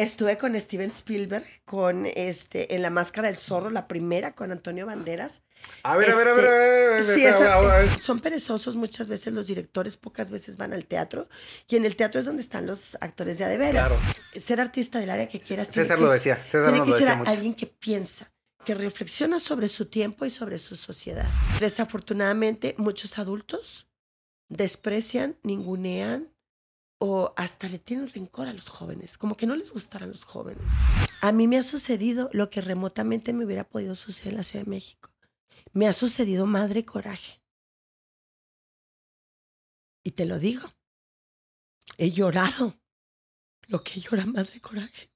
Estuve 0.00 0.38
con 0.38 0.58
Steven 0.58 0.88
Spielberg, 0.88 1.44
con 1.66 2.06
este, 2.06 2.74
en 2.74 2.80
La 2.80 2.88
Máscara 2.88 3.28
del 3.28 3.36
Zorro, 3.36 3.68
la 3.68 3.86
primera, 3.86 4.34
con 4.34 4.50
Antonio 4.50 4.86
Banderas. 4.86 5.42
A 5.82 5.98
ver, 5.98 6.10
a 6.10 6.16
ver, 6.16 6.28
a 6.28 6.32
ver, 6.32 6.46
a 6.46 6.50
ver, 6.50 6.60
a 6.62 6.68
ver, 6.68 7.02
a 7.02 7.04
ver, 7.04 7.14
Sí, 7.14 7.26
a 7.26 7.98
son 8.00 8.18
perezosos 8.18 8.76
muchas 8.76 9.08
veces 9.08 9.34
los 9.34 9.46
directores, 9.46 9.98
pocas 9.98 10.30
veces 10.30 10.56
van 10.56 10.72
al 10.72 10.86
teatro. 10.86 11.28
Y 11.68 11.76
en 11.76 11.84
el 11.84 11.96
teatro 11.96 12.18
es 12.18 12.24
donde 12.24 12.40
están 12.40 12.66
los 12.66 12.96
actores 13.02 13.36
de 13.36 13.44
a 13.44 13.48
de 13.48 13.58
veras. 13.58 13.88
Claro. 13.88 14.02
Ser 14.36 14.58
artista 14.58 15.00
del 15.00 15.10
área 15.10 15.28
que 15.28 15.38
quieras. 15.38 15.68
César 15.68 15.98
que 15.98 16.04
lo 16.04 16.10
decía, 16.10 16.36
César 16.46 16.72
que 16.72 16.78
lo 16.78 16.84
ser 16.86 16.94
decía 16.94 17.16
mucho. 17.16 17.30
alguien 17.30 17.52
que 17.52 17.66
piensa, 17.66 18.32
que 18.64 18.74
reflexiona 18.74 19.38
sobre 19.38 19.68
su 19.68 19.84
tiempo 19.84 20.24
y 20.24 20.30
sobre 20.30 20.56
su 20.56 20.76
sociedad. 20.76 21.28
Desafortunadamente, 21.60 22.74
muchos 22.78 23.18
adultos 23.18 23.86
desprecian, 24.48 25.36
ningunean 25.42 26.32
o 27.02 27.32
hasta 27.36 27.66
le 27.66 27.78
tienen 27.78 28.08
rencor 28.08 28.46
a 28.46 28.52
los 28.52 28.68
jóvenes, 28.68 29.16
como 29.16 29.34
que 29.34 29.46
no 29.46 29.56
les 29.56 29.72
gustaran 29.72 30.10
los 30.10 30.24
jóvenes. 30.24 30.74
A 31.22 31.32
mí 31.32 31.48
me 31.48 31.56
ha 31.58 31.62
sucedido 31.62 32.28
lo 32.34 32.50
que 32.50 32.60
remotamente 32.60 33.32
me 33.32 33.46
hubiera 33.46 33.64
podido 33.64 33.94
suceder 33.94 34.32
en 34.32 34.36
la 34.36 34.42
Ciudad 34.42 34.66
de 34.66 34.70
México. 34.70 35.10
Me 35.72 35.88
ha 35.88 35.94
sucedido 35.94 36.44
madre 36.44 36.84
coraje. 36.84 37.40
Y 40.04 40.10
te 40.10 40.26
lo 40.26 40.38
digo. 40.38 40.68
He 41.96 42.10
llorado 42.10 42.78
lo 43.66 43.82
que 43.82 44.00
llora 44.00 44.26
madre 44.26 44.60
coraje. 44.60 45.10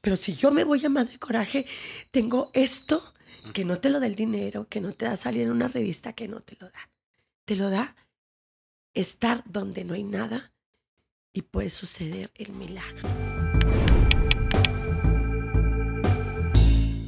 Pero 0.00 0.16
si 0.16 0.36
yo 0.36 0.50
me 0.50 0.64
voy 0.64 0.84
a 0.86 0.88
madre 0.88 1.18
coraje, 1.18 1.66
tengo 2.10 2.50
esto 2.54 3.12
que 3.52 3.66
no 3.66 3.78
te 3.78 3.90
lo 3.90 4.00
da 4.00 4.06
el 4.06 4.14
dinero, 4.14 4.68
que 4.68 4.80
no 4.80 4.94
te 4.94 5.04
da 5.04 5.16
salir 5.16 5.42
en 5.42 5.50
una 5.50 5.68
revista, 5.68 6.14
que 6.14 6.28
no 6.28 6.40
te 6.40 6.56
lo 6.58 6.70
da. 6.70 6.90
Te 7.44 7.56
lo 7.56 7.68
da 7.68 7.94
estar 8.96 9.42
donde 9.44 9.84
no 9.84 9.92
hay 9.92 10.02
nada 10.02 10.52
y 11.32 11.42
puede 11.42 11.68
suceder 11.68 12.30
el 12.34 12.52
milagro. 12.54 13.06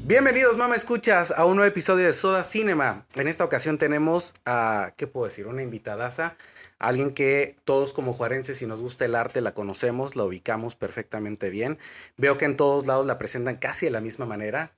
Bienvenidos, 0.04 0.58
mamá 0.58 0.76
escuchas, 0.76 1.32
a 1.32 1.46
un 1.46 1.56
nuevo 1.56 1.68
episodio 1.68 2.04
de 2.04 2.12
Soda 2.12 2.44
Cinema. 2.44 3.06
En 3.14 3.26
esta 3.26 3.44
ocasión 3.44 3.78
tenemos 3.78 4.34
a, 4.44 4.92
¿qué 4.96 5.06
puedo 5.06 5.26
decir? 5.26 5.46
Una 5.46 5.62
invitadaza, 5.62 6.36
alguien 6.78 7.12
que 7.12 7.56
todos 7.64 7.94
como 7.94 8.12
juarenses, 8.12 8.58
si 8.58 8.66
nos 8.66 8.82
gusta 8.82 9.06
el 9.06 9.14
arte, 9.14 9.40
la 9.40 9.54
conocemos, 9.54 10.14
la 10.14 10.24
ubicamos 10.24 10.76
perfectamente 10.76 11.48
bien. 11.48 11.78
Veo 12.18 12.36
que 12.36 12.44
en 12.44 12.56
todos 12.58 12.86
lados 12.86 13.06
la 13.06 13.16
presentan 13.16 13.56
casi 13.56 13.86
de 13.86 13.92
la 13.92 14.02
misma 14.02 14.26
manera. 14.26 14.76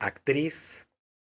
Actriz, 0.00 0.88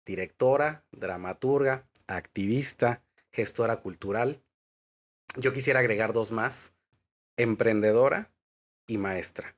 directora, 0.03 0.83
dramaturga, 0.91 1.87
activista, 2.07 3.03
gestora 3.31 3.77
cultural. 3.77 4.41
Yo 5.37 5.53
quisiera 5.53 5.79
agregar 5.79 6.13
dos 6.13 6.31
más, 6.31 6.73
emprendedora 7.37 8.31
y 8.87 8.97
maestra. 8.97 9.55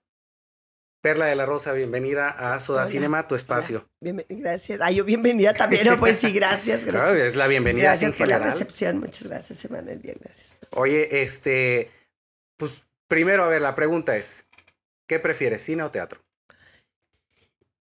Perla 1.01 1.27
de 1.27 1.35
la 1.35 1.45
Rosa, 1.45 1.73
bienvenida 1.73 2.29
a 2.29 2.59
Soda 2.59 2.81
Hola, 2.81 2.89
Cinema, 2.89 3.27
tu 3.27 3.35
espacio. 3.35 3.87
Gracias. 4.01 4.79
Ah, 4.81 4.91
yo 4.91 5.05
bienvenida 5.05 5.53
también. 5.53 5.85
No, 5.85 5.99
pues 5.99 6.17
sí, 6.17 6.31
gracias. 6.31 6.83
Gracias. 6.85 7.19
es 7.19 7.35
la 7.35 7.47
bienvenida 7.47 7.85
Gracias 7.89 8.15
por 8.15 8.27
la 8.27 8.35
general. 8.35 8.53
recepción. 8.53 8.99
Muchas 8.99 9.27
gracias, 9.27 9.63
Emanuel. 9.65 9.99
Bien, 9.99 10.17
gracias. 10.19 10.57
Oye, 10.71 11.21
este, 11.21 11.91
pues 12.57 12.81
primero, 13.07 13.43
a 13.43 13.47
ver, 13.47 13.61
la 13.61 13.75
pregunta 13.75 14.17
es, 14.17 14.47
¿qué 15.07 15.19
prefieres, 15.19 15.61
cine 15.61 15.83
o 15.83 15.91
teatro? 15.91 16.19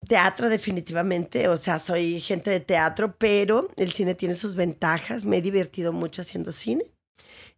Teatro 0.07 0.49
definitivamente, 0.49 1.47
o 1.47 1.57
sea, 1.57 1.79
soy 1.79 2.19
gente 2.19 2.49
de 2.49 2.59
teatro, 2.59 3.15
pero 3.17 3.69
el 3.77 3.91
cine 3.93 4.15
tiene 4.15 4.35
sus 4.35 4.55
ventajas. 4.55 5.25
Me 5.25 5.37
he 5.37 5.41
divertido 5.41 5.93
mucho 5.93 6.21
haciendo 6.21 6.51
cine. 6.51 6.85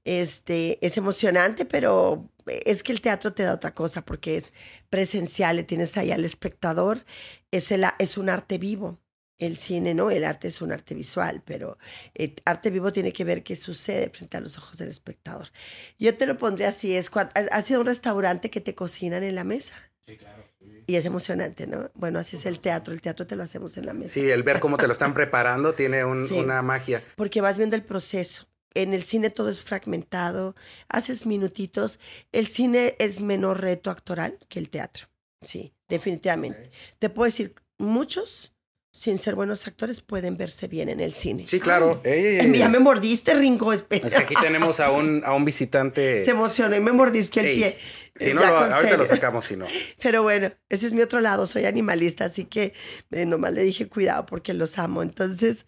Este, 0.10 0.84
es 0.84 0.98
emocionante, 0.98 1.66
pero 1.66 2.32
es 2.48 2.82
que 2.82 2.92
el 2.92 3.00
teatro 3.00 3.32
te 3.32 3.44
da 3.44 3.54
otra 3.54 3.76
cosa 3.76 4.04
porque 4.04 4.38
es 4.38 4.54
presencial, 4.90 5.58
le 5.58 5.64
tienes 5.64 5.98
ahí 5.98 6.12
al 6.12 6.26
espectador, 6.26 7.04
es, 7.52 7.72
el, 7.72 7.86
es 8.00 8.18
un 8.18 8.30
arte 8.30 8.58
vivo. 8.58 9.00
El 9.38 9.56
cine, 9.56 9.94
¿no? 9.94 10.10
El 10.12 10.24
arte 10.26 10.48
es 10.50 10.62
un 10.64 10.74
arte 10.74 10.96
visual, 10.96 11.44
pero 11.46 11.78
el 12.16 12.34
arte 12.44 12.72
vivo 12.72 12.92
tiene 12.92 13.14
que 13.14 13.24
ver 13.24 13.42
qué 13.44 13.56
sucede 13.56 14.10
frente 14.10 14.36
a 14.36 14.42
los 14.42 14.58
ojos 14.58 14.80
del 14.80 14.90
espectador. 14.90 15.50
Yo 15.98 16.18
te 16.18 16.26
lo 16.26 16.36
pondré 16.38 16.66
así, 16.66 16.94
es 16.96 17.10
cuando, 17.10 17.32
ha 17.52 17.62
sido 17.62 17.80
un 17.82 17.86
restaurante 17.86 18.50
que 18.50 18.60
te 18.62 18.74
cocinan 18.76 19.24
en 19.24 19.36
la 19.36 19.44
mesa. 19.46 19.76
Sí, 20.08 20.18
claro. 20.18 20.44
Y 20.88 20.96
es 20.96 21.06
emocionante, 21.06 21.68
¿no? 21.68 21.92
Bueno, 21.94 22.18
así 22.20 22.36
es 22.36 22.48
el 22.48 22.60
teatro. 22.60 22.94
El 22.94 23.00
teatro 23.00 23.28
te 23.28 23.36
lo 23.38 23.44
hacemos 23.44 23.78
en 23.78 23.86
la 23.86 23.94
mesa. 23.94 24.16
Sí, 24.16 24.30
el 24.30 24.42
ver 24.44 24.60
cómo 24.60 24.76
te 24.76 24.88
lo 24.88 24.92
están 24.92 25.14
preparando 25.14 25.74
tiene 25.74 26.04
un- 26.04 26.26
Sí. 26.28 26.34
una 26.40 26.62
magia. 26.64 27.02
Porque 27.16 27.40
vas 27.42 27.58
viendo 27.58 27.76
el 27.78 27.84
proceso. 27.84 28.49
En 28.76 28.94
el 28.94 29.04
cine 29.04 29.30
todo 29.30 29.50
es 29.50 29.60
fragmentado, 29.62 30.56
haces 30.90 31.26
minutitos. 31.26 32.00
El 32.32 32.46
cine 32.48 32.96
es 33.00 33.20
menor 33.22 33.62
reto 33.62 33.90
actoral 33.90 34.38
que 34.48 34.60
el 34.60 34.70
teatro. 34.70 35.08
Sí, 35.42 35.74
definitivamente. 35.88 36.70
Te 37.00 37.10
puedo 37.10 37.26
decir, 37.26 37.56
muchos, 37.78 38.54
sin 38.92 39.18
ser 39.18 39.36
buenos 39.36 39.66
actores, 39.68 40.02
pueden 40.02 40.36
verse 40.38 40.68
bien 40.68 40.90
en 40.90 41.00
el 41.00 41.14
cine. 41.14 41.46
Sí, 41.46 41.60
claro. 41.60 42.02
Ey, 42.04 42.38
ey. 42.40 42.58
Ya 42.58 42.68
me 42.70 42.80
mordiste, 42.80 43.34
Ringo. 43.34 43.72
espera. 43.74 44.08
Es 44.08 44.14
que 44.14 44.20
aquí 44.24 44.36
tenemos 44.42 44.80
a 44.80 44.92
un, 44.92 45.22
a 45.26 45.34
un 45.34 45.46
visitante. 45.46 46.20
Se 46.24 46.32
emocionó 46.32 46.76
y 46.76 46.80
me 46.80 46.92
mordisqué 46.92 47.40
el 47.40 47.56
pie. 47.58 47.78
Si 48.16 48.34
no, 48.34 48.42
lo- 48.42 48.48
ahorita 48.48 48.98
lo 48.98 49.06
sacamos, 49.06 49.46
si 49.46 49.56
no. 49.56 49.66
Pero 50.02 50.24
bueno, 50.24 50.52
ese 50.68 50.88
es 50.88 50.92
mi 50.92 51.02
otro 51.02 51.22
lado, 51.22 51.46
soy 51.46 51.66
animalista, 51.66 52.26
así 52.26 52.44
que 52.46 52.74
eh, 53.12 53.26
nomás 53.26 53.54
le 53.54 53.64
dije 53.64 53.88
cuidado 53.88 54.26
porque 54.26 54.54
los 54.54 54.78
amo. 54.78 55.02
Entonces, 55.04 55.66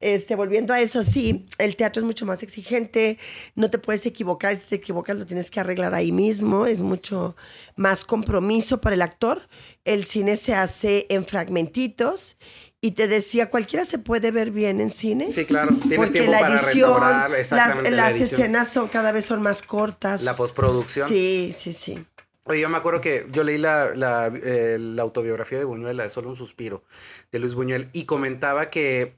este, 0.00 0.34
volviendo 0.36 0.74
a 0.74 0.80
eso, 0.80 1.02
sí, 1.02 1.46
el 1.58 1.76
teatro 1.76 2.00
es 2.00 2.04
mucho 2.04 2.26
más 2.26 2.42
exigente, 2.42 3.18
no 3.54 3.70
te 3.70 3.78
puedes 3.78 4.04
equivocar, 4.06 4.54
si 4.56 4.62
te 4.62 4.74
equivocas 4.76 5.16
lo 5.16 5.26
tienes 5.26 5.50
que 5.50 5.60
arreglar 5.60 5.94
ahí 5.94 6.12
mismo, 6.12 6.66
es 6.66 6.80
mucho 6.82 7.36
más 7.76 8.04
compromiso 8.04 8.80
para 8.80 8.94
el 8.94 9.02
actor. 9.02 9.48
El 9.84 10.04
cine 10.04 10.36
se 10.36 10.54
hace 10.54 11.06
en 11.08 11.26
fragmentitos 11.26 12.36
y 12.80 12.92
te 12.92 13.08
decía, 13.08 13.50
cualquiera 13.50 13.84
se 13.84 13.98
puede 13.98 14.30
ver 14.30 14.50
bien 14.50 14.80
en 14.80 14.90
cine. 14.90 15.26
Sí, 15.26 15.44
claro. 15.44 15.76
Tienes 15.80 15.98
Porque 15.98 16.12
tiempo 16.12 16.32
la 16.32 16.40
para 16.40 16.54
edición, 16.54 17.00
las, 17.00 17.50
la 17.50 17.90
las 17.90 18.14
edición. 18.14 18.40
escenas 18.40 18.68
son 18.68 18.88
cada 18.88 19.12
vez 19.12 19.24
son 19.24 19.42
más 19.42 19.62
cortas. 19.62 20.22
La 20.22 20.36
postproducción. 20.36 21.08
Sí, 21.08 21.52
sí, 21.56 21.72
sí. 21.72 21.98
Oye, 22.44 22.60
yo 22.60 22.68
me 22.68 22.76
acuerdo 22.76 23.00
que 23.00 23.26
yo 23.32 23.42
leí 23.42 23.58
la, 23.58 23.92
la, 23.96 24.30
eh, 24.32 24.76
la 24.78 25.02
autobiografía 25.02 25.58
de 25.58 25.64
Buñuel, 25.64 25.96
la 25.96 26.04
de 26.04 26.10
Solo 26.10 26.28
un 26.28 26.36
suspiro, 26.36 26.84
de 27.32 27.40
Luis 27.40 27.54
Buñuel, 27.54 27.88
y 27.92 28.04
comentaba 28.04 28.70
que, 28.70 29.16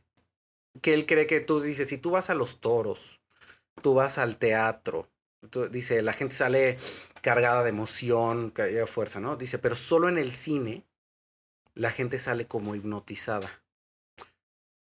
que 0.80 0.94
él 0.94 1.06
cree 1.06 1.26
que 1.26 1.40
tú 1.40 1.60
dices, 1.60 1.88
si 1.88 1.98
tú 1.98 2.10
vas 2.10 2.30
a 2.30 2.34
los 2.34 2.60
toros, 2.60 3.20
tú 3.82 3.94
vas 3.94 4.18
al 4.18 4.36
teatro, 4.38 5.10
tú- 5.50 5.68
dice, 5.68 6.02
la 6.02 6.12
gente 6.12 6.34
sale 6.34 6.76
cargada 7.22 7.62
de 7.62 7.70
emoción, 7.70 8.50
cargada 8.50 8.80
de 8.80 8.86
fuerza, 8.86 9.20
¿no? 9.20 9.36
Dice, 9.36 9.58
pero 9.58 9.74
solo 9.74 10.08
en 10.08 10.18
el 10.18 10.32
cine 10.32 10.84
la 11.74 11.90
gente 11.90 12.18
sale 12.18 12.46
como 12.46 12.74
hipnotizada. 12.74 13.48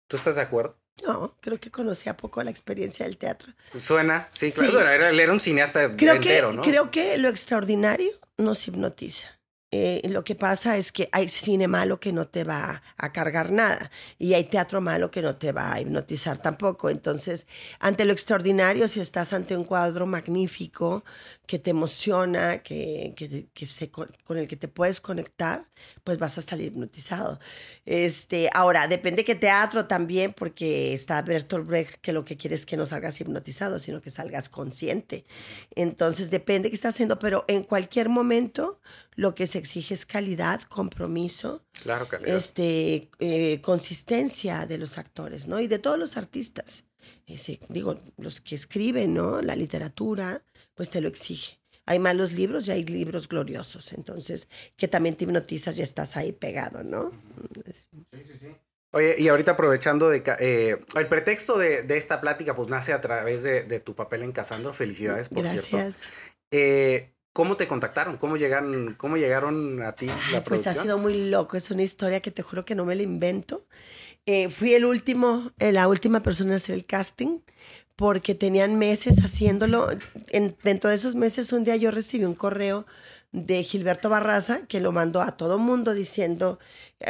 ¿Tú 0.08 0.18
estás 0.18 0.36
de 0.36 0.42
acuerdo? 0.42 0.78
No, 1.04 1.36
creo 1.42 1.60
que 1.60 1.72
conocía 1.72 2.16
poco 2.16 2.42
la 2.44 2.52
experiencia 2.52 3.06
del 3.06 3.18
teatro. 3.18 3.54
Suena, 3.74 4.28
sí, 4.32 4.52
claro. 4.52 4.72
Sí. 4.72 4.78
Era, 4.78 5.10
era 5.10 5.34
un 5.34 5.42
cineasta 5.42 5.96
Creo 5.98 6.16
entero, 6.16 6.52
que, 6.52 6.56
¿no? 6.56 6.62
creo 6.62 6.92
que 6.92 7.18
lo 7.18 7.28
extraordinario 7.28 8.12
nos 8.38 8.68
hipnotiza. 8.68 9.35
Eh, 9.72 10.02
lo 10.10 10.24
que 10.24 10.36
pasa 10.36 10.78
es 10.78 10.92
que 10.92 11.10
hay 11.12 11.28
cine 11.28 11.68
malo 11.68 12.00
que 12.00 12.14
no 12.14 12.28
te 12.28 12.44
va 12.44 12.82
a 12.98 13.12
cargar 13.12 13.52
nada 13.52 13.92
y 14.18 14.34
hay 14.34 14.46
teatro 14.46 14.80
malo 14.80 15.12
que 15.12 15.22
no 15.22 15.36
te 15.36 15.52
va 15.52 15.74
a 15.74 15.82
hipnotizar 15.82 16.42
tampoco. 16.42 16.90
Entonces, 16.90 17.48
ante 17.80 18.06
lo 18.06 18.14
extraordinario, 18.14 18.88
si 18.88 19.00
estás 19.02 19.34
ante 19.34 19.58
un 19.58 19.64
cuadro 19.66 20.06
magnífico 20.06 21.04
que 21.48 21.60
te 21.60 21.72
emociona, 21.72 22.60
que, 22.60 23.14
que, 23.16 23.48
que 23.54 23.66
se, 23.68 23.90
con 23.92 24.38
el 24.38 24.48
que 24.48 24.56
te 24.56 24.68
puedes 24.68 25.02
conectar, 25.02 25.68
pues 26.04 26.18
vas 26.20 26.38
a 26.38 26.42
salir 26.42 26.68
hipnotizado. 26.68 27.40
Este, 27.86 28.50
ahora, 28.54 28.88
depende 28.88 29.24
qué 29.24 29.36
teatro 29.36 29.88
también, 29.88 30.34
porque 30.34 30.94
está 30.94 31.22
Bertolt 31.22 31.68
Brecht 31.68 31.96
que 32.02 32.14
lo 32.14 32.26
que 32.26 32.38
quiere 32.38 32.56
es 32.56 32.66
que 32.66 32.78
no 32.78 32.86
salgas 32.86 33.20
hipnotizado, 33.22 33.80
sino 33.80 34.02
que 34.02 34.10
salgas 34.10 34.50
consciente. 34.50 35.26
Entonces, 35.76 36.32
depende 36.32 36.70
qué 36.70 36.76
estás 36.76 36.96
haciendo, 36.96 37.20
pero 37.20 37.46
en 37.48 37.64
cualquier 37.64 38.10
momento 38.10 38.80
lo 39.16 39.34
que 39.36 39.48
se 39.48 39.58
exige 39.58 39.94
es 39.94 40.06
calidad, 40.06 40.62
compromiso, 40.64 41.64
Claro, 41.84 42.08
calidad. 42.08 42.36
este, 42.36 43.10
eh, 43.20 43.62
consistencia 43.62 44.66
de 44.66 44.78
los 44.78 44.98
actores, 44.98 45.48
¿no? 45.48 45.60
Y 45.60 45.68
de 45.68 45.80
todos 45.80 45.98
los 45.98 46.18
artistas. 46.18 46.86
Ese, 47.28 47.60
digo, 47.70 48.00
los 48.18 48.42
que 48.42 48.56
escriben, 48.56 49.14
¿no? 49.14 49.42
La 49.42 49.56
literatura, 49.56 50.44
pues 50.74 50.90
te 50.90 51.02
lo 51.02 51.08
exige. 51.08 51.60
Hay 51.88 52.00
malos 52.00 52.32
libros 52.32 52.68
y 52.68 52.72
hay 52.72 52.84
libros 52.84 53.28
gloriosos. 53.30 53.94
Entonces, 53.94 54.48
que 54.76 54.88
también 54.88 55.16
te 55.16 55.24
hipnotizas 55.26 55.78
y 55.78 55.84
estás 55.84 56.18
ahí 56.18 56.32
pegado, 56.32 56.84
¿no? 56.84 57.12
Oye, 58.92 59.16
y 59.20 59.28
ahorita 59.28 59.52
aprovechando 59.52 60.10
de... 60.10 60.24
eh, 60.40 60.78
el 60.98 61.08
pretexto 61.08 61.58
de, 61.58 61.84
de 61.84 61.98
esta 61.98 62.22
plática 62.22 62.56
pues 62.56 62.70
nace 62.70 62.94
a 62.94 63.02
través 63.02 63.44
de, 63.44 63.64
de 63.64 63.80
tu 63.80 63.94
papel 63.94 64.24
en 64.24 64.32
Casandro. 64.32 64.74
Felicidades, 64.74 65.30
por 65.30 65.46
cierto. 65.46 65.78
Gracias. 65.78 65.98
Eh, 66.52 67.12
¿Cómo 67.36 67.58
te 67.58 67.68
contactaron? 67.68 68.16
¿Cómo 68.16 68.38
llegaron, 68.38 68.94
cómo 68.98 69.18
llegaron 69.18 69.82
a 69.82 69.92
ti 69.92 70.08
la 70.32 70.42
Pues 70.42 70.62
producción? 70.62 70.78
ha 70.78 70.82
sido 70.84 70.98
muy 70.98 71.26
loco, 71.30 71.58
es 71.58 71.70
una 71.70 71.84
historia 71.84 72.22
que 72.22 72.32
te 72.32 72.44
juro 72.44 72.64
que 72.64 72.76
no 72.76 72.86
me 72.86 72.96
la 72.96 73.04
invento. 73.04 73.66
Eh, 74.26 74.50
fui 74.50 74.74
el 74.74 74.86
último, 74.86 75.52
eh, 75.60 75.74
la 75.74 75.90
última 75.90 76.24
persona 76.24 76.52
en 76.52 76.56
hacer 76.56 76.76
el 76.76 76.86
casting, 76.86 77.40
porque 77.98 78.36
tenían 78.36 78.78
meses 78.78 79.18
haciéndolo. 79.22 79.90
En- 80.30 80.56
dentro 80.64 80.90
de 80.90 80.96
esos 80.96 81.16
meses, 81.16 81.52
un 81.52 81.66
día 81.66 81.76
yo 81.76 81.92
recibí 81.92 82.24
un 82.24 82.36
correo 82.36 82.86
de 83.36 83.64
Gilberto 83.64 84.10
Barraza, 84.10 84.62
que 84.66 84.80
lo 84.80 84.94
mandó 84.94 85.22
a 85.22 85.36
todo 85.36 85.58
mundo 85.58 85.94
diciendo, 85.94 86.58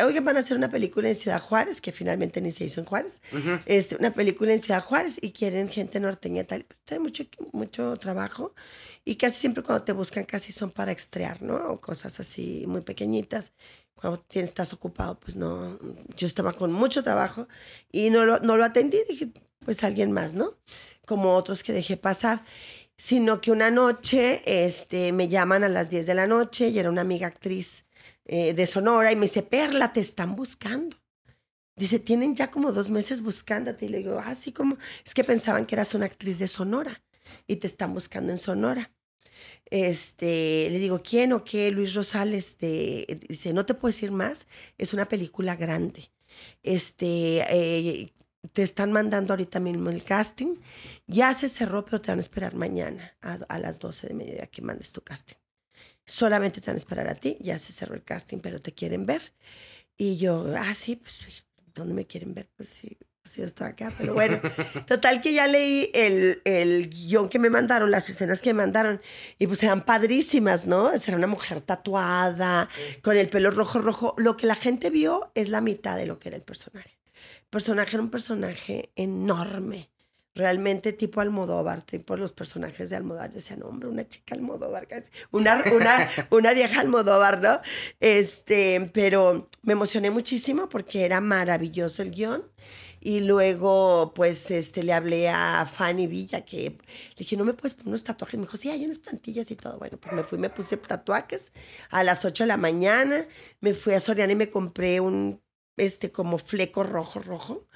oigan, 0.04 0.26
van 0.26 0.38
a 0.38 0.40
hacer 0.40 0.58
una 0.58 0.70
película 0.70 1.08
en 1.08 1.14
Ciudad 1.14 1.40
Juárez, 1.40 1.82
que 1.82 1.92
finalmente 1.92 2.42
ni 2.42 2.50
se 2.52 2.66
hizo 2.66 2.82
en 2.82 2.88
Juárez, 2.88 3.22
este, 3.68 3.96
una 3.96 4.10
película 4.10 4.52
en 4.52 4.60
Ciudad 4.60 4.84
Juárez 4.84 5.20
y 5.22 5.32
quieren 5.32 5.70
gente 5.70 6.00
norteña 6.00 6.44
tal. 6.44 6.66
Tiene 6.84 7.04
mucho, 7.04 7.26
mucho 7.52 7.96
trabajo 7.98 8.56
y 9.04 9.18
casi 9.18 9.40
siempre 9.40 9.62
cuando 9.62 9.86
te 9.86 9.92
buscan 9.94 10.24
casi 10.24 10.52
son 10.52 10.72
para 10.72 10.92
extrear, 10.92 11.44
¿no? 11.44 11.58
O 11.70 11.80
cosas 11.80 12.20
así 12.20 12.66
muy 12.68 12.82
pequeñitas. 12.82 13.54
Cuando 13.94 14.20
tienes, 14.22 14.50
estás 14.50 14.74
ocupado, 14.74 15.20
pues 15.20 15.36
no, 15.36 15.80
yo 16.18 16.26
estaba 16.26 16.54
con 16.54 16.72
mucho 16.74 17.04
trabajo 17.04 17.48
y 17.92 18.10
no 18.10 18.26
lo, 18.26 18.40
no 18.40 18.58
lo 18.58 18.66
atendí, 18.66 18.98
dije, 19.08 19.30
pues 19.64 19.84
alguien 19.84 20.12
más, 20.12 20.34
¿no? 20.34 20.56
Como 21.06 21.36
otros 21.36 21.62
que 21.62 21.72
dejé 21.72 21.98
pasar 21.98 22.44
sino 22.98 23.42
que 23.42 23.52
una 23.52 23.72
noche 23.72 24.42
este, 24.46 25.12
me 25.12 25.28
llaman 25.28 25.64
a 25.64 25.70
las 25.70 25.90
10 25.90 26.06
de 26.06 26.14
la 26.14 26.28
noche 26.28 26.70
y 26.70 26.80
era 26.80 26.90
una 26.90 27.02
amiga 27.02 27.28
actriz 27.28 27.86
eh, 28.26 28.54
de 28.54 28.68
Sonora 28.68 29.12
y 29.12 29.16
me 29.16 29.24
dice, 29.24 29.44
Perla, 29.44 29.94
te 29.94 30.00
están 30.00 30.36
buscando. 30.36 30.98
Dice, 31.78 32.00
tienen 32.00 32.36
ya 32.36 32.50
como 32.50 32.72
dos 32.72 32.90
meses 32.90 33.22
buscándote. 33.22 33.86
Y 33.86 33.90
le 33.90 33.98
digo, 34.00 34.20
así 34.20 34.52
ah, 34.52 34.58
como, 34.58 34.78
es 35.06 35.14
que 35.14 35.24
pensaban 35.24 35.66
que 35.66 35.76
eras 35.76 35.94
una 35.94 36.06
actriz 36.06 36.40
de 36.40 36.48
Sonora 36.48 37.04
y 37.48 37.58
te 37.58 37.68
están 37.68 37.94
buscando 37.94 38.32
en 38.32 38.38
Sonora. 38.38 38.92
Este, 39.66 40.70
le 40.70 40.80
digo, 40.80 41.02
¿quién 41.04 41.34
o 41.34 41.44
qué? 41.44 41.72
Luis 41.72 41.94
Rosales. 41.94 42.58
De, 42.60 43.20
dice, 43.28 43.52
no 43.52 43.66
te 43.66 43.74
puedo 43.74 43.92
decir 43.92 44.12
más, 44.12 44.48
es 44.78 44.94
una 44.94 45.08
película 45.08 45.56
grande. 45.56 46.12
Este, 46.64 47.44
eh, 47.50 48.14
te 48.54 48.64
están 48.64 48.92
mandando 48.92 49.34
ahorita 49.34 49.60
mismo 49.60 49.90
el 49.90 50.04
casting. 50.04 50.56
Ya 51.08 51.34
se 51.34 51.50
cerró, 51.50 51.86
pero 51.86 52.02
te 52.02 52.12
van 52.12 52.20
a 52.20 52.22
esperar 52.22 52.56
mañana 52.56 53.16
a, 53.22 53.60
las 53.60 53.80
12 53.80 54.08
de 54.08 54.14
mediodía 54.14 54.48
que 54.48 54.62
mandes 54.62 54.92
tu 54.92 55.02
casting. 55.02 55.36
Solamente 56.06 56.62
te 56.62 56.68
van 56.68 56.76
a 56.76 56.78
esperar 56.78 57.08
a 57.08 57.16
ti. 57.16 57.38
Ya 57.40 57.60
se 57.60 57.74
cerró 57.74 57.96
el 57.96 58.04
casting, 58.04 58.40
pero 58.40 58.62
te 58.62 58.74
quieren 58.74 59.06
ver. 59.06 59.34
Y 59.98 60.18
yo, 60.18 60.46
ah, 60.58 60.74
sí, 60.74 60.98
pues, 60.98 61.46
¿dónde 61.74 61.94
me 61.94 62.06
quieren 62.06 62.34
ver? 62.34 62.50
Pues 62.56 62.70
sí, 62.70 62.98
pues 63.22 63.38
yo 63.38 63.46
estoy 63.46 63.68
acá. 63.68 63.92
Pero 63.98 64.14
bueno, 64.14 64.40
total 64.88 65.22
que 65.22 65.34
ya 65.34 65.48
leí 65.48 65.90
el, 65.94 66.42
el 66.46 66.90
guion 66.90 67.30
que 67.30 67.40
me 67.40 67.50
mandaron, 67.50 67.92
las 67.92 68.10
escenas 68.10 68.42
que 68.42 68.54
me 68.54 68.62
mandaron. 68.64 69.02
Y 69.40 69.48
pues 69.48 69.64
eran 69.64 69.86
padrísimas, 69.86 70.68
¿no? 70.68 70.92
Era 70.92 71.18
una 71.18 71.28
mujer 71.28 71.62
tatuada, 71.62 72.70
con 73.02 73.18
el 73.18 73.30
pelo 73.30 73.52
rojo, 73.52 73.80
rojo. 73.80 74.16
Lo 74.18 74.38
que 74.38 74.48
la 74.48 74.56
gente 74.56 74.90
vio 74.90 75.32
es 75.36 75.50
la 75.50 75.62
mitad 75.62 75.98
de 75.98 76.06
lo 76.06 76.20
que 76.20 76.30
era 76.30 76.38
el 76.38 76.44
personaje 76.44 76.95
personaje 77.50 77.96
era 77.96 78.04
un 78.04 78.10
personaje 78.10 78.92
enorme. 78.96 79.90
Realmente 80.34 80.92
tipo 80.92 81.22
Almodóvar, 81.22 81.82
tipo 81.82 82.18
los 82.18 82.34
personajes 82.34 82.90
de 82.90 82.98
Almodóvar. 82.98 83.32
Decían, 83.32 83.64
hombre, 83.64 83.88
una 83.88 84.06
chica 84.06 84.36
Almodóvar, 84.36 84.86
una, 85.32 85.64
una, 85.74 86.10
una 86.30 86.54
vieja 86.54 86.82
Almodóvar, 86.82 87.42
¿no? 87.42 87.62
Este, 88.02 88.92
pero 88.94 89.50
me 89.62 89.74
emocioné 89.74 90.12
muchísimo 90.12 90.68
porque 90.68 91.06
era 91.06 91.22
maravilloso 91.22 92.02
el 92.02 92.12
guion. 92.12 92.44
Y 93.06 93.20
luego, 93.20 94.14
pues, 94.16 94.50
este, 94.50 94.82
le 94.82 94.92
hablé 94.92 95.30
a 95.30 95.70
Fanny 95.72 96.08
Villa, 96.08 96.44
que 96.44 96.72
le 96.72 97.16
dije, 97.16 97.38
¿no 97.38 97.46
me 97.46 97.54
puedes 97.54 97.76
poner 97.76 97.90
unos 97.90 98.04
tatuajes? 98.04 98.40
Me 98.40 98.48
dijo, 98.48 98.58
sí, 98.58 98.72
hay 98.72 98.84
unas 98.84 98.98
plantillas 98.98 99.52
y 99.52 99.56
todo. 99.56 99.78
Bueno, 99.78 100.00
pues 100.00 100.12
me 100.16 100.24
fui, 100.24 100.40
me 100.40 100.50
puse 100.50 100.76
tatuajes 100.76 101.54
a 101.92 102.04
las 102.04 102.26
8 102.26 102.46
de 102.46 102.48
la 102.48 102.58
mañana. 102.58 103.24
Me 103.62 103.76
fui 103.76 103.94
a 103.94 104.00
Soriana 104.00 104.34
y 104.34 104.36
me 104.36 104.50
compré 104.50 105.02
un 105.02 105.40
este 105.78 106.12
como 106.12 106.38
fleco 106.38 106.84
rojo, 106.84 107.20
rojo. 107.20 107.68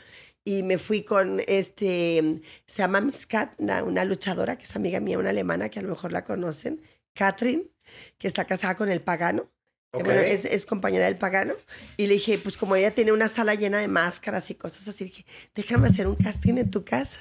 Y 0.45 0.63
me 0.63 0.77
fui 0.77 1.03
con, 1.03 1.41
este, 1.47 2.41
se 2.65 2.81
llama 2.81 3.01
Miss 3.01 3.25
Kat, 3.27 3.53
una, 3.59 4.05
luchadora 4.05 4.57
que 4.57 4.63
es 4.63 4.75
amiga 4.75 4.99
mía, 4.99 5.19
una 5.19 5.29
alemana 5.29 5.69
que 5.69 5.79
a 5.79 5.81
lo 5.81 5.89
mejor 5.89 6.11
la 6.11 6.23
conocen, 6.23 6.81
Katrin, 7.13 7.69
que 8.17 8.27
está 8.27 8.45
casada 8.45 8.75
con 8.75 8.89
el 8.89 9.01
pagano. 9.01 9.49
es, 9.93 10.45
es, 10.45 10.65
compañera 10.65 11.05
del 11.05 11.17
pagano. 11.17 11.55
Y 11.97 12.07
le 12.07 12.15
dije, 12.15 12.39
pues 12.39 12.57
como 12.57 12.75
ella 12.75 12.91
tiene 12.91 13.11
una 13.11 13.27
sala 13.27 13.53
llena 13.55 13.79
de 13.79 13.87
máscaras 13.87 14.49
y 14.49 14.55
cosas 14.55 14.87
así, 14.87 15.05
dije, 15.05 15.25
déjame 15.53 15.87
hacer 15.87 16.07
un 16.07 16.15
casting 16.15 16.57
en 16.57 16.71
tu 16.71 16.83
casa. 16.85 17.19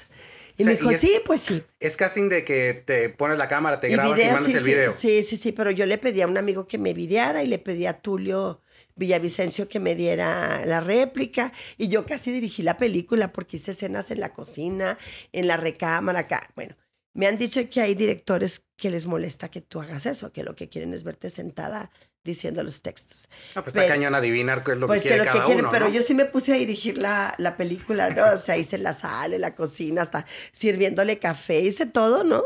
Y 0.59 0.65
me 0.65 0.71
dijo, 0.71 0.91
sí, 0.91 1.21
pues 1.25 1.41
sí. 1.41 1.63
Es 1.79 1.95
casting 1.95 2.27
de 2.27 2.43
que 2.43 2.73
te 2.73 3.09
pones 3.09 3.37
la 3.37 3.47
cámara, 3.47 3.79
te 3.79 3.87
grabas 3.87 4.19
y 4.19 4.25
mandas 4.25 4.53
el 4.53 4.63
video. 4.63 4.91
Sí, 4.91 5.23
sí, 5.23 5.37
sí, 5.37 5.53
pero 5.53 5.71
yo 5.71 5.85
le 5.85 5.97
pedí 5.97 6.21
a 6.21 6.27
un 6.27 6.37
amigo 6.37 6.67
que 6.67 6.77
me 6.77 6.93
videara 6.93 7.43
y 7.43 7.47
le 7.47 7.59
pedí 7.59 7.85
a 7.85 8.01
Tulio 8.01 8.61
Villavicencio 8.99 9.67
que 9.67 9.79
me 9.79 9.95
diera 9.95 10.65
la 10.65 10.81
réplica 10.81 11.51
y 11.77 11.87
yo 11.87 12.05
casi 12.05 12.31
dirigí 12.31 12.61
la 12.61 12.77
película 12.77 13.31
porque 13.31 13.57
hice 13.57 13.71
escenas 13.71 14.11
en 14.11 14.19
la 14.19 14.33
cocina, 14.33 14.97
en 15.31 15.47
la 15.47 15.57
recámara, 15.57 16.19
acá. 16.19 16.51
Bueno, 16.55 16.75
me 17.13 17.25
han 17.27 17.37
dicho 17.37 17.67
que 17.69 17.81
hay 17.81 17.95
directores 17.95 18.63
que 18.75 18.91
les 18.91 19.07
molesta 19.07 19.49
que 19.49 19.61
tú 19.61 19.81
hagas 19.81 20.05
eso, 20.05 20.31
que 20.31 20.43
lo 20.43 20.55
que 20.55 20.69
quieren 20.69 20.93
es 20.93 21.03
verte 21.03 21.29
sentada 21.29 21.89
diciendo 22.23 22.61
los 22.61 22.81
textos. 22.81 23.29
Ah, 23.55 23.63
pues 23.63 23.67
está 23.67 23.87
cañón 23.87 24.13
adivinar 24.13 24.63
qué 24.63 24.73
es 24.73 24.77
lo 24.77 24.87
que 24.87 24.91
pues 24.91 25.01
quiere 25.01 25.23
cada 25.23 25.47
uno, 25.47 25.71
Pero 25.71 25.89
yo 25.89 26.03
sí 26.03 26.13
me 26.13 26.25
puse 26.25 26.53
a 26.53 26.57
dirigir 26.57 26.97
la, 26.97 27.33
la 27.37 27.57
película, 27.57 28.09
¿no? 28.09 28.25
O 28.33 28.37
sea, 28.37 28.57
hice 28.57 28.77
la 28.77 28.93
sala, 28.93 29.37
la 29.37 29.55
cocina, 29.55 30.01
hasta 30.01 30.25
sirviéndole 30.51 31.17
café, 31.17 31.61
hice 31.61 31.85
todo, 31.85 32.23
¿no? 32.23 32.43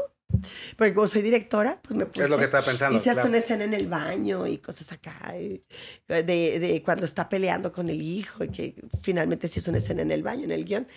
Porque 0.77 0.93
como 0.93 1.07
soy 1.07 1.21
directora, 1.21 1.79
pues 1.81 1.97
me 1.97 2.05
puse... 2.05 2.23
Es 2.23 2.29
lo 2.29 2.37
que 2.37 2.45
estaba 2.45 2.65
pensando. 2.65 2.97
Hice 2.97 3.09
hasta 3.09 3.25
una 3.25 3.37
escena 3.37 3.63
en 3.63 3.73
el 3.73 3.87
baño 3.87 4.47
y 4.47 4.57
cosas 4.57 4.91
acá, 4.91 5.33
de, 5.33 6.23
de, 6.23 6.81
cuando 6.83 7.05
está 7.05 7.29
peleando 7.29 7.71
con 7.71 7.89
el 7.89 8.01
hijo 8.01 8.43
y 8.43 8.49
que 8.49 8.75
finalmente 9.01 9.47
se 9.47 9.59
hizo 9.59 9.71
una 9.71 9.77
escena 9.77 10.01
en 10.01 10.11
el 10.11 10.23
baño, 10.23 10.43
en 10.43 10.51
el 10.51 10.65
guion. 10.65 10.87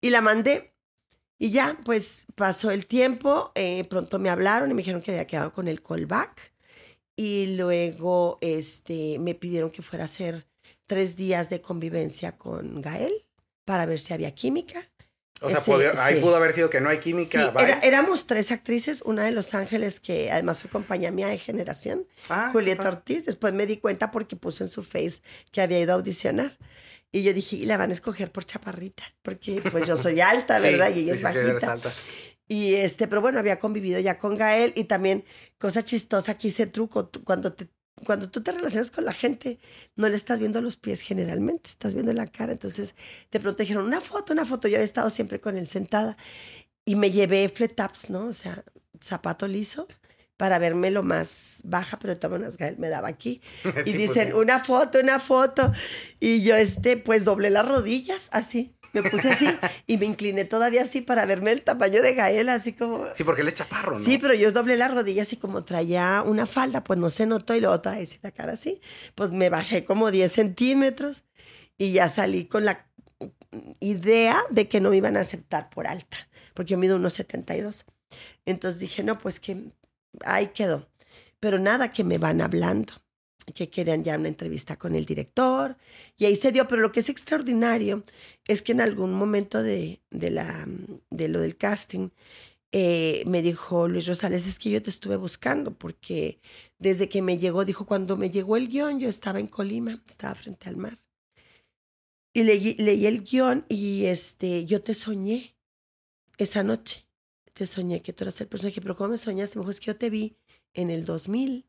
Y 0.00 0.10
la 0.10 0.20
mandé 0.20 0.72
y 1.38 1.50
ya, 1.50 1.78
pues 1.84 2.26
pasó 2.34 2.70
el 2.70 2.86
tiempo, 2.86 3.52
eh, 3.54 3.84
pronto 3.84 4.18
me 4.18 4.28
hablaron 4.28 4.70
y 4.70 4.74
me 4.74 4.78
dijeron 4.82 5.00
que 5.00 5.12
había 5.12 5.26
quedado 5.26 5.52
con 5.52 5.68
el 5.68 5.82
callback 5.82 6.52
y 7.16 7.56
luego 7.56 8.38
este, 8.40 9.18
me 9.20 9.34
pidieron 9.34 9.70
que 9.70 9.82
fuera 9.82 10.04
a 10.04 10.06
hacer 10.06 10.46
tres 10.86 11.16
días 11.16 11.48
de 11.48 11.60
convivencia 11.60 12.36
con 12.36 12.80
Gael 12.80 13.24
para 13.64 13.86
ver 13.86 14.00
si 14.00 14.14
había 14.14 14.34
química 14.34 14.90
o 15.40 15.48
sea, 15.48 15.62
ahí 16.04 16.20
pudo 16.20 16.36
haber 16.36 16.52
sido 16.52 16.70
que 16.70 16.80
no 16.80 16.88
hay 16.88 16.98
química. 16.98 17.52
éramos 17.82 18.26
tres 18.26 18.50
actrices, 18.50 19.02
una 19.02 19.24
de 19.24 19.30
Los 19.30 19.54
Ángeles 19.54 20.00
que 20.00 20.30
además 20.30 20.60
fue 20.60 20.70
compañía 20.70 21.10
mía 21.10 21.28
de 21.28 21.38
generación, 21.38 22.06
ah, 22.28 22.50
Julieta 22.52 22.88
Ortiz. 22.88 23.24
Después 23.26 23.54
me 23.54 23.66
di 23.66 23.78
cuenta 23.78 24.10
porque 24.10 24.36
puso 24.36 24.64
en 24.64 24.70
su 24.70 24.82
face 24.82 25.20
que 25.52 25.60
había 25.60 25.78
ido 25.80 25.92
a 25.92 25.96
audicionar. 25.96 26.56
Y 27.10 27.22
yo 27.22 27.32
dije, 27.32 27.56
y 27.56 27.66
la 27.66 27.76
van 27.76 27.90
a 27.90 27.94
escoger 27.94 28.30
por 28.30 28.44
chaparrita, 28.44 29.02
porque 29.22 29.62
pues 29.70 29.86
yo 29.86 29.96
soy 29.96 30.20
alta, 30.20 30.60
¿verdad? 30.60 30.94
y 30.94 31.00
ella 31.00 31.14
es 31.14 31.22
bajita. 31.22 31.72
alta. 31.72 31.92
Y 32.48 32.74
este, 32.74 33.06
pero 33.06 33.20
bueno, 33.20 33.38
había 33.38 33.58
convivido 33.58 34.00
ya 34.00 34.18
con 34.18 34.36
Gael 34.36 34.72
y 34.74 34.84
también, 34.84 35.24
cosa 35.58 35.84
chistosa, 35.84 36.36
que 36.36 36.48
hice 36.48 36.66
truco, 36.66 37.10
cuando 37.24 37.52
te 37.52 37.68
cuando 38.04 38.30
tú 38.30 38.42
te 38.42 38.52
relacionas 38.52 38.90
con 38.90 39.04
la 39.04 39.12
gente, 39.12 39.58
no 39.96 40.08
le 40.08 40.16
estás 40.16 40.38
viendo 40.38 40.60
los 40.60 40.76
pies 40.76 41.00
generalmente, 41.00 41.70
estás 41.70 41.94
viendo 41.94 42.12
la 42.12 42.26
cara. 42.26 42.52
Entonces, 42.52 42.94
de 43.30 43.40
pronto 43.40 43.62
dijeron, 43.62 43.84
una 43.84 44.00
foto, 44.00 44.32
una 44.32 44.44
foto. 44.44 44.68
Yo 44.68 44.78
he 44.78 44.82
estado 44.82 45.10
siempre 45.10 45.40
con 45.40 45.56
él 45.56 45.66
sentada 45.66 46.16
y 46.84 46.96
me 46.96 47.10
llevé 47.10 47.48
fletaps, 47.48 48.10
¿no? 48.10 48.26
O 48.26 48.32
sea, 48.32 48.64
zapato 49.00 49.46
liso 49.46 49.86
para 50.38 50.60
verme 50.60 50.90
lo 50.92 51.02
más 51.02 51.60
baja, 51.64 51.98
pero 51.98 52.16
todas 52.16 52.40
maneras 52.40 52.78
me 52.78 52.88
daba 52.88 53.08
aquí. 53.08 53.42
Y 53.64 53.70
pues 53.72 53.92
dicen, 53.92 54.34
una 54.34 54.64
foto, 54.64 55.00
una 55.00 55.18
foto. 55.18 55.72
Y 56.20 56.42
yo, 56.42 56.54
este, 56.54 56.96
pues 56.96 57.24
doblé 57.24 57.50
las 57.50 57.66
rodillas 57.68 58.28
así. 58.32 58.74
Me 59.02 59.10
puse 59.10 59.30
así 59.30 59.48
y 59.86 59.96
me 59.96 60.06
incliné 60.06 60.44
todavía 60.44 60.82
así 60.82 61.00
para 61.00 61.26
verme 61.26 61.52
el 61.52 61.62
tamaño 61.62 62.02
de 62.02 62.14
Gael, 62.14 62.48
así 62.48 62.72
como. 62.72 63.04
Sí, 63.14 63.24
porque 63.24 63.42
él 63.42 63.48
es 63.48 63.54
chaparro, 63.54 63.98
¿no? 63.98 64.04
Sí, 64.04 64.18
pero 64.18 64.34
yo 64.34 64.52
doblé 64.52 64.76
la 64.76 64.88
rodilla 64.88 65.22
así 65.22 65.36
como 65.36 65.64
traía 65.64 66.22
una 66.24 66.46
falda, 66.46 66.84
pues 66.84 66.98
no 66.98 67.10
se 67.10 67.26
notó 67.26 67.54
y 67.54 67.60
luego 67.60 67.74
otra 67.74 67.92
vez 67.92 68.18
la 68.22 68.30
cara 68.30 68.52
así. 68.52 68.80
Pues 69.14 69.30
me 69.30 69.50
bajé 69.50 69.84
como 69.84 70.10
10 70.10 70.30
centímetros 70.30 71.24
y 71.76 71.92
ya 71.92 72.08
salí 72.08 72.44
con 72.46 72.64
la 72.64 72.86
idea 73.80 74.40
de 74.50 74.68
que 74.68 74.80
no 74.80 74.90
me 74.90 74.96
iban 74.96 75.16
a 75.16 75.20
aceptar 75.20 75.70
por 75.70 75.86
alta, 75.86 76.16
porque 76.54 76.72
yo 76.72 76.78
mido 76.78 76.96
unos 76.96 77.14
72. 77.14 77.84
Entonces 78.44 78.80
dije, 78.80 79.02
no, 79.02 79.18
pues 79.18 79.40
que 79.40 79.72
ahí 80.24 80.48
quedó. 80.48 80.88
Pero 81.40 81.58
nada 81.58 81.92
que 81.92 82.04
me 82.04 82.18
van 82.18 82.40
hablando 82.40 82.94
que 83.54 83.70
querían 83.70 84.04
ya 84.04 84.16
una 84.16 84.28
entrevista 84.28 84.76
con 84.78 84.94
el 84.94 85.04
director 85.04 85.76
y 86.16 86.26
ahí 86.26 86.36
se 86.36 86.52
dio, 86.52 86.68
pero 86.68 86.82
lo 86.82 86.92
que 86.92 87.00
es 87.00 87.08
extraordinario 87.08 88.02
es 88.46 88.62
que 88.62 88.72
en 88.72 88.80
algún 88.80 89.14
momento 89.14 89.62
de, 89.62 90.00
de, 90.10 90.30
la, 90.30 90.66
de 91.10 91.28
lo 91.28 91.40
del 91.40 91.56
casting 91.56 92.10
eh, 92.72 93.22
me 93.26 93.42
dijo 93.42 93.88
Luis 93.88 94.06
Rosales, 94.06 94.46
es 94.46 94.58
que 94.58 94.70
yo 94.70 94.82
te 94.82 94.90
estuve 94.90 95.16
buscando 95.16 95.76
porque 95.76 96.40
desde 96.78 97.08
que 97.08 97.22
me 97.22 97.38
llegó, 97.38 97.64
dijo, 97.64 97.86
cuando 97.86 98.16
me 98.16 98.30
llegó 98.30 98.56
el 98.56 98.68
guion 98.68 99.00
yo 99.00 99.08
estaba 99.08 99.40
en 99.40 99.46
Colima, 99.46 100.02
estaba 100.06 100.34
frente 100.34 100.68
al 100.68 100.76
mar 100.76 100.98
y 102.34 102.44
leí, 102.44 102.74
leí 102.74 103.06
el 103.06 103.22
guion 103.24 103.64
y 103.68 104.06
este, 104.06 104.64
yo 104.64 104.80
te 104.80 104.94
soñé 104.94 105.56
esa 106.36 106.62
noche, 106.62 107.08
te 107.52 107.66
soñé 107.66 108.02
que 108.02 108.12
tú 108.12 108.24
eras 108.24 108.40
el 108.40 108.48
personaje, 108.48 108.80
pero 108.80 108.94
¿cómo 108.96 109.10
me 109.10 109.18
soñaste? 109.18 109.58
Me 109.58 109.62
dijo, 109.62 109.70
es 109.70 109.80
que 109.80 109.86
yo 109.86 109.96
te 109.96 110.10
vi 110.10 110.36
en 110.74 110.90
el 110.90 111.04
2000 111.04 111.67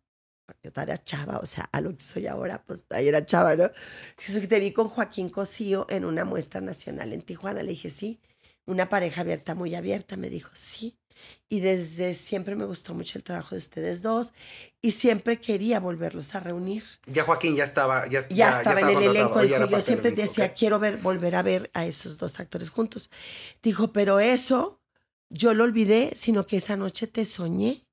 yo 0.63 0.71
era 0.75 0.97
chava, 1.03 1.39
o 1.39 1.45
sea, 1.45 1.69
a 1.71 1.81
lo 1.81 1.95
que 1.95 2.03
soy 2.03 2.27
ahora, 2.27 2.63
pues 2.65 2.85
ahí 2.89 3.07
era 3.07 3.25
chava, 3.25 3.55
¿no? 3.55 3.69
Eso 4.17 4.39
que 4.41 4.47
te 4.47 4.59
vi 4.59 4.71
con 4.71 4.87
Joaquín 4.89 5.29
Cosío 5.29 5.85
en 5.89 6.05
una 6.05 6.25
muestra 6.25 6.61
nacional 6.61 7.13
en 7.13 7.21
Tijuana. 7.21 7.63
Le 7.63 7.71
dije, 7.71 7.89
sí, 7.89 8.19
una 8.65 8.89
pareja 8.89 9.21
abierta, 9.21 9.55
muy 9.55 9.75
abierta. 9.75 10.17
Me 10.17 10.29
dijo, 10.29 10.51
sí. 10.53 10.97
y 11.47 11.59
desde 11.61 12.13
siempre 12.13 12.55
me 12.55 12.65
gustó 12.65 12.93
mucho 12.93 13.17
el 13.17 13.23
trabajo 13.23 13.55
de 13.55 13.59
ustedes 13.59 14.01
dos 14.01 14.33
y 14.81 14.91
siempre 14.91 15.39
quería 15.39 15.79
volverlos 15.79 16.35
a 16.35 16.39
reunir. 16.39 16.83
Ya 17.07 17.23
Joaquín 17.23 17.55
ya 17.55 17.63
estaba, 17.63 18.07
ya, 18.07 18.21
ya, 18.29 18.57
estaba 18.57 18.79
en 18.81 18.89
el 18.89 19.03
elenco. 19.03 19.41
Dijo, 19.41 19.65
yo 19.65 19.81
siempre 19.81 20.11
decía, 20.11 20.53
quiero 20.53 20.79
ver, 20.79 20.97
volver 20.97 21.35
a 21.35 21.41
ver 21.41 21.69
a 21.73 21.85
esos 21.85 22.17
dos 22.17 22.39
actores 22.39 22.69
juntos. 22.69 23.09
Dijo, 23.63 23.91
pero 23.91 24.19
eso 24.19 24.81
yo 25.29 25.53
lo 25.53 25.63
olvidé, 25.63 26.13
sino 26.15 26.45
que 26.45 26.57
esa 26.57 26.75
noche 26.75 27.07
te 27.07 27.25
soñé 27.25 27.85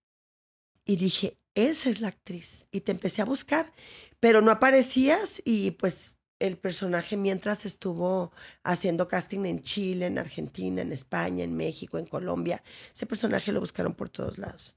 y 0.84 0.96
dije, 0.96 1.38
esa 1.56 1.90
es 1.90 2.00
la 2.00 2.08
actriz. 2.08 2.68
Y 2.70 2.82
te 2.82 2.92
empecé 2.92 3.22
a 3.22 3.24
buscar, 3.24 3.72
pero 4.20 4.40
no 4.42 4.52
aparecías 4.52 5.42
y 5.44 5.72
pues 5.72 6.16
el 6.38 6.58
personaje 6.58 7.16
mientras 7.16 7.64
estuvo 7.64 8.30
haciendo 8.62 9.08
casting 9.08 9.46
en 9.46 9.62
Chile, 9.62 10.06
en 10.06 10.18
Argentina, 10.18 10.82
en 10.82 10.92
España, 10.92 11.42
en 11.42 11.56
México, 11.56 11.98
en 11.98 12.06
Colombia, 12.06 12.62
ese 12.94 13.06
personaje 13.06 13.52
lo 13.52 13.60
buscaron 13.60 13.94
por 13.94 14.10
todos 14.10 14.38
lados. 14.38 14.76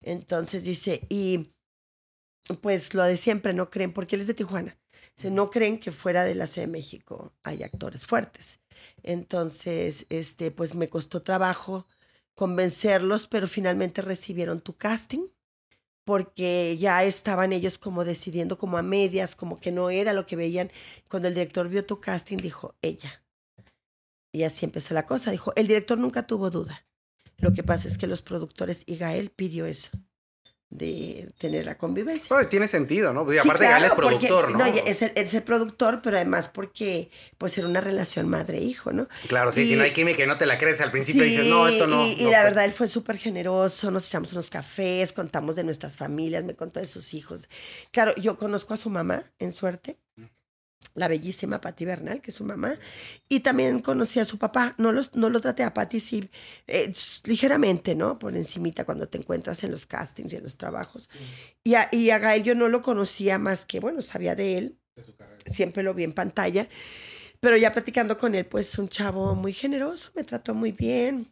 Entonces 0.00 0.64
dice, 0.64 1.04
y 1.08 1.52
pues 2.60 2.94
lo 2.94 3.02
de 3.02 3.16
siempre, 3.16 3.52
no 3.52 3.68
creen, 3.68 3.92
porque 3.92 4.14
él 4.14 4.20
es 4.22 4.28
de 4.28 4.34
Tijuana, 4.34 4.78
no 5.24 5.50
creen 5.50 5.78
que 5.78 5.92
fuera 5.92 6.24
de 6.24 6.34
la 6.34 6.46
Ciudad 6.46 6.66
de 6.66 6.72
México 6.72 7.32
hay 7.42 7.62
actores 7.64 8.06
fuertes. 8.06 8.60
Entonces, 9.02 10.06
este, 10.08 10.50
pues 10.50 10.74
me 10.74 10.88
costó 10.88 11.22
trabajo 11.22 11.86
convencerlos, 12.34 13.26
pero 13.26 13.46
finalmente 13.46 14.02
recibieron 14.02 14.60
tu 14.60 14.76
casting 14.76 15.28
porque 16.04 16.76
ya 16.78 17.04
estaban 17.04 17.52
ellos 17.52 17.78
como 17.78 18.04
decidiendo 18.04 18.58
como 18.58 18.78
a 18.78 18.82
medias, 18.82 19.36
como 19.36 19.60
que 19.60 19.72
no 19.72 19.90
era 19.90 20.12
lo 20.12 20.26
que 20.26 20.36
veían. 20.36 20.70
Cuando 21.08 21.28
el 21.28 21.34
director 21.34 21.68
vio 21.68 21.84
tu 21.84 22.00
casting, 22.00 22.38
dijo, 22.38 22.74
ella. 22.82 23.22
Y 24.32 24.44
así 24.44 24.64
empezó 24.64 24.94
la 24.94 25.06
cosa. 25.06 25.30
Dijo, 25.30 25.52
el 25.56 25.66
director 25.66 25.98
nunca 25.98 26.26
tuvo 26.26 26.50
duda. 26.50 26.86
Lo 27.38 27.52
que 27.52 27.62
pasa 27.62 27.88
es 27.88 27.98
que 27.98 28.06
los 28.06 28.22
productores 28.22 28.84
y 28.86 28.96
Gael 28.96 29.30
pidió 29.30 29.66
eso 29.66 29.90
de 30.72 31.28
tener 31.36 31.66
la 31.66 31.76
convivencia. 31.76 32.34
tiene 32.48 32.66
sentido, 32.66 33.12
¿no? 33.12 33.30
Y 33.30 33.36
aparte 33.36 33.64
Gael 33.64 33.84
es 33.84 33.92
productor, 33.92 34.52
¿no? 34.52 34.58
No, 34.58 34.64
es 34.64 35.02
el, 35.02 35.12
es 35.14 35.34
el, 35.34 35.42
productor, 35.42 36.00
pero 36.02 36.16
además 36.16 36.48
porque 36.48 37.10
pues 37.36 37.58
era 37.58 37.68
una 37.68 37.82
relación 37.82 38.28
madre-hijo, 38.28 38.90
¿no? 38.90 39.06
Claro, 39.28 39.52
sí, 39.52 39.66
si 39.66 39.76
no 39.76 39.82
hay 39.82 39.92
química 39.92 40.24
y 40.24 40.26
no 40.26 40.38
te 40.38 40.46
la 40.46 40.56
crees 40.56 40.80
al 40.80 40.90
principio 40.90 41.24
dices, 41.24 41.44
no, 41.46 41.68
esto 41.68 41.86
no. 41.86 42.06
Y, 42.06 42.24
la 42.30 42.42
verdad, 42.42 42.64
él 42.64 42.72
fue 42.72 42.88
súper 42.88 43.18
generoso, 43.18 43.90
nos 43.90 44.06
echamos 44.06 44.32
unos 44.32 44.48
cafés, 44.48 45.12
contamos 45.12 45.56
de 45.56 45.64
nuestras 45.64 45.96
familias, 45.96 46.42
me 46.44 46.56
contó 46.56 46.80
de 46.80 46.86
sus 46.86 47.12
hijos. 47.12 47.50
Claro, 47.90 48.14
yo 48.16 48.38
conozco 48.38 48.72
a 48.72 48.78
su 48.78 48.88
mamá, 48.88 49.24
en 49.38 49.52
suerte, 49.52 49.98
la 50.94 51.08
bellísima 51.08 51.60
Patti 51.60 51.84
Bernal, 51.84 52.20
que 52.20 52.30
es 52.30 52.36
su 52.36 52.44
mamá, 52.44 52.78
y 53.28 53.40
también 53.40 53.80
conocí 53.80 54.20
a 54.20 54.24
su 54.24 54.38
papá. 54.38 54.74
No, 54.78 54.92
los, 54.92 55.14
no 55.14 55.30
lo 55.30 55.40
traté 55.40 55.62
a 55.62 55.72
Patti, 55.72 56.00
sí, 56.00 56.30
eh, 56.66 56.92
ligeramente, 57.24 57.94
¿no? 57.94 58.18
Por 58.18 58.36
encimita 58.36 58.84
cuando 58.84 59.08
te 59.08 59.18
encuentras 59.18 59.64
en 59.64 59.70
los 59.70 59.86
castings 59.86 60.32
y 60.32 60.36
en 60.36 60.42
los 60.42 60.56
trabajos. 60.56 61.08
Y, 61.64 61.74
a, 61.74 61.88
y 61.90 62.10
a 62.10 62.18
Gael 62.18 62.42
yo 62.42 62.54
no 62.54 62.68
lo 62.68 62.82
conocía 62.82 63.38
más 63.38 63.64
que, 63.64 63.80
bueno, 63.80 64.02
sabía 64.02 64.34
de 64.34 64.58
él, 64.58 64.78
siempre 65.46 65.82
lo 65.82 65.94
vi 65.94 66.04
en 66.04 66.12
pantalla, 66.12 66.68
pero 67.40 67.56
ya 67.56 67.72
platicando 67.72 68.18
con 68.18 68.34
él, 68.34 68.46
pues 68.46 68.78
un 68.78 68.88
chavo 68.88 69.34
muy 69.34 69.52
generoso, 69.52 70.10
me 70.14 70.24
trató 70.24 70.54
muy 70.54 70.72
bien 70.72 71.31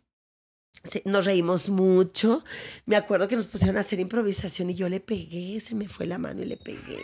nos 1.04 1.26
reímos 1.26 1.68
mucho. 1.68 2.42
Me 2.86 2.96
acuerdo 2.96 3.28
que 3.28 3.36
nos 3.36 3.44
pusieron 3.44 3.76
a 3.76 3.80
hacer 3.80 4.00
improvisación 4.00 4.70
y 4.70 4.74
yo 4.74 4.88
le 4.88 5.00
pegué, 5.00 5.60
se 5.60 5.74
me 5.74 5.88
fue 5.88 6.06
la 6.06 6.16
mano 6.16 6.42
y 6.42 6.46
le 6.46 6.56
pegué. 6.56 6.98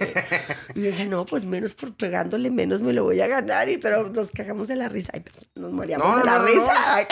Y 0.75 0.81
dije, 0.81 1.05
no, 1.05 1.27
pues 1.27 1.45
menos 1.45 1.75
por 1.75 1.95
pegándole, 1.95 2.51
menos 2.51 2.81
me 2.81 2.95
lo 2.95 3.05
voy 3.05 3.21
a 3.21 3.27
ganar. 3.27 3.69
Y, 3.69 3.77
pero 3.77 4.09
nos 4.09 4.31
cagamos 4.31 4.69
de 4.69 4.77
la 4.77 4.89
risa. 4.89 5.11
Ay, 5.13 5.25
nos 5.55 5.73
moríamos 5.73 6.19
de 6.19 6.25
la 6.25 6.39
risa. 6.39 7.07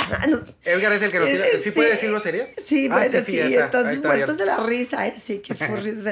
Edgar 0.64 0.92
es 0.92 1.02
el 1.02 1.10
que 1.10 1.20
nos 1.20 1.28
tira. 1.28 1.44
¿Sí 1.62 1.70
puede 1.70 1.90
decirlo 1.90 2.18
series? 2.18 2.54
Sí, 2.64 2.88
ah, 2.90 2.96
bueno, 2.96 3.20
sí, 3.20 3.38
entonces 3.38 4.02
muertos 4.02 4.38
de 4.38 4.46
la 4.46 4.56
risa. 4.58 5.18
Sí, 5.18 5.40
qué 5.40 5.54
furris, 5.54 6.02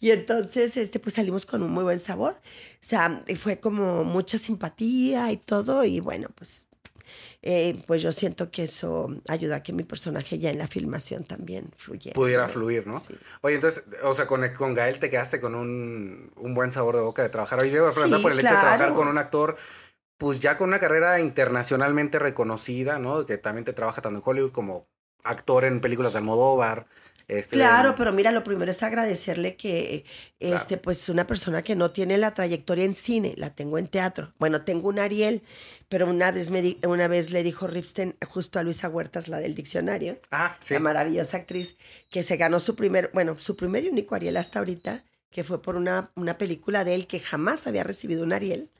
Y 0.00 0.12
entonces, 0.12 0.78
este, 0.78 0.98
pues 0.98 1.14
salimos 1.14 1.44
con 1.44 1.62
un 1.62 1.72
muy 1.72 1.84
buen 1.84 1.98
sabor. 1.98 2.40
O 2.42 2.78
sea, 2.80 3.22
fue 3.38 3.60
como 3.60 4.04
mucha 4.04 4.38
simpatía 4.38 5.30
y 5.30 5.36
todo. 5.36 5.84
Y 5.84 6.00
bueno, 6.00 6.28
pues 6.34 6.66
eh, 7.42 7.82
pues 7.86 8.02
yo 8.02 8.12
siento 8.12 8.50
que 8.50 8.64
eso 8.64 9.08
ayuda 9.28 9.56
a 9.56 9.62
que 9.62 9.72
mi 9.72 9.82
personaje 9.82 10.38
ya 10.38 10.50
en 10.50 10.58
la 10.58 10.68
filmación 10.68 11.24
también 11.24 11.70
fluyera. 11.76 12.14
Pudiera 12.14 12.48
fluir, 12.48 12.86
¿no? 12.86 13.00
Oye, 13.40 13.54
entonces, 13.54 13.84
o 14.04 14.12
sea, 14.12 14.26
con, 14.26 14.46
con 14.50 14.74
Gael 14.74 14.98
te 14.98 15.08
quedaste 15.08 15.40
con 15.40 15.54
un, 15.54 16.32
un 16.36 16.54
buen 16.54 16.70
sabor 16.70 16.96
de 16.96 17.02
boca 17.02 17.22
de 17.22 17.30
trabajar. 17.30 17.62
Oye, 17.62 17.70
yo 17.70 17.86
a 17.86 17.92
preguntar 17.92 18.20
por 18.20 18.32
el 18.32 18.40
hecho 18.40 18.48
de 18.48 18.60
trabajar 18.60 18.92
con 18.92 19.08
un 19.08 19.18
actor 19.18 19.56
pues 20.20 20.38
ya 20.38 20.58
con 20.58 20.68
una 20.68 20.78
carrera 20.78 21.18
internacionalmente 21.18 22.18
reconocida, 22.18 22.98
¿no? 22.98 23.24
Que 23.24 23.38
también 23.38 23.64
te 23.64 23.72
trabaja 23.72 24.02
tanto 24.02 24.18
en 24.18 24.22
Hollywood 24.22 24.52
como 24.52 24.86
actor 25.24 25.64
en 25.64 25.80
películas 25.80 26.12
de 26.12 26.18
Almodóvar, 26.18 26.86
este, 27.30 27.56
claro, 27.56 27.94
pero 27.96 28.12
mira, 28.12 28.32
lo 28.32 28.42
primero 28.42 28.72
es 28.72 28.82
agradecerle 28.82 29.54
que, 29.54 30.04
este, 30.40 30.76
pues, 30.78 31.08
una 31.08 31.28
persona 31.28 31.62
que 31.62 31.76
no 31.76 31.92
tiene 31.92 32.18
la 32.18 32.34
trayectoria 32.34 32.84
en 32.84 32.94
cine, 32.94 33.34
la 33.36 33.54
tengo 33.54 33.78
en 33.78 33.86
teatro. 33.86 34.34
Bueno, 34.38 34.62
tengo 34.62 34.88
un 34.88 34.98
Ariel, 34.98 35.44
pero 35.88 36.08
una 36.08 36.32
vez, 36.32 36.50
me 36.50 36.78
una 36.86 37.06
vez 37.06 37.30
le 37.30 37.44
dijo 37.44 37.68
Ripstein 37.68 38.16
justo 38.26 38.58
a 38.58 38.64
Luisa 38.64 38.88
Huertas, 38.88 39.28
la 39.28 39.38
del 39.38 39.54
diccionario, 39.54 40.18
ah, 40.32 40.56
sí. 40.58 40.74
la 40.74 40.80
maravillosa 40.80 41.36
actriz, 41.36 41.76
que 42.08 42.24
se 42.24 42.36
ganó 42.36 42.58
su 42.58 42.74
primer, 42.74 43.10
bueno, 43.14 43.36
su 43.38 43.54
primer 43.54 43.84
y 43.84 43.90
único 43.90 44.16
Ariel 44.16 44.36
hasta 44.36 44.58
ahorita, 44.58 45.04
que 45.30 45.44
fue 45.44 45.62
por 45.62 45.76
una, 45.76 46.10
una 46.16 46.36
película 46.36 46.82
de 46.82 46.96
él 46.96 47.06
que 47.06 47.20
jamás 47.20 47.68
había 47.68 47.84
recibido 47.84 48.24
un 48.24 48.32
Ariel 48.32 48.70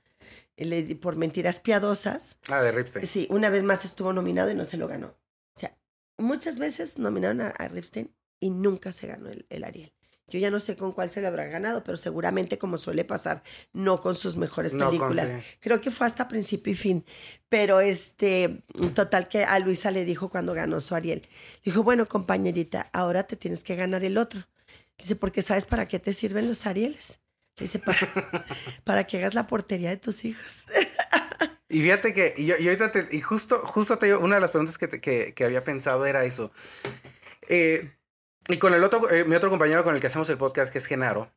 por 1.01 1.17
mentiras 1.17 1.61
piadosas. 1.61 2.39
Ah, 2.51 2.61
de 2.63 2.73
Ripstein. 2.73 3.07
Sí, 3.07 3.29
una 3.31 3.49
vez 3.49 3.63
más 3.63 3.85
estuvo 3.85 4.13
nominado 4.13 4.51
y 4.51 4.55
no 4.55 4.65
se 4.65 4.77
lo 4.77 4.89
ganó. 4.89 5.07
O 5.07 5.61
sea, 5.61 5.77
muchas 6.19 6.59
veces 6.59 6.99
nominaron 6.99 7.41
a 7.41 7.69
Ripstein 7.69 8.13
y 8.41 8.51
nunca 8.51 8.91
se 8.91 9.07
ganó 9.07 9.29
el, 9.29 9.65
Ariel. 9.65 9.93
Yo 10.27 10.39
ya 10.39 10.51
no 10.51 10.61
sé 10.61 10.77
con 10.77 10.93
cuál 10.93 11.11
se 11.11 11.21
le 11.21 11.27
habrá 11.27 11.47
ganado, 11.47 11.83
pero 11.83 11.97
seguramente 11.97 12.57
como 12.57 12.79
suele 12.79 13.05
pasar, 13.05 13.43
no 13.73 14.01
con 14.01 14.15
sus 14.15 14.37
mejores 14.37 14.73
películas. 14.73 15.33
Creo 15.59 15.81
que 15.81 15.91
fue 15.91 16.07
hasta 16.07 16.29
principio 16.29 16.73
y 16.73 16.77
fin. 16.77 17.05
Pero 17.49 17.81
este, 17.81 18.63
total 18.95 19.29
que 19.29 19.45
a 19.45 19.59
Luisa 19.59 19.91
le 19.91 20.05
dijo 20.05 20.31
cuando 20.31 20.55
ganó 20.55 20.81
su 20.81 20.95
Ariel, 20.95 21.29
dijo, 21.65 21.83
bueno, 21.83 22.07
compañerita, 22.09 22.89
ahora 22.93 23.25
te 23.25 23.37
tienes 23.37 23.65
que 23.65 23.75
ganar 23.75 24.05
el 24.05 24.19
otro. 24.19 24.47
Dice, 24.97 25.17
porque 25.17 25.43
sabes 25.43 25.65
para 25.65 25.89
qué 25.89 25.99
te 25.99 26.13
sirven 26.13 26.47
los 26.47 26.67
Arieles. 26.67 27.19
Dice, 27.57 27.79
para, 27.79 27.99
para 28.85 29.07
que 29.07 29.19
hagas 29.19 29.35
la 29.35 29.47
portería 29.47 29.91
de 29.91 29.97
tus 29.97 30.25
hijos. 30.25 30.65
Y 31.69 31.83
fíjate 31.83 32.13
que, 32.13 32.35
y, 32.37 32.51
ahorita 32.51 32.91
te, 32.91 33.07
y 33.13 33.21
justo, 33.21 33.61
justo 33.65 33.97
te, 33.97 34.15
una 34.17 34.35
de 34.37 34.41
las 34.41 34.51
preguntas 34.51 34.77
que, 34.77 34.89
que, 34.89 35.35
que 35.35 35.45
había 35.45 35.63
pensado 35.63 36.05
era 36.05 36.25
eso. 36.25 36.51
Eh, 37.49 37.93
y 38.49 38.59
con 38.59 38.75
el 38.75 38.83
otro, 38.83 39.11
eh, 39.11 39.25
mi 39.25 39.35
otro 39.35 39.51
compañero 39.51 39.85
con 39.85 39.95
el 39.95 40.01
que 40.01 40.07
hacemos 40.07 40.29
el 40.31 40.39
podcast, 40.39 40.73
que 40.73 40.79
es 40.79 40.87
Genaro, 40.87 41.31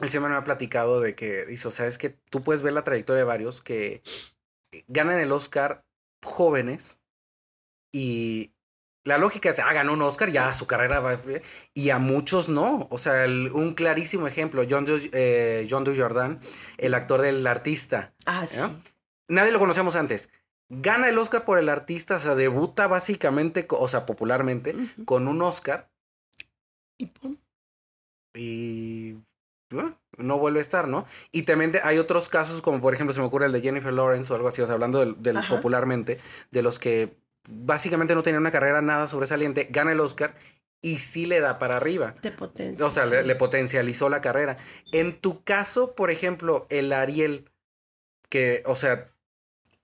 él 0.00 0.08
siempre 0.08 0.30
me 0.30 0.36
ha 0.36 0.44
platicado 0.44 1.00
de 1.00 1.14
que 1.14 1.46
dice, 1.46 1.68
o 1.68 1.70
sea, 1.70 1.86
es 1.86 1.98
que 1.98 2.10
tú 2.10 2.42
puedes 2.42 2.62
ver 2.62 2.72
la 2.72 2.84
trayectoria 2.84 3.20
de 3.20 3.24
varios 3.24 3.60
que 3.60 4.02
ganan 4.88 5.18
el 5.18 5.32
Oscar 5.32 5.84
jóvenes 6.22 6.98
y 7.92 8.52
la 9.04 9.18
lógica 9.18 9.50
es, 9.50 9.58
ah, 9.60 9.72
ganó 9.72 9.92
un 9.92 10.02
Oscar, 10.02 10.30
ya 10.30 10.52
su 10.54 10.66
carrera 10.66 11.00
va 11.00 11.18
y 11.74 11.90
a 11.90 11.98
muchos 11.98 12.48
no. 12.48 12.88
O 12.90 12.98
sea, 12.98 13.26
un 13.26 13.74
clarísimo 13.74 14.26
ejemplo, 14.26 14.64
John, 14.68 14.86
eh, 14.88 15.66
John 15.70 15.84
Dujardin, 15.84 16.38
el 16.78 16.94
actor 16.94 17.20
del 17.20 17.46
artista. 17.46 18.14
Ah, 18.24 18.46
sí. 18.46 18.60
Nadie 19.28 19.52
lo 19.52 19.58
conocíamos 19.58 19.94
antes. 19.96 20.30
Gana 20.70 21.10
el 21.10 21.18
Oscar 21.18 21.44
por 21.44 21.58
el 21.58 21.68
artista, 21.68 22.16
o 22.16 22.18
sea, 22.18 22.34
debuta 22.34 22.86
básicamente, 22.88 23.66
o 23.68 23.86
sea, 23.88 24.06
popularmente, 24.06 24.74
con 25.04 25.28
un 25.28 25.42
Oscar 25.42 25.90
y 26.98 27.06
pum. 27.06 27.36
Y 28.34 29.16
no 30.18 30.38
vuelve 30.38 30.60
a 30.60 30.62
estar, 30.62 30.88
¿no? 30.88 31.06
Y 31.32 31.42
también 31.42 31.72
hay 31.82 31.98
otros 31.98 32.28
casos, 32.28 32.60
como 32.62 32.80
por 32.80 32.94
ejemplo 32.94 33.12
se 33.12 33.20
me 33.20 33.26
ocurre 33.26 33.46
el 33.46 33.52
de 33.52 33.60
Jennifer 33.60 33.92
Lawrence 33.92 34.32
o 34.32 34.36
algo 34.36 34.48
así, 34.48 34.62
o 34.62 34.66
sea, 34.66 34.74
hablando 34.74 35.04
del, 35.04 35.38
popularmente, 35.48 36.18
de 36.50 36.62
los 36.62 36.78
que 36.78 37.16
básicamente 37.48 38.14
no 38.14 38.22
tenían 38.22 38.42
una 38.42 38.50
carrera 38.50 38.80
nada 38.80 39.06
sobresaliente, 39.06 39.68
gana 39.70 39.92
el 39.92 40.00
Oscar 40.00 40.34
y 40.80 40.96
sí 40.96 41.26
le 41.26 41.40
da 41.40 41.58
para 41.58 41.76
arriba. 41.76 42.14
Te 42.20 42.30
potencia. 42.30 42.84
O 42.84 42.90
sea, 42.90 43.06
le, 43.06 43.34
potencializó 43.36 44.08
la 44.08 44.20
carrera. 44.20 44.58
En 44.92 45.18
tu 45.18 45.42
caso, 45.42 45.94
por 45.94 46.10
ejemplo, 46.10 46.66
el 46.68 46.92
Ariel, 46.92 47.50
que, 48.28 48.62
o 48.66 48.74
sea, 48.74 49.10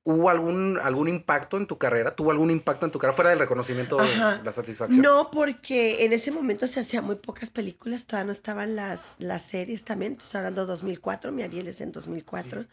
¿Hubo 0.03 0.31
algún, 0.31 0.79
algún 0.83 1.09
impacto 1.09 1.59
en 1.59 1.67
tu 1.67 1.77
carrera? 1.77 2.17
¿Tuvo 2.17 2.31
algún 2.31 2.51
impacto 2.51 2.87
en 2.87 2.93
tu 2.93 2.99
carrera 2.99 3.15
fuera 3.15 3.31
del 3.31 3.39
reconocimiento, 3.39 3.99
la 3.99 4.51
satisfacción? 4.51 5.03
No, 5.03 5.31
porque 5.31 6.07
en 6.07 6.15
ese 6.15 6.31
momento 6.31 6.67
se 6.67 6.81
hacían 6.81 7.05
muy 7.05 7.17
pocas 7.17 7.51
películas, 7.51 8.07
todavía 8.07 8.27
no 8.27 8.33
estaban 8.33 8.77
las, 8.77 9.17
las 9.19 9.43
series 9.43 9.85
también. 9.85 10.17
Estoy 10.19 10.39
hablando 10.39 10.63
de 10.63 10.69
2004, 10.69 11.33
mi 11.33 11.43
Ariel 11.43 11.69
es 11.69 11.83
en 11.83 11.93
2004. 11.93 12.67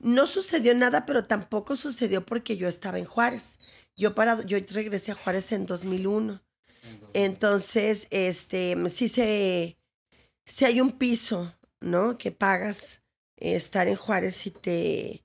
No 0.00 0.26
sucedió 0.26 0.74
nada, 0.74 1.06
pero 1.06 1.24
tampoco 1.24 1.74
sucedió 1.74 2.26
porque 2.26 2.58
yo 2.58 2.68
estaba 2.68 2.98
en 2.98 3.06
Juárez. 3.06 3.58
Yo, 3.96 4.14
para, 4.14 4.44
yo 4.44 4.58
regresé 4.70 5.12
a 5.12 5.14
Juárez 5.14 5.50
en 5.52 5.64
2001. 5.64 6.42
Entonces, 7.14 8.08
este, 8.10 8.76
sí 8.90 9.08
se, 9.08 9.78
si 10.44 10.64
hay 10.66 10.82
un 10.82 10.92
piso, 10.92 11.54
¿no? 11.80 12.18
Que 12.18 12.30
pagas 12.30 13.02
estar 13.36 13.88
en 13.88 13.96
Juárez 13.96 14.46
y 14.46 14.50
te 14.50 15.24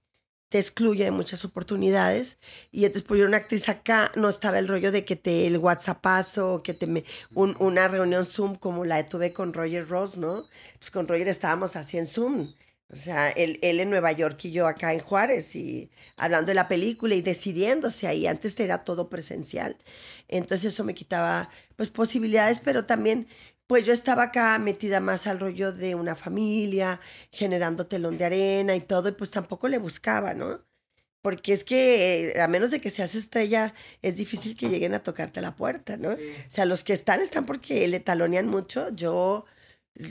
te 0.53 0.59
excluye 0.59 1.03
de 1.03 1.09
muchas 1.09 1.45
oportunidades. 1.45 2.37
Y 2.71 2.87
después 2.87 3.19
yo 3.19 3.25
una 3.25 3.37
actriz 3.37 3.69
acá, 3.69 4.11
no 4.15 4.29
estaba 4.29 4.59
el 4.59 4.67
rollo 4.67 4.91
de 4.91 5.03
que 5.03 5.15
te 5.15 5.47
el 5.47 5.57
WhatsAppazo, 5.57 6.61
que 6.61 6.75
te 6.75 6.85
me, 6.85 7.03
un, 7.33 7.55
una 7.57 7.87
reunión 7.87 8.23
Zoom 8.23 8.53
como 8.57 8.85
la 8.85 9.03
tuve 9.07 9.33
con 9.33 9.51
Roger 9.51 9.87
Ross, 9.87 10.15
¿no? 10.15 10.47
Pues 10.77 10.91
con 10.91 11.07
Roger 11.07 11.27
estábamos 11.27 11.75
así 11.75 11.97
en 11.97 12.05
Zoom. 12.05 12.53
O 12.89 12.95
sea, 12.95 13.31
él, 13.31 13.57
él 13.63 13.79
en 13.79 13.89
Nueva 13.89 14.11
York 14.11 14.45
y 14.45 14.51
yo 14.51 14.67
acá 14.67 14.93
en 14.93 14.99
Juárez 14.99 15.55
y 15.55 15.89
hablando 16.17 16.49
de 16.49 16.53
la 16.53 16.67
película 16.67 17.15
y 17.15 17.23
decidiéndose 17.23 18.05
ahí. 18.05 18.27
Antes 18.27 18.59
era 18.59 18.83
todo 18.83 19.09
presencial. 19.09 19.75
Entonces 20.27 20.73
eso 20.75 20.83
me 20.83 20.93
quitaba 20.93 21.49
pues 21.75 21.89
posibilidades, 21.89 22.59
pero 22.59 22.85
también 22.85 23.27
pues 23.67 23.85
yo 23.85 23.93
estaba 23.93 24.23
acá 24.23 24.57
metida 24.59 24.99
más 24.99 25.25
al 25.27 25.39
rollo 25.39 25.71
de 25.71 25.95
una 25.95 26.15
familia, 26.15 26.99
generando 27.31 27.87
telón 27.87 28.17
de 28.17 28.25
arena 28.25 28.75
y 28.75 28.81
todo, 28.81 29.09
y 29.09 29.13
pues 29.13 29.31
tampoco 29.31 29.67
le 29.67 29.77
buscaba, 29.77 30.33
¿no? 30.33 30.59
Porque 31.21 31.53
es 31.53 31.63
que 31.63 32.35
a 32.41 32.47
menos 32.49 32.71
de 32.71 32.81
que 32.81 32.89
seas 32.89 33.15
estrella, 33.15 33.73
es 34.01 34.17
difícil 34.17 34.57
que 34.57 34.67
lleguen 34.69 34.93
a 34.93 35.01
tocarte 35.03 35.39
la 35.39 35.55
puerta, 35.55 35.95
¿no? 35.95 36.09
O 36.11 36.17
sea, 36.49 36.65
los 36.65 36.83
que 36.83 36.91
están 36.91 37.21
están 37.21 37.45
porque 37.45 37.87
le 37.87 38.01
talonean 38.01 38.47
mucho. 38.47 38.89
Yo 38.93 39.45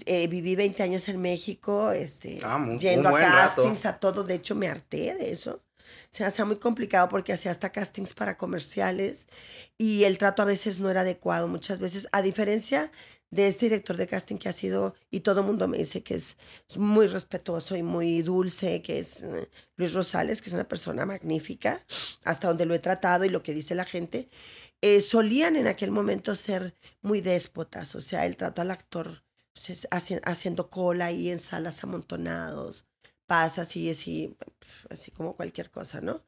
eh, 0.06 0.26
viví 0.28 0.56
20 0.56 0.82
años 0.82 1.09
en 1.11 1.21
México, 1.21 1.92
este, 1.92 2.38
Ah, 2.44 2.56
mu- 2.56 2.78
yendo 2.78 3.11
a 3.11 3.12
rato. 3.21 3.62
castings, 3.62 3.85
a 3.85 3.99
todo. 3.99 4.25
De 4.25 4.35
hecho, 4.37 4.54
me 4.54 4.68
harté 4.68 5.14
de 5.14 5.30
eso. 5.32 5.62
Se 6.09 6.25
hacía 6.25 6.47
muy 6.47 6.56
complicado 6.56 7.11
porque 7.11 7.35
hacía 7.35 7.50
hasta 7.50 7.71
castings 7.73 8.14
para 8.14 8.38
comerciales 8.38 9.26
y 9.76 10.04
el 10.04 10.16
trato 10.16 10.40
a 10.40 10.47
veces 10.47 10.80
no 10.80 10.88
era 10.88 11.02
adecuado. 11.02 11.47
Muchas 11.47 11.78
veces, 11.78 12.09
a 12.12 12.23
diferencia 12.23 12.90
de 13.33 13.49
este 13.49 13.67
director 13.67 13.97
de 13.97 14.07
casting 14.07 14.37
que 14.39 14.49
ha 14.49 14.53
sido, 14.53 14.95
y 15.11 15.21
todo 15.21 15.41
el 15.41 15.47
mundo 15.47 15.67
me 15.69 15.79
dice 15.79 16.03
que 16.05 16.15
es 16.15 16.37
muy 16.77 17.07
respetuoso 17.09 17.77
y 17.77 17.83
muy 17.83 18.23
dulce, 18.23 18.83
que 18.83 18.99
es 19.01 19.23
eh, 19.25 19.49
Luis 19.77 19.95
Rosales, 19.95 20.43
que 20.43 20.51
es 20.51 20.55
una 20.55 20.69
persona 20.69 21.07
magnífica, 21.07 21.85
hasta 22.25 22.49
donde 22.49 22.67
lo 22.67 22.75
he 22.75 22.79
tratado 22.79 23.25
y 23.25 23.31
lo 23.31 23.43
que 23.43 23.55
dice 23.55 23.75
la 23.75 23.87
gente, 23.87 24.29
eh, 24.83 25.01
solían 25.01 25.57
en 25.57 25.67
aquel 25.67 25.91
momento 25.91 26.35
ser 26.35 26.75
muy 27.03 27.21
déspotas, 27.21 27.95
o 27.95 28.01
sea, 28.01 28.27
el 28.27 28.37
trato 28.37 28.62
al 28.62 28.71
actor 28.71 29.23
pues, 29.55 29.71
es 29.71 29.89
haci- 29.91 30.21
haciendo 30.25 30.71
cola 30.71 31.07
ahí 31.07 31.31
en 31.31 31.39
salas 31.39 31.83
amontonados, 31.85 32.85
pasa 33.27 33.62
así, 33.62 33.91
así, 33.91 34.37
pf, 34.61 34.87
así 34.91 35.11
como 35.11 35.37
cualquier 35.37 35.71
cosa, 35.71 36.01
¿no? 36.01 36.23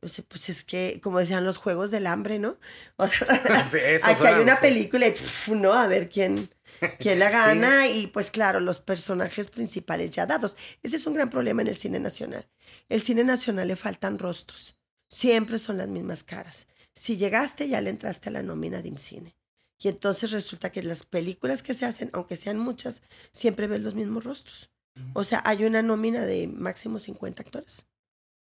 Pues 0.00 0.48
es 0.48 0.64
que, 0.64 1.00
como 1.02 1.18
decían 1.18 1.44
los 1.44 1.56
juegos 1.56 1.90
del 1.90 2.06
hambre, 2.06 2.38
¿no? 2.38 2.56
O 2.96 3.08
sea, 3.08 3.62
Sí, 3.62 3.78
aquí 4.02 4.26
hay 4.26 4.40
una 4.40 4.60
película 4.60 5.06
y 5.06 5.10
pf, 5.10 5.54
¿no? 5.54 5.72
A 5.72 5.86
ver 5.86 6.08
quién, 6.08 6.50
quién 6.98 7.18
la 7.18 7.30
gana. 7.30 7.88
Y 7.88 8.06
pues 8.08 8.30
claro, 8.30 8.60
los 8.60 8.80
personajes 8.80 9.48
principales 9.50 10.10
ya 10.10 10.26
dados. 10.26 10.56
Ese 10.82 10.96
es 10.96 11.06
un 11.06 11.14
gran 11.14 11.30
problema 11.30 11.62
en 11.62 11.68
el 11.68 11.74
cine 11.74 11.98
nacional. 11.98 12.48
El 12.88 13.00
cine 13.00 13.24
nacional 13.24 13.68
le 13.68 13.76
faltan 13.76 14.18
rostros. 14.18 14.76
Siempre 15.10 15.58
son 15.58 15.78
las 15.78 15.88
mismas 15.88 16.22
caras. 16.22 16.68
Si 16.94 17.16
llegaste, 17.16 17.68
ya 17.68 17.80
le 17.80 17.90
entraste 17.90 18.28
a 18.28 18.32
la 18.32 18.42
nómina 18.42 18.82
de 18.82 18.88
IMCINE. 18.88 19.36
Y 19.80 19.88
entonces 19.88 20.32
resulta 20.32 20.72
que 20.72 20.82
las 20.82 21.04
películas 21.04 21.62
que 21.62 21.74
se 21.74 21.86
hacen, 21.86 22.10
aunque 22.12 22.36
sean 22.36 22.58
muchas, 22.58 23.02
siempre 23.32 23.68
ves 23.68 23.80
los 23.80 23.94
mismos 23.94 24.24
rostros. 24.24 24.70
O 25.12 25.22
sea, 25.22 25.42
hay 25.44 25.64
una 25.64 25.82
nómina 25.82 26.26
de 26.26 26.48
máximo 26.48 26.98
50 26.98 27.42
actores, 27.42 27.86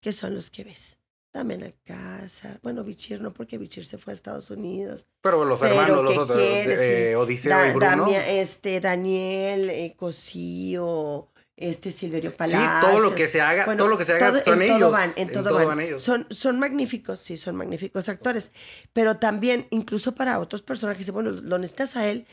que 0.01 0.11
son 0.11 0.35
los 0.35 0.51
que 0.51 0.65
ves. 0.65 0.97
Damián 1.33 1.63
Alcázar, 1.63 2.59
bueno, 2.61 2.83
Bichir 2.83 3.21
no, 3.21 3.33
porque 3.33 3.57
Bichir 3.57 3.85
se 3.85 3.97
fue 3.97 4.11
a 4.11 4.15
Estados 4.15 4.49
Unidos. 4.49 5.07
Pero 5.21 5.45
los 5.45 5.59
Pero, 5.61 5.73
hermanos, 5.75 6.03
los 6.03 6.13
¿qué 6.13 6.19
otros, 6.19 6.37
eh, 6.41 7.09
Sí. 7.09 7.15
Odiseo 7.15 7.57
Da- 7.57 7.67
y 7.67 7.71
Bruno. 7.71 7.87
Damia- 8.05 8.27
este, 8.41 8.81
Daniel, 8.81 9.69
eh, 9.69 9.93
Cosío, 9.95 11.29
este 11.55 11.91
Silverio 11.91 12.31
Sí, 12.31 12.35
Palacios. 12.37 12.81
todo 12.91 12.99
lo 12.99 13.15
que 13.15 13.27
se 13.29 13.39
haga, 13.39 13.65
Bueno, 13.65 13.77
todo 13.77 13.87
lo 13.87 13.97
que 13.97 14.03
se 14.05 14.13
haga 14.13 14.31
todo- 14.31 14.43
son 14.43 14.55
en 14.55 14.61
ellos. 14.63 14.79
Todo 14.79 14.91
van, 14.91 15.13
en, 15.15 15.31
todo, 15.31 15.65
van. 15.67 15.79
ellos. 15.79 16.03
Son, 16.03 16.27
son 16.31 16.59
magníficos, 16.59 17.19
sí, 17.21 17.37
son 17.37 17.55
magníficos 17.55 18.09
actores. 18.09 18.51
Pero 18.91 19.17
también, 19.17 19.67
incluso 19.69 20.13
para 20.15 20.39
otros 20.39 20.61
personajes, 20.63 21.09
bueno, 21.11 21.29
lo 21.31 21.57
necesitas 21.59 21.95
a 21.95 22.07
él, 22.09 22.25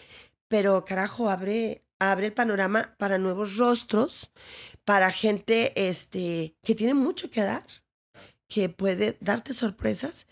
pero 0.48 0.84
carajo, 0.84 1.30
abre, 1.30 1.84
abre 2.00 2.26
el 2.26 2.32
panorama 2.32 2.94
para 2.98 3.18
nuevos 3.18 3.56
rostros, 3.56 4.32
para 4.84 5.12
gente 5.12 5.88
este, 5.88 6.56
que 6.64 6.74
tiene 6.74 6.94
mucho 6.94 7.30
que 7.30 7.42
dar, 7.42 7.64
que 8.48 8.68
puede 8.68 9.16
darte 9.20 9.52
sorpresas. 9.54 10.26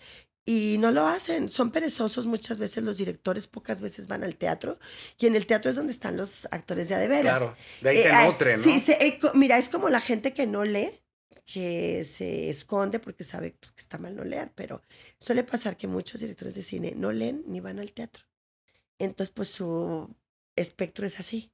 Y 0.49 0.77
no 0.79 0.93
lo 0.93 1.09
hacen, 1.09 1.49
son 1.49 1.73
perezosos 1.73 2.27
muchas 2.27 2.57
veces 2.57 2.85
los 2.85 2.99
directores, 2.99 3.49
pocas 3.49 3.81
veces 3.81 4.07
van 4.07 4.23
al 4.23 4.37
teatro, 4.37 4.79
y 5.19 5.27
en 5.27 5.35
el 5.35 5.45
teatro 5.45 5.71
es 5.71 5.77
donde 5.77 5.93
están 5.93 6.17
los 6.17 6.47
actores 6.53 6.89
de 6.89 6.95
a 6.95 6.99
de 6.99 7.09
veras. 7.09 7.39
Claro, 7.39 7.57
de 7.81 7.89
ahí 7.91 7.97
Eh, 7.97 8.03
se 8.03 8.11
ah, 8.13 8.27
nutre, 8.29 8.57
¿no? 8.57 8.63
Sí, 8.63 8.79
se- 8.79 8.93
eh, 9.05 9.19
mira, 9.35 9.59
es 9.59 9.69
como 9.69 9.89
la 9.89 10.01
gente 10.01 10.33
que 10.33 10.47
no 10.47 10.65
lee, 10.65 10.93
que 11.45 12.05
se 12.05 12.49
esconde 12.49 13.01
porque 13.01 13.25
sabe 13.25 13.57
pues, 13.59 13.73
que 13.73 13.81
está 13.81 13.99
mal 13.99 14.15
no 14.15 14.23
leer, 14.23 14.53
pero 14.55 14.83
suele 15.19 15.43
pasar 15.43 15.77
que 15.77 15.89
muchos 15.89 16.21
directores 16.21 16.55
de 16.55 16.63
cine 16.63 16.93
no 16.97 17.11
leen 17.11 17.43
ni 17.49 17.59
van 17.59 17.81
al 17.81 17.93
teatro. 17.93 18.23
Entonces, 19.01 19.33
pues 19.35 19.51
su 19.51 20.15
espectro 20.55 21.05
es 21.07 21.19
así. 21.19 21.51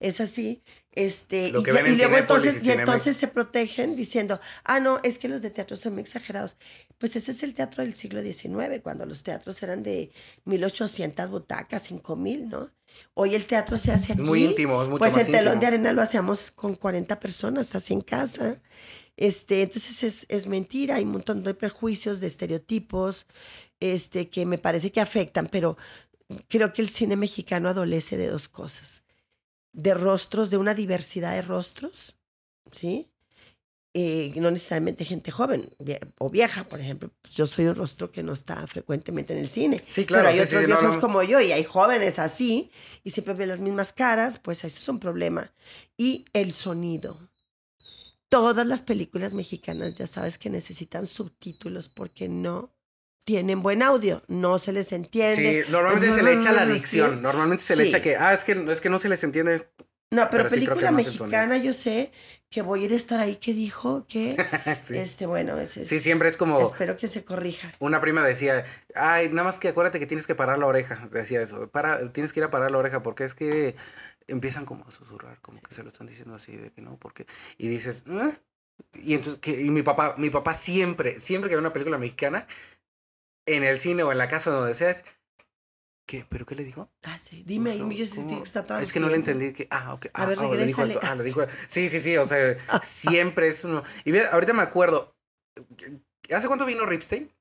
Es 0.00 0.20
así, 0.20 0.62
este, 0.92 1.50
Lo 1.50 1.60
y, 1.60 1.62
que 1.62 1.72
ya- 1.72 1.76
ven 1.82 1.86
en 1.86 1.94
y 1.94 1.96
luego 1.98 2.16
entonces, 2.16 2.66
y 2.66 2.70
entonces 2.70 3.16
se 3.16 3.28
protegen 3.28 3.96
diciendo, 3.96 4.40
ah, 4.64 4.80
no, 4.80 4.98
es 5.02 5.18
que 5.18 5.28
los 5.28 5.42
de 5.42 5.50
teatro 5.50 5.76
son 5.76 5.94
muy 5.94 6.02
exagerados. 6.02 6.56
Pues 6.98 7.16
ese 7.16 7.30
es 7.32 7.42
el 7.42 7.52
teatro 7.54 7.82
del 7.82 7.94
siglo 7.94 8.22
XIX, 8.22 8.80
cuando 8.82 9.04
los 9.06 9.22
teatros 9.22 9.62
eran 9.62 9.82
de 9.82 10.10
1800 10.44 11.30
butacas, 11.30 11.82
5000, 11.84 12.48
¿no? 12.48 12.70
Hoy 13.14 13.34
el 13.34 13.44
teatro 13.46 13.76
se 13.78 13.92
hace 13.92 14.14
aquí. 14.14 14.22
muy 14.22 14.44
íntimo, 14.44 14.80
es 14.82 14.88
mucho 14.88 14.98
Pues 15.00 15.12
más 15.14 15.26
el 15.26 15.32
telón 15.32 15.54
íntimo. 15.54 15.60
de 15.60 15.66
arena 15.66 15.92
lo 15.92 16.00
hacíamos 16.02 16.50
con 16.50 16.74
40 16.74 17.20
personas, 17.20 17.74
así 17.74 17.92
en 17.92 18.00
casa. 18.00 18.60
Este, 19.18 19.62
entonces 19.62 20.02
es, 20.02 20.26
es 20.28 20.46
mentira, 20.48 20.96
hay 20.96 21.04
un 21.04 21.12
montón 21.12 21.42
de 21.42 21.54
prejuicios, 21.54 22.20
de 22.20 22.26
estereotipos, 22.26 23.26
este, 23.80 24.28
que 24.30 24.46
me 24.46 24.56
parece 24.58 24.92
que 24.92 25.00
afectan, 25.00 25.48
pero 25.48 25.76
creo 26.48 26.72
que 26.72 26.80
el 26.82 26.88
cine 26.88 27.16
mexicano 27.16 27.68
adolece 27.68 28.16
de 28.16 28.28
dos 28.28 28.48
cosas. 28.48 29.02
De 29.76 29.92
rostros, 29.92 30.48
de 30.50 30.56
una 30.56 30.72
diversidad 30.72 31.34
de 31.34 31.42
rostros, 31.42 32.16
¿sí? 32.72 33.12
Eh, 33.92 34.32
no 34.36 34.50
necesariamente 34.50 35.04
gente 35.04 35.30
joven 35.30 35.70
o 36.18 36.28
vieja, 36.30 36.64
por 36.64 36.80
ejemplo. 36.80 37.10
Pues 37.22 37.34
yo 37.34 37.46
soy 37.46 37.66
un 37.66 37.74
rostro 37.74 38.10
que 38.10 38.22
no 38.22 38.32
está 38.32 38.66
frecuentemente 38.66 39.32
en 39.34 39.38
el 39.38 39.48
cine. 39.48 39.78
Sí, 39.86 40.04
claro, 40.04 40.24
Pero 40.24 40.28
hay 40.28 40.36
sí, 40.46 40.54
otros 40.54 40.62
sí, 40.62 40.68
no, 40.68 40.78
viejos 40.78 40.94
no. 40.96 41.00
como 41.00 41.22
yo 41.22 41.40
y 41.40 41.52
hay 41.52 41.64
jóvenes 41.64 42.18
así 42.18 42.70
y 43.04 43.10
siempre 43.10 43.34
ven 43.34 43.48
las 43.48 43.60
mismas 43.60 43.92
caras, 43.92 44.38
pues 44.38 44.64
eso 44.64 44.78
es 44.78 44.88
un 44.88 44.98
problema. 44.98 45.52
Y 45.96 46.24
el 46.32 46.52
sonido. 46.52 47.30
Todas 48.28 48.66
las 48.66 48.82
películas 48.82 49.34
mexicanas 49.34 49.94
ya 49.96 50.06
sabes 50.06 50.36
que 50.38 50.50
necesitan 50.50 51.06
subtítulos 51.06 51.88
porque 51.88 52.28
no 52.28 52.75
tienen 53.26 53.60
buen 53.60 53.82
audio, 53.82 54.22
no 54.28 54.58
se 54.60 54.72
les 54.72 54.92
entiende. 54.92 55.64
Sí, 55.64 55.70
normalmente 55.72 56.12
se 56.12 56.22
le 56.22 56.32
echa 56.32 56.52
la 56.52 56.64
Sí. 56.64 56.72
dicción. 56.74 57.20
Normalmente 57.20 57.62
se 57.64 57.74
le 57.74 57.82
Sí. 57.82 57.88
echa 57.88 58.00
que, 58.00 58.16
ah, 58.16 58.32
es 58.32 58.44
que, 58.44 58.52
es 58.72 58.80
que 58.80 58.88
no 58.88 59.00
se 59.00 59.08
les 59.08 59.22
entiende. 59.24 59.68
No, 60.12 60.28
pero, 60.30 60.44
Pero 60.44 60.50
película 60.50 60.92
mexicana 60.92 61.56
yo 61.56 61.72
sé 61.72 62.12
que 62.48 62.62
voy 62.62 62.82
a 62.82 62.84
ir 62.84 62.92
a 62.92 62.94
estar 62.96 63.18
ahí 63.18 63.34
que 63.36 63.52
dijo 63.52 64.06
que 64.06 64.36
sí. 64.80 64.96
este 64.96 65.26
bueno, 65.26 65.58
ese 65.58 65.82
es- 65.82 65.88
Sí, 65.88 65.98
siempre 65.98 66.28
es 66.28 66.36
como 66.36 66.60
espero 66.60 66.96
que 66.96 67.08
se 67.08 67.24
corrija. 67.24 67.72
una 67.80 68.00
prima 68.00 68.24
decía, 68.24 68.64
ay, 68.94 69.28
nada 69.30 69.42
más 69.42 69.58
que 69.58 69.66
acuérdate 69.66 69.98
que 69.98 70.06
tienes 70.06 70.28
que 70.28 70.36
parar 70.36 70.60
la 70.60 70.66
oreja. 70.66 71.04
Decía 71.10 71.42
eso, 71.42 71.68
para, 71.68 72.12
tienes 72.12 72.32
que 72.32 72.38
ir 72.38 72.44
a 72.44 72.50
parar 72.50 72.70
la 72.70 72.78
oreja 72.78 73.02
porque 73.02 73.24
es 73.24 73.34
que 73.34 73.74
empiezan 74.28 74.64
como 74.64 74.84
a 74.86 74.92
susurrar, 74.92 75.40
como 75.40 75.60
que 75.60 75.74
se 75.74 75.82
lo 75.82 75.88
están 75.88 76.06
diciendo 76.06 76.36
así 76.36 76.54
de 76.56 76.70
que 76.70 76.80
no, 76.80 76.96
porque 76.96 77.26
y 77.58 77.66
dices, 77.66 78.04
"¿Eh?". 78.06 78.30
y 78.94 79.14
entonces 79.14 79.40
que 79.40 79.60
y 79.60 79.70
mi 79.70 79.82
papá, 79.82 80.14
mi 80.18 80.30
papá 80.30 80.54
siempre, 80.54 81.18
siempre 81.18 81.48
que 81.50 81.56
ve 81.56 81.60
una 81.60 81.72
película 81.72 81.98
mexicana 81.98 82.46
en 83.46 83.64
el 83.64 83.80
cine 83.80 84.02
o 84.02 84.12
en 84.12 84.18
la 84.18 84.28
casa 84.28 84.50
donde 84.50 84.74
sea 84.74 84.90
es 84.90 85.04
¿Qué? 86.06 86.24
¿Pero 86.28 86.46
qué 86.46 86.54
le 86.54 86.62
dijo? 86.62 86.88
Ah, 87.02 87.18
sí, 87.18 87.42
dime 87.44 87.72
ahí, 87.72 87.78
yo 87.78 88.26
que 88.28 88.42
está 88.42 88.64
Es 88.80 88.92
que 88.92 89.00
no 89.00 89.08
le 89.08 89.16
entendí. 89.16 89.52
Que, 89.52 89.66
ah, 89.70 89.92
ok. 89.92 90.06
A 90.14 90.22
ah, 90.22 90.26
ver, 90.26 90.38
ah, 90.40 90.54
le 90.54 90.64
dijo 90.64 90.84
eso. 90.84 91.00
Ah, 91.02 91.16
le 91.16 91.24
dijo. 91.24 91.44
Sí, 91.66 91.88
sí, 91.88 91.98
sí. 91.98 92.16
O 92.16 92.24
sea, 92.24 92.56
siempre 92.80 93.48
es 93.48 93.64
uno. 93.64 93.82
Y 94.04 94.12
ve, 94.12 94.22
ahorita 94.30 94.52
me 94.52 94.62
acuerdo. 94.62 95.16
¿Hace 96.32 96.46
cuánto 96.46 96.64
vino 96.64 96.86
Ripstein? 96.86 97.32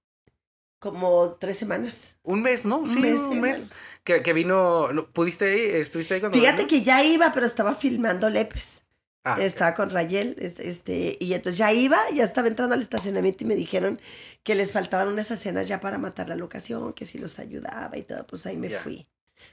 Como 0.80 1.38
tres 1.40 1.60
semanas. 1.60 2.18
Un 2.24 2.42
mes, 2.42 2.66
¿no? 2.66 2.80
Un 2.80 2.92
Sí, 2.92 3.02
mes, 3.02 3.22
un 3.22 3.40
mes. 3.40 3.68
Que, 4.04 4.24
que 4.24 4.34
vino. 4.34 4.92
no, 4.92 5.12
¿Pudiste 5.12 5.58
ir? 5.58 5.76
¿Estuviste 5.76 6.16
ahí 6.16 6.20
cuando 6.20 6.38
Fíjate 6.38 6.58
vino? 6.58 6.68
que 6.68 6.82
ya 6.82 7.04
iba, 7.04 7.32
pero 7.34 7.46
estaba 7.46 7.76
filmando 7.76 8.32
Lepes. 8.32 8.82
Ah. 9.28 9.38
Estaba 9.42 9.74
con 9.74 9.90
Rayel, 9.90 10.36
este, 10.40 10.70
este, 10.70 11.18
y 11.20 11.34
entonces 11.34 11.58
ya 11.58 11.74
iba, 11.74 12.00
ya 12.14 12.24
estaba 12.24 12.48
entrando 12.48 12.76
al 12.76 12.82
estacionamiento 12.82 13.44
y 13.44 13.48
me 13.48 13.56
dijeron 13.56 14.00
que 14.44 14.54
les 14.54 14.72
faltaban 14.72 15.08
unas 15.08 15.32
escenas 15.32 15.68
ya 15.68 15.80
para 15.80 15.98
matar 15.98 16.30
la 16.30 16.36
locación, 16.36 16.94
que 16.94 17.06
si 17.06 17.18
los 17.18 17.40
ayudaba 17.40 17.98
y 17.98 18.04
todo, 18.04 18.26
pues 18.28 18.46
ahí 18.46 18.56
me 18.56 18.70
fui. 18.70 19.08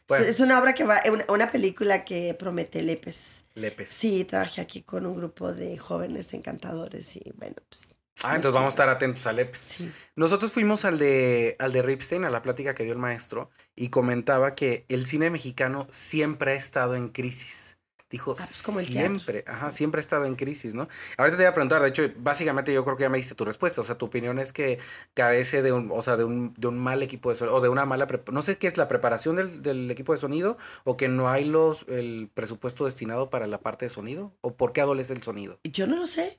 Bueno. 0.08 0.26
Es 0.26 0.40
una 0.40 0.60
obra 0.60 0.74
que 0.74 0.84
va, 0.84 1.00
una, 1.10 1.24
una 1.28 1.50
película 1.50 2.04
que 2.04 2.34
promete 2.34 2.82
Lepes. 2.82 3.44
Lepes. 3.54 3.88
Sí, 3.88 4.24
trabajé 4.26 4.60
aquí 4.60 4.82
con 4.82 5.06
un 5.06 5.16
grupo 5.16 5.52
de 5.52 5.78
jóvenes 5.78 6.34
encantadores 6.34 7.16
y 7.16 7.32
bueno, 7.36 7.56
pues 7.68 7.96
Ah, 8.24 8.36
entonces 8.36 8.54
vamos 8.54 8.72
a 8.72 8.74
estar 8.74 8.88
atentos 8.88 9.26
a 9.26 9.32
Lepes. 9.32 9.58
sí. 9.58 9.90
Nosotros 10.14 10.52
fuimos 10.52 10.84
al 10.84 10.98
de, 10.98 11.56
al 11.58 11.72
de 11.72 11.82
Ripstein, 11.82 12.24
a 12.24 12.30
la 12.30 12.42
plática 12.42 12.74
que 12.74 12.84
dio 12.84 12.92
el 12.92 12.98
maestro, 12.98 13.50
y 13.74 13.88
comentaba 13.88 14.54
que 14.54 14.84
el 14.88 15.06
cine 15.06 15.30
mexicano 15.30 15.88
siempre 15.90 16.52
ha 16.52 16.54
estado 16.54 16.94
en 16.94 17.08
crisis. 17.08 17.78
Dijo 18.12 18.36
Ah, 18.38 18.48
pues, 18.48 18.62
como 18.62 18.78
el 18.80 18.86
siempre, 18.86 19.42
teatro, 19.42 19.52
ajá, 19.52 19.70
sí. 19.70 19.78
siempre 19.78 19.98
ha 19.98 20.02
estado 20.02 20.24
en 20.26 20.36
crisis, 20.36 20.74
¿no? 20.74 20.88
Ahorita 21.18 21.36
te 21.36 21.42
voy 21.42 21.50
a 21.50 21.54
preguntar, 21.54 21.82
de 21.82 21.88
hecho, 21.88 22.04
básicamente 22.18 22.72
yo 22.72 22.84
creo 22.84 22.96
que 22.96 23.02
ya 23.02 23.08
me 23.08 23.18
diste 23.18 23.34
tu 23.34 23.44
respuesta, 23.44 23.80
o 23.80 23.84
sea, 23.84 23.98
tu 23.98 24.06
opinión 24.06 24.38
es 24.38 24.52
que 24.52 24.78
carece 25.14 25.62
de 25.62 25.72
un, 25.72 25.90
o 25.92 26.02
sea, 26.02 26.16
de 26.16 26.24
un, 26.24 26.54
de 26.56 26.68
un 26.68 26.78
mal 26.78 27.02
equipo 27.02 27.30
de 27.30 27.36
sonido, 27.36 27.56
o 27.56 27.60
de 27.60 27.68
una 27.68 27.84
mala, 27.84 28.06
no 28.30 28.42
sé 28.42 28.58
qué 28.58 28.68
es 28.68 28.76
la 28.76 28.86
preparación 28.88 29.36
del, 29.36 29.62
del 29.62 29.90
equipo 29.90 30.12
de 30.12 30.18
sonido, 30.18 30.56
o 30.84 30.96
que 30.96 31.08
no 31.08 31.28
hay 31.28 31.44
los, 31.44 31.86
el 31.88 32.30
presupuesto 32.32 32.84
destinado 32.84 33.30
para 33.30 33.46
la 33.46 33.60
parte 33.60 33.86
de 33.86 33.90
sonido, 33.90 34.32
o 34.40 34.56
por 34.56 34.72
qué 34.72 34.80
adolece 34.80 35.14
el 35.14 35.22
sonido. 35.22 35.58
Yo 35.64 35.86
no 35.86 35.96
lo 35.96 36.06
sé. 36.06 36.38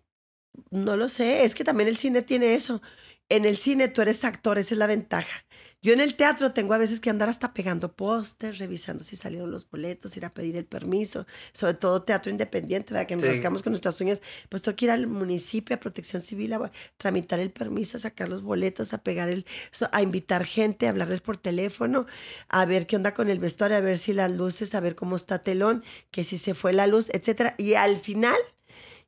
No 0.72 0.96
lo 0.98 1.10
sé. 1.10 1.44
Es 1.46 1.56
que 1.56 1.64
también 1.64 1.90
el 1.90 1.98
cine 1.98 2.22
tiene 2.22 2.56
eso. 2.56 2.82
En 3.30 3.46
el 3.46 3.58
cine 3.58 3.88
tú 3.88 4.02
eres 4.02 4.24
actor, 4.24 4.58
esa 4.58 4.76
es 4.76 4.78
la 4.78 4.88
ventaja. 4.88 5.46
Yo 5.84 5.92
en 5.92 6.00
el 6.00 6.16
teatro 6.16 6.54
tengo 6.54 6.74
a 6.74 6.78
veces 6.78 7.02
que 7.02 7.10
andar 7.10 7.28
hasta 7.28 7.54
pegando 7.54 7.92
pósters, 7.94 8.58
revisando 8.58 9.04
si 9.04 9.18
salieron 9.18 9.52
los 9.52 9.70
boletos, 9.70 10.16
ir 10.16 10.24
a 10.24 10.34
pedir 10.34 10.56
el 10.56 10.64
permiso, 10.66 11.28
sobre 11.52 11.74
todo 11.74 12.04
teatro 12.04 12.32
independiente, 12.32 12.94
¿verdad? 12.94 13.06
que 13.06 13.16
nos 13.16 13.24
Sí. 13.26 13.30
rascamos 13.32 13.62
con 13.64 13.74
nuestras 13.74 14.00
uñas. 14.00 14.22
Pues 14.48 14.62
tengo 14.62 14.78
que 14.78 14.86
ir 14.86 14.92
al 14.92 15.08
municipio, 15.08 15.76
a 15.76 15.80
protección 15.82 16.22
civil, 16.22 16.54
a 16.54 16.72
tramitar 16.96 17.42
el 17.42 17.52
permiso, 17.52 17.98
a 17.98 18.00
sacar 18.00 18.30
los 18.30 18.44
boletos, 18.44 18.94
a 18.94 19.04
pegar 19.04 19.28
el, 19.28 19.46
a 19.92 20.02
invitar 20.02 20.46
gente, 20.46 20.88
a 20.88 20.92
hablarles 20.92 21.20
por 21.20 21.36
teléfono, 21.36 22.06
a 22.48 22.66
ver 22.66 22.88
qué 22.88 22.96
onda 22.96 23.14
con 23.14 23.30
el 23.30 23.40
vestuario, 23.40 23.76
a 23.76 23.82
ver 23.82 23.98
si 23.98 24.14
las 24.14 24.32
luces, 24.34 24.74
a 24.76 24.80
ver 24.80 24.96
cómo 24.96 25.18
está 25.18 25.40
telón, 25.40 25.84
que 26.12 26.24
si 26.24 26.38
se 26.38 26.54
fue 26.54 26.72
la 26.72 26.88
luz, 26.88 27.10
etcétera. 27.10 27.56
Y 27.58 27.74
al 27.74 27.98
final 27.98 28.38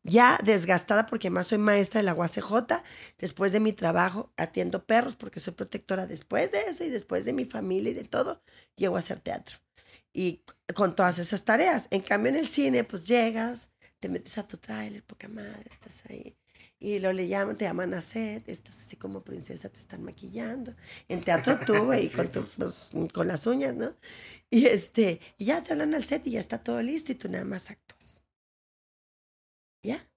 ya 0.06 0.40
desgastada 0.44 1.06
porque 1.08 1.30
más 1.30 1.48
soy 1.48 1.58
maestra 1.58 2.00
de 2.02 2.06
la 2.06 2.14
UACJ, 2.14 2.84
después 3.18 3.52
de 3.52 3.60
mi 3.60 3.74
trabajo 3.74 4.32
atiendo 4.38 4.86
perros 4.86 5.16
porque 5.16 5.40
soy 5.40 5.54
protectora 5.54 6.08
después 6.08 6.52
de 6.52 6.62
eso 6.70 6.84
y 6.84 6.90
después 6.90 7.26
de 7.26 7.34
mi 7.34 7.46
familia 7.46 7.92
y 7.92 7.96
de 7.96 8.04
todo, 8.06 8.42
llego 8.78 8.96
a 8.96 9.00
hacer 9.00 9.20
teatro. 9.20 9.58
Y 10.14 10.44
con 10.76 10.96
todas 10.96 11.20
esas 11.20 11.44
tareas. 11.44 11.88
En 11.92 12.02
cambio 12.02 12.30
en 12.32 12.38
el 12.38 12.48
cine 12.48 12.84
pues 12.84 13.08
llegas, 13.08 13.70
te 14.00 14.10
metes 14.10 14.38
a 14.38 14.48
tu 14.48 14.58
tráiler, 14.58 15.04
poca 15.04 15.28
madre, 15.28 15.66
estás 15.70 16.04
ahí. 16.10 16.38
Y 16.80 17.00
lo 17.00 17.14
le 17.14 17.28
llaman, 17.28 17.58
te 17.58 17.66
llaman 17.66 17.94
a 17.94 18.02
set, 18.02 18.48
estás 18.50 18.80
así 18.80 18.98
como 18.98 19.24
princesa, 19.24 19.70
te 19.70 19.80
están 19.80 20.04
maquillando. 20.04 20.76
En 21.08 21.22
teatro 21.22 21.58
tú, 21.66 21.74
Sí, 22.02 22.16
con, 22.16 22.28
pues. 22.28 22.32
tus- 22.32 22.60
los- 22.60 22.92
con 23.14 23.28
las 23.28 23.48
uñas, 23.48 23.76
¿no? 23.76 23.96
Y 24.50 24.68
este, 24.68 25.22
y 25.38 25.46
ya 25.46 25.64
te 25.64 25.74
hablan 25.74 25.96
al 25.96 26.04
set 26.06 26.26
y 26.28 26.32
ya 26.32 26.40
está 26.40 26.64
todo 26.64 26.82
listo 26.82 27.12
y 27.12 27.16
tú 27.16 27.30
nada 27.30 27.46
más 27.46 27.72
actúas. 27.72 28.22
Ya. 29.86 30.08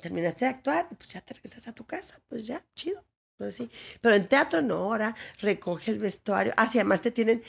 Terminaste 0.00 0.46
de 0.46 0.50
actuar, 0.50 0.88
pues 0.96 1.10
ya 1.12 1.20
te 1.20 1.34
regresas 1.34 1.68
a 1.68 1.74
tu 1.74 1.84
casa, 1.84 2.20
pues 2.28 2.46
ya, 2.46 2.64
chido. 2.74 3.04
Pues 3.38 3.56
sí. 3.56 3.70
Pero 4.00 4.14
en 4.14 4.28
teatro 4.28 4.62
no, 4.62 4.76
ahora 4.76 5.14
recoge 5.40 5.90
el 5.90 5.98
vestuario. 5.98 6.52
Ah, 6.56 6.66
sí, 6.66 6.78
además 6.78 7.02
te 7.02 7.10
tienen. 7.10 7.42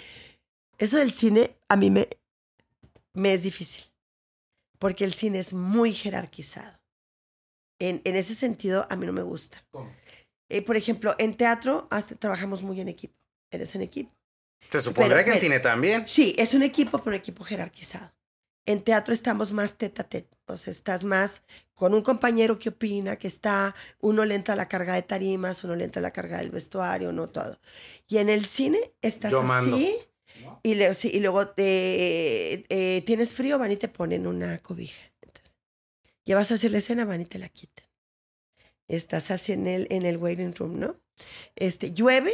Eso 0.77 0.97
del 0.97 1.11
cine 1.11 1.55
a 1.69 1.75
mí 1.75 1.89
me, 1.89 2.09
me 3.13 3.33
es 3.33 3.43
difícil. 3.43 3.85
Porque 4.79 5.05
el 5.05 5.13
cine 5.13 5.39
es 5.39 5.53
muy 5.53 5.93
jerarquizado. 5.93 6.79
En, 7.79 8.01
en 8.03 8.15
ese 8.15 8.35
sentido, 8.35 8.85
a 8.89 8.95
mí 8.95 9.05
no 9.05 9.13
me 9.13 9.21
gusta. 9.21 9.65
Eh, 10.49 10.61
por 10.61 10.75
ejemplo, 10.75 11.15
en 11.19 11.35
teatro 11.37 11.87
hasta 11.91 12.15
trabajamos 12.15 12.63
muy 12.63 12.79
en 12.81 12.89
equipo. 12.89 13.15
Eres 13.51 13.73
en 13.75 13.81
equipo. 13.81 14.11
Se 14.67 14.79
supondría 14.79 15.17
Pero- 15.17 15.25
que 15.25 15.29
en 15.31 15.35
pero- 15.35 15.41
cine 15.41 15.59
también. 15.59 16.07
Sí, 16.07 16.35
es 16.37 16.53
un 16.53 16.63
equipo, 16.63 16.97
pero 16.99 17.11
un 17.11 17.19
equipo 17.19 17.43
jerarquizado. 17.43 18.11
En 18.65 18.81
teatro 18.81 19.13
estamos 19.13 19.51
más 19.51 19.77
tete 19.77 20.01
a 20.01 20.05
tete, 20.07 20.37
o 20.47 20.55
sea, 20.55 20.71
estás 20.71 21.03
más 21.03 21.43
con 21.73 21.93
un 21.93 22.01
compañero 22.01 22.57
que 22.59 22.69
opina, 22.69 23.17
que 23.17 23.27
está, 23.27 23.75
uno 23.99 24.23
le 24.23 24.35
entra 24.35 24.55
la 24.55 24.69
carga 24.69 24.95
de 24.95 25.01
tarimas, 25.01 25.63
uno 25.65 25.75
le 25.75 25.83
entra 25.83 26.01
la 26.01 26.11
carga 26.11 26.37
del 26.37 26.49
vestuario, 26.49 27.11
no 27.11 27.27
todo. 27.29 27.59
Y 28.07 28.17
en 28.19 28.29
el 28.29 28.45
cine 28.45 28.93
estás 29.01 29.33
Yo 29.33 29.41
así 29.41 29.97
y, 30.63 30.75
le- 30.75 30.93
sí, 30.95 31.11
y 31.13 31.19
luego 31.19 31.49
te, 31.49 32.63
eh, 32.69 33.01
tienes 33.05 33.33
frío, 33.33 33.59
van 33.59 33.71
y 33.73 33.75
te 33.77 33.89
ponen 33.89 34.25
una 34.27 34.57
cobija. 34.59 35.03
Entonces, 35.21 35.53
ya 36.25 36.35
vas 36.37 36.51
a 36.51 36.53
hacer 36.53 36.71
la 36.71 36.77
escena, 36.77 37.03
van 37.03 37.19
y 37.21 37.25
te 37.25 37.39
la 37.39 37.49
quitan. 37.49 37.85
Estás 38.87 39.29
así 39.31 39.51
en 39.51 39.67
el, 39.67 39.87
en 39.89 40.05
el 40.05 40.17
waiting 40.17 40.53
room, 40.55 40.79
¿no? 40.79 40.95
Este, 41.55 41.91
llueve 41.91 42.33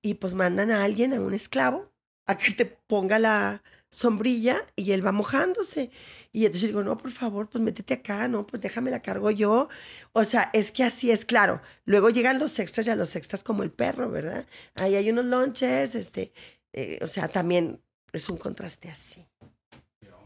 y 0.00 0.14
pues 0.14 0.34
mandan 0.34 0.72
a 0.72 0.82
alguien, 0.82 1.12
a 1.14 1.20
un 1.20 1.34
esclavo, 1.34 1.92
a 2.26 2.36
que 2.36 2.52
te 2.52 2.66
ponga 2.66 3.18
la 3.20 3.62
sombrilla 3.92 4.66
y 4.74 4.90
él 4.92 5.06
va 5.06 5.12
mojándose. 5.12 5.90
Y 6.32 6.46
entonces 6.46 6.70
digo, 6.70 6.82
no, 6.82 6.96
por 6.96 7.12
favor, 7.12 7.48
pues 7.48 7.62
métete 7.62 7.94
acá, 7.94 8.26
no, 8.26 8.46
pues 8.46 8.60
déjame 8.62 8.90
la 8.90 9.02
cargo 9.02 9.30
yo. 9.30 9.68
O 10.12 10.24
sea, 10.24 10.50
es 10.54 10.72
que 10.72 10.82
así 10.82 11.10
es, 11.10 11.24
claro. 11.24 11.60
Luego 11.84 12.10
llegan 12.10 12.38
los 12.38 12.58
extras 12.58 12.86
y 12.86 12.90
a 12.90 12.96
los 12.96 13.14
extras 13.14 13.44
como 13.44 13.62
el 13.62 13.70
perro, 13.70 14.10
¿verdad? 14.10 14.46
Ahí 14.74 14.96
hay 14.96 15.10
unos 15.10 15.26
lonches, 15.26 15.94
este, 15.94 16.32
eh, 16.72 16.98
o 17.02 17.08
sea, 17.08 17.28
también 17.28 17.82
es 18.12 18.28
un 18.28 18.38
contraste 18.38 18.88
así. 18.88 19.28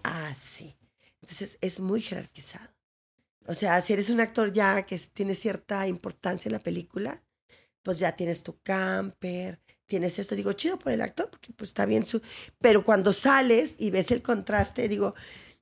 Así. 0.05 0.77
Entonces 1.21 1.59
es 1.61 1.81
muy 1.81 2.01
jerarquizado. 2.01 2.71
O 3.49 3.55
sea, 3.55 3.81
si 3.81 3.93
eres 3.93 4.11
un 4.11 4.21
actor 4.21 4.53
ya 4.53 4.87
que 4.87 4.99
tiene 5.13 5.35
cierta 5.35 5.89
importancia 5.89 6.49
en 6.49 6.53
la 6.53 6.63
película, 6.63 7.23
pues 7.83 7.99
ya 7.99 8.13
tienes 8.13 8.45
tu 8.45 8.61
camper, 8.63 9.61
tienes 9.87 10.19
esto. 10.19 10.35
Digo, 10.35 10.53
chido 10.53 10.79
por 10.79 10.93
el 10.93 11.01
actor, 11.01 11.29
porque 11.31 11.53
pues 11.53 11.71
está 11.71 11.87
bien 11.87 12.05
su... 12.05 12.21
Pero 12.61 12.85
cuando 12.85 13.13
sales 13.13 13.77
y 13.79 13.91
ves 13.91 14.11
el 14.11 14.23
contraste, 14.23 14.89
digo, 14.89 15.15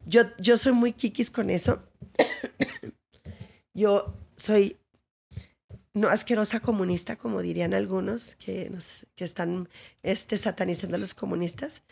yo, 0.07 0.23
yo 0.39 0.59
soy 0.59 0.73
muy 0.73 0.93
kikis 0.93 1.31
con 1.31 1.51
eso. 1.51 1.83
yo 3.75 4.15
soy 4.37 4.79
no 5.95 6.09
asquerosa 6.09 6.61
comunista, 6.61 7.17
como 7.17 7.41
dirían 7.41 7.73
algunos 7.73 8.35
que, 8.35 8.69
nos, 8.69 9.07
que 9.15 9.25
están 9.25 9.69
este, 10.03 10.37
satanizando 10.37 10.97
a 10.97 10.99
los 10.99 11.15
comunistas, 11.15 11.83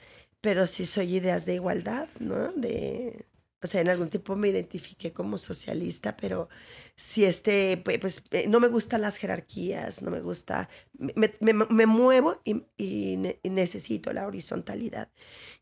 pero 0.41 0.67
sí 0.67 0.87
soy 0.87 1.17
ideas 1.17 1.47
de 1.47 1.55
igualdad, 1.55 2.09
¿no? 2.19 2.51
De, 2.53 3.27
o 3.63 3.67
sea, 3.67 3.81
en 3.81 3.89
algún 3.89 4.09
tiempo 4.11 4.37
me 4.37 4.49
identifiqué 4.49 5.13
como 5.13 5.39
socialista, 5.39 6.17
pero 6.17 6.49
si 6.97 7.25
este, 7.25 7.83
pues 8.01 8.25
eh, 8.33 8.47
no 8.49 8.61
me 8.61 8.69
gustan 8.69 9.03
las 9.03 9.17
jerarquías, 9.17 10.03
no 10.03 10.11
me 10.11 10.21
gusta, 10.21 10.69
me, 10.99 11.33
me- 11.41 11.53
me 11.55 11.87
muevo 11.87 12.41
y, 12.45 12.65
y 12.77 13.19
y 13.43 13.51
necesito 13.51 14.13
la 14.13 14.27
horizontalidad. 14.27 15.11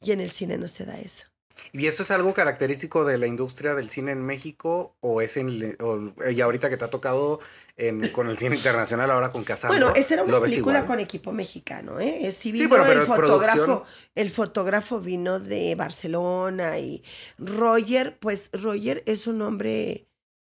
Y 0.00 0.12
en 0.12 0.20
el 0.20 0.30
cine 0.30 0.58
no 0.58 0.68
se 0.68 0.84
da 0.86 0.98
eso. 1.00 1.26
¿Y 1.72 1.86
eso 1.86 2.02
es 2.02 2.10
algo 2.10 2.34
característico 2.34 3.04
de 3.04 3.18
la 3.18 3.26
industria 3.26 3.74
del 3.74 3.88
cine 3.90 4.12
en 4.12 4.24
México? 4.24 4.96
¿O 5.00 5.20
es 5.20 5.36
en. 5.36 5.76
o- 5.80 6.12
y 6.30 6.40
ahorita 6.40 6.68
que 6.70 6.76
te 6.76 6.84
ha 6.84 6.90
tocado 6.90 7.40
en- 7.76 8.08
con 8.08 8.28
el 8.28 8.36
cine 8.38 8.56
internacional, 8.56 9.10
ahora 9.10 9.30
con 9.30 9.44
Casandro? 9.44 9.78
Bueno, 9.78 9.94
esta 9.96 10.14
era 10.14 10.22
una 10.24 10.32
¿lo 10.32 10.40
ves 10.40 10.52
película 10.52 10.86
con 10.86 11.00
equipo 11.00 11.32
mexicano, 11.32 12.00
¿eh? 12.00 12.26
Eh, 12.26 12.32
Sí 12.32 12.50
Sí, 12.52 12.58
vino 12.58 12.68
bueno, 12.70 12.84
pero 12.86 13.00
el 13.02 13.06
fotógrafo, 13.06 13.56
producción- 13.64 13.82
el 14.14 14.30
fotógrafo 14.30 15.00
vino 15.00 15.38
de 15.40 15.74
Barcelona 15.74 16.78
y 16.78 17.02
Roger, 17.38 18.18
pues 18.18 18.50
Roger 18.52 19.02
es 19.06 19.26
un 19.26 19.42
hombre 19.42 20.06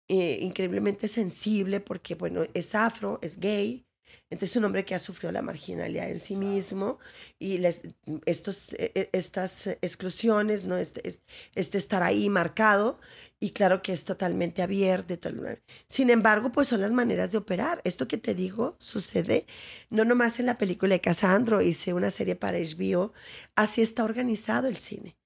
eh, 0.08 0.38
increíblemente 0.40 1.08
sensible 1.08 1.80
porque, 1.80 2.14
bueno, 2.14 2.44
es 2.54 2.74
afro, 2.74 3.18
es 3.22 3.40
gay, 3.40 3.85
entonces 4.30 4.50
es 4.52 4.56
un 4.56 4.64
hombre 4.64 4.84
que 4.84 4.94
ha 4.94 4.98
sufrido 4.98 5.32
la 5.32 5.42
marginalidad 5.42 6.10
en 6.10 6.18
sí 6.18 6.36
mismo 6.36 6.98
y 7.38 7.58
les, 7.58 7.82
estos, 8.26 8.72
eh, 8.74 8.92
eh, 8.94 9.08
estas 9.12 9.66
exclusiones, 9.82 10.64
¿no? 10.64 10.76
Este, 10.76 11.06
es- 11.08 11.22
este 11.54 11.78
estar 11.78 12.02
ahí 12.02 12.28
marcado 12.28 12.98
y 13.40 13.50
claro 13.50 13.82
que 13.82 13.92
es 13.92 14.04
totalmente 14.04 14.62
abierto. 14.62 15.18
tal- 15.18 15.62
Sin 15.88 16.10
embargo, 16.10 16.52
pues 16.52 16.68
son 16.68 16.80
las 16.80 16.92
maneras 16.92 17.32
de 17.32 17.38
operar. 17.38 17.80
Esto 17.84 18.08
que 18.08 18.18
te 18.18 18.34
digo 18.34 18.76
sucede 18.80 19.46
no 19.90 20.04
nomás 20.04 20.40
en 20.40 20.46
la 20.46 20.58
película 20.58 20.94
de 20.94 21.00
Casandro, 21.00 21.60
hice 21.62 21.92
una 21.94 22.10
serie 22.10 22.36
para 22.36 22.58
HBO, 22.58 23.12
así 23.54 23.82
está 23.82 24.04
organizado 24.04 24.68
el 24.68 24.76
cine. 24.76 25.16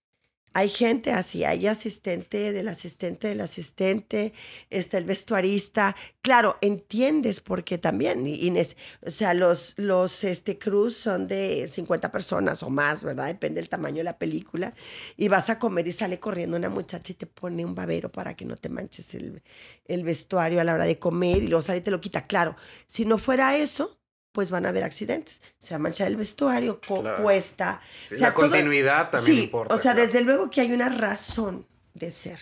Hay 0.53 0.69
gente 0.69 1.13
así, 1.13 1.45
hay 1.45 1.69
asistente 1.69 2.51
del 2.53 2.67
asistente 2.67 3.29
del 3.29 3.41
asistente, 3.41 4.33
está 4.69 4.99
el 4.99 5.05
vestuarista. 5.05 5.95
Claro, 6.23 6.59
entiendes 6.61 7.41
porque 7.41 7.79
también, 7.79 8.25
nes- 8.25 8.77
o 9.07 9.11
sea, 9.11 9.33
los, 9.35 9.75
los 9.77 10.25
este, 10.25 10.59
crews 10.59 10.97
son 10.97 11.29
de 11.29 11.69
50 11.69 12.11
personas 12.11 12.65
o 12.65 12.71
más, 12.71 13.05
¿verdad? 13.05 13.29
Depende 13.29 13.61
del 13.61 13.69
tamaño 13.69 13.99
de 13.99 14.05
la 14.05 14.19
película. 14.19 14.75
Y 15.17 15.29
vas 15.29 15.51
a 15.51 15.59
comer 15.61 15.87
y 15.87 15.93
sale 15.93 16.19
corriendo 16.19 16.57
una 16.57 16.69
muchacha 16.69 17.13
y 17.13 17.17
te 17.17 17.27
pone 17.27 17.65
un 17.65 17.77
babero 17.77 18.11
para 18.11 18.35
que 18.35 18.45
no 18.45 18.57
te 18.57 18.69
manches 18.69 19.15
el, 19.15 19.43
el 19.87 20.03
vestuario 20.03 20.61
a 20.61 20.65
la 20.65 20.75
hora 20.75 20.85
de 20.85 20.99
comer 20.99 21.45
y 21.45 21.47
luego 21.49 21.63
sale 21.63 21.79
y 21.79 21.83
te 21.83 21.93
lo 21.93 22.01
quita. 22.01 22.27
Claro, 22.27 22.57
si 22.89 23.05
no 23.05 23.19
fuera 23.19 23.57
eso, 23.57 24.00
pues 24.33 24.51
van 24.51 24.67
a 24.67 24.71
haber 24.71 24.85
accidentes. 24.85 25.43
Se 25.59 25.71
va 25.71 25.77
a 25.77 25.79
manchar 25.81 26.07
el 26.09 26.17
vestuario, 26.17 26.81
co- 26.87 27.01
Claro. 27.03 27.23
cuesta. 27.23 27.81
Sí, 28.03 28.15
O 28.15 28.19
sea, 28.19 28.29
la 28.29 28.35
todo- 28.35 28.49
continuidad 28.51 29.11
también 29.11 29.37
sí, 29.37 29.43
importa. 29.45 29.75
O 29.75 29.79
sea, 29.79 29.93
claro. 29.93 30.07
desde 30.07 30.21
luego 30.23 30.51
que 30.51 30.61
hay 30.61 30.73
una 30.73 30.89
razón 30.89 31.67
de 31.95 32.11
ser 32.11 32.39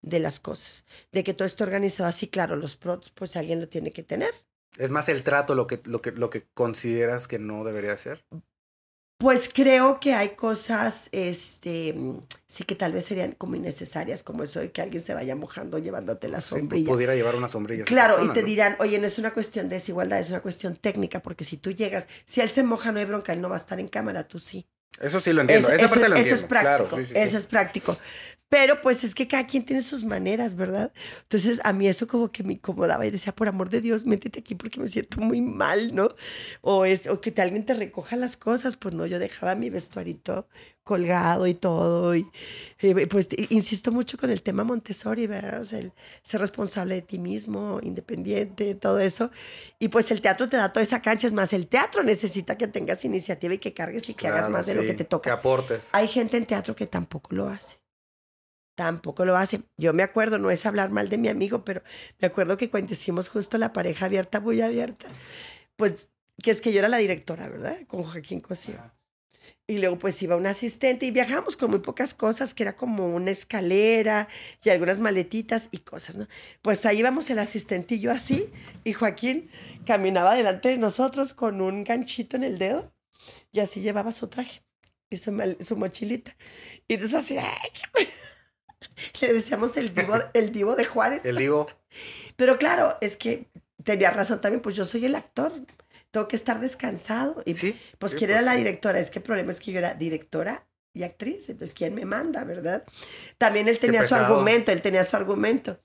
de 0.00 0.18
las 0.18 0.40
cosas, 0.40 0.84
de 1.12 1.22
que 1.22 1.32
todo 1.34 1.46
esté 1.46 1.62
organizado 1.62 2.08
así, 2.08 2.26
claro, 2.28 2.56
los 2.56 2.74
prots, 2.76 3.10
pues 3.10 3.36
alguien 3.36 3.60
lo 3.60 3.68
tiene 3.68 3.92
que 3.92 4.02
tener. 4.02 4.34
Es 4.78 4.90
más 4.90 5.08
el 5.08 5.22
trato 5.22 5.54
lo 5.54 5.66
que, 5.66 5.80
lo 5.84 6.00
que, 6.02 6.10
lo 6.12 6.28
que 6.30 6.46
consideras 6.54 7.28
que 7.28 7.38
no 7.38 7.62
debería 7.62 7.96
ser. 7.96 8.24
Pues 9.22 9.48
creo 9.54 10.00
que 10.00 10.14
hay 10.14 10.30
cosas, 10.30 11.08
este, 11.12 11.94
sí 12.48 12.64
que 12.64 12.74
tal 12.74 12.92
vez 12.92 13.04
serían 13.04 13.32
como 13.32 13.54
innecesarias, 13.54 14.24
como 14.24 14.42
eso 14.42 14.58
de 14.58 14.72
que 14.72 14.82
alguien 14.82 15.00
se 15.00 15.14
vaya 15.14 15.36
mojando 15.36 15.78
llevándote 15.78 16.28
la 16.28 16.40
Sí, 16.40 16.48
sombrilla. 16.50 16.90
pudiera 16.90 17.14
llevar 17.14 17.36
una 17.36 17.46
sombrilla. 17.46 17.84
Claro, 17.84 18.14
persona, 18.16 18.32
y 18.32 18.34
te 18.34 18.40
¿no? 18.42 18.46
dirán, 18.48 18.76
oye, 18.80 18.98
no 18.98 19.06
es 19.06 19.20
una 19.20 19.32
cuestión 19.32 19.68
de 19.68 19.76
desigualdad, 19.76 20.18
es 20.18 20.30
una 20.30 20.40
cuestión 20.40 20.74
técnica, 20.74 21.22
porque 21.22 21.44
si 21.44 21.56
tú 21.56 21.70
llegas, 21.70 22.08
si 22.24 22.40
él 22.40 22.50
se 22.50 22.64
moja, 22.64 22.90
no 22.90 22.98
hay 22.98 23.04
bronca, 23.04 23.32
él 23.32 23.40
no 23.40 23.48
va 23.48 23.54
a 23.54 23.58
estar 23.58 23.78
en 23.78 23.86
cámara, 23.86 24.26
tú 24.26 24.40
sí. 24.40 24.66
Eso 25.00 25.20
sí 25.20 25.32
lo 25.32 25.42
entiendo. 25.42 25.68
Esa 25.70 25.88
parte 25.88 26.08
lo 26.08 26.16
entiendo. 26.16 26.34
Eso 26.34 26.34
es 26.34 26.42
práctico. 26.42 26.88
Claro, 26.88 26.96
sí, 26.96 27.06
sí, 27.06 27.18
eso 27.18 27.38
es 27.38 27.46
práctico. 27.46 27.96
Pero 28.52 28.82
pues 28.82 29.02
es 29.02 29.14
que 29.14 29.26
cada 29.26 29.46
quien 29.46 29.64
tiene 29.64 29.80
sus 29.80 30.04
maneras, 30.04 30.54
¿verdad? 30.54 30.92
Entonces 31.22 31.58
a 31.64 31.72
mí 31.72 31.88
eso 31.88 32.06
como 32.06 32.30
que 32.30 32.42
me 32.42 32.52
incomodaba 32.52 33.06
y 33.06 33.10
decía, 33.10 33.34
por 33.34 33.48
amor 33.48 33.70
de 33.70 33.80
Dios, 33.80 34.04
métete 34.04 34.40
aquí 34.40 34.54
porque 34.54 34.78
me 34.78 34.88
siento 34.88 35.22
muy 35.22 35.40
mal, 35.40 35.94
¿no? 35.94 36.10
O, 36.60 36.84
es, 36.84 37.06
o 37.06 37.18
que 37.22 37.30
te, 37.30 37.40
alguien 37.40 37.64
te 37.64 37.72
recoja 37.72 38.14
las 38.14 38.36
cosas. 38.36 38.76
Pues 38.76 38.94
no, 38.94 39.06
yo 39.06 39.18
dejaba 39.18 39.54
mi 39.54 39.70
vestuarito 39.70 40.46
colgado 40.84 41.46
y 41.46 41.54
todo. 41.54 42.14
Y 42.14 42.26
pues 43.08 43.30
insisto 43.48 43.90
mucho 43.90 44.18
con 44.18 44.28
el 44.28 44.42
tema 44.42 44.64
Montessori, 44.64 45.26
¿verdad? 45.26 45.62
O 45.62 45.64
sea, 45.64 45.78
el 45.78 45.94
ser 46.20 46.42
responsable 46.42 46.96
de 46.96 47.00
ti 47.00 47.18
mismo, 47.18 47.80
independiente, 47.82 48.74
todo 48.74 48.98
eso. 48.98 49.30
Y 49.78 49.88
pues 49.88 50.10
el 50.10 50.20
teatro 50.20 50.50
te 50.50 50.58
da 50.58 50.70
toda 50.70 50.82
esa 50.82 51.00
cancha. 51.00 51.26
Es 51.26 51.32
más, 51.32 51.54
el 51.54 51.68
teatro 51.68 52.02
necesita 52.02 52.58
que 52.58 52.68
tengas 52.68 53.02
iniciativa 53.06 53.54
y 53.54 53.58
que 53.58 53.72
cargues 53.72 54.10
y 54.10 54.12
que 54.12 54.28
hagas 54.28 54.50
más 54.50 54.66
de 54.66 54.74
lo 54.74 54.82
que 54.82 54.92
te 54.92 55.04
toca. 55.04 55.30
Que 55.30 55.32
aportes. 55.32 55.88
Hay 55.94 56.06
gente 56.06 56.36
en 56.36 56.44
teatro 56.44 56.76
que 56.76 56.86
tampoco 56.86 57.34
lo 57.34 57.48
hace 57.48 57.81
tampoco 58.74 59.24
lo 59.24 59.36
hace. 59.36 59.62
Yo 59.76 59.92
me 59.92 60.02
acuerdo, 60.02 60.38
no 60.38 60.50
es 60.50 60.66
hablar 60.66 60.90
mal 60.90 61.08
de 61.08 61.18
mi 61.18 61.28
amigo, 61.28 61.64
pero 61.64 61.82
me 62.20 62.26
acuerdo 62.26 62.56
que 62.56 62.70
cuando 62.70 62.92
hicimos 62.92 63.28
justo 63.28 63.58
la 63.58 63.72
pareja 63.72 64.06
abierta, 64.06 64.40
muy 64.40 64.60
abierta, 64.60 65.08
pues 65.76 66.08
que 66.42 66.50
es 66.50 66.60
que 66.60 66.72
yo 66.72 66.80
era 66.80 66.88
la 66.88 66.98
directora, 66.98 67.48
¿verdad? 67.48 67.78
Con 67.86 68.04
Joaquín 68.04 68.40
Cosío. 68.40 68.92
Y 69.66 69.78
luego 69.78 69.98
pues 69.98 70.20
iba 70.22 70.36
un 70.36 70.46
asistente 70.46 71.06
y 71.06 71.10
viajamos 71.10 71.56
con 71.56 71.70
muy 71.70 71.80
pocas 71.80 72.14
cosas, 72.14 72.52
que 72.52 72.64
era 72.64 72.76
como 72.76 73.14
una 73.14 73.30
escalera 73.30 74.28
y 74.62 74.70
algunas 74.70 74.98
maletitas 74.98 75.68
y 75.70 75.78
cosas, 75.78 76.16
¿no? 76.16 76.26
Pues 76.62 76.84
ahí 76.84 76.98
íbamos 76.98 77.30
el 77.30 77.38
yo 77.88 78.10
así, 78.10 78.52
y 78.84 78.92
Joaquín 78.92 79.50
caminaba 79.86 80.34
delante 80.34 80.70
de 80.70 80.78
nosotros 80.78 81.32
con 81.32 81.60
un 81.60 81.84
ganchito 81.84 82.36
en 82.36 82.44
el 82.44 82.58
dedo 82.58 82.92
y 83.52 83.60
así 83.60 83.80
llevaba 83.80 84.12
su 84.12 84.28
traje 84.28 84.62
y 85.10 85.16
su, 85.16 85.56
su 85.60 85.76
mochilita. 85.76 86.36
Y 86.88 86.94
entonces 86.94 87.18
así, 87.18 87.38
¡ay! 87.38 88.08
Le 89.20 89.32
decíamos 89.32 89.76
el 89.76 89.94
divo, 89.94 90.14
el 90.34 90.52
divo 90.52 90.76
de 90.76 90.84
Juárez. 90.84 91.24
El 91.24 91.36
divo. 91.36 91.66
Pero 92.36 92.58
claro, 92.58 92.96
es 93.00 93.16
que 93.16 93.48
tenía 93.84 94.10
razón 94.10 94.40
también, 94.40 94.62
pues 94.62 94.76
yo 94.76 94.84
soy 94.84 95.04
el 95.04 95.14
actor. 95.14 95.52
Tengo 96.10 96.28
que 96.28 96.36
estar 96.36 96.60
descansado. 96.60 97.42
Y 97.46 97.54
sí. 97.54 97.78
Pues 97.98 98.14
quién 98.14 98.30
pues 98.30 98.38
era 98.38 98.42
la 98.42 98.54
directora. 98.56 98.98
Es 98.98 99.10
que 99.10 99.18
el 99.18 99.24
problema 99.24 99.50
es 99.50 99.60
que 99.60 99.72
yo 99.72 99.78
era 99.78 99.94
directora 99.94 100.66
y 100.92 101.04
actriz. 101.04 101.48
Entonces, 101.48 101.74
¿quién 101.74 101.94
me 101.94 102.04
manda, 102.04 102.44
verdad? 102.44 102.84
También 103.38 103.68
él 103.68 103.78
tenía 103.78 104.04
su 104.06 104.14
argumento, 104.14 104.72
él 104.72 104.82
tenía 104.82 105.04
su 105.04 105.16
argumento. 105.16 105.80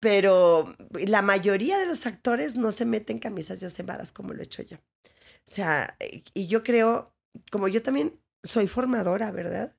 Pero 0.00 0.76
la 0.92 1.22
mayoría 1.22 1.78
de 1.78 1.86
los 1.86 2.06
actores 2.06 2.56
no 2.56 2.72
se 2.72 2.84
meten 2.84 3.18
camisas 3.18 3.60
de 3.60 3.66
once 3.66 3.82
varas 3.82 4.12
como 4.12 4.32
lo 4.32 4.40
he 4.40 4.44
hecho 4.44 4.62
yo. 4.62 4.76
O 4.76 5.50
sea, 5.50 5.96
y 6.34 6.46
yo 6.46 6.62
creo, 6.62 7.14
como 7.50 7.68
yo 7.68 7.82
también 7.82 8.20
soy 8.42 8.68
formadora, 8.68 9.30
¿verdad? 9.32 9.74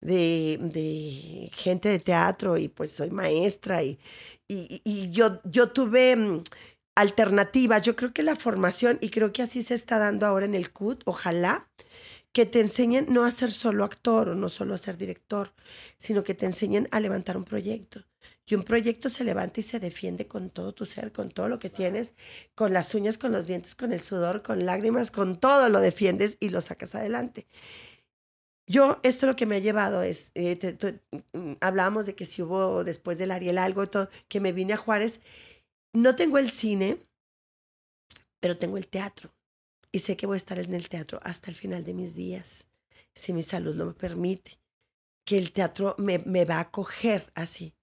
De, 0.00 0.58
de, 0.60 1.50
gente 1.52 1.88
de 1.88 1.98
teatro 1.98 2.56
y 2.58 2.68
pues 2.68 2.92
soy 2.92 3.10
maestra 3.10 3.82
y, 3.82 3.98
y, 4.48 4.80
y 4.84 5.10
yo, 5.10 5.40
yo 5.44 5.70
tuve 5.70 6.16
mm, 6.16 6.42
alternativas. 6.94 7.82
Yo 7.82 7.96
creo 7.96 8.12
que 8.12 8.22
la 8.22 8.36
formación, 8.36 8.98
y 9.00 9.10
creo 9.10 9.32
que 9.32 9.42
así 9.42 9.62
se 9.62 9.74
está 9.74 9.98
dando 9.98 10.26
ahora 10.26 10.46
en 10.46 10.54
el 10.54 10.72
CUT, 10.72 11.02
ojalá, 11.06 11.68
que 12.32 12.46
te 12.46 12.60
enseñen 12.60 13.06
no 13.08 13.24
a 13.24 13.30
ser 13.30 13.50
solo 13.52 13.84
actor 13.84 14.28
o 14.30 14.34
no 14.34 14.48
solo 14.48 14.74
a 14.74 14.78
ser 14.78 14.96
director, 14.96 15.52
sino 15.98 16.22
que 16.22 16.34
te 16.34 16.46
enseñen 16.46 16.88
a 16.92 17.00
levantar 17.00 17.36
un 17.36 17.44
proyecto. 17.44 18.04
Y 18.46 18.54
un 18.56 18.64
proyecto 18.64 19.08
se 19.10 19.24
levanta 19.24 19.60
y 19.60 19.62
se 19.62 19.78
defiende 19.78 20.26
con 20.26 20.50
todo 20.50 20.72
tu 20.72 20.84
ser, 20.84 21.12
con 21.12 21.30
todo 21.30 21.48
lo 21.48 21.58
que 21.60 21.70
tienes, 21.70 22.14
con 22.54 22.72
las 22.72 22.94
uñas, 22.94 23.16
con 23.16 23.32
los 23.32 23.46
dientes, 23.46 23.76
con 23.76 23.92
el 23.92 24.00
sudor, 24.00 24.42
con 24.42 24.66
lágrimas, 24.66 25.10
con 25.12 25.38
todo 25.38 25.68
lo 25.68 25.78
defiendes 25.80 26.36
y 26.40 26.48
lo 26.48 26.60
sacas 26.60 26.94
adelante. 26.96 27.46
Yo, 28.70 29.00
esto 29.02 29.26
lo 29.26 29.34
que 29.34 29.46
me 29.46 29.56
ha 29.56 29.58
llevado 29.58 30.04
es, 30.04 30.30
eh, 30.36 30.56
mm, 31.32 31.54
hablábamos 31.60 32.06
de 32.06 32.14
que 32.14 32.24
si 32.24 32.40
hubo 32.40 32.84
después 32.84 33.18
del 33.18 33.32
Ariel 33.32 33.58
algo, 33.58 33.90
todo, 33.90 34.08
que 34.28 34.38
me 34.38 34.52
vine 34.52 34.74
a 34.74 34.76
Juárez. 34.76 35.18
No 35.92 36.14
tengo 36.14 36.38
el 36.38 36.48
cine, 36.48 37.04
pero 38.38 38.56
tengo 38.58 38.76
el 38.78 38.86
teatro. 38.86 39.34
Y 39.90 39.98
sé 39.98 40.16
que 40.16 40.28
voy 40.28 40.36
a 40.36 40.36
estar 40.36 40.60
en 40.60 40.72
el 40.72 40.88
teatro 40.88 41.18
hasta 41.24 41.50
el 41.50 41.56
final 41.56 41.82
de 41.84 41.94
mis 41.94 42.14
días, 42.14 42.68
si 43.12 43.32
mi 43.32 43.42
salud 43.42 43.74
lo 43.74 43.86
me 43.86 43.94
permite. 43.94 44.60
Que 45.24 45.36
el 45.36 45.50
teatro 45.50 45.96
me, 45.98 46.20
me 46.20 46.44
va 46.44 46.58
a 46.58 46.60
acoger 46.60 47.32
así. 47.34 47.74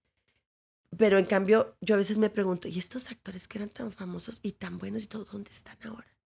Pero 0.97 1.17
en 1.17 1.26
cambio, 1.26 1.76
yo 1.82 1.95
a 1.95 1.97
veces 1.97 2.17
me 2.17 2.30
pregunto, 2.30 2.69
¿y 2.69 2.80
estos 2.80 3.12
actores 3.12 3.50
que 3.50 3.58
eran 3.58 3.71
tan 3.71 3.91
famosos 3.91 4.39
y 4.41 4.54
tan 4.54 4.78
buenos 4.78 5.04
y 5.04 5.08
todo, 5.08 5.26
dónde 5.26 5.52
están 5.52 5.78
ahora? 5.84 6.16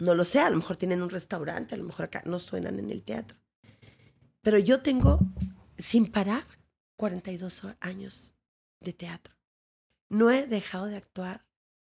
No 0.00 0.14
lo 0.14 0.24
sé, 0.24 0.40
a 0.40 0.50
lo 0.50 0.56
mejor 0.56 0.76
tienen 0.76 1.02
un 1.02 1.10
restaurante, 1.10 1.74
a 1.74 1.78
lo 1.78 1.84
mejor 1.84 2.06
acá 2.06 2.22
no 2.24 2.38
suenan 2.38 2.78
en 2.78 2.90
el 2.90 3.02
teatro. 3.02 3.38
Pero 4.42 4.58
yo 4.58 4.80
tengo, 4.80 5.20
sin 5.76 6.10
parar, 6.10 6.44
42 6.96 7.62
años 7.80 8.34
de 8.80 8.92
teatro. 8.92 9.34
No 10.08 10.30
he 10.30 10.46
dejado 10.46 10.86
de 10.86 10.96
actuar 10.96 11.46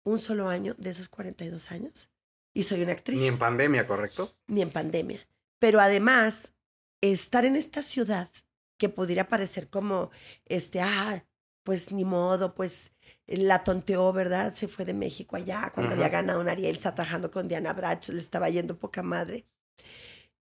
un 0.04 0.20
solo 0.20 0.50
año 0.50 0.76
de 0.78 0.89
esos 0.89 1.10
42 1.10 1.72
años. 1.72 2.10
Y 2.54 2.63
soy 2.63 2.84
una 2.84 2.92
actriz. 2.92 3.20
Ni 3.20 3.28
en 3.28 3.39
pandemia, 3.39 3.88
¿correcto? 3.88 4.38
Ni 4.48 4.62
en 4.62 4.70
pandemia. 4.70 5.28
Pero 5.60 5.80
además, 5.80 6.54
estar 7.02 7.46
en 7.46 7.56
esta 7.56 7.82
ciudad 7.82 8.30
que 8.78 8.89
pudiera 8.89 9.28
parecer 9.28 9.70
como, 9.70 10.12
este, 10.46 10.82
ah, 10.82 11.26
pues 11.63 11.91
ni 11.91 12.06
modo, 12.06 12.54
pues 12.54 12.93
la 13.26 13.63
tonteó, 13.63 14.12
¿verdad? 14.13 14.54
Se 14.54 14.67
fue 14.67 14.86
de 14.86 14.93
México 14.93 15.36
allá 15.36 15.71
cuando 15.73 15.93
había 15.93 16.10
ganado 16.10 16.41
un 16.41 16.49
Ariel, 16.49 16.76
está 16.76 16.93
trabajando 16.93 17.32
con 17.32 17.47
Diana 17.47 17.73
Bracho, 17.73 18.12
le 18.12 18.19
estaba 18.19 18.49
yendo 18.49 18.78
poca 18.78 19.02
madre. 19.02 19.45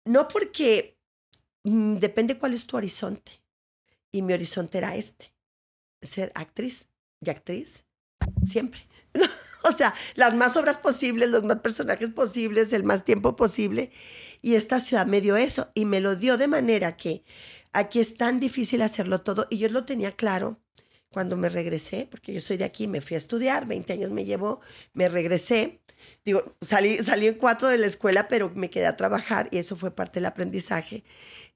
No 0.05 0.27
porque 0.27 0.97
mm, 1.63 1.97
depende 1.97 2.37
cuál 2.37 2.53
es 2.53 2.65
tu 2.65 2.77
horizonte. 2.77 3.31
Y 4.11 4.21
mi 4.21 4.33
horizonte 4.33 4.77
era 4.79 4.95
este, 4.95 5.33
ser 6.01 6.31
actriz 6.35 6.87
y 7.21 7.29
actriz 7.29 7.85
siempre. 8.45 8.87
o 9.63 9.71
sea, 9.71 9.93
las 10.15 10.33
más 10.33 10.55
obras 10.57 10.77
posibles, 10.77 11.29
los 11.29 11.43
más 11.43 11.59
personajes 11.59 12.11
posibles, 12.11 12.73
el 12.73 12.83
más 12.83 13.03
tiempo 13.03 13.35
posible. 13.35 13.91
Y 14.41 14.55
esta 14.55 14.79
ciudad 14.79 15.05
me 15.05 15.21
dio 15.21 15.35
eso 15.37 15.69
y 15.73 15.85
me 15.85 15.99
lo 15.99 16.15
dio 16.15 16.37
de 16.37 16.47
manera 16.47 16.95
que 16.95 17.23
aquí 17.73 17.99
es 17.99 18.17
tan 18.17 18.39
difícil 18.39 18.81
hacerlo 18.81 19.21
todo 19.21 19.47
y 19.49 19.57
yo 19.57 19.69
lo 19.69 19.85
tenía 19.85 20.13
claro 20.13 20.59
cuando 21.11 21.37
me 21.37 21.49
regresé, 21.49 22.07
porque 22.09 22.33
yo 22.33 22.41
soy 22.41 22.57
de 22.57 22.65
aquí, 22.65 22.87
me 22.87 23.01
fui 23.01 23.15
a 23.15 23.17
estudiar, 23.17 23.67
20 23.67 23.93
años 23.93 24.11
me 24.11 24.25
llevó, 24.25 24.61
me 24.93 25.09
regresé. 25.09 25.81
Digo, 26.23 26.43
salí, 26.61 26.99
salí 26.99 27.27
en 27.27 27.35
cuatro 27.35 27.67
de 27.67 27.77
la 27.77 27.87
escuela, 27.87 28.27
pero 28.27 28.51
me 28.55 28.69
quedé 28.69 28.85
a 28.85 28.95
trabajar 28.95 29.49
y 29.51 29.57
eso 29.57 29.75
fue 29.75 29.91
parte 29.91 30.19
del 30.19 30.27
aprendizaje. 30.27 31.03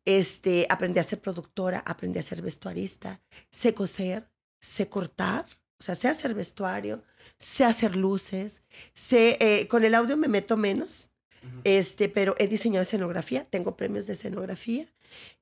Este, 0.05 0.65
aprendí 0.69 0.99
a 0.99 1.03
ser 1.03 1.21
productora, 1.21 1.79
aprendí 1.79 2.19
a 2.19 2.23
ser 2.23 2.41
vestuarista, 2.41 3.21
sé 3.51 3.73
coser, 3.73 4.27
sé 4.59 4.89
cortar, 4.89 5.45
o 5.79 5.83
sea, 5.83 5.95
sé 5.95 6.07
hacer 6.07 6.33
vestuario, 6.33 7.03
sé 7.37 7.63
hacer 7.63 7.95
luces, 7.95 8.63
sé, 8.93 9.37
eh, 9.39 9.67
con 9.67 9.83
el 9.83 9.95
audio 9.95 10.17
me 10.17 10.27
meto 10.27 10.57
menos, 10.57 11.11
este, 11.65 12.07
pero 12.07 12.35
he 12.37 12.47
diseñado 12.47 12.83
escenografía, 12.83 13.43
tengo 13.43 13.75
premios 13.75 14.07
de 14.07 14.13
escenografía, 14.13 14.87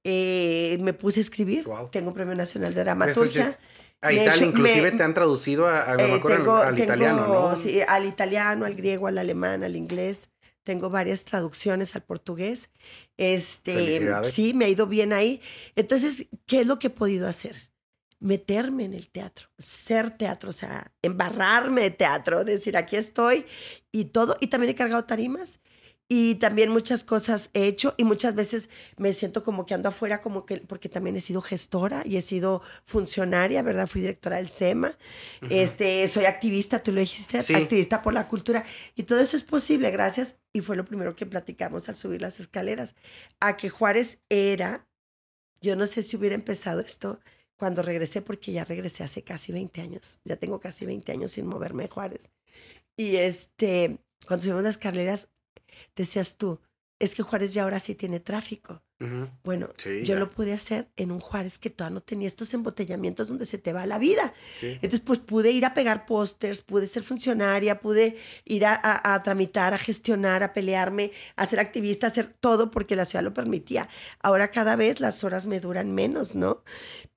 eh, 0.03 0.77
me 0.81 0.93
puse 0.93 1.19
a 1.19 1.21
escribir, 1.21 1.65
tengo 1.91 2.09
un 2.09 2.13
premio 2.13 2.35
nacional 2.35 2.73
de 2.73 2.83
dramaturgia. 2.83 3.55
A 4.01 4.11
Italia, 4.11 4.47
inclusive 4.47 4.91
te 4.91 5.03
han 5.03 5.13
traducido 5.13 5.67
a, 5.67 5.95
eh, 5.95 6.21
al 6.65 6.79
italiano, 6.79 7.27
¿no? 7.27 7.55
Sí, 7.55 7.81
al 7.87 8.05
italiano, 8.05 8.65
al 8.65 8.75
griego, 8.75 9.07
al 9.07 9.19
alemán, 9.19 9.63
al 9.63 9.75
inglés. 9.75 10.29
Tengo 10.63 10.89
varias 10.89 11.23
traducciones 11.25 11.95
al 11.95 12.03
portugués. 12.03 12.69
Este, 13.17 14.11
sí, 14.23 14.53
me 14.53 14.65
ha 14.65 14.69
ido 14.69 14.87
bien 14.87 15.13
ahí. 15.13 15.41
Entonces, 15.75 16.27
¿qué 16.47 16.61
es 16.61 16.67
lo 16.67 16.79
que 16.79 16.87
he 16.87 16.91
podido 16.91 17.27
hacer? 17.27 17.55
Meterme 18.19 18.85
en 18.85 18.93
el 18.93 19.09
teatro, 19.09 19.49
ser 19.57 20.17
teatro, 20.17 20.49
o 20.49 20.53
sea, 20.53 20.91
embarrarme 21.01 21.81
de 21.81 21.91
teatro, 21.91 22.43
decir, 22.43 22.77
aquí 22.77 22.95
estoy 22.95 23.45
y 23.91 24.05
todo. 24.05 24.37
Y 24.39 24.47
también 24.47 24.71
he 24.71 24.75
cargado 24.75 25.03
tarimas 25.05 25.59
y 26.13 26.35
también 26.35 26.69
muchas 26.69 27.05
cosas 27.05 27.51
he 27.53 27.67
hecho 27.67 27.95
y 27.95 28.03
muchas 28.03 28.35
veces 28.35 28.67
me 28.97 29.13
siento 29.13 29.45
como 29.45 29.65
que 29.65 29.75
ando 29.75 29.87
afuera 29.87 30.19
como 30.19 30.45
que 30.45 30.57
porque 30.57 30.89
también 30.89 31.15
he 31.15 31.21
sido 31.21 31.41
gestora 31.41 32.03
y 32.05 32.17
he 32.17 32.21
sido 32.21 32.61
funcionaria, 32.83 33.61
¿verdad? 33.61 33.87
Fui 33.87 34.01
directora 34.01 34.35
del 34.35 34.49
SEMA. 34.49 34.97
Este, 35.49 36.05
soy 36.09 36.25
activista, 36.25 36.83
tú 36.83 36.91
lo 36.91 36.99
dijiste, 36.99 37.37
activista 37.37 38.03
por 38.03 38.13
la 38.13 38.27
cultura 38.27 38.65
y 38.97 39.03
todo 39.03 39.21
eso 39.21 39.37
es 39.37 39.45
posible 39.45 39.89
gracias 39.89 40.35
y 40.51 40.59
fue 40.59 40.75
lo 40.75 40.83
primero 40.83 41.15
que 41.15 41.25
platicamos 41.25 41.87
al 41.87 41.95
subir 41.95 42.21
las 42.21 42.41
escaleras 42.41 42.93
a 43.39 43.55
que 43.55 43.69
Juárez 43.69 44.19
era 44.27 44.85
yo 45.61 45.77
no 45.77 45.85
sé 45.85 46.03
si 46.03 46.17
hubiera 46.17 46.35
empezado 46.35 46.81
esto 46.81 47.21
cuando 47.55 47.83
regresé 47.83 48.21
porque 48.21 48.51
ya 48.51 48.65
regresé 48.65 49.05
hace 49.05 49.23
casi 49.23 49.53
20 49.53 49.79
años. 49.79 50.19
Ya 50.25 50.35
tengo 50.35 50.59
casi 50.59 50.85
20 50.85 51.09
años 51.09 51.31
sin 51.31 51.47
moverme 51.47 51.83
de 51.83 51.89
Juárez. 51.89 52.31
Y 52.97 53.15
este, 53.15 53.99
cuando 54.27 54.43
subimos 54.43 54.63
las 54.63 54.71
escaleras 54.71 55.29
decías 55.95 56.37
tú, 56.37 56.59
es 56.99 57.15
que 57.15 57.23
Juárez 57.23 57.53
ya 57.53 57.63
ahora 57.63 57.79
sí 57.79 57.95
tiene 57.95 58.19
tráfico. 58.19 58.83
Bueno, 59.43 59.69
yo 60.03 60.15
lo 60.15 60.29
pude 60.29 60.53
hacer 60.53 60.87
en 60.95 61.09
un 61.09 61.19
Juárez 61.19 61.57
que 61.57 61.71
todavía 61.71 61.95
no 61.95 62.01
tenía 62.01 62.27
estos 62.27 62.53
embotellamientos 62.53 63.29
donde 63.29 63.47
se 63.47 63.57
te 63.57 63.73
va 63.73 63.87
la 63.87 63.97
vida. 63.97 64.35
Entonces, 64.61 64.99
pues 64.99 65.17
pude 65.17 65.49
ir 65.49 65.65
a 65.65 65.73
pegar 65.73 66.05
pósters, 66.05 66.61
pude 66.61 66.85
ser 66.85 67.01
funcionaria, 67.01 67.79
pude 67.79 68.15
ir 68.45 68.63
a, 68.63 68.79
a, 69.03 69.23
tramitar, 69.23 69.73
a 69.73 69.79
gestionar, 69.79 70.43
a 70.43 70.53
pelearme, 70.53 71.11
a 71.35 71.47
ser 71.47 71.59
activista, 71.59 72.05
a 72.05 72.11
hacer 72.11 72.35
todo 72.39 72.69
porque 72.69 72.95
la 72.95 73.05
ciudad 73.05 73.23
lo 73.23 73.33
permitía. 73.33 73.89
Ahora 74.19 74.51
cada 74.51 74.75
vez 74.75 74.99
las 74.99 75.23
horas 75.23 75.47
me 75.47 75.59
duran 75.59 75.91
menos, 75.91 76.35
¿no? 76.35 76.63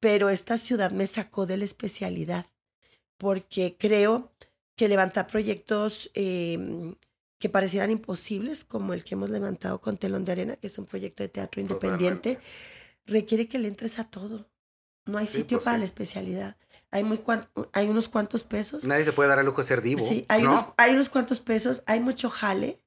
Pero 0.01 0.31
esta 0.31 0.57
ciudad 0.57 0.91
me 0.91 1.07
sacó 1.07 1.45
de 1.45 1.59
la 1.59 1.67
especialidad 1.67 2.47
porque 3.19 3.77
creo 3.79 4.33
que 4.77 4.89
levantar 4.89 5.27
proyectos 5.27 6.11
em, 6.15 6.95
que 7.45 7.51
parecieran 7.51 7.91
imposibles, 7.91 8.65
como 8.65 8.95
el 8.95 9.05
que 9.05 9.17
hemos 9.17 9.29
levantado 9.29 9.79
con 9.79 9.99
Telón 9.99 10.25
de 10.25 10.33
Arena, 10.33 10.57
que 10.57 10.69
es 10.69 10.79
un 10.79 10.87
proyecto 10.87 11.23
de 11.23 11.29
teatro 11.29 11.61
independiente, 11.61 12.41
requiere 13.05 13.49
que 13.49 13.59
le 13.59 13.69
entres 13.69 13.99
a 13.99 14.05
todo. 14.05 14.49
No 15.05 15.19
hay 15.19 15.27
sitio 15.27 15.59
pues 15.59 15.67
para 15.67 15.77
la 15.77 15.85
especialidad. 15.85 16.57
Hay, 16.91 17.05
muy 17.05 17.21
hay 17.75 17.91
unos 17.91 18.09
cuantos 18.09 18.45
pesos. 18.45 18.85
Nadie 18.85 19.05
se 19.05 19.13
puede 19.13 19.29
dar 19.29 19.41
el 19.41 19.45
lujo 19.45 19.61
de 19.61 19.67
ser 19.67 19.83
divo. 19.83 20.03
Sí, 20.03 20.25
hay, 20.31 20.47
unos, 20.47 20.65
hay 20.79 20.95
unos 20.95 21.11
cuantos 21.11 21.41
pesos, 21.41 21.83
hay 21.85 22.01
mucho 22.01 22.31
jale 22.31 22.81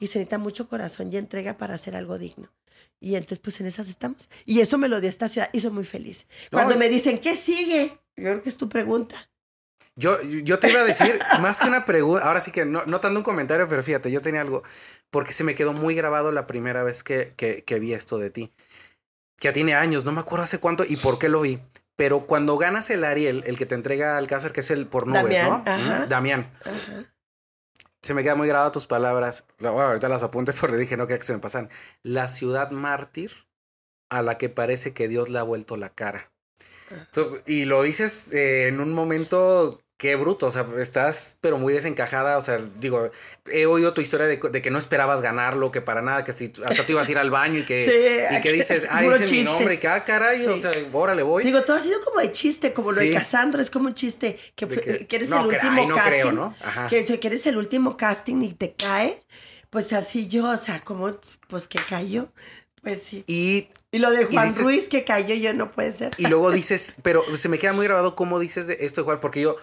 y 0.00 0.08
se 0.08 0.18
necesita 0.18 0.38
mucho 0.38 0.68
corazón 0.68 1.12
y 1.12 1.16
entrega 1.16 1.56
para 1.56 1.74
hacer 1.74 1.94
algo 1.94 2.18
digno. 2.18 2.52
Y 2.98 3.14
entonces, 3.14 3.38
pues 3.38 3.60
en 3.60 3.68
esas 3.68 3.88
estamos. 3.88 4.28
Y 4.44 4.58
eso 4.58 4.76
me 4.76 4.88
lo 4.88 5.00
dio 5.00 5.08
esta 5.08 5.28
ciudad 5.28 5.50
y 5.52 5.60
soy 5.60 5.70
muy 5.70 5.84
feliz. 5.84 6.26
Cuando 6.50 6.76
me 6.76 6.88
dicen, 6.88 7.20
¿qué 7.20 7.36
sigue? 7.36 7.96
Yo 8.16 8.24
creo 8.24 8.42
que 8.42 8.48
es 8.48 8.56
tu 8.56 8.68
pregunta. 8.68 9.29
Yo, 9.96 10.20
yo 10.22 10.58
te 10.58 10.70
iba 10.70 10.80
a 10.80 10.84
decir, 10.84 11.18
más 11.40 11.60
que 11.60 11.68
una 11.68 11.84
pregunta, 11.84 12.24
ahora 12.24 12.40
sí 12.40 12.52
que 12.52 12.64
no, 12.64 12.84
no 12.86 13.00
tanto 13.00 13.18
un 13.18 13.24
comentario, 13.24 13.68
pero 13.68 13.82
fíjate, 13.82 14.10
yo 14.10 14.22
tenía 14.22 14.40
algo, 14.40 14.62
porque 15.10 15.32
se 15.32 15.44
me 15.44 15.54
quedó 15.54 15.72
muy 15.72 15.94
grabado 15.94 16.32
la 16.32 16.46
primera 16.46 16.82
vez 16.82 17.02
que, 17.02 17.34
que, 17.36 17.64
que 17.64 17.78
vi 17.78 17.92
esto 17.92 18.18
de 18.18 18.30
ti. 18.30 18.52
Que 19.38 19.48
ya 19.48 19.52
tiene 19.52 19.74
años, 19.74 20.04
no 20.04 20.12
me 20.12 20.20
acuerdo 20.20 20.44
hace 20.44 20.58
cuánto 20.58 20.84
y 20.86 20.96
por 20.96 21.18
qué 21.18 21.28
lo 21.28 21.40
vi. 21.40 21.60
Pero 21.96 22.26
cuando 22.26 22.56
ganas 22.56 22.88
el 22.88 23.04
Ariel, 23.04 23.42
el 23.46 23.58
que 23.58 23.66
te 23.66 23.74
entrega 23.74 24.16
Alcázar, 24.16 24.52
que 24.52 24.60
es 24.60 24.70
el 24.70 24.86
por 24.86 25.06
nubes, 25.06 25.36
Damián, 25.36 25.64
¿no? 25.66 26.06
Damián. 26.06 26.50
Se 28.00 28.14
me 28.14 28.22
quedan 28.22 28.38
muy 28.38 28.48
grabadas 28.48 28.72
tus 28.72 28.86
palabras. 28.86 29.44
ahorita 29.62 30.08
las 30.08 30.22
apunté 30.22 30.54
porque 30.54 30.78
dije, 30.78 30.96
no 30.96 31.06
quería 31.06 31.18
que 31.18 31.24
se 31.24 31.34
me 31.34 31.40
pasan. 31.40 31.68
La 32.02 32.26
ciudad 32.28 32.70
mártir 32.70 33.30
a 34.08 34.22
la 34.22 34.38
que 34.38 34.48
parece 34.48 34.94
que 34.94 35.08
Dios 35.08 35.28
le 35.28 35.38
ha 35.38 35.42
vuelto 35.42 35.76
la 35.76 35.90
cara. 35.90 36.30
Y 37.46 37.64
lo 37.64 37.82
dices 37.82 38.32
eh, 38.32 38.68
en 38.68 38.80
un 38.80 38.92
momento 38.92 39.80
qué 40.00 40.16
bruto, 40.16 40.46
o 40.46 40.50
sea, 40.50 40.66
estás 40.78 41.36
pero 41.42 41.58
muy 41.58 41.74
desencajada, 41.74 42.38
o 42.38 42.40
sea, 42.40 42.58
digo, 42.78 43.10
he 43.52 43.66
oído 43.66 43.92
tu 43.92 44.00
historia 44.00 44.26
de, 44.26 44.38
que 44.38 44.70
no 44.70 44.78
esperabas 44.78 45.20
ganarlo, 45.20 45.70
que 45.70 45.82
para 45.82 46.00
nada, 46.00 46.24
que 46.24 46.32
si 46.32 46.50
hasta 46.64 46.86
te 46.86 46.92
ibas 46.92 47.06
a 47.06 47.12
ir 47.12 47.18
al 47.18 47.30
baño 47.30 47.58
y 47.58 47.64
que, 47.64 48.28
y 48.38 48.40
que 48.40 48.52
dices, 48.54 48.86
ah, 48.88 49.04
ese 49.04 49.26
es 49.26 49.32
mi 49.32 49.42
nombre, 49.42 49.74
y 49.74 49.76
que, 49.76 49.88
ah, 49.88 50.02
caray, 50.02 50.46
o 50.46 50.58
sea, 50.58 50.72
órale, 50.94 51.22
voy. 51.22 51.44
Digo, 51.44 51.60
todo 51.60 51.76
ha 51.76 51.82
sido 51.82 52.00
como 52.02 52.20
de 52.20 52.32
chiste, 52.32 52.72
como 52.72 52.92
lo 52.92 52.98
de 52.98 53.12
Casandro, 53.12 53.60
es 53.60 53.70
como 53.70 53.88
un 53.88 53.94
chiste, 53.94 54.38
que, 54.56 54.66
que, 54.66 55.16
eres 55.16 55.30
el 55.32 55.44
último 55.44 55.86
no 55.86 55.94
casting, 55.94 56.10
creo, 56.10 56.32
¿no? 56.32 56.56
Ajá. 56.62 56.88
Que, 56.88 57.04
que 57.04 57.28
eres 57.28 57.46
el 57.46 57.58
último 57.58 57.98
casting 57.98 58.42
y 58.42 58.54
te 58.54 58.72
cae, 58.72 59.22
pues 59.68 59.92
así 59.92 60.28
yo, 60.28 60.48
o 60.48 60.56
sea, 60.56 60.80
como, 60.80 61.14
pues 61.46 61.68
que 61.68 61.78
cayó. 61.78 62.32
Pues 62.82 63.02
sí. 63.02 63.24
Y, 63.26 63.68
y 63.92 63.98
lo 63.98 64.10
de 64.10 64.24
Juan 64.24 64.54
Ruiz 64.56 64.88
que 64.88 65.04
cayó 65.04 65.34
yo 65.34 65.52
no 65.52 65.70
puede 65.70 65.92
ser. 65.92 66.12
Y 66.16 66.26
luego 66.26 66.50
dices, 66.50 66.96
pero 67.02 67.22
se 67.36 67.48
me 67.48 67.58
queda 67.58 67.72
muy 67.72 67.84
grabado 67.84 68.14
cómo 68.14 68.38
dices 68.38 68.66
de 68.66 68.78
esto 68.80 69.02
de 69.02 69.04
Juárez, 69.04 69.20
porque 69.20 69.42
yo, 69.42 69.56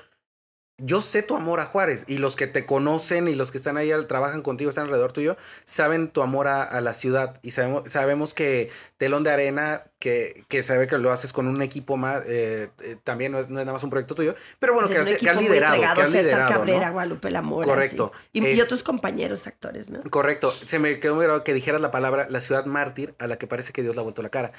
yo 0.80 1.02
sé 1.02 1.24
tu 1.24 1.36
amor 1.36 1.60
a 1.60 1.66
Juárez 1.66 2.06
y 2.08 2.20
los 2.20 2.36
que 2.36 2.46
te 2.46 2.68
conocen 2.68 3.28
y 3.28 3.34
los 3.34 3.52
que 3.52 3.58
están 3.58 3.78
ahí, 3.78 3.92
trabajan 4.08 4.44
contigo, 4.44 4.70
están 4.70 4.86
alrededor 4.86 5.12
tuyo, 5.12 5.36
saben 5.66 6.10
tu 6.10 6.22
amor 6.22 6.48
a, 6.48 6.80
la 6.82 6.94
ciudad 6.94 7.40
y 7.42 7.52
sabemos, 7.52 7.92
sabemos 7.92 8.36
que 8.36 8.70
Telón 8.98 9.24
de 9.24 9.32
Arena, 9.32 9.86
que, 9.98 10.44
que 10.48 10.62
sabe 10.62 10.86
que 10.86 11.00
lo 11.00 11.12
haces 11.12 11.34
con 11.34 11.48
un 11.48 11.63
equipo 11.63 11.98
más, 11.98 12.22
eh, 12.28 12.70
eh, 12.84 12.98
también 13.04 13.32
no 13.32 13.40
es, 13.40 13.50
nada 13.50 13.74
más 13.74 13.84
un 13.84 13.90
proyecto 13.90 14.13
tuyo, 14.13 14.36
pero 14.60 14.76
bueno, 14.76 14.88
que, 14.88 14.98
has, 14.98 15.08
liderado. 15.42 15.80
Que 15.80 15.86
has 15.86 16.12
liderado 16.12 16.54
Cabrera, 16.54 16.92
Guadalupe 16.92 17.32
Lamora. 17.32 17.68
Correcto. 17.68 18.12
Y, 18.32 18.62
otros 18.62 18.84
compañeros 18.84 19.48
actores, 19.48 19.90
¿no? 19.90 20.04
Correcto. 20.12 20.54
Se 20.63 20.78
me 20.78 21.00
quedó 21.00 21.16
muy 21.16 21.24
grabado 21.24 21.44
que 21.44 21.54
dijeras 21.54 21.82
la 21.82 21.90
palabra 21.90 22.28
la 22.30 22.40
ciudad 22.40 22.66
mártir 22.66 23.16
a 23.18 23.26
la 23.26 23.38
que 23.38 23.48
parece 23.48 23.74
que 23.74 23.82
Dios 23.82 23.96
le 23.96 24.02
ha 24.02 24.04
vuelto 24.04 24.22
la 24.22 24.30
cara. 24.30 24.52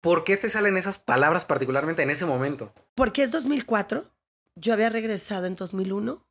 ¿Por 0.00 0.24
qué 0.24 0.36
te 0.36 0.50
salen 0.50 0.76
esas 0.76 0.98
palabras 0.98 1.44
particularmente 1.44 2.02
en 2.02 2.10
ese 2.10 2.26
momento? 2.26 2.72
Porque 2.94 3.22
es 3.22 3.30
2004 3.30 4.13
yo 4.56 4.72
había 4.72 4.88
regresado 4.88 5.46
en 5.46 5.56
2001 5.56 6.26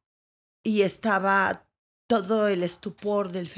y 0.63 0.81
estaba 0.81 1.67
todo 2.07 2.47
el 2.47 2.63
estupor 2.63 3.31
del, 3.31 3.49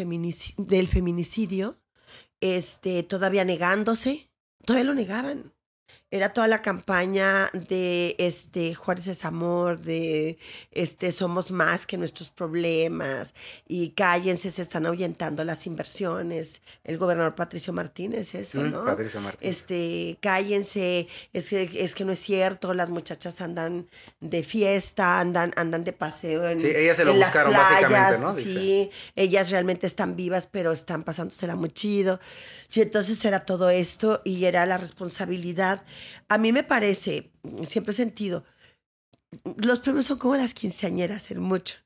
del 0.58 0.88
feminicidio 0.88 1.80
este, 2.42 3.04
todavía 3.04 3.44
negándose, 3.46 4.30
todavía 4.66 4.86
lo 4.86 4.94
negaban 4.94 5.55
era 6.16 6.30
toda 6.30 6.48
la 6.48 6.62
campaña 6.62 7.50
de 7.52 8.16
este 8.20 8.74
Juárez 8.74 9.08
es 9.08 9.26
amor, 9.26 9.82
de 9.82 10.38
este 10.72 11.12
somos 11.12 11.52
más 11.52 11.86
que 11.86 11.98
nuestros 11.98 12.30
problemas 12.30 13.34
y 13.68 13.90
cállense, 13.90 14.50
se 14.50 14.62
están 14.62 14.86
ahuyentando 14.86 15.44
las 15.44 15.68
inversiones. 15.68 16.62
El 16.86 16.98
gobernador 16.98 17.36
Patricio 17.36 17.74
Martínez, 17.74 18.34
eso, 18.34 18.62
mm, 18.62 18.72
¿no? 18.72 18.86
Patricio 18.86 19.20
Martínez. 19.20 19.58
Este, 19.58 20.18
cállense, 20.22 21.10
es 21.34 21.50
que, 21.50 21.70
es 21.84 21.94
que 21.94 22.06
no 22.06 22.14
es 22.14 22.20
cierto, 22.20 22.74
las 22.74 22.90
muchachas 22.90 23.42
andan 23.42 23.90
de 24.22 24.42
fiesta, 24.44 25.20
andan, 25.20 25.52
andan 25.58 25.84
de 25.84 25.92
paseo 25.92 26.48
en, 26.48 26.62
sí, 26.62 26.72
ellas 26.74 26.96
se 26.96 27.04
lo 27.04 27.14
buscaron 27.14 27.52
básicamente, 27.52 28.20
¿no? 28.22 28.34
Sí, 28.34 28.90
ellas 29.18 29.50
realmente 29.50 29.86
están 29.86 30.16
vivas, 30.16 30.48
pero 30.48 30.72
están 30.72 31.04
pasándosela 31.04 31.58
muy 31.58 31.72
chido. 31.72 32.22
Y 32.74 32.82
entonces 32.82 33.24
era 33.26 33.42
todo 33.42 33.70
esto 33.70 34.22
y 34.24 34.46
era 34.46 34.66
la 34.66 34.78
responsabilidad 34.78 35.84
a 36.28 36.38
mí 36.38 36.52
me 36.52 36.64
parece, 36.64 37.32
siempre 37.64 37.92
he 37.92 37.96
sentido, 37.96 38.46
los 39.58 39.80
premios 39.80 40.06
son 40.06 40.18
como 40.18 40.36
las 40.36 40.54
quinceañeras 40.54 41.32
en 41.32 41.40
mucho. 41.40 41.78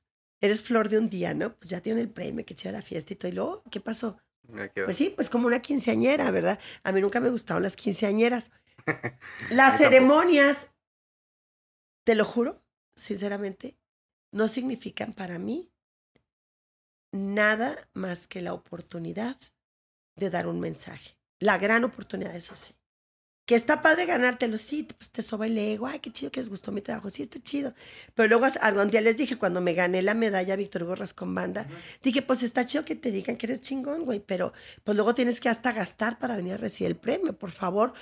Eres 0.41 0.61
flor 0.61 0.89
de 0.89 0.97
un 0.97 1.09
día, 1.09 1.33
¿no? 1.33 1.55
Pues 1.55 1.69
ya 1.69 1.81
tienen 1.81 2.01
el 2.01 2.09
premio, 2.09 2.45
que 2.45 2.55
chido 2.55 2.71
la 2.71 2.81
fiesta 2.81 3.13
y 3.13 3.15
todo. 3.15 3.29
Y 3.29 3.35
luego, 3.35 3.63
¿qué 3.69 3.81
pasó? 3.81 4.17
Pues 4.73 4.97
sí, 4.97 5.11
pues 5.15 5.29
como 5.29 5.47
una 5.47 5.61
quinceañera, 5.61 6.31
¿verdad? 6.31 6.59
A 6.83 6.91
mí 6.91 7.01
nunca 7.01 7.19
me 7.19 7.29
gustaron 7.29 7.61
las 7.61 7.75
quinceañeras. 7.75 8.51
las 9.51 9.77
ceremonias, 9.77 10.71
te 12.03 12.15
lo 12.15 12.25
juro, 12.25 12.63
sinceramente, 12.95 13.77
no 14.31 14.47
significan 14.47 15.13
para 15.13 15.37
mí 15.37 15.71
nada 17.11 17.89
más 17.93 18.27
que 18.27 18.41
la 18.41 18.53
oportunidad 18.53 19.37
de 20.15 20.29
dar 20.29 20.47
un 20.47 20.59
mensaje. 20.59 21.17
La 21.39 21.57
gran 21.57 21.83
oportunidad, 21.83 22.35
eso 22.35 22.55
sí. 22.55 22.78
Que 23.49 23.55
está 23.55 23.81
padre 23.81 24.05
ganártelo, 24.05 24.59
sí, 24.59 24.83
pues 24.83 25.09
te 25.09 25.23
soba 25.23 25.47
el 25.47 25.57
ego, 25.57 25.87
ay, 25.87 25.97
qué 26.01 26.11
chido 26.11 26.31
que 26.31 26.39
les 26.39 26.51
gustó 26.51 26.71
mi 26.71 26.81
trabajo, 26.81 27.09
sí, 27.09 27.23
está 27.23 27.39
chido. 27.39 27.73
Pero 28.13 28.29
luego 28.29 28.45
algún 28.61 28.91
día 28.91 29.01
les 29.01 29.17
dije, 29.17 29.39
cuando 29.39 29.59
me 29.59 29.73
gané 29.73 30.03
la 30.03 30.13
medalla 30.13 30.55
Víctor 30.55 30.83
Gorras 30.83 31.15
con 31.15 31.33
banda, 31.33 31.65
dije, 32.03 32.21
pues 32.21 32.43
está 32.43 32.67
chido 32.67 32.85
que 32.85 32.95
te 32.95 33.09
digan 33.09 33.37
que 33.37 33.47
eres 33.47 33.61
chingón, 33.61 34.05
güey, 34.05 34.19
pero 34.19 34.53
pues 34.83 34.95
luego 34.95 35.15
tienes 35.15 35.41
que 35.41 35.49
hasta 35.49 35.71
gastar 35.71 36.19
para 36.19 36.35
venir 36.35 36.53
a 36.53 36.57
recibir 36.57 36.91
el 36.91 36.95
premio, 36.95 37.33
por 37.33 37.49
favor. 37.49 37.93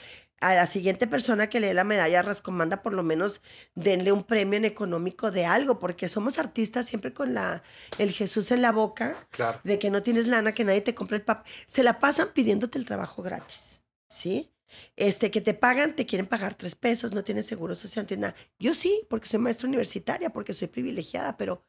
A 0.42 0.54
la 0.54 0.66
siguiente 0.66 1.08
persona 1.08 1.48
que 1.48 1.62
le 1.62 1.68
dé 1.68 1.74
la 1.74 1.86
medalla 1.86 2.22
Rascomanda, 2.24 2.82
por 2.82 2.92
lo 2.92 3.02
menos 3.02 3.42
denle 3.74 4.12
un 4.12 4.26
premio 4.26 4.58
en 4.58 4.66
económico 4.66 5.32
de 5.32 5.46
algo, 5.46 5.80
porque 5.80 6.10
somos 6.10 6.40
artistas 6.40 6.88
siempre 6.88 7.14
con 7.14 7.34
la, 7.34 7.64
el 8.00 8.12
Jesús 8.12 8.52
en 8.52 8.62
la 8.62 8.74
boca, 8.74 9.16
claro. 9.32 9.62
de 9.64 9.80
que 9.80 9.92
no 9.92 10.04
tienes 10.04 10.28
lana, 10.28 10.52
que 10.52 10.66
nadie 10.66 10.82
te 10.82 10.94
compre 10.94 11.16
el 11.16 11.24
papel. 11.24 11.50
Se 11.68 11.84
la 11.84 12.00
pasan 12.00 12.34
pidiéndote 12.34 12.78
el 12.78 12.84
trabajo 12.84 13.24
gratis, 13.24 13.82
¿sí? 14.10 14.52
Este, 14.96 15.32
que 15.32 15.42
te 15.42 15.54
pagan, 15.54 15.96
te 15.96 16.06
quieren 16.06 16.28
pagar 16.28 16.56
tres 16.56 16.76
pesos, 16.76 17.14
no 17.14 17.24
tienes 17.24 17.46
seguro 17.46 17.76
social, 17.76 18.04
no 18.04 18.08
tienes 18.08 18.22
nada. 18.22 18.36
Yo 18.60 18.74
sí, 18.74 19.06
porque 19.10 19.28
soy 19.28 19.40
maestra 19.40 19.68
universitaria, 19.68 20.30
porque 20.32 20.54
soy 20.54 20.68
privilegiada, 20.68 21.38
pero 21.38 21.66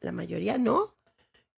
la 0.00 0.12
mayoría 0.12 0.58
no. 0.58 0.96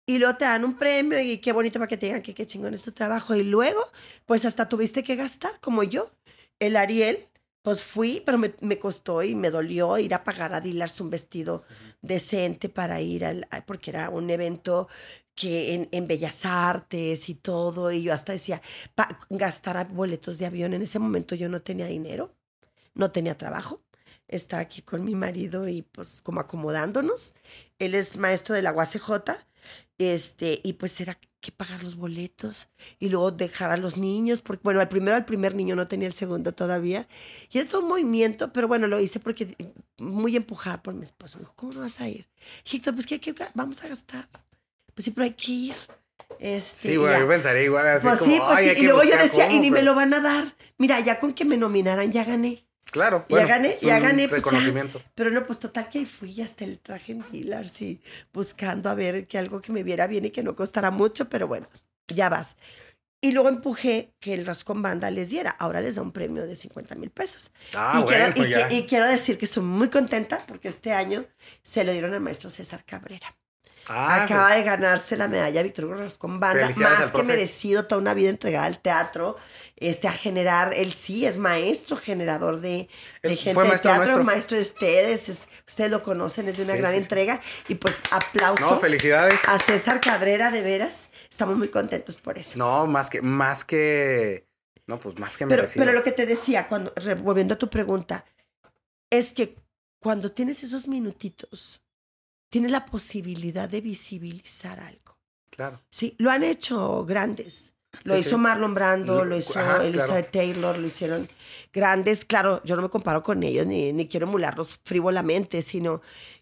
Y 0.06 0.17
luego 0.17 0.38
te 0.38 0.45
dan 0.45 0.65
un 0.65 0.78
premio 0.78 1.19
y 1.19 1.38
qué 1.38 1.52
bonito 1.52 1.80
para 1.80 1.88
que 1.88 1.98
te 1.98 2.08
digan 2.08 2.24
que 2.24 2.34
qué 2.34 2.45
chingón 2.45 2.74
es 2.74 2.84
tu 2.84 2.91
trabajo. 2.91 3.36
Y 3.36 3.43
luego, 3.43 3.80
pues 4.26 4.45
hasta 4.45 4.67
tuviste 4.67 5.04
que 5.04 5.15
gastar, 5.15 5.60
como 5.60 5.84
yo. 5.84 6.12
El 6.60 6.76
Ariel, 6.78 7.26
pues 7.62 7.84
fui, 7.84 8.22
pero 8.26 8.38
me, 8.38 8.54
me 8.62 8.80
costó 8.80 9.22
y 9.24 9.36
me 9.36 9.52
dolió 9.52 9.98
ir 9.98 10.13
a 10.13 10.24
pagar 10.24 10.54
a 10.54 10.62
Dilars 10.62 11.00
un 11.00 11.10
vestido 11.10 11.63
decente 12.02 12.69
para 12.69 13.02
ir 13.02 13.26
al, 13.26 13.48
porque 13.65 13.91
era 13.91 14.10
un 14.10 14.30
evento 14.30 14.88
que 15.39 15.88
en, 15.89 16.08
Bellas 16.08 16.45
Artes 16.45 17.30
y 17.30 17.34
todo, 17.34 17.93
y 17.93 18.04
yo 18.04 18.12
hasta 18.12 18.34
decía, 18.34 18.62
gastar 19.30 19.88
boletos 19.88 20.38
de 20.38 20.45
avión, 20.45 20.73
en 20.73 20.82
ese 20.82 20.99
momento 20.99 21.34
yo 21.34 21.47
no 21.47 21.62
tenía 21.62 21.86
dinero, 21.86 22.36
no 22.93 23.12
tenía 23.12 23.38
trabajo, 23.38 23.82
estaba 24.28 24.62
aquí 24.62 24.82
con 24.82 25.06
mi 25.06 25.15
marido 25.15 25.69
y 25.69 25.82
pues 25.82 26.21
como 26.21 26.41
acomodándonos, 26.41 27.36
él 27.80 27.95
es 27.95 28.17
maestro 28.17 28.54
de 28.54 28.63
la 28.63 28.73
UACJ, 28.73 29.12
este, 29.97 30.60
y 30.62 30.73
pues 30.73 30.99
era 30.99 31.17
que 31.39 31.54
pagar 31.54 31.84
los 31.84 31.95
boletos 31.95 32.68
y 32.99 33.07
luego 33.07 33.32
dejar 33.32 33.72
a 33.72 33.78
los 33.78 33.95
niños, 33.95 34.41
porque 34.41 34.63
bueno, 34.66 34.82
el 34.82 34.89
primero 34.89 35.16
al 35.16 35.24
primer 35.24 35.55
niño 35.55 35.74
no 35.74 35.88
tenía 35.88 36.07
el 36.07 36.13
segundo 36.13 36.51
todavía, 36.51 37.07
y 37.49 37.59
era 37.59 37.70
todo 37.70 37.80
un 37.80 37.88
movimiento, 37.88 38.51
pero 38.51 38.68
bueno, 38.68 38.88
lo 38.88 38.99
hice 38.99 39.22
porque 39.22 39.55
muy 39.99 40.36
empujada 40.36 40.84
por 40.84 40.95
mi 40.95 41.03
esposo, 41.03 41.38
me 41.38 41.43
dijo, 41.43 41.53
¿cómo 41.55 41.72
no 41.72 41.80
vas 41.80 42.01
a 42.01 42.09
ir? 42.09 42.28
Héctor, 42.70 42.93
pues 42.93 43.07
¿qué, 43.07 43.22
qué 43.22 43.34
vamos 43.55 43.82
a 43.86 43.88
gastar? 43.88 44.28
Pues 45.00 45.06
sí, 45.06 45.12
pero 45.12 45.24
hay 45.24 45.32
que 45.34 45.50
ir. 45.54 45.76
Este, 46.39 46.89
Sí, 46.89 46.97
bueno, 46.97 47.14
ya. 47.14 47.20
yo 47.22 47.28
pensaría 47.30 47.64
igual 47.64 47.88
así 47.88 48.06
Pues 48.06 48.20
como, 48.20 48.32
sí, 48.34 48.38
pues 48.38 48.58
"Ay, 48.58 48.64
sí. 48.66 48.70
hay 48.76 48.84
Y 48.84 48.86
luego 48.88 49.04
yo 49.06 49.18
decía, 49.18 49.45
y 49.45 49.50
cómo", 49.52 49.62
ni 49.62 49.72
me 49.72 49.82
lo 49.82 49.95
van 49.95 50.14
a 50.14 50.20
dar. 50.20 50.58
Mira, 50.78 51.00
ya 51.00 51.22
con 51.22 51.34
que 51.34 51.45
me 51.45 51.56
nominaran, 51.56 52.12
ya 52.12 52.26
gané. 52.26 52.68
Claro, 52.91 53.26
Ya 53.30 53.45
gané, 53.45 53.78
ya 53.82 53.97
gané. 54.00 54.28
Pues 54.28 54.43
ya. 54.43 54.50
reconocimiento. 54.50 55.02
Pero 55.16 55.32
no, 55.32 55.45
pues 55.45 55.58
total 55.60 55.88
que 55.88 56.00
ahí 56.00 56.06
fui 56.06 56.32
y 56.32 56.41
hasta 56.41 56.66
el 56.66 56.80
traje 56.80 57.14
en 57.14 57.24
dealer, 57.32 57.70
sí, 57.70 58.02
buscando 58.34 58.89
a 58.89 58.93
ver 58.93 59.26
que 59.26 59.38
algo 59.38 59.62
que 59.62 59.72
me 59.72 59.84
viera 59.84 60.06
bien 60.06 60.26
y 60.26 60.32
que 60.32 60.43
no 60.43 60.54
costara 60.54 60.91
mucho, 60.91 61.30
pero 61.30 61.47
bueno, 61.47 61.70
ya 62.10 62.28
vas. 62.28 62.58
Y 63.22 63.32
luego 63.32 63.47
empujé 63.47 64.14
que 64.20 64.34
el 64.34 64.45
Rascón 64.45 64.82
Banda 64.82 65.10
les 65.12 65.30
diera. 65.30 65.52
Ahora 65.52 65.80
les 65.80 65.95
da 65.95 66.02
un 66.02 66.12
premio 66.12 66.45
de 66.45 66.58
50 66.58 66.95
mil 66.95 67.10
pesos. 67.10 67.52
Ah, 67.74 67.93
y, 67.97 68.04
bueno, 68.04 68.26
quiero, 68.26 68.30
y 68.32 68.54
pues 68.54 68.68
que- 68.68 68.76
y 68.76 68.86
quiero 68.86 69.08
decir 69.08 69.38
que 69.38 69.45
estoy 69.45 69.64
muy 69.64 69.88
contenta 69.89 70.43
porque 70.45 70.68
este 70.68 70.91
año 70.91 71.26
se 71.64 71.86
lo 71.86 71.93
dieron 71.93 72.14
al 72.14 72.20
maestro 72.20 72.50
César 72.50 72.84
Cabrera. 72.86 73.34
Ah, 73.89 74.23
Acaba 74.23 74.55
de 74.55 74.63
ganarse 74.63 75.17
la 75.17 75.27
medalla 75.27 75.63
Víctor 75.63 75.85
Hugo 75.85 75.95
Rascón 75.95 76.39
Banda, 76.39 76.69
más 76.77 77.11
que 77.11 77.23
merecido, 77.23 77.85
toda 77.87 77.99
una 77.99 78.13
vida 78.13 78.29
entregada 78.29 78.65
al 78.65 78.79
teatro, 78.81 79.35
este, 79.77 80.07
a 80.07 80.11
generar, 80.11 80.73
él 80.75 80.93
sí 80.93 81.25
es 81.25 81.37
maestro, 81.37 81.97
generador 81.97 82.59
de, 82.61 82.87
gente 83.23 83.53
fue 83.53 83.63
de 83.63 83.69
maestro 83.69 83.89
teatro, 83.91 84.05
nuestro. 84.05 84.23
maestro 84.23 84.57
de 84.57 84.61
ustedes, 84.63 85.29
es- 85.29 85.47
ustedes 85.67 85.89
lo 85.91 86.03
conocen, 86.03 86.47
es 86.47 86.57
de 86.57 86.63
una 86.63 86.73
Sí, 86.73 86.77
gran 86.79 86.91
sí, 86.91 86.97
entrega, 86.99 87.41
y 87.67 87.75
pues 87.75 87.95
aplauso 88.11 88.71
No, 88.71 88.77
felicidades. 88.79 89.39
a 89.47 89.57
César 89.57 89.99
Cabrera, 90.01 90.51
de 90.51 90.61
veras, 90.61 91.09
estamos 91.29 91.57
muy 91.57 91.69
contentos 91.69 92.17
por 92.17 92.37
eso. 92.37 92.57
No, 92.57 92.85
más 92.87 93.09
que, 93.09 93.21
más 93.21 93.65
que, 93.65 94.45
no, 94.87 94.99
pues 94.99 95.17
más 95.19 95.37
que 95.37 95.45
pero, 95.47 95.61
merecido. 95.61 95.85
pero 95.85 95.97
lo 95.97 96.03
que 96.03 96.11
te 96.11 96.25
decía, 96.25 96.67
cuando, 96.67 96.93
volviendo 97.23 97.53
a 97.55 97.57
tu 97.57 97.69
pregunta, 97.69 98.25
es 99.09 99.33
que 99.33 99.55
cuando 99.99 100.31
tienes 100.31 100.63
esos 100.63 100.87
minutitos, 100.87 101.81
tienes 102.50 102.72
la 102.72 102.86
posibilidad 102.86 103.70
de 103.70 103.82
visibilizar 103.82 104.80
algo. 104.80 105.18
Claro. 105.52 105.82
Sí, 105.89 106.16
lo 106.18 106.32
han 106.32 106.43
hecho 106.43 107.06
grandes. 107.06 107.74
Lo 108.04 108.14
Sí, 108.16 108.22
hizo 108.22 108.30
sí. 108.32 108.36
Marlon 108.38 108.76
Brando, 108.76 109.18
Lo- 109.20 109.26
lo 109.26 109.38
hizo 109.38 109.58
ajá, 109.58 109.84
Elizabeth 109.84 110.30
Taylor, 110.32 110.78
lo 110.78 110.86
hicieron 110.88 111.28
grandes. 111.74 112.24
Claro, 112.24 112.62
yo 112.64 112.76
no 112.76 112.84
me 112.84 112.89
comparo 112.89 113.24
con 113.24 113.41
ellos 113.43 113.66
ni, 113.66 113.91
ni 113.93 114.08
quiero 114.08 114.28
emularlos 114.28 114.80
frívolamente, 114.84 115.62
sino 115.64 116.02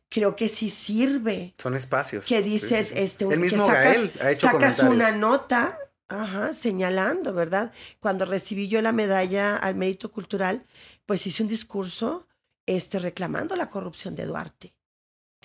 creo 0.10 0.36
que 0.36 0.50
sí 0.50 0.70
sirve 0.70 1.54
Son 1.58 1.74
espacios. 1.76 2.26
que 2.26 2.42
dices, 2.42 2.90
sí, 2.90 2.96
este, 2.98 3.26
El 3.26 3.42
que 3.42 3.50
sacas, 3.52 3.74
Gael 3.74 4.12
ha 4.22 4.32
hecho 4.32 4.48
sacas 4.48 4.80
una 4.80 5.12
nota, 5.12 5.78
ajá, 6.10 6.54
señalando, 6.54 7.34
¿verdad? 7.34 7.72
Cuando 8.02 8.26
recibí 8.26 8.68
yo 8.68 8.82
la 8.82 8.92
medalla 8.92 9.56
al 9.56 9.76
mérito 9.76 10.12
cultural, 10.12 10.66
pues 11.06 11.26
hice 11.28 11.44
un 11.44 11.50
discurso, 11.50 12.28
este, 12.66 13.00
reclamando 13.00 13.56
la 13.56 13.70
corrupción 13.70 14.16
de 14.18 14.26
Duarte, 14.26 14.74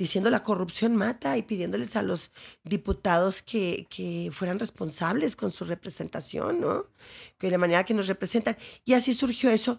diciendo 0.03 0.31
la 0.31 0.43
corrupción 0.43 0.97
mata 0.97 1.37
y 1.37 1.43
pidiéndoles 1.43 1.95
a 1.97 2.03
los 2.03 2.33
diputados 2.65 3.41
que, 3.43 3.87
que 3.89 4.31
fueran 4.33 4.59
responsables 4.59 5.37
con 5.37 5.53
su 5.53 5.65
representación, 5.65 6.61
¿no? 6.61 6.87
Que 7.39 7.47
de 7.47 7.53
la 7.53 7.59
manera 7.59 7.85
que 7.85 7.95
nos 7.95 8.09
representan. 8.09 8.57
Y 8.85 8.95
así 8.95 9.15
surgió 9.15 9.51
eso, 9.51 9.79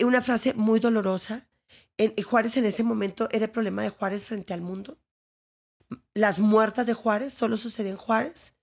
una 0.00 0.20
frase 0.20 0.54
muy 0.54 0.80
dolorosa. 0.80 1.46
En, 1.96 2.14
Juárez 2.22 2.56
en 2.56 2.64
ese 2.64 2.82
momento 2.82 3.28
era 3.30 3.44
el 3.44 3.50
problema 3.50 3.82
de 3.82 3.90
Juárez 3.90 4.24
frente 4.24 4.52
al 4.52 4.62
mundo. 4.62 4.98
Las 6.14 6.38
muertas 6.38 6.86
de 6.86 6.94
Juárez 6.94 7.32
solo 7.32 7.56
sucedían 7.56 7.92
en 7.92 7.98
Juárez 7.98 8.54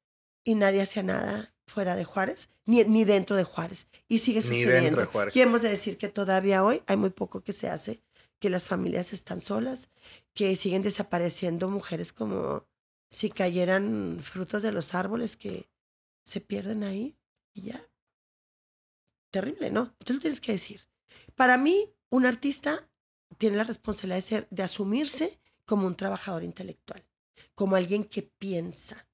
y 0.44 0.56
nadie 0.56 0.82
hacía 0.82 1.04
nada 1.04 1.54
fuera 1.66 1.96
de 1.96 2.04
Juárez, 2.04 2.50
ni, 2.66 2.84
ni 2.84 3.06
dentro 3.06 3.36
de 3.36 3.44
Juárez. 3.44 3.88
Y 4.08 4.20
sigue 4.20 4.40
Ni 4.40 4.48
sucediendo. 4.48 4.82
dentro 4.82 5.02
de 5.02 5.08
Juárez. 5.08 5.36
Y 5.36 5.42
hemos 5.42 5.62
de 5.62 5.70
decir 5.70 5.98
que 5.98 6.10
todavía 6.10 6.64
hoy 6.64 6.82
hay 6.88 6.98
muy 6.98 7.12
poco 7.12 7.42
que 7.42 7.54
se 7.54 7.70
hace, 7.70 8.02
que 8.40 8.50
las 8.50 8.66
familias 8.66 9.14
están 9.14 9.42
solas, 9.42 9.90
que 10.34 10.56
siguen 10.56 10.82
desapareciendo 10.82 11.70
mujeres 11.70 12.14
como 12.14 12.66
si 13.10 13.30
cayeran 13.30 14.20
frutos 14.24 14.64
de 14.64 14.72
los 14.72 14.96
árboles 14.96 15.36
que 15.36 15.70
se 16.24 16.42
pierden 16.42 16.84
ahí 16.84 17.18
y 17.54 17.62
ya. 17.64 17.90
Terrible, 19.32 19.72
¿no? 19.72 19.94
Tú 20.04 20.14
lo 20.14 20.20
tienes 20.20 20.42
que 20.42 20.54
decir. 20.54 20.88
Para 21.36 21.58
mí, 21.58 21.94
un 22.10 22.26
artista 22.26 22.90
tiene 23.38 23.58
la 23.58 23.64
responsabilidad 23.64 24.18
de 24.18 24.22
ser, 24.22 24.48
de 24.50 24.64
asumirse 24.64 25.40
como 25.66 25.86
un 25.86 25.96
trabajador 25.96 26.44
intelectual, 26.44 27.06
como 27.54 27.76
alguien 27.76 28.04
que 28.04 28.24
piensa. 28.24 29.08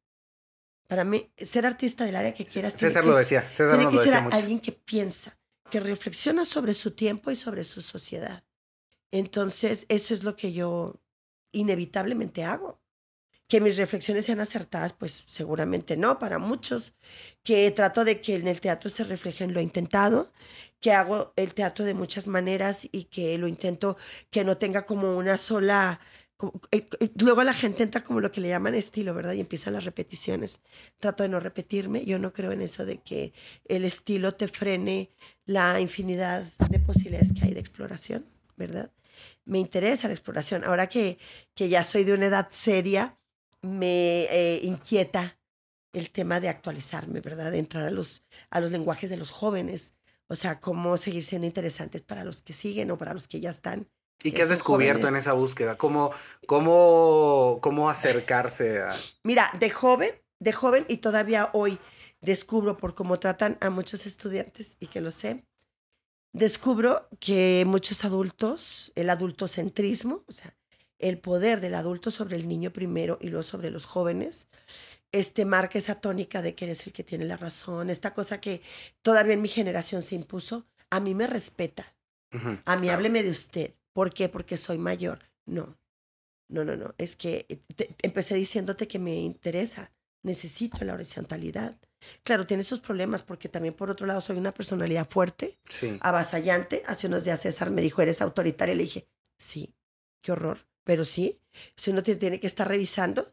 Para 0.88 1.04
mí, 1.04 1.30
ser 1.38 1.66
artista 1.66 2.06
del 2.06 2.16
área 2.16 2.34
que 2.34 2.46
quieras. 2.46 2.74
César 2.74 3.04
que 3.04 3.10
lo 3.10 3.18
decía, 3.18 3.42
César 3.50 3.78
tiene 3.78 3.90
que 3.90 3.98
lo 3.98 4.04
ser 4.04 4.12
decía 4.12 4.22
mucho. 4.22 4.36
alguien 4.38 4.60
que 4.60 4.72
piensa, 4.72 5.38
que 5.70 5.80
reflexiona 5.80 6.46
sobre 6.46 6.74
su 6.74 6.92
tiempo 6.92 7.32
y 7.32 7.36
sobre 7.36 7.64
su 7.64 7.82
sociedad. 7.82 8.45
Entonces, 9.16 9.86
eso 9.90 10.14
es 10.14 10.24
lo 10.24 10.36
que 10.36 10.52
yo 10.54 10.96
inevitablemente 11.54 12.44
hago. 12.44 12.82
Que 13.48 13.62
mis 13.62 13.78
reflexiones 13.78 14.26
sean 14.26 14.40
acertadas, 14.42 14.94
pues 14.94 15.24
seguramente 15.28 15.98
no, 15.98 16.20
para 16.20 16.40
muchos. 16.40 16.96
Que 17.44 17.70
trato 17.72 18.04
de 18.06 18.22
que 18.22 18.36
en 18.36 18.48
el 18.48 18.60
teatro 18.62 18.90
se 18.90 19.04
reflejen, 19.04 19.54
lo 19.54 19.60
he 19.60 19.64
intentado. 19.64 20.32
Que 20.82 20.92
hago 20.94 21.34
el 21.36 21.54
teatro 21.54 21.86
de 21.86 21.94
muchas 21.94 22.28
maneras 22.28 22.88
y 22.92 23.06
que 23.06 23.38
lo 23.38 23.48
intento 23.48 23.98
que 24.32 24.44
no 24.44 24.58
tenga 24.58 24.86
como 24.86 25.18
una 25.18 25.38
sola. 25.38 26.00
como- 26.38 26.60
eh, 26.72 26.90
eh, 27.00 27.10
luego 27.22 27.44
la 27.44 27.54
gente 27.54 27.82
entra 27.84 28.04
como 28.04 28.20
lo 28.20 28.30
que 28.32 28.42
le 28.42 28.50
llaman 28.50 28.76
estilo, 28.76 29.14
¿verdad? 29.14 29.34
Y 29.34 29.40
empiezan 29.40 29.72
las 29.74 29.86
repeticiones. 29.86 30.60
Trato 31.00 31.24
de 31.24 31.30
no 31.30 31.40
repetirme. 31.40 32.04
Yo 32.06 32.20
no 32.20 32.34
creo 32.34 32.52
en 32.52 32.62
eso 32.62 32.86
de 32.86 32.98
que 33.02 33.34
el 33.66 33.86
estilo 33.86 34.34
te 34.36 34.48
frene 34.50 35.12
la 35.46 35.80
infinidad 35.80 36.44
de 36.70 36.80
posibilidades 36.80 37.32
que 37.34 37.46
hay 37.46 37.54
de 37.54 37.62
exploración, 37.62 38.26
¿verdad? 38.58 38.92
Me 39.46 39.60
interesa 39.60 40.08
la 40.08 40.14
exploración. 40.14 40.64
Ahora 40.64 40.88
que, 40.88 41.18
que 41.54 41.70
ya 41.70 41.84
soy 41.84 42.04
de 42.04 42.14
una 42.14 42.26
edad 42.26 42.48
seria, 42.52 43.18
me 43.62 44.24
eh, 44.26 44.60
inquieta 44.64 45.40
el 45.94 46.12
tema 46.12 46.40
de 46.40 46.50
actualizarme, 46.50 47.22
¿verdad? 47.22 47.52
De 47.52 47.60
entrar 47.60 47.86
a 47.86 47.92
los, 47.92 48.26
a 48.50 48.60
los 48.60 48.72
lenguajes 48.72 49.10
de 49.10 49.18
los 49.18 49.32
jóvenes. 49.32 49.96
O 50.28 50.36
sea, 50.36 50.60
cómo 50.60 50.98
seguir 50.98 51.24
siendo 51.24 51.48
interesantes 51.48 52.02
para 52.02 52.24
los 52.24 52.42
que 52.42 52.54
siguen 52.54 52.92
o 52.92 52.98
para 52.98 53.14
los 53.14 53.28
que 53.28 53.40
ya 53.40 53.52
están. 53.52 53.88
¿Y 54.24 54.32
qué 54.32 54.42
has 54.42 54.48
son 54.48 54.56
descubierto 54.56 55.08
en 55.08 55.16
esa 55.16 55.34
búsqueda? 55.34 55.78
¿Cómo, 55.78 56.12
cómo, 56.48 57.60
cómo 57.62 57.90
acercarse 57.90 58.82
a...? 58.82 58.96
Mira, 59.24 59.50
de 59.60 59.70
joven, 59.70 60.12
de 60.40 60.52
joven 60.52 60.86
y 60.88 60.98
todavía 60.98 61.50
hoy 61.54 61.80
descubro 62.22 62.76
por 62.76 62.96
cómo 62.96 63.20
tratan 63.20 63.58
a 63.62 63.70
muchos 63.70 64.06
estudiantes 64.06 64.78
y 64.80 64.88
que 64.88 65.00
lo 65.00 65.12
sé, 65.12 65.46
descubro 66.36 67.08
que 67.20 67.64
muchos 67.66 68.04
adultos, 68.06 68.92
el 68.96 69.10
adultocentrismo, 69.10 70.24
o 70.28 70.32
sea, 70.32 70.56
el 71.00 71.18
poder 71.18 71.62
del 71.62 71.76
adulto 71.76 72.12
sobre 72.12 72.36
el 72.36 72.48
niño 72.48 72.72
primero 72.72 73.18
y 73.22 73.28
luego 73.28 73.44
sobre 73.44 73.72
los 73.72 73.86
jóvenes, 73.86 74.48
este 75.12 75.46
marca 75.46 75.80
esa 75.80 75.96
tónica 76.02 76.42
de 76.42 76.56
que 76.56 76.66
eres 76.66 76.86
el 76.88 76.94
que 76.94 77.04
tiene 77.04 77.26
la 77.26 77.38
razón, 77.38 77.90
esta 77.90 78.14
cosa 78.14 78.42
que 78.42 78.62
todavía 79.02 79.34
en 79.34 79.42
mi 79.42 79.48
generación 79.48 80.04
se 80.04 80.16
impuso, 80.16 80.66
a 80.90 81.00
mí 81.00 81.16
me 81.16 81.28
respeta, 81.28 81.96
a 82.32 82.76
mí 82.76 82.82
claro. 82.82 82.94
hábleme 82.94 83.24
de 83.24 83.30
usted. 83.30 83.74
¿Por 83.94 84.14
qué? 84.14 84.28
Porque 84.28 84.58
soy 84.58 84.78
mayor. 84.78 85.20
No, 85.46 85.78
no, 86.50 86.66
no, 86.66 86.76
no. 86.76 86.94
Es 86.98 87.16
que 87.16 87.46
eh, 87.48 87.62
te- 87.76 87.96
empecé 88.02 88.36
diciéndote 88.36 88.90
que 88.90 89.00
me 89.00 89.16
interesa, 89.16 89.92
necesito 90.26 90.84
la 90.84 90.94
horizontalidad. 90.94 91.78
Claro, 92.24 92.46
tiene 92.46 92.64
sus 92.64 92.80
problemas 92.80 93.24
porque 93.24 93.50
también 93.50 93.74
por 93.74 93.90
otro 93.90 94.06
lado 94.06 94.22
soy 94.22 94.38
una 94.38 94.54
personalidad 94.54 95.10
fuerte, 95.10 95.58
Sí. 95.70 95.98
avasallante. 96.02 96.84
Hace 96.86 97.08
unos 97.08 97.24
días 97.24 97.42
César 97.42 97.70
me 97.72 97.82
dijo, 97.82 98.02
eres 98.02 98.22
autoritaria. 98.22 98.76
Le 98.76 98.84
dije, 98.84 99.08
sí, 99.38 99.74
qué 100.22 100.32
horror, 100.32 100.68
pero 100.84 101.06
sí, 101.06 101.40
si 101.78 101.92
uno 101.92 102.04
tiene, 102.04 102.40
que 102.40 102.48
estar 102.48 102.68
revisando. 102.68 103.32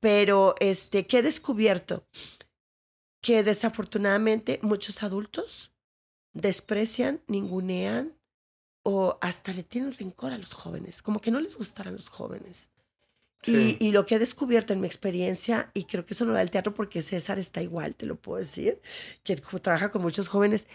Pero, 0.00 0.54
este, 0.60 1.06
¿qué 1.06 1.18
he 1.18 1.22
descubierto? 1.22 2.06
Que 3.22 3.42
desafortunadamente 3.42 4.58
muchos 4.62 5.02
adultos 5.02 5.72
desprecian, 6.32 7.22
ningunean 7.26 8.16
o 8.82 9.18
hasta 9.20 9.52
le 9.52 9.62
tienen 9.62 9.92
rencor 9.92 10.32
a 10.32 10.38
los 10.38 10.54
jóvenes, 10.54 11.02
como 11.02 11.20
que 11.20 11.30
no 11.30 11.40
les 11.40 11.56
gustarán 11.56 11.94
los 11.94 12.08
jóvenes. 12.08 12.70
Y, 13.46 13.78
y 13.80 13.92
lo 13.92 14.04
que 14.04 14.16
he 14.16 14.18
descubierto 14.18 14.74
en 14.74 14.80
mi 14.80 14.86
experiencia, 14.86 15.70
y 15.72 15.84
creo 15.84 16.04
que 16.04 16.12
eso 16.12 16.26
no 16.26 16.32
va 16.32 16.40
del 16.40 16.50
teatro 16.50 16.74
porque 16.74 17.00
César 17.00 17.38
está 17.38 17.62
igual, 17.62 17.94
te 17.94 18.04
lo 18.04 18.16
puedo 18.16 18.38
decir, 18.38 18.80
que 19.22 19.36
trabaja 19.36 19.90
con 19.90 20.02
muchos 20.02 20.28
jóvenes, 20.28 20.68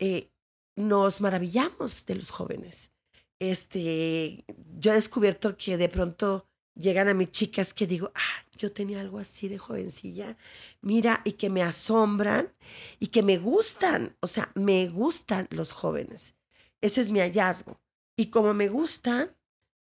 eh, 0.00 0.32
nos 0.74 1.20
maravillamos 1.20 2.04
de 2.06 2.16
los 2.16 2.30
jóvenes. 2.30 2.90
Este, 3.38 4.44
yo 4.78 4.92
he 4.92 4.94
descubierto 4.94 5.56
que 5.56 5.76
de 5.76 5.88
pronto 5.88 6.48
llegan 6.74 7.08
a 7.08 7.14
mí 7.14 7.26
chicas 7.26 7.74
que 7.74 7.86
digo, 7.86 8.10
ah, 8.14 8.46
yo 8.56 8.72
tenía 8.72 9.00
algo 9.00 9.18
así 9.18 9.48
de 9.48 9.58
jovencilla, 9.58 10.36
mira, 10.80 11.22
y 11.24 11.32
que 11.32 11.50
me 11.50 11.62
asombran 11.62 12.52
y 12.98 13.08
que 13.08 13.22
me 13.22 13.38
gustan, 13.38 14.16
o 14.20 14.26
sea, 14.26 14.50
me 14.54 14.88
gustan 14.88 15.46
los 15.50 15.72
jóvenes. 15.72 16.34
Ese 16.80 17.00
es 17.00 17.10
mi 17.10 17.20
hallazgo. 17.20 17.80
Y 18.16 18.26
como 18.26 18.54
me 18.54 18.68
gustan, 18.68 19.36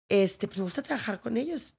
este, 0.10 0.48
pues 0.48 0.58
me 0.60 0.66
gusta 0.66 0.82
trabajar 0.82 1.20
con 1.20 1.38
ellos. 1.38 1.76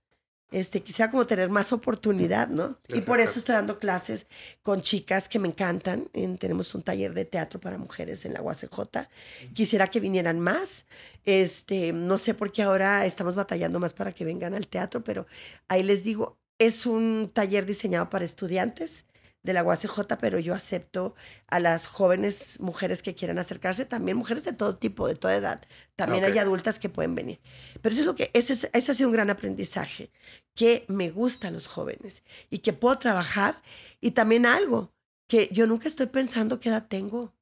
Este, 0.50 0.82
quisiera 0.82 1.10
como 1.10 1.26
tener 1.26 1.48
más 1.48 1.72
oportunidad, 1.72 2.48
¿no? 2.48 2.78
Y 2.92 3.02
por 3.02 3.20
eso 3.20 3.38
estoy 3.38 3.54
dando 3.54 3.78
clases 3.78 4.26
con 4.62 4.80
chicas 4.80 5.28
que 5.28 5.38
me 5.38 5.48
encantan. 5.48 6.08
En- 6.12 6.38
tenemos 6.38 6.74
un 6.74 6.82
taller 6.82 7.14
de 7.14 7.24
teatro 7.24 7.60
para 7.60 7.78
mujeres 7.78 8.24
en 8.24 8.32
la 8.34 8.42
UACJ. 8.42 9.08
Quisiera 9.54 9.88
que 9.88 10.00
vinieran 10.00 10.40
más. 10.40 10.86
Este, 11.24 11.92
no 11.92 12.18
sé 12.18 12.34
por 12.34 12.50
qué 12.50 12.62
ahora 12.62 13.06
estamos 13.06 13.34
batallando 13.36 13.78
más 13.78 13.94
para 13.94 14.12
que 14.12 14.24
vengan 14.24 14.54
al 14.54 14.66
teatro, 14.66 15.04
pero 15.04 15.26
ahí 15.68 15.82
les 15.82 16.02
digo, 16.02 16.36
es 16.58 16.84
un 16.86 17.30
taller 17.32 17.64
diseñado 17.64 18.10
para 18.10 18.24
estudiantes 18.24 19.04
de 19.42 19.52
la 19.54 19.62
UACJ, 19.64 20.16
pero 20.20 20.38
yo 20.38 20.54
acepto 20.54 21.14
a 21.46 21.60
las 21.60 21.86
jóvenes 21.86 22.60
mujeres 22.60 23.02
que 23.02 23.14
quieran 23.14 23.38
acercarse, 23.38 23.86
también 23.86 24.16
mujeres 24.16 24.44
de 24.44 24.52
todo 24.52 24.76
tipo, 24.76 25.08
de 25.08 25.14
toda 25.14 25.34
edad. 25.34 25.62
También 25.96 26.24
hay 26.24 26.38
adultas 26.38 26.78
que 26.78 26.88
pueden 26.90 27.14
venir. 27.14 27.40
Pero 27.80 27.92
eso 27.94 28.02
es 28.02 28.06
lo 28.06 28.14
que, 28.14 28.30
ese, 28.34 28.52
es- 28.52 28.68
ese 28.72 28.92
ha 28.92 28.94
sido 28.94 29.08
un 29.08 29.14
gran 29.14 29.30
aprendizaje, 29.30 30.10
que 30.54 30.84
me 30.88 31.10
gustan 31.10 31.54
los 31.54 31.66
jóvenes 31.68 32.22
y 32.50 32.58
que 32.58 32.72
puedo 32.74 32.98
trabajar. 32.98 33.62
Y 34.00 34.10
también 34.10 34.44
algo, 34.44 34.92
que 35.28 35.48
yo 35.52 35.66
nunca 35.66 35.88
estoy 35.88 36.06
pensando 36.06 36.60
qué 36.60 36.68
edad 36.68 36.86
tengo. 36.88 37.34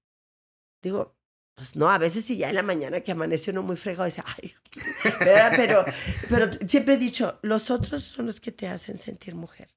Digo, 0.82 1.16
pues 1.57 1.74
no, 1.74 1.90
a 1.90 1.99
veces 1.99 2.24
sí 2.24 2.36
ya 2.38 2.51
en 2.51 2.55
la 2.55 2.62
mañana 2.62 3.01
que 3.01 3.11
amanece 3.11 3.51
uno 3.51 3.62
muy 3.64 3.76
fregado, 3.76 4.05
dice, 4.05 4.22
ay, 4.24 4.55
¿verdad? 5.20 5.53
pero, 5.57 5.84
pero 6.28 6.46
siempre 6.68 6.94
he 6.94 6.99
dicho, 6.99 7.40
los 7.42 7.70
otros 7.72 8.05
son 8.05 8.26
los 8.26 8.40
que 8.40 8.53
te 8.53 8.68
hacen 8.68 8.96
sentir 8.96 9.34
mujer. 9.34 9.68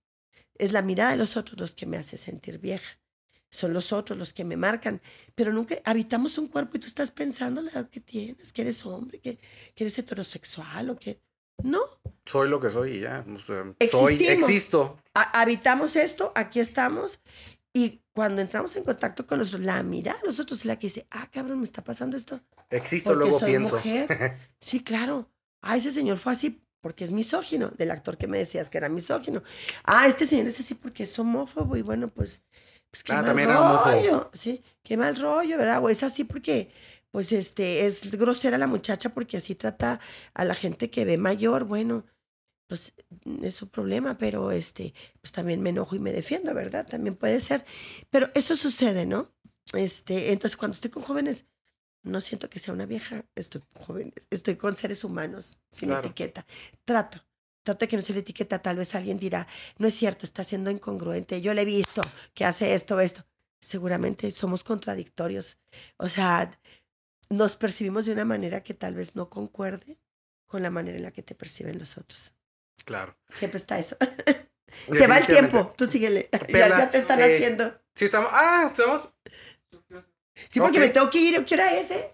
Es 0.61 0.71
la 0.71 0.81
mirada 0.81 1.11
de 1.11 1.17
los 1.17 1.37
otros 1.37 1.59
los 1.59 1.73
que 1.75 1.85
me 1.85 1.97
hace 1.97 2.17
sentir 2.17 2.59
vieja. 2.59 2.99
Son 3.49 3.73
los 3.73 3.91
otros 3.91 4.17
los 4.17 4.31
que 4.31 4.45
me 4.45 4.55
marcan. 4.57 5.01
Pero 5.35 5.51
nunca 5.51 5.75
habitamos 5.83 6.37
un 6.37 6.47
cuerpo 6.47 6.77
y 6.77 6.79
tú 6.79 6.87
estás 6.87 7.11
pensando 7.11 7.61
la 7.61 7.71
edad 7.71 7.89
que 7.89 7.99
tienes, 7.99 8.53
que 8.53 8.61
eres 8.61 8.85
hombre, 8.85 9.19
que, 9.19 9.37
que 9.75 9.83
eres 9.83 9.97
heterosexual 9.97 10.89
o 10.91 10.97
que... 10.97 11.19
No, 11.63 11.79
Soy 12.25 12.49
lo 12.49 12.59
que 12.59 12.69
soy 12.69 12.91
y 12.97 12.99
ya. 13.01 13.25
o 13.27 13.39
sea, 13.39 13.63
soy, 13.91 14.23
existo. 14.25 14.97
ha- 15.13 15.41
habitamos 15.41 15.95
esto, 15.95 16.31
aquí 16.35 16.59
estamos. 16.59 17.19
Y 17.73 18.01
cuando 18.13 18.41
entramos 18.41 18.75
en 18.75 18.83
contacto 18.83 19.27
con 19.27 19.37
los 19.39 19.53
la 19.59 19.81
mirada 19.83 20.19
de 20.21 20.25
los 20.27 20.39
otros 20.39 20.59
es 20.59 20.65
la 20.65 20.77
que 20.79 20.87
dice, 20.87 21.05
ah, 21.11 21.29
cabrón, 21.31 21.59
me 21.59 21.65
está 21.65 21.83
pasando 21.83 22.17
esto. 22.17 22.39
Existo, 22.69 23.11
Porque 23.11 23.23
luego 23.25 23.39
soy 23.39 23.49
pienso. 23.49 23.75
mujer. 23.75 24.37
Sí, 24.59 24.83
claro. 24.83 25.29
Ah, 25.61 25.77
ese 25.77 25.91
señor 25.91 26.17
fue 26.19 26.33
así 26.33 26.61
porque 26.81 27.03
es 27.03 27.11
misógino, 27.11 27.69
del 27.69 27.91
actor 27.91 28.17
que 28.17 28.27
me 28.27 28.37
decías 28.37 28.69
que 28.69 28.77
era 28.79 28.89
misógino. 28.89 29.43
Ah, 29.85 30.07
este 30.07 30.25
señor 30.25 30.47
es 30.47 30.59
así 30.59 30.75
porque 30.75 31.03
es 31.03 31.19
homófobo 31.19 31.77
y 31.77 31.81
bueno, 31.83 32.09
pues, 32.09 32.43
pues 32.91 33.03
qué 33.03 33.13
Ah, 33.13 33.21
mal 33.21 33.25
también 33.25 33.49
era 33.49 33.59
rollo. 33.59 34.29
Sí, 34.33 34.63
qué 34.83 34.97
mal 34.97 35.15
rollo, 35.15 35.57
¿verdad? 35.57 35.83
O 35.83 35.89
es 35.89 36.03
así 36.03 36.23
porque, 36.23 36.71
pues, 37.11 37.31
este, 37.31 37.85
es 37.85 38.11
grosera 38.11 38.57
la 38.57 38.67
muchacha 38.67 39.09
porque 39.13 39.37
así 39.37 39.55
trata 39.55 39.99
a 40.33 40.45
la 40.45 40.55
gente 40.55 40.89
que 40.89 41.05
ve 41.05 41.17
mayor. 41.17 41.65
Bueno, 41.65 42.05
pues 42.67 42.93
es 43.43 43.55
su 43.55 43.69
problema, 43.69 44.17
pero 44.17 44.51
este, 44.51 44.93
pues 45.21 45.33
también 45.33 45.61
me 45.61 45.71
enojo 45.71 45.95
y 45.95 45.99
me 45.99 46.13
defiendo, 46.13 46.53
¿verdad? 46.53 46.87
También 46.87 47.15
puede 47.17 47.41
ser. 47.41 47.65
Pero 48.09 48.29
eso 48.33 48.55
sucede, 48.55 49.05
¿no? 49.05 49.33
Este, 49.73 50.31
entonces 50.31 50.57
cuando 50.57 50.75
estoy 50.75 50.91
con 50.91 51.03
jóvenes, 51.03 51.45
no 52.03 52.21
siento 52.21 52.49
que 52.49 52.59
sea 52.59 52.73
una 52.73 52.85
vieja, 52.85 53.25
estoy 53.35 53.61
con 53.61 53.83
jóvenes, 53.83 54.27
estoy 54.29 54.55
con 54.55 54.75
seres 54.75 55.03
humanos, 55.03 55.59
sin 55.69 55.89
Claro. 55.89 56.07
etiqueta. 56.07 56.45
Trato, 56.85 57.23
trato 57.63 57.79
de 57.79 57.87
que 57.87 57.95
no 57.95 58.01
se 58.01 58.13
le 58.13 58.19
etiqueta, 58.19 58.59
tal 58.59 58.77
vez 58.77 58.95
alguien 58.95 59.19
dirá, 59.19 59.47
no 59.77 59.87
es 59.87 59.93
cierto, 59.95 60.25
está 60.25 60.43
siendo 60.43 60.71
incongruente, 60.71 61.41
yo 61.41 61.53
le 61.53 61.61
he 61.61 61.65
visto 61.65 62.01
que 62.33 62.45
hace 62.45 62.73
esto, 62.73 62.99
esto. 62.99 63.25
Seguramente 63.59 64.31
somos 64.31 64.63
contradictorios. 64.63 65.59
O 65.97 66.09
sea, 66.09 66.49
nos 67.29 67.55
percibimos 67.55 68.07
de 68.07 68.13
una 68.13 68.25
manera 68.25 68.63
que 68.63 68.73
tal 68.73 68.95
vez 68.95 69.15
no 69.15 69.29
concuerde 69.29 69.99
con 70.47 70.63
la 70.63 70.71
manera 70.71 70.97
en 70.97 71.03
la 71.03 71.11
que 71.11 71.21
te 71.21 71.35
perciben 71.35 71.77
los 71.77 71.97
otros. 71.97 72.33
Claro. 72.83 73.15
Siempre 73.29 73.57
está 73.57 73.77
eso. 73.77 73.95
Se 74.91 75.05
va 75.07 75.17
el 75.19 75.25
tiempo, 75.27 75.73
tú 75.77 75.85
síguele. 75.85 76.29
Ya 76.49 76.89
te 76.89 76.97
están 76.97 77.19
eh, 77.19 77.35
haciendo. 77.35 77.79
Sí, 77.93 78.05
estamos. 78.05 78.31
Ah, 78.33 78.63
estamos. 78.65 79.09
Sí, 80.49 80.59
porque 80.59 80.77
ok. 80.79 80.83
me 80.85 80.89
tengo 80.89 81.09
que 81.09 81.19
ir. 81.19 81.45
¿Qué 81.45 81.53
hora 81.55 81.73
es, 81.75 81.91
eh? 81.91 82.13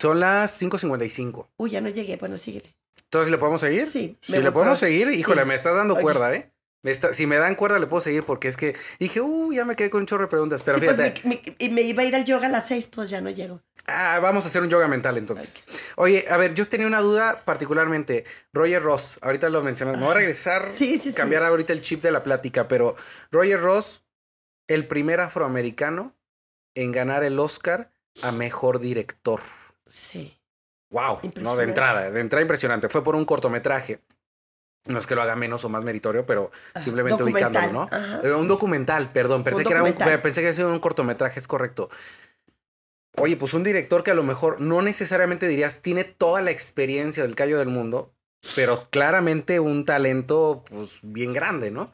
Son 0.00 0.18
las 0.20 0.60
5.55. 0.60 1.48
Uy, 1.56 1.70
ya 1.70 1.80
no 1.80 1.88
llegué. 1.88 2.16
Bueno, 2.16 2.36
síguele. 2.36 2.74
Entonces, 3.02 3.30
¿le 3.30 3.38
podemos 3.38 3.60
seguir? 3.60 3.86
Sí, 3.88 4.16
Si 4.20 4.38
le 4.38 4.50
podemos 4.50 4.78
seguir, 4.78 5.08
híjole, 5.10 5.42
sí. 5.42 5.48
me 5.48 5.54
estás 5.54 5.74
dando 5.76 5.96
cuerda, 5.96 6.34
¿eh? 6.34 6.50
Me 6.82 6.90
está- 6.90 7.12
si 7.14 7.26
me 7.26 7.36
dan 7.36 7.54
cuerda, 7.54 7.78
le 7.78 7.86
puedo 7.86 8.00
seguir 8.02 8.24
porque 8.24 8.48
es 8.48 8.56
que 8.58 8.76
dije, 8.98 9.20
uh, 9.20 9.52
ya 9.52 9.64
me 9.64 9.74
quedé 9.76 9.88
con 9.88 10.00
un 10.00 10.06
chorro 10.06 10.24
de 10.24 10.28
preguntas. 10.28 10.60
Pero 10.62 10.78
Sí, 10.78 10.84
pues, 10.84 10.96
fíjate, 10.96 11.54
y 11.58 11.68
me 11.70 11.80
iba 11.82 12.02
a 12.02 12.06
ir 12.06 12.14
al 12.14 12.24
yoga 12.26 12.46
a 12.46 12.50
las 12.50 12.66
seis, 12.68 12.88
pues 12.88 13.08
ya 13.08 13.20
no 13.22 13.30
llego. 13.30 13.62
ah, 13.86 14.18
vamos 14.20 14.44
a 14.44 14.48
hacer 14.48 14.60
un 14.62 14.68
yoga 14.68 14.86
mental 14.88 15.16
entonces. 15.16 15.62
Oye, 15.96 16.26
a 16.28 16.36
ver, 16.36 16.52
yo 16.54 16.64
tenía 16.66 16.86
una 16.86 17.00
duda 17.00 17.42
particularmente. 17.46 18.24
Roger 18.52 18.82
Ross, 18.82 19.18
ahorita 19.22 19.48
lo 19.48 19.62
mencionas. 19.62 19.96
Me 19.96 20.02
voy 20.02 20.10
a 20.10 20.14
regresar, 20.14 20.72
Sí, 20.72 20.98
sí, 20.98 21.10
sí. 21.10 21.14
cambiar 21.14 21.44
ahorita 21.44 21.72
el 21.72 21.80
chip 21.80 22.02
de 22.02 22.10
la 22.10 22.22
plática, 22.22 22.68
pero 22.68 22.96
Roger 23.30 23.60
Ross, 23.62 24.02
el 24.68 24.86
primer 24.86 25.20
afroamericano 25.20 26.14
en 26.74 26.92
ganar 26.92 27.24
el 27.24 27.38
Oscar 27.38 27.90
a 28.22 28.32
mejor 28.32 28.80
director. 28.80 29.40
Sí. 29.86 30.38
Wow, 30.90 31.20
no, 31.40 31.56
de 31.56 31.64
entrada, 31.64 32.10
de 32.10 32.20
entrada 32.20 32.42
impresionante. 32.42 32.88
Fue 32.88 33.02
por 33.02 33.16
un 33.16 33.24
cortometraje. 33.24 34.00
No 34.86 34.98
es 34.98 35.06
que 35.06 35.14
lo 35.14 35.22
haga 35.22 35.34
menos 35.34 35.64
o 35.64 35.68
más 35.68 35.82
meritorio, 35.82 36.26
pero 36.26 36.50
simplemente 36.82 37.22
ubicándolo, 37.22 37.72
¿no? 37.72 37.88
ajá. 37.90 38.20
Eh, 38.22 38.32
un 38.32 38.48
documental, 38.48 39.10
perdón, 39.12 39.42
pensé 39.42 39.60
Un 39.60 39.64
que 39.64 39.72
era 39.72 39.82
un, 39.82 39.94
pensé 40.22 40.42
que 40.42 40.52
sido 40.52 40.70
un 40.70 40.78
cortometraje, 40.78 41.40
es 41.40 41.48
correcto. 41.48 41.88
Oye, 43.16 43.36
pues 43.36 43.54
un 43.54 43.64
director 43.64 44.02
que 44.02 44.10
a 44.10 44.14
lo 44.14 44.24
mejor 44.24 44.60
no 44.60 44.82
necesariamente 44.82 45.48
dirías 45.48 45.80
tiene 45.80 46.04
toda 46.04 46.42
la 46.42 46.50
experiencia 46.50 47.22
del 47.22 47.34
callo 47.34 47.58
del 47.58 47.68
mundo, 47.68 48.12
pero 48.54 48.88
claramente 48.90 49.58
un 49.58 49.84
talento 49.84 50.64
pues 50.68 50.98
bien 51.02 51.32
grande, 51.32 51.70
¿no? 51.70 51.92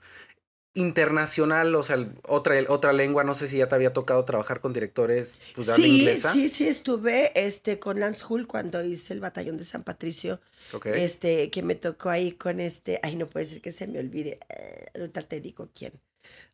Internacional, 0.74 1.74
o 1.74 1.82
sea, 1.82 1.96
otra, 2.28 2.54
otra 2.68 2.92
lengua, 2.92 3.24
no 3.24 3.34
sé 3.34 3.48
si 3.48 3.58
ya 3.58 3.66
te 3.66 3.74
había 3.74 3.92
tocado 3.92 4.24
trabajar 4.24 4.60
con 4.60 4.72
directores 4.72 5.40
pues, 5.54 5.66
de 5.66 5.72
habla 5.72 5.84
Sí, 5.84 5.98
inglesa. 5.98 6.32
sí, 6.32 6.48
sí, 6.48 6.68
estuve 6.68 7.32
este, 7.34 7.80
con 7.80 7.98
Lance 7.98 8.24
Hull 8.28 8.46
cuando 8.46 8.82
hice 8.84 9.12
el 9.14 9.20
batallón 9.20 9.58
de 9.58 9.64
San 9.64 9.82
Patricio, 9.82 10.40
Ok. 10.72 10.86
este, 10.86 11.50
que 11.50 11.62
me 11.64 11.74
tocó 11.74 12.08
ahí 12.10 12.32
con 12.32 12.60
este, 12.60 13.00
ay, 13.02 13.16
no 13.16 13.28
puede 13.28 13.46
ser 13.46 13.60
que 13.60 13.72
se 13.72 13.88
me 13.88 13.98
olvide, 13.98 14.38
eh, 14.48 14.86
ahorita 14.94 15.22
te 15.22 15.40
digo 15.40 15.68
quién. 15.74 15.92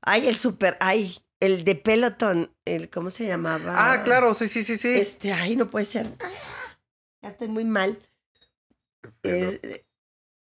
Ay, 0.00 0.26
el 0.28 0.36
super, 0.36 0.78
ay, 0.80 1.18
el 1.40 1.64
de 1.64 1.74
Peloton, 1.74 2.50
el, 2.64 2.88
¿cómo 2.88 3.10
se 3.10 3.26
llamaba? 3.26 3.74
Ah, 3.92 4.02
claro, 4.02 4.32
sí, 4.32 4.48
sí, 4.48 4.62
sí, 4.64 4.78
sí. 4.78 4.88
Este, 4.98 5.32
ay, 5.32 5.56
no 5.56 5.68
puede 5.68 5.84
ser. 5.84 6.06
Ah, 6.20 6.30
Ya 7.22 7.28
estoy 7.28 7.48
muy 7.48 7.64
mal. 7.64 7.98
Pero- 9.20 9.50
Eh, 9.62 9.84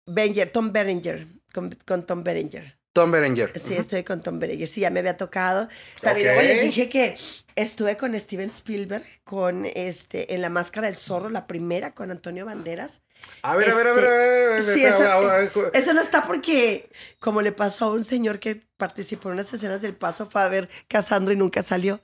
Berenger, 0.06 0.50
Tom 0.52 0.72
Berenger, 0.72 1.28
con, 1.54 1.78
con 1.86 2.06
Tom 2.06 2.24
Berenger. 2.24 2.77
Tom 3.02 3.12
Berenger. 3.12 3.60
Sí, 3.60 3.76
estoy 3.76 4.04
con 4.04 4.22
Tom 4.22 4.40
Berenger. 4.40 4.68
Sí, 4.68 4.82
ya 4.82 4.90
me 4.90 5.00
había 5.00 5.18
tocado. 5.18 5.70
También 6.02 6.28
Ok. 6.30 6.34
luego 6.34 6.42
les 6.48 6.62
dije 6.64 6.90
que 6.90 7.18
estuve 7.56 7.96
con 7.98 8.20
Steven 8.20 8.48
Spielberg, 8.50 9.06
con 9.24 9.66
este, 9.66 10.34
en 10.34 10.42
La 10.42 10.50
Máscara 10.50 10.88
del 10.88 10.96
Zorro, 10.96 11.30
la 11.30 11.46
primera, 11.48 11.94
con 11.94 12.12
Antonio 12.12 12.46
Banderas. 12.46 13.02
A 13.42 13.56
ver, 13.56 13.70
a 13.72 13.76
ver, 13.76 13.88
a 13.88 13.94
ver, 13.94 14.06
a 14.06 14.10
ver, 14.10 14.20
a 14.20 14.28
ver, 14.28 14.62
a 14.62 14.66
ver, 14.66 14.74
Sí, 14.74 14.84
eso- 14.84 15.72
Eso 15.74 15.94
no 15.94 16.02
está 16.02 16.26
porque, 16.28 16.90
como 17.20 17.42
le 17.42 17.52
pasó 17.52 17.86
a 17.86 17.92
un 17.92 18.04
señor 18.04 18.40
que 18.40 18.64
participó 18.78 19.30
en 19.30 19.34
unas 19.36 19.54
escenas 19.54 19.82
del 19.82 19.96
paso, 19.96 20.30
fue 20.30 20.42
a 20.42 20.48
ver 20.48 20.70
Casandro 20.88 21.34
y 21.34 21.38
nunca 21.38 21.64
salió. 21.64 22.02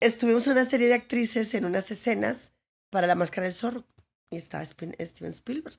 Estuvimos 0.00 0.46
una 0.48 0.64
serie 0.64 0.88
de 0.88 0.94
actrices 0.94 1.54
en 1.54 1.64
unas 1.64 1.90
escenas 1.90 2.52
para 2.90 3.06
La 3.06 3.14
Máscara 3.14 3.44
del 3.44 3.54
Zorro. 3.54 3.84
Y 4.30 4.36
estaba 4.36 4.62
Spin- 4.64 4.96
Steven 5.04 5.30
Spielberg. 5.32 5.78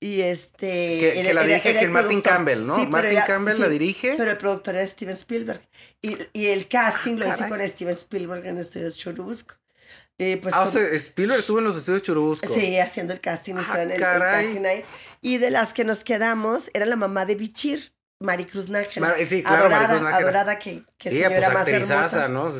Y 0.00 0.22
este. 0.22 0.66
Que, 0.66 1.12
era- 1.20 1.28
que 1.28 1.34
la 1.34 1.42
dirige 1.44 1.70
era 1.70 1.78
que 1.78 1.84
el 1.86 1.90
Martin 1.92 2.08
productor. 2.22 2.32
Campbell, 2.32 2.66
¿no? 2.66 2.76
Sí, 2.76 2.86
Martin 2.86 3.18
Campbell 3.26 3.60
la 3.60 3.68
dirige. 3.68 4.14
Pero 4.16 4.30
el 4.32 4.36
productor 4.36 4.74
era 4.74 4.86
Steven 4.86 5.14
Spielberg. 5.14 5.60
Y, 6.02 6.16
y 6.32 6.46
el 6.48 6.66
casting 6.68 7.16
lo 7.16 7.26
hice 7.28 7.38
caray. 7.38 7.50
con 7.50 7.68
Steven 7.68 7.92
Spielberg 7.94 8.46
en 8.46 8.58
Estudios 8.58 8.96
Churubusco. 8.96 9.54
Y 10.18 10.36
pues 10.36 10.54
ah, 10.54 10.62
o 10.62 10.66
sea, 10.66 10.82
Spielberg 10.88 11.40
estuvo 11.40 11.58
en 11.60 11.64
los 11.64 11.76
estudios 11.76 12.02
Churubusco. 12.02 12.46
Sí, 12.52 12.76
haciendo 12.78 13.12
el 13.12 13.20
casting, 13.20 13.54
Ah, 13.56 13.82
el, 13.82 13.98
casting 14.00 14.64
ahí. 14.66 14.84
Y 15.20 15.38
de 15.38 15.50
las 15.50 15.72
que 15.72 15.84
nos 15.84 16.02
quedamos, 16.04 16.70
era 16.74 16.84
la 16.86 16.96
mamá 16.96 17.24
de 17.24 17.34
Bichir, 17.36 17.92
Maricruz 18.20 18.68
Nájera. 18.68 19.06
Mar- 19.08 19.16
sí, 19.24 19.42
claro, 19.42 19.62
adorada, 19.62 19.80
Maricruz 19.86 20.02
Nájera. 20.02 20.18
adorada 20.28 20.58
que, 20.58 20.82
que 20.98 21.08
sí, 21.10 21.16
señora 21.16 21.36
pues 21.36 21.52
más 21.54 21.68
hermosa. 21.68 22.28
¿no? 22.28 22.52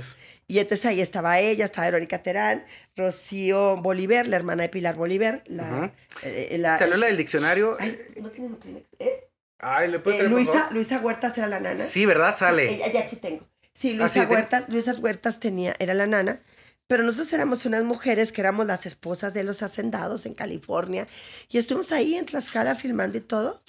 Y 0.48 0.58
entonces 0.58 0.84
ahí 0.86 1.00
estaba 1.00 1.38
ella, 1.38 1.64
estaba 1.64 1.86
Verónica 1.86 2.22
Terán, 2.22 2.64
Rocío 2.96 3.76
Bolívar, 3.80 4.26
la 4.28 4.36
hermana 4.36 4.64
de 4.64 4.68
Pilar 4.68 4.96
Bolívar. 4.96 5.42
La, 5.46 5.94
eh, 6.24 6.56
la- 6.58 6.76
Salió 6.76 6.96
la 6.96 7.06
del 7.06 7.16
diccionario. 7.16 7.76
Ay, 7.80 7.98
¿no 8.20 8.28
Kleenex? 8.30 8.86
¿Eh? 8.98 9.28
Ay, 9.58 9.90
¿le 9.90 9.96
Eh, 10.04 10.28
Luisa? 10.28 10.68
Luisa 10.72 10.98
Huertas 11.00 11.38
era 11.38 11.46
la 11.46 11.60
nana. 11.60 11.84
Sí, 11.84 12.04
¿verdad? 12.04 12.34
Sale. 12.34 12.74
Ella, 12.74 12.92
ya 12.92 13.00
aquí 13.00 13.16
tengo. 13.16 13.48
Sí, 13.72 13.92
Ah, 13.92 13.96
Luisa 13.96 14.24
sí, 14.24 14.26
Huertas, 14.30 14.68
Luisa 14.68 14.92
Huertas 14.94 15.40
tenía, 15.40 15.74
era 15.78 15.94
la 15.94 16.06
nana, 16.06 16.42
pero 16.88 17.04
nosotros 17.04 17.32
éramos 17.32 17.64
unas 17.64 17.84
mujeres 17.84 18.32
que 18.32 18.40
éramos 18.42 18.66
las 18.66 18.84
esposas 18.84 19.32
de 19.32 19.44
los 19.44 19.62
hacendados 19.62 20.26
en 20.26 20.34
California 20.34 21.06
y 21.48 21.56
estuvimos 21.56 21.90
ahí 21.92 22.16
en 22.16 22.26
Tlaxcala 22.26 22.74
filmando 22.74 23.16
y 23.16 23.22
todo. 23.22 23.62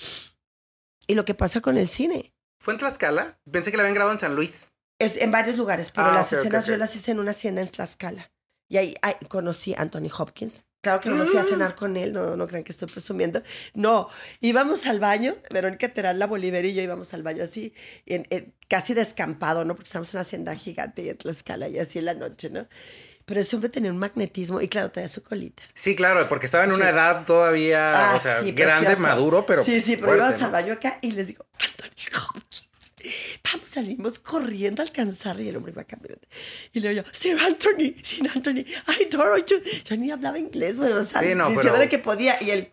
Y 1.08 1.16
lo 1.16 1.24
que 1.24 1.34
pasa 1.36 1.62
con 1.62 1.78
el 1.78 1.88
cine 1.88 2.34
¿Fue 2.60 2.74
en 2.74 2.80
Tlaxcala? 2.80 3.40
Pensé 3.50 3.72
que 3.72 3.78
la 3.78 3.84
habían 3.84 3.94
grabado 3.96 4.14
en 4.14 4.20
San 4.20 4.36
Luis. 4.36 4.73
Es 5.04 5.18
en 5.18 5.32
varios 5.32 5.58
lugares, 5.58 5.92
pero 5.92 6.08
Ah, 6.08 6.14
las 6.16 6.28
ok, 6.28 6.34
ok, 6.34 6.40
escenas 6.46 6.66
ok. 6.66 6.72
yo 6.72 6.78
las 6.78 6.96
hice 6.96 7.12
en 7.12 7.20
una 7.20 7.32
hacienda 7.32 7.62
en 7.62 7.68
Tlaxcala. 7.70 8.32
Y 8.70 8.78
ahí, 8.78 8.96
ahí 9.02 9.14
conocí 9.28 9.74
a 9.74 9.82
Anthony 9.82 10.10
Hopkins. 10.18 10.66
Claro 10.82 11.00
que 11.00 11.10
no 11.10 11.16
me 11.16 11.26
fui 11.26 11.40
a 11.40 11.44
cenar 11.46 11.76
con 11.76 11.96
él, 11.96 12.12
no, 12.12 12.36
no 12.36 12.46
crean 12.48 12.64
que 12.66 12.74
estoy 12.74 12.90
presumiendo. 12.90 13.42
No, 13.74 14.10
íbamos 14.42 14.86
al 14.86 15.00
baño, 15.00 15.36
Verónica 15.50 15.88
Terán, 15.90 16.20
la 16.20 16.28
Bolívar 16.28 16.66
y 16.66 16.74
yo 16.74 16.82
íbamos 16.82 17.14
al 17.14 17.24
baño 17.24 17.44
así, 17.44 17.74
en- 18.06 18.28
en- 18.32 18.54
casi 18.68 18.94
descampado, 18.94 19.64
¿no? 19.64 19.76
Porque 19.76 19.88
estamos 19.88 20.10
en 20.10 20.18
una 20.18 20.22
hacienda 20.24 20.56
gigante 20.56 21.04
y 21.04 21.10
en 21.10 21.18
Tlaxcala 21.18 21.70
y 21.70 21.80
así 21.80 22.00
en 22.00 22.06
la 22.06 22.14
noche, 22.16 22.50
¿no? 22.50 22.68
Pero 23.26 23.40
ese 23.40 23.56
hombre 23.56 23.70
tenía 23.70 23.92
un 23.92 23.98
magnetismo 23.98 24.60
y 24.60 24.68
claro, 24.68 24.92
tenía 24.92 25.08
su 25.08 25.24
colita. 25.24 25.64
Sí, 25.74 25.96
claro, 25.96 26.28
porque 26.28 26.46
estaba 26.48 26.66
en 26.66 26.74
una 26.74 26.86
Sí. 26.88 26.92
edad 26.92 27.26
todavía, 27.26 28.12
Ah, 28.12 28.16
o 28.16 28.20
sea, 28.20 28.42
sí, 28.42 28.52
grande, 28.52 28.98
maduro, 28.98 29.46
pero 29.46 29.64
Sí, 29.64 29.80
sí, 29.80 29.96
pero 29.96 30.08
fuerte, 30.08 30.22
íbamos 30.24 30.40
¿no? 30.42 30.46
al 30.48 30.52
baño 30.52 30.74
acá 30.74 30.98
y 31.02 31.12
les 31.12 31.28
digo, 31.28 31.46
Anthony 31.54 32.20
Hopkins, 32.28 32.53
vamos 33.54 33.70
salimos 33.70 34.20
corriendo 34.20 34.82
a 34.82 34.86
alcanzarlo 34.86 35.44
y 35.44 35.48
el 35.50 35.56
hombre 35.58 35.72
iba 35.72 35.84
caminando. 35.84 36.28
Y 36.74 36.80
le 36.80 36.90
digo 36.90 37.02
yo, 37.04 37.10
Sir 37.14 37.38
Anthony, 37.40 37.96
Sir 38.04 38.30
Anthony, 38.34 38.66
I 38.88 39.06
adore 39.12 39.44
you. 39.50 39.58
Yo 39.86 39.96
ni 39.98 40.12
hablaba 40.12 40.38
inglés, 40.40 40.78
bueno, 40.78 40.98
o 40.98 41.04
sea, 41.04 41.22
Sí, 41.22 41.36
no, 41.36 41.50
diciéndole 41.50 41.88
pero- 41.88 41.90
que 41.90 41.98
podía. 42.00 42.42
Y 42.42 42.50
él, 42.52 42.73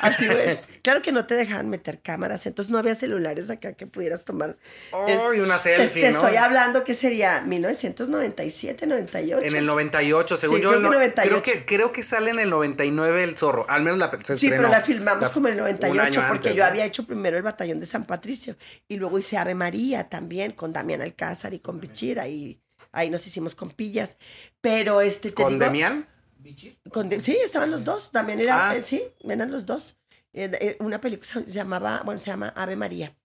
así 0.00 0.26
es. 0.30 0.60
claro 0.82 1.02
que 1.02 1.12
no 1.12 1.26
te 1.26 1.34
dejaban 1.34 1.68
meter 1.68 2.00
cámaras, 2.00 2.46
entonces 2.46 2.70
no 2.70 2.78
había 2.78 2.94
celulares 2.94 3.50
acá 3.50 3.72
que 3.74 3.86
pudieras 3.86 4.24
tomar. 4.24 4.56
Oh, 4.92 5.32
y 5.34 5.40
una 5.40 5.56
Te, 5.56 5.76
selfie, 5.76 6.02
te 6.02 6.12
¿no? 6.12 6.18
estoy 6.20 6.36
hablando 6.36 6.84
que 6.84 6.94
sería 6.94 7.42
1997, 7.42 8.86
98. 8.86 9.46
En 9.46 9.56
el 9.56 9.66
98, 9.66 10.36
según 10.36 10.56
Sí, 10.58 10.62
yo. 10.62 10.68
creo 10.70 10.78
el 10.80 10.84
que 10.84 10.90
no- 10.90 10.94
98. 10.94 11.28
Creo 11.28 11.42
que, 11.42 11.64
creo 11.64 11.92
que 11.92 12.02
sale 12.02 12.30
en 12.30 12.38
el 12.38 12.50
99 12.50 13.24
el 13.24 13.36
zorro. 13.36 13.64
Al 13.68 13.82
menos 13.82 13.98
la 13.98 14.10
se 14.22 14.36
Sí, 14.36 14.48
pero 14.50 14.68
la 14.68 14.80
filmamos 14.80 15.22
La- 15.28 15.30
como 15.30 15.48
en 15.48 15.54
el 15.54 15.60
un 15.60 15.66
98 15.66 16.20
año 16.20 16.28
porque 16.28 16.48
antes, 16.48 16.54
yo 16.54 16.62
¿no? 16.64 16.68
había 16.70 16.84
hecho 16.84 17.06
primero 17.06 17.36
el 17.36 17.42
batallón 17.42 17.80
de 17.80 17.86
San 17.86 18.04
Patricio 18.06 18.56
y 18.88 18.96
luego 18.96 19.18
hice 19.18 19.36
Ave 19.38 19.54
María 19.54 20.08
también 20.08 20.52
con 20.52 20.72
Damián 20.72 21.00
Alcázar 21.02 21.54
y 21.54 21.58
con 21.60 21.80
Bichira 21.80 22.28
y 22.28 22.60
ahí 22.92 23.10
nos 23.10 23.26
hicimos 23.26 23.54
compillas. 23.54 24.16
Pero 24.60 25.00
este 25.00 25.30
te 25.30 25.42
¿Con 25.42 25.54
digo, 25.54 25.64
Con 26.92 27.10
sí, 27.20 27.36
estaban 27.42 27.70
los 27.70 27.84
dos. 27.84 28.10
Damián 28.12 28.40
era, 28.40 28.70
Ah. 28.70 28.76
eh, 28.76 28.82
sí, 28.82 29.02
eran 29.28 29.50
los 29.50 29.66
dos. 29.66 29.96
Eh, 30.32 30.50
eh, 30.60 30.76
una 30.80 31.00
película 31.00 31.28
se 31.46 31.50
llamaba, 31.52 32.02
bueno, 32.04 32.18
se 32.20 32.26
llama 32.30 32.48
Ave 32.56 32.76
María. 32.76 33.16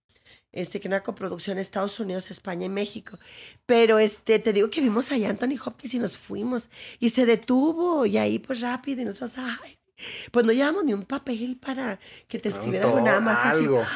Este, 0.53 0.81
que 0.81 0.89
era 0.89 0.97
una 0.97 1.03
coproducción 1.03 1.55
de 1.55 1.61
Estados 1.61 1.97
Unidos, 2.01 2.29
España 2.29 2.65
y 2.65 2.69
México. 2.69 3.17
Pero 3.65 3.99
este, 3.99 4.37
te 4.39 4.51
digo 4.51 4.69
que 4.69 4.81
vimos 4.81 5.11
allá 5.13 5.27
a 5.27 5.31
Anthony 5.31 5.55
Hopkins 5.65 5.93
y 5.93 5.99
nos 5.99 6.17
fuimos. 6.17 6.69
Y 6.99 7.11
se 7.11 7.25
detuvo, 7.25 8.05
y 8.05 8.17
ahí 8.17 8.39
pues 8.39 8.59
rápido, 8.59 9.01
y 9.01 9.05
nosotros, 9.05 9.35
ay. 9.37 9.77
Pues 10.31 10.45
no 10.45 10.51
llevamos 10.51 10.83
ni 10.83 10.93
un 10.93 11.03
papel 11.03 11.57
para 11.57 11.99
que 12.27 12.39
te 12.39 12.49
escribiera 12.49 12.85
algo, 12.85 12.97
to- 12.97 13.05
nada 13.05 13.21
más 13.21 13.45
algo. 13.45 13.79
así. 13.81 13.91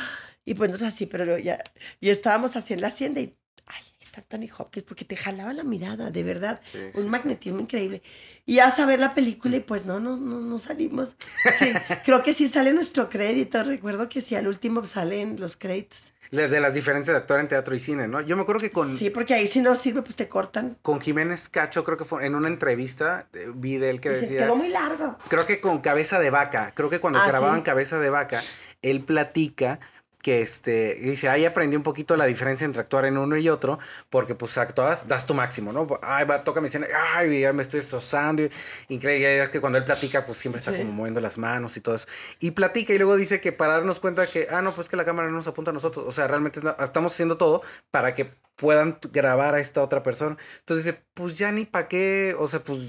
Y 0.45 0.53
pues 0.53 0.69
no 0.79 0.87
así, 0.87 1.07
pero 1.07 1.37
ya. 1.39 1.61
Y 1.99 2.09
estábamos 2.09 2.55
así 2.55 2.73
en 2.73 2.81
la 2.81 2.87
hacienda 2.87 3.19
y. 3.21 3.35
Ay, 3.67 3.81
ahí 3.83 3.93
está 3.99 4.21
Anthony 4.21 4.47
Hopkins, 4.57 4.85
porque 4.85 5.05
te 5.05 5.15
jalaba 5.17 5.51
la 5.53 5.63
mirada, 5.63 6.11
de 6.11 6.23
verdad. 6.23 6.61
Sí, 6.71 6.77
un 6.77 6.91
sí, 6.93 7.01
sí. 7.01 7.07
magnetismo 7.07 7.59
increíble. 7.59 8.01
Y 8.45 8.59
a 8.59 8.69
saber 8.69 8.99
la 8.99 9.15
película 9.15 9.57
y 9.57 9.61
pues 9.61 9.85
no, 9.85 9.99
no, 9.99 10.17
no, 10.17 10.39
no 10.39 10.57
salimos. 10.59 11.15
Sí, 11.57 11.71
creo 12.05 12.21
que 12.23 12.33
sí 12.33 12.47
sale 12.47 12.73
nuestro 12.73 13.09
crédito. 13.09 13.63
Recuerdo 13.63 14.07
que 14.07 14.21
sí, 14.21 14.35
al 14.35 14.47
último 14.47 14.85
salen 14.85 15.39
los 15.39 15.57
créditos. 15.57 16.13
De, 16.31 16.47
de 16.47 16.59
las 16.59 16.73
diferencias 16.73 17.13
de 17.15 17.19
actuar 17.19 17.39
en 17.39 17.47
teatro 17.47 17.75
y 17.75 17.79
cine, 17.79 18.07
¿no? 18.07 18.19
Yo 18.21 18.35
me 18.35 18.41
acuerdo 18.43 18.59
que 18.61 18.71
con, 18.71 18.91
Sí, 18.95 19.09
porque 19.11 19.33
ahí 19.35 19.47
si 19.47 19.61
no 19.61 19.75
sirve, 19.75 20.01
pues 20.01 20.15
te 20.15 20.27
cortan. 20.27 20.77
con 20.81 20.99
Jiménez 20.99 21.49
Cacho, 21.49 21.83
creo 21.83 21.97
que 21.97 22.05
fue 22.05 22.25
en 22.25 22.33
una 22.35 22.47
entrevista, 22.47 23.27
eh, 23.33 23.47
vi 23.55 23.77
de 23.77 23.91
él 23.91 23.99
que 24.01 24.11
Y 24.11 24.15
se 24.15 24.21
decía. 24.21 24.39
quedó 24.41 24.55
muy 24.55 24.69
largo. 24.69 25.17
Creo 25.29 25.45
que 25.45 25.59
con 25.59 25.79
cabeza 25.81 26.19
de 26.19 26.29
vaca. 26.31 26.71
Creo 26.75 26.89
que 26.89 26.99
cuando 26.99 27.19
Ah, 27.19 27.27
grababan 27.27 27.57
sí. 27.57 27.63
cabeza 27.63 27.99
de 27.99 28.09
vaca, 28.09 28.43
él 28.81 29.03
platica 29.03 29.79
que 30.25 30.41
este, 30.41 30.95
dice, 30.95 31.29
ahí 31.29 31.45
aprendí 31.45 31.75
un 31.75 31.83
poquito 31.83 32.17
la 32.17 32.25
diferencia 32.25 32.65
entre 32.65 32.81
actuar 32.81 33.05
en 33.05 33.15
uno 33.15 33.37
y 33.37 33.47
otro, 33.47 33.77
porque 34.09 34.33
pues 34.33 34.57
actuabas, 34.57 35.07
das 35.07 35.27
tu 35.27 35.35
máximo, 35.35 35.71
¿no? 35.71 35.85
Ay, 36.01 36.25
va, 36.25 36.43
toca 36.43 36.61
mi 36.61 36.65
escena, 36.65 36.87
ay, 37.13 37.41
ya 37.41 37.53
me 37.53 37.61
estoy 37.61 37.79
destrozando. 37.79 38.41
y- 38.41 38.49
Increíble, 38.89 39.43
es 39.43 39.49
que 39.49 39.61
cuando 39.61 39.77
él 39.77 39.83
platica, 39.83 40.25
pues 40.25 40.39
siempre 40.39 40.57
está 40.57 40.71
Sí. 40.71 40.79
como 40.79 40.93
moviendo 40.93 41.21
las 41.21 41.37
manos 41.37 41.77
y 41.77 41.81
todo 41.81 41.93
eso. 41.93 42.07
Y 42.39 42.51
platica 42.51 42.91
y 42.91 42.97
luego 42.97 43.15
dice 43.17 43.39
que 43.39 43.51
para 43.51 43.73
darnos 43.73 43.99
cuenta 43.99 44.25
que, 44.25 44.47
ah, 44.49 44.63
no, 44.63 44.73
pues 44.73 44.89
que 44.89 44.95
la 44.97 45.05
cámara 45.05 45.29
no 45.29 45.35
nos 45.35 45.45
apunta 45.45 45.69
a 45.69 45.73
nosotros. 45.75 46.03
O 46.07 46.11
sea, 46.11 46.27
realmente 46.27 46.59
estamos 46.79 47.13
haciendo 47.13 47.37
todo 47.37 47.61
para 47.91 48.15
que 48.15 48.25
puedan 48.55 48.97
grabar 49.11 49.53
a 49.53 49.59
esta 49.59 49.83
otra 49.83 50.01
persona. 50.01 50.37
Entonces 50.61 50.85
dice, 50.85 51.03
pues 51.13 51.37
ya 51.37 51.51
ni 51.51 51.65
para 51.65 51.87
qué, 51.87 52.35
o 52.39 52.47
sea, 52.47 52.63
pues 52.63 52.79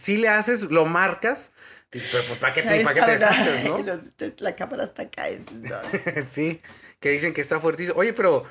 si 0.00 0.16
le 0.16 0.28
haces, 0.28 0.62
lo 0.70 0.86
marcas, 0.86 1.52
dices, 1.92 2.08
pero 2.10 2.24
pues 2.26 2.38
para 2.38 2.54
qué, 2.54 2.62
te, 2.62 2.80
¿para 2.82 2.94
qué 2.94 3.02
te 3.02 3.10
deshaces, 3.10 3.64
¿no? 3.64 3.84
La 4.38 4.56
cámara 4.56 4.84
está 4.84 5.02
acá. 5.02 5.24
no. 5.52 5.76
sí, 6.26 6.62
que 7.00 7.10
dicen 7.10 7.34
que 7.34 7.42
está 7.42 7.60
fuertísimo. 7.60 7.98
Oye, 7.98 8.14
pero, 8.14 8.44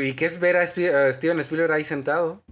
¿y 0.00 0.14
qué 0.14 0.26
es 0.26 0.38
ver 0.38 0.56
a 0.56 0.64
Steven 0.64 1.40
Spielberg 1.40 1.72
ahí 1.72 1.82
sentado? 1.82 2.44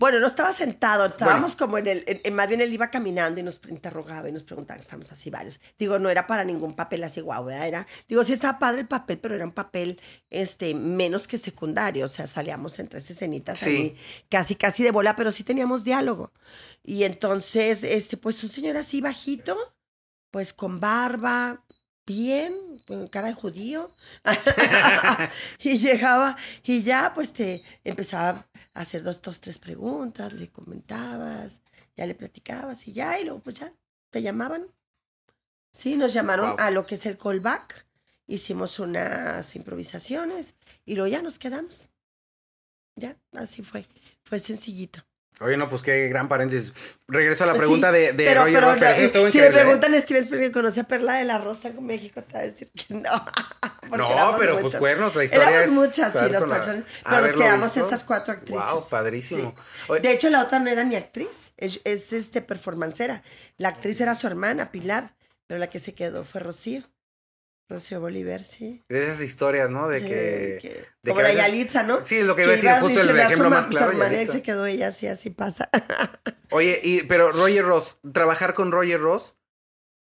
Bueno, 0.00 0.18
no 0.18 0.28
estaba 0.28 0.50
sentado, 0.54 1.04
estábamos 1.04 1.56
como 1.56 1.76
en 1.76 1.86
el, 1.86 2.04
en- 2.06 2.22
en- 2.24 2.34
más 2.34 2.48
bien 2.48 2.62
él 2.62 2.72
iba 2.72 2.90
caminando 2.90 3.38
y 3.38 3.42
nos 3.42 3.60
interrogaba 3.68 4.30
y 4.30 4.32
nos 4.32 4.42
preguntaba, 4.42 4.80
estamos 4.80 5.12
así 5.12 5.28
varios. 5.28 5.60
Digo, 5.78 5.98
no 5.98 6.08
era 6.08 6.26
para 6.26 6.42
ningún 6.42 6.74
papel 6.74 7.04
así 7.04 7.20
guau, 7.20 7.44
¿verdad? 7.44 7.68
Era, 7.68 7.86
digo, 8.08 8.24
sí 8.24 8.32
estaba 8.32 8.58
padre 8.58 8.80
el 8.80 8.88
papel, 8.88 9.18
pero 9.18 9.34
era 9.34 9.44
un 9.44 9.52
papel 9.52 10.00
este, 10.30 10.74
menos 10.74 11.28
que 11.28 11.36
secundario, 11.36 12.06
o 12.06 12.08
sea, 12.08 12.26
salíamos 12.26 12.78
en 12.78 12.88
tres 12.88 13.10
escenitas 13.10 13.58
Sí. 13.58 13.68
ahí, 13.70 13.96
casi, 14.30 14.54
casi 14.54 14.82
de 14.84 14.90
bola, 14.90 15.16
pero 15.16 15.30
sí 15.32 15.44
teníamos 15.44 15.84
diálogo. 15.84 16.32
Y 16.82 17.04
entonces, 17.04 17.84
este, 17.84 18.16
pues 18.16 18.42
un 18.42 18.48
señor 18.48 18.78
así 18.78 19.02
bajito, 19.02 19.54
pues 20.30 20.54
con 20.54 20.80
barba, 20.80 21.62
bien, 22.10 22.54
con 22.86 23.06
cara 23.08 23.28
de 23.28 23.34
judío. 23.34 23.88
y 25.60 25.78
llegaba 25.78 26.36
y 26.64 26.82
ya 26.82 27.12
pues 27.14 27.32
te 27.32 27.62
empezaba 27.84 28.48
a 28.74 28.80
hacer 28.80 29.02
dos, 29.02 29.22
dos, 29.22 29.40
tres 29.40 29.58
preguntas, 29.58 30.32
le 30.32 30.48
comentabas, 30.50 31.62
ya 31.96 32.06
le 32.06 32.14
platicabas 32.14 32.86
y 32.88 32.92
ya, 32.92 33.18
y 33.20 33.24
luego 33.24 33.40
pues 33.40 33.60
ya 33.60 33.72
te 34.10 34.22
llamaban. 34.22 34.66
Sí, 35.72 35.96
nos 35.96 36.12
llamaron 36.12 36.50
Wow. 36.50 36.56
a 36.58 36.70
lo 36.70 36.84
que 36.86 36.96
es 36.96 37.06
el 37.06 37.16
callback, 37.16 37.86
hicimos 38.26 38.78
unas 38.80 39.54
improvisaciones 39.54 40.54
y 40.84 40.94
luego 40.96 41.08
ya 41.10 41.22
nos 41.22 41.38
quedamos. 41.38 41.90
Ya, 42.96 43.16
así 43.32 43.62
fue, 43.62 43.86
fue 44.24 44.38
sencillito. 44.38 45.00
Oye, 45.40 45.56
no, 45.56 45.68
pues 45.68 45.80
qué 45.82 46.08
gran 46.08 46.28
paréntesis. 46.28 46.98
Regreso 47.08 47.44
a 47.44 47.46
la 47.48 47.52
Sí, 47.54 47.58
pregunta 47.58 47.90
de, 47.92 48.12
de 48.12 48.24
pero, 48.26 48.44
Roger 48.44 48.54
pero 48.60 48.92
eso 48.92 49.00
estuvo 49.02 49.28
si 49.30 49.38
me 49.38 49.44
increíble, 49.46 49.58
¿eh? 49.58 49.62
preguntan 49.64 49.94
a 49.94 50.00
Steven 50.00 50.22
Spielberg, 50.22 50.52
¿conoce 50.52 50.80
a 50.80 50.84
Perla 50.84 51.14
de 51.14 51.24
la 51.24 51.38
Rosa 51.38 51.68
en 51.68 51.84
México? 51.86 52.22
Te 52.22 52.32
va 52.34 52.40
a 52.40 52.42
decir 52.42 52.70
que 52.72 52.94
no. 52.94 53.10
No, 53.96 54.36
pero 54.38 54.60
pues 54.60 54.76
cuernos, 54.76 55.16
la 55.16 55.24
historia 55.24 55.48
Éramos 55.48 55.64
es 55.64 55.72
muchas, 55.72 56.12
sí, 56.12 56.18
los 56.30 56.40
con 56.42 56.50
personajes, 56.50 56.84
pero 57.02 57.22
nos 57.22 57.32
quedamos 57.34 57.74
visto. 57.74 57.86
esas 57.86 58.04
cuatro 58.04 58.34
actrices. 58.34 58.62
Wow, 58.72 58.88
padrísimo. 58.88 59.56
Sí. 59.88 59.94
De 60.00 60.12
hecho, 60.12 60.30
la 60.30 60.42
otra 60.44 60.60
no 60.60 60.70
era 60.70 60.84
ni 60.84 60.94
actriz, 60.94 61.52
es, 61.56 61.80
es, 61.82 62.12
este 62.12 62.40
performancera. 62.40 63.24
La 63.56 63.70
actriz 63.70 64.00
era 64.00 64.14
su 64.14 64.28
hermana, 64.28 64.70
Pilar, 64.70 65.16
pero 65.48 65.58
la 65.58 65.68
que 65.70 65.80
se 65.80 65.92
quedó 65.94 66.24
fue 66.24 66.40
Rocío. 66.40 66.84
Rocío 67.70 68.00
Bolívar, 68.00 68.42
sí. 68.44 68.82
de 68.88 69.02
esas 69.04 69.20
historias, 69.22 69.70
¿no? 69.70 69.88
De 69.88 70.00
Sí, 70.00 70.06
que... 70.06 70.58
que- 70.60 70.84
de 71.02 71.10
como 71.12 71.16
que 71.16 71.22
la 71.22 71.28
veces- 71.30 71.46
Yalitza, 71.46 71.82
¿no? 71.84 72.04
Sí, 72.04 72.16
es 72.18 72.26
lo 72.26 72.36
que 72.36 72.42
iba 72.42 72.52
a 72.52 72.56
decir, 72.56 72.70
justo 72.80 73.00
el 73.00 73.18
ejemplo 73.18 73.48
más 73.48 73.66
claro, 73.68 73.92
se 74.26 74.42
quedó 74.42 74.66
ella 74.66 74.88
así, 74.88 75.06
así 75.06 75.30
pasa. 75.30 75.70
Oye, 76.50 76.78
y, 76.82 77.04
pero 77.04 77.32
Roger 77.32 77.64
Ross, 77.64 77.98
trabajar 78.12 78.52
con 78.54 78.72
Roger 78.72 79.00
Ross, 79.00 79.36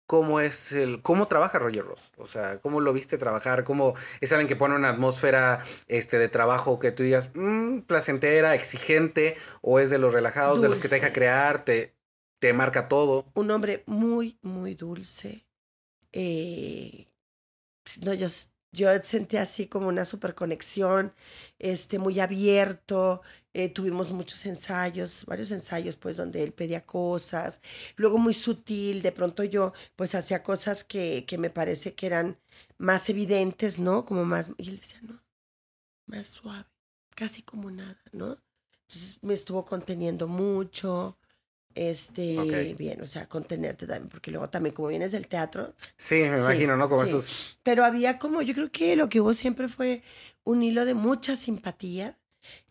¿cómo 0.06 0.40
es 0.40 0.72
el, 0.72 1.02
cómo 1.02 1.26
trabaja 1.28 1.58
Roger 1.58 1.84
Ross? 1.84 2.12
O 2.16 2.26
sea, 2.26 2.58
¿cómo 2.58 2.80
lo 2.80 2.92
viste 2.92 3.18
trabajar? 3.18 3.64
¿Cómo 3.64 3.94
es 4.20 4.32
alguien 4.32 4.48
que 4.48 4.56
pone 4.56 4.74
una 4.76 4.90
atmósfera 4.90 5.60
este, 5.88 6.18
de 6.18 6.28
trabajo 6.28 6.78
que 6.78 6.92
tú 6.92 7.02
digas, 7.02 7.30
"Mm, 7.34 7.80
placentera, 7.80 8.54
exigente, 8.54 9.36
o 9.60 9.80
es 9.80 9.90
de 9.90 9.98
los 9.98 10.12
relajados, 10.14 10.62
de 10.62 10.68
los 10.68 10.80
que 10.80 10.88
te 10.88 10.94
deja 10.94 11.12
crear, 11.12 11.62
te, 11.64 11.94
te 12.40 12.52
marca 12.52 12.88
todo? 12.88 13.26
un 13.34 13.50
hombre 13.50 13.82
muy, 13.86 14.38
muy 14.42 14.74
dulce. 14.76 15.44
Eh, 16.12 17.07
no, 18.02 18.14
yo, 18.14 18.28
yo 18.72 18.88
sentí 19.02 19.36
así 19.36 19.66
como 19.68 19.88
una 19.88 20.04
super 20.04 20.34
conexión, 20.34 21.14
este, 21.58 21.98
muy 21.98 22.20
abierto. 22.20 23.22
eh, 23.54 23.68
tuvimos 23.70 24.12
muchos 24.12 24.46
ensayos, 24.46 25.24
varios 25.26 25.50
ensayos, 25.50 25.96
pues, 25.96 26.16
donde 26.16 26.42
él 26.44 26.52
pedía 26.52 26.84
cosas. 26.86 27.60
Luego 27.96 28.18
muy 28.18 28.34
sutil, 28.34 29.02
de 29.02 29.12
pronto 29.12 29.42
yo, 29.44 29.72
pues, 29.96 30.14
hacía 30.14 30.42
cosas 30.42 30.84
que, 30.84 31.24
que 31.26 31.38
me 31.38 31.50
parece 31.50 31.94
que 31.94 32.06
eran 32.06 32.38
más 32.78 33.08
evidentes, 33.08 33.78
¿no? 33.80 34.04
Como 34.04 34.24
más, 34.24 34.50
y 34.58 34.68
él 34.70 34.78
decía, 34.80 35.00
no, 35.02 35.20
más 36.06 36.28
suave, 36.28 36.66
casi 37.14 37.42
como 37.42 37.70
nada, 37.70 38.00
¿no? 38.12 38.38
Entonces 38.88 39.22
me 39.22 39.34
estuvo 39.34 39.64
conteniendo 39.64 40.28
mucho. 40.28 41.18
Este, 41.74 42.74
bien, 42.76 43.00
o 43.02 43.06
sea, 43.06 43.28
contenerte 43.28 43.86
también, 43.86 44.08
porque 44.08 44.30
luego 44.30 44.50
también, 44.50 44.74
como 44.74 44.88
vienes 44.88 45.12
del 45.12 45.28
teatro, 45.28 45.74
Sí, 45.96 46.16
me 46.28 46.38
Sí, 46.38 46.38
imagino, 46.38 46.76
¿no? 46.76 46.88
Como 46.88 47.04
sí. 47.04 47.10
esos... 47.10 47.60
pero 47.62 47.84
había 47.84 48.18
como, 48.18 48.42
yo 48.42 48.54
creo 48.54 48.70
que 48.72 48.96
lo 48.96 49.08
que 49.08 49.20
hubo 49.20 49.34
siempre 49.34 49.68
fue 49.68 50.02
un 50.44 50.62
hilo 50.62 50.84
de 50.84 50.94
mucha 50.94 51.36
simpatía. 51.36 52.18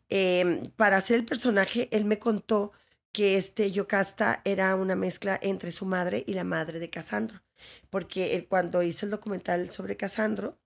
Em, 0.10 0.72
para 0.72 0.98
hacer 0.98 1.18
el 1.18 1.26
personaje, 1.26 1.90
él 1.92 2.06
me 2.06 2.20
contó 2.20 2.72
que 3.12 3.38
este 3.38 3.72
Yocasta 3.72 4.42
era 4.46 4.76
una 4.76 4.96
mezcla 4.96 5.40
entre 5.42 5.72
su 5.72 5.86
madre 5.86 6.24
y 6.28 6.34
la 6.34 6.44
madre 6.46 6.80
de 6.80 6.90
Casandro, 6.90 7.42
porque 7.90 8.36
él 8.36 8.48
cuando 8.48 8.84
hizo 8.84 9.06
el 9.06 9.12
documental 9.12 9.72
sobre 9.72 9.98
Casandro, 9.98 10.60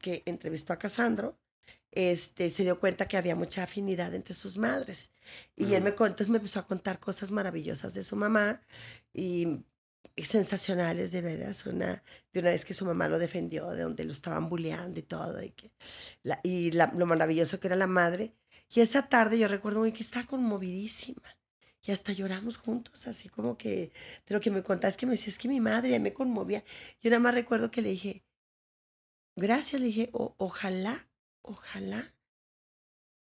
que 0.00 0.22
entrevistó 0.26 0.72
a 0.72 0.78
Casandro, 0.78 1.38
este, 1.92 2.50
se 2.50 2.62
dio 2.64 2.78
cuenta 2.80 3.08
que 3.08 3.16
había 3.16 3.34
mucha 3.36 3.64
afinidad 3.64 4.14
entre 4.14 4.34
sus 4.34 4.56
madres. 4.58 5.10
Y 5.56 5.74
él 5.74 5.82
me 5.82 5.94
contó, 5.94 6.24
me 6.28 6.38
empezó 6.38 6.60
a 6.60 6.66
contar 6.66 7.00
cosas 7.00 7.30
maravillosas 7.30 7.94
de 7.94 8.02
su 8.04 8.16
mamá 8.16 8.60
y, 9.12 9.64
sensacionales 10.16 11.12
de 11.12 11.22
veras. 11.22 11.66
Una, 11.66 12.02
de 12.32 12.40
una 12.40 12.50
vez 12.50 12.64
que 12.64 12.74
su 12.74 12.84
mamá 12.84 13.08
lo 13.08 13.18
defendió, 13.18 13.70
de 13.70 13.82
donde 13.82 14.04
lo 14.04 14.12
estaban 14.12 14.48
bulleando 14.48 15.00
y 15.00 15.02
todo, 15.02 15.42
y, 15.42 15.50
que 15.50 15.72
la, 16.22 16.40
y 16.42 16.72
la- 16.72 16.92
lo 16.96 17.06
maravilloso 17.06 17.58
que 17.60 17.68
era 17.68 17.76
la 17.76 17.86
madre. 17.86 18.34
Y 18.74 18.80
esa 18.80 19.08
tarde 19.08 19.38
yo 19.38 19.48
recuerdo 19.48 19.80
muy 19.80 19.92
que 19.92 20.02
estaba 20.02 20.26
conmovidísima. 20.26 21.22
Y 21.82 21.92
hasta 21.92 22.12
lloramos 22.12 22.58
juntos, 22.58 23.06
así 23.08 23.28
como 23.30 23.56
que 23.56 23.92
de 24.26 24.34
lo 24.34 24.40
que 24.40 24.50
me 24.50 24.62
contás 24.62 24.96
que 24.96 25.06
me 25.06 25.12
decía, 25.12 25.30
es 25.32 25.38
que 25.38 25.48
mi 25.48 25.60
madre 25.60 25.98
me 25.98 26.12
conmovía. 26.12 26.62
Yo 27.02 27.10
nada 27.10 27.20
más 27.20 27.34
recuerdo 27.34 27.70
que 27.70 27.80
le 27.82 27.90
dije, 27.90 28.22
gracias, 29.36 29.80
le 29.80 29.86
dije, 29.88 30.10
"O- 30.12 30.34
ojalá, 30.38 31.08
ojalá 31.42 32.14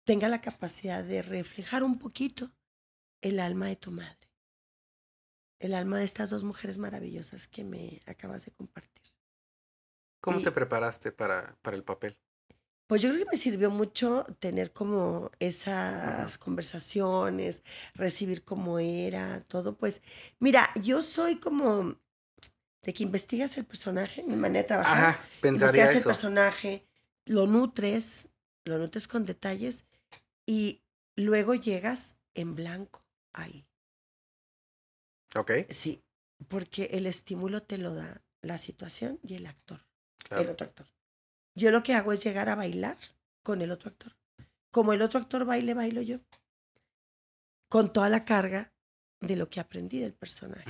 tenga 0.05 0.27
la 0.27 0.41
capacidad 0.41 1.03
de 1.03 1.21
reflejar 1.21 1.83
un 1.83 1.99
poquito 1.99 2.51
el 3.21 3.39
alma 3.39 3.67
de 3.67 3.75
tu 3.75 3.91
madre, 3.91 4.31
el 5.59 5.73
alma 5.73 5.97
de 5.97 6.05
estas 6.05 6.29
dos 6.29 6.43
mujeres 6.43 6.77
maravillosas 6.77 7.47
que 7.47 7.63
me 7.63 8.01
acabas 8.05 8.45
de 8.45 8.51
compartir. 8.51 9.13
¿Cómo 10.21 10.41
te 10.41 10.51
preparaste 10.51 11.11
para, 11.11 11.57
para 11.61 11.77
el 11.77 11.83
papel? 11.83 12.17
Pues 12.87 13.01
yo 13.01 13.09
creo 13.09 13.25
que 13.25 13.31
me 13.31 13.37
sirvió 13.37 13.69
mucho 13.69 14.25
tener 14.39 14.71
como 14.71 15.29
esas 15.39 16.37
conversaciones, 16.37 17.63
recibir 17.93 18.45
cómo 18.45 18.79
era, 18.79 19.41
todo. 19.41 19.77
Pues, 19.77 20.01
mira, 20.39 20.69
yo 20.81 21.03
soy 21.03 21.37
como 21.37 21.97
de 22.83 22.93
que 22.93 23.03
investigas 23.03 23.57
el 23.57 23.65
personaje, 23.65 24.23
mi 24.23 24.37
manera 24.37 24.61
de 24.61 24.67
trabajar. 24.69 25.09
Ajá, 25.09 25.27
pensaría 25.41 25.83
investigas 25.83 25.97
el 25.97 26.07
personaje, 26.07 26.86
lo 27.27 27.45
nutres, 27.45 28.29
lo 28.65 28.77
nutres 28.77 29.07
con 29.07 29.25
detalles 29.25 29.85
y 30.45 30.81
luego 31.15 31.53
llegas 31.55 32.17
en 32.33 32.55
blanco 32.55 33.05
ahí. 33.33 33.67
Ok. 35.35 35.51
Sí, 35.69 36.03
porque 36.47 36.85
el 36.93 37.05
estímulo 37.05 37.63
te 37.63 37.77
lo 37.77 37.93
da 37.93 38.23
la 38.41 38.57
situación 38.57 39.19
y 39.23 39.35
el 39.35 39.45
actor, 39.45 39.85
el 40.31 40.49
otro 40.49 40.67
actor. 40.67 40.87
Yo 41.55 41.71
lo 41.71 41.83
que 41.83 41.93
hago 41.93 42.13
es 42.13 42.23
llegar 42.23 42.49
a 42.49 42.55
bailar 42.55 42.97
con 43.43 43.61
el 43.61 43.71
otro 43.71 43.89
actor. 43.89 44.15
Como 44.71 44.93
el 44.93 45.01
otro 45.01 45.19
actor 45.19 45.45
baile, 45.45 45.73
bailo 45.73 46.01
yo. 46.01 46.19
Con 47.69 47.91
toda 47.91 48.09
la 48.09 48.25
carga 48.25 48.71
de 49.19 49.35
lo 49.35 49.49
que 49.49 49.59
aprendí 49.59 49.99
del 49.99 50.13
personaje. 50.13 50.69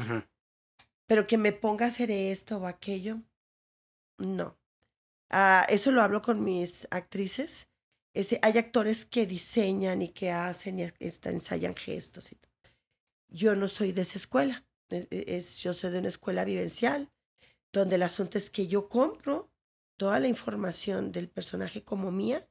Pero 1.05 1.27
que 1.27 1.37
me 1.37 1.51
ponga 1.51 1.85
a 1.85 1.89
hacer 1.89 2.09
esto 2.09 2.57
o 2.57 2.67
aquello, 2.67 3.21
no. 4.17 4.57
Ah, 5.29 5.65
eso 5.69 5.91
lo 5.91 6.01
hablo 6.01 6.21
con 6.21 6.43
mis 6.43 6.87
actrices. 6.91 7.69
Ese, 8.13 8.39
hay 8.41 8.57
actores 8.57 9.05
que 9.05 9.25
diseñan 9.25 10.01
y 10.01 10.09
que 10.09 10.31
hacen 10.31 10.79
y 10.79 10.87
ensayan 10.99 11.75
gestos. 11.75 12.31
Y 12.31 12.37
Yo 13.29 13.55
no 13.55 13.67
soy 13.67 13.91
de 13.91 14.01
esa 14.01 14.17
escuela. 14.17 14.65
es, 14.89 15.59
yo 15.59 15.73
soy 15.73 15.91
de 15.91 15.99
una 15.99 16.07
escuela 16.07 16.45
vivencial, 16.45 17.11
donde 17.73 17.95
el 17.95 18.03
asunto 18.03 18.37
es 18.37 18.49
que 18.49 18.67
yo 18.67 18.89
compro 18.89 19.51
toda 19.97 20.19
la 20.19 20.27
información 20.27 21.11
del 21.11 21.29
personaje 21.29 21.83
como 21.83 22.11
mía, 22.11 22.47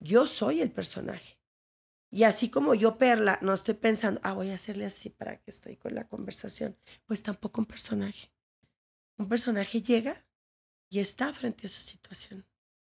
yo 0.00 0.26
soy 0.26 0.60
el 0.60 0.72
personaje. 0.72 1.38
Y 2.10 2.24
así 2.24 2.48
como 2.48 2.74
yo, 2.74 2.96
Perla, 2.96 3.38
no 3.42 3.52
estoy 3.52 3.74
pensando, 3.74 4.20
ah, 4.22 4.32
voy 4.32 4.50
a 4.50 4.54
hacerle 4.54 4.84
así 4.84 5.10
para 5.10 5.36
que 5.40 5.50
estoy 5.50 5.76
con 5.76 5.94
la 5.94 6.08
conversación, 6.08 6.76
pues 7.06 7.22
tampoco 7.22 7.60
un 7.60 7.66
personaje. 7.66 8.32
Un 9.18 9.28
personaje 9.28 9.82
llega 9.82 10.24
y 10.94 11.00
está 11.00 11.32
frente 11.32 11.66
a 11.66 11.68
su 11.68 11.82
situación. 11.82 12.46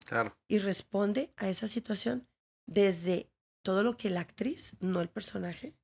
Claro. 0.04 0.36
Y 0.48 0.58
responde 0.58 1.32
a 1.38 1.48
esa 1.48 1.66
situación 1.66 2.28
desde 2.66 3.30
todo 3.62 3.82
lo 3.82 3.96
que 3.96 4.10
la 4.10 4.20
actriz, 4.20 4.76
no 4.80 5.00
el 5.00 5.08
personaje, 5.08 5.74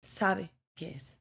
sabe 0.00 0.50
que 0.74 0.92
es. 0.92 1.20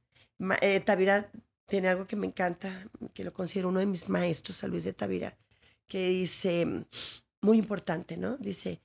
Eh, 0.61 0.79
Tavira 0.79 1.29
tiene 1.67 1.89
algo 1.89 2.07
que 2.07 2.15
me 2.15 2.27
encanta, 2.27 2.89
que 3.13 3.25
lo 3.25 3.33
considero 3.33 3.67
uno 3.67 3.81
de 3.81 3.85
mis 3.87 4.07
maestros, 4.07 4.63
a 4.63 4.67
Luis 4.67 4.85
de 4.85 4.93
Tavira, 4.93 5.37
que 5.85 6.07
dice, 6.07 6.85
muy 7.41 7.57
importante, 7.57 8.15
¿no? 8.15 8.37
Dice, 8.37 8.81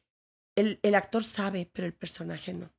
el, 0.56 0.80
el 0.82 0.96
actor 0.96 1.22
sabe, 1.22 1.70
pero 1.72 1.86
el 1.86 1.94
personaje 1.94 2.54
no. 2.54 2.72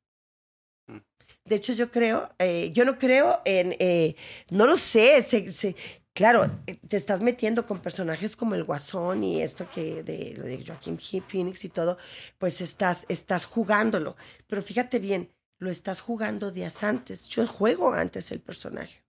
Mm. 0.87 0.97
De 1.45 1.55
hecho, 1.55 1.71
yo 1.71 1.89
creo, 1.89 2.35
eh, 2.37 2.73
yo 2.73 2.83
no 2.83 2.97
creo 2.97 3.41
en, 3.45 3.77
eh, 3.79 4.17
no 4.49 4.67
lo 4.67 4.75
sé, 4.75 5.21
se, 5.21 5.75
claro, 6.17 6.49
eh, 6.65 6.79
te 6.87 6.97
estás 6.97 7.21
metiendo 7.21 7.67
con 7.67 7.79
personajes 7.79 8.35
como 8.35 8.55
el 8.55 8.63
Guasón 8.63 9.23
y 9.23 9.43
esto 9.43 9.69
que 9.69 10.01
de 10.01 10.33
lo 10.35 10.45
de 10.45 10.65
Joaquín 10.65 10.97
Phoenix 10.97 11.63
y 11.63 11.69
todo, 11.69 11.99
pues 12.39 12.59
estás, 12.59 13.05
estás 13.07 13.45
jugándolo. 13.45 14.15
Pero 14.47 14.63
fíjate 14.63 14.97
bien, 14.97 15.31
lo 15.59 15.69
estás 15.69 16.01
jugando 16.01 16.49
días 16.49 16.81
antes. 16.81 17.29
Yo 17.29 17.45
juego 17.45 17.93
antes 17.93 18.31
el 18.31 18.39
personaje. 18.39 19.03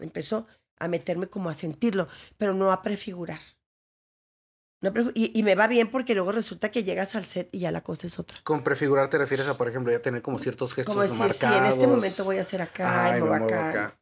Empezó 0.00 0.48
a 0.80 0.88
meterme 0.88 1.28
como 1.28 1.48
a 1.48 1.54
sentirlo, 1.54 2.08
pero 2.36 2.54
no 2.54 2.72
a 2.72 2.82
prefigurar 2.82 3.38
y, 5.14 5.38
y, 5.38 5.42
me 5.42 5.54
va 5.54 5.66
bien 5.66 5.90
porque 5.90 6.14
luego 6.14 6.32
resulta 6.32 6.70
que 6.70 6.84
llegas 6.84 7.14
al 7.14 7.26
set 7.26 7.48
y 7.52 7.60
ya 7.60 7.70
la 7.70 7.82
cosa 7.82 8.06
es 8.06 8.18
otra. 8.18 8.38
Con 8.42 8.64
prefigurar 8.64 9.10
te 9.10 9.18
refieres 9.18 9.46
a, 9.46 9.56
por 9.56 9.68
ejemplo, 9.68 9.92
ya 9.92 10.00
tener 10.00 10.22
como 10.22 10.38
ciertos 10.38 10.72
gestos 10.72 10.94
como 10.94 11.02
decir, 11.02 11.18
marcados. 11.18 11.56
Sí, 11.56 11.62
en 11.62 11.66
este 11.66 11.86
momento 11.86 12.24
voy 12.24 12.38
a 12.38 12.40
hacer 12.40 12.62
acá 12.62 13.10
y 13.10 13.20
me 13.20 13.28
voy 13.28 13.36
acá. 13.36 13.98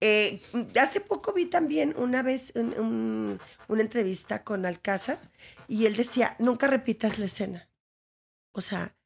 Eh, 0.00 0.42
hace 0.80 1.00
poco 1.00 1.34
vi 1.34 1.46
también 1.46 1.94
una 1.98 2.22
vez 2.22 2.52
un, 2.56 3.38
una 3.68 3.82
entrevista 3.82 4.42
con 4.42 4.64
Alcázar 4.64 5.20
y 5.68 5.86
él 5.86 5.96
decía, 5.96 6.34
nunca 6.38 6.66
repitas 6.66 7.18
la 7.18 7.26
escena. 7.26 7.68
O 8.52 8.62
sea, 8.62 8.96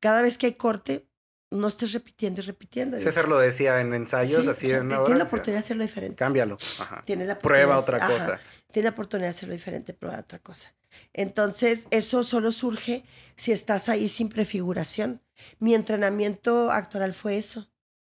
cada 0.00 0.20
vez 0.20 0.36
que 0.36 0.46
hay 0.46 0.54
corte, 0.54 1.08
no 1.50 1.68
estés 1.68 1.92
repitiendo 1.92 2.40
y 2.40 2.44
repitiendo. 2.44 2.96
César 2.98 3.28
lo 3.28 3.38
decía 3.38 3.80
en 3.80 3.94
ensayos, 3.94 4.48
así 4.48 4.70
en 4.70 4.86
una 4.86 5.04
Tienes 5.04 5.18
la 5.18 5.24
oportunidad 5.24 5.58
de 5.58 5.64
hacerlo 5.64 5.82
diferente. 5.84 6.16
Cámbialo. 6.16 6.58
Tienes 7.04 7.28
la 7.28 7.38
prueba 7.38 7.78
otra 7.78 8.06
cosa. 8.06 8.40
Tienes 8.72 8.90
la 8.90 8.94
oportunidad 8.94 9.28
de 9.28 9.30
hacerlo 9.30 9.54
diferente, 9.54 9.94
prueba 9.94 10.18
otra 10.18 10.38
cosa. 10.40 10.74
Entonces, 11.12 11.86
eso 11.90 12.24
solo 12.24 12.52
surge 12.52 13.04
si 13.36 13.52
estás 13.52 13.88
ahí 13.88 14.08
sin 14.08 14.28
prefiguración. 14.28 15.22
Mi 15.58 15.74
entrenamiento 15.74 16.70
actoral 16.70 17.14
fue 17.14 17.36
eso. 17.36 17.70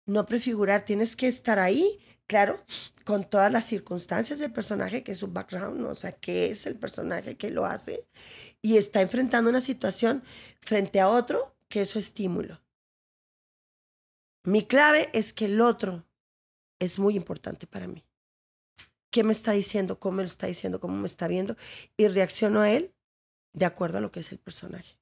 No 0.06 0.24
prefigurar, 0.26 0.84
tienes 0.84 1.16
que 1.16 1.26
estar 1.26 1.58
ahí, 1.58 1.98
claro, 2.26 2.64
con 3.04 3.28
todas 3.28 3.50
las 3.52 3.64
circunstancias 3.64 4.38
del 4.38 4.52
personaje, 4.52 5.02
que 5.02 5.12
es 5.12 5.18
su 5.18 5.28
background, 5.28 5.84
o 5.84 5.94
sea, 5.94 6.12
qué 6.12 6.50
es 6.50 6.66
el 6.66 6.76
personaje 6.76 7.36
que 7.36 7.50
lo 7.50 7.66
hace, 7.66 8.06
y 8.62 8.76
está 8.76 9.00
enfrentando 9.00 9.50
una 9.50 9.60
situación 9.60 10.22
frente 10.60 11.00
a 11.00 11.08
otro 11.08 11.56
que 11.68 11.82
es 11.82 11.90
su 11.90 11.98
estímulo. 11.98 12.60
Mi 14.46 14.64
clave 14.64 15.10
es 15.12 15.32
que 15.32 15.46
el 15.46 15.60
otro 15.60 16.04
es 16.78 17.00
muy 17.00 17.16
importante 17.16 17.66
para 17.66 17.88
mí. 17.88 18.04
¿Qué 19.10 19.24
me 19.24 19.32
está 19.32 19.50
diciendo? 19.50 19.98
¿Cómo 19.98 20.18
me 20.18 20.22
lo 20.22 20.28
está 20.28 20.46
diciendo? 20.46 20.78
¿Cómo 20.78 20.96
me 20.96 21.06
está 21.06 21.26
viendo? 21.26 21.56
Y 21.96 22.06
reacciono 22.06 22.60
a 22.60 22.70
él 22.70 22.94
de 23.52 23.66
acuerdo 23.66 23.98
a 23.98 24.00
lo 24.00 24.12
que 24.12 24.20
es 24.20 24.30
el 24.30 24.38
personaje. 24.38 24.98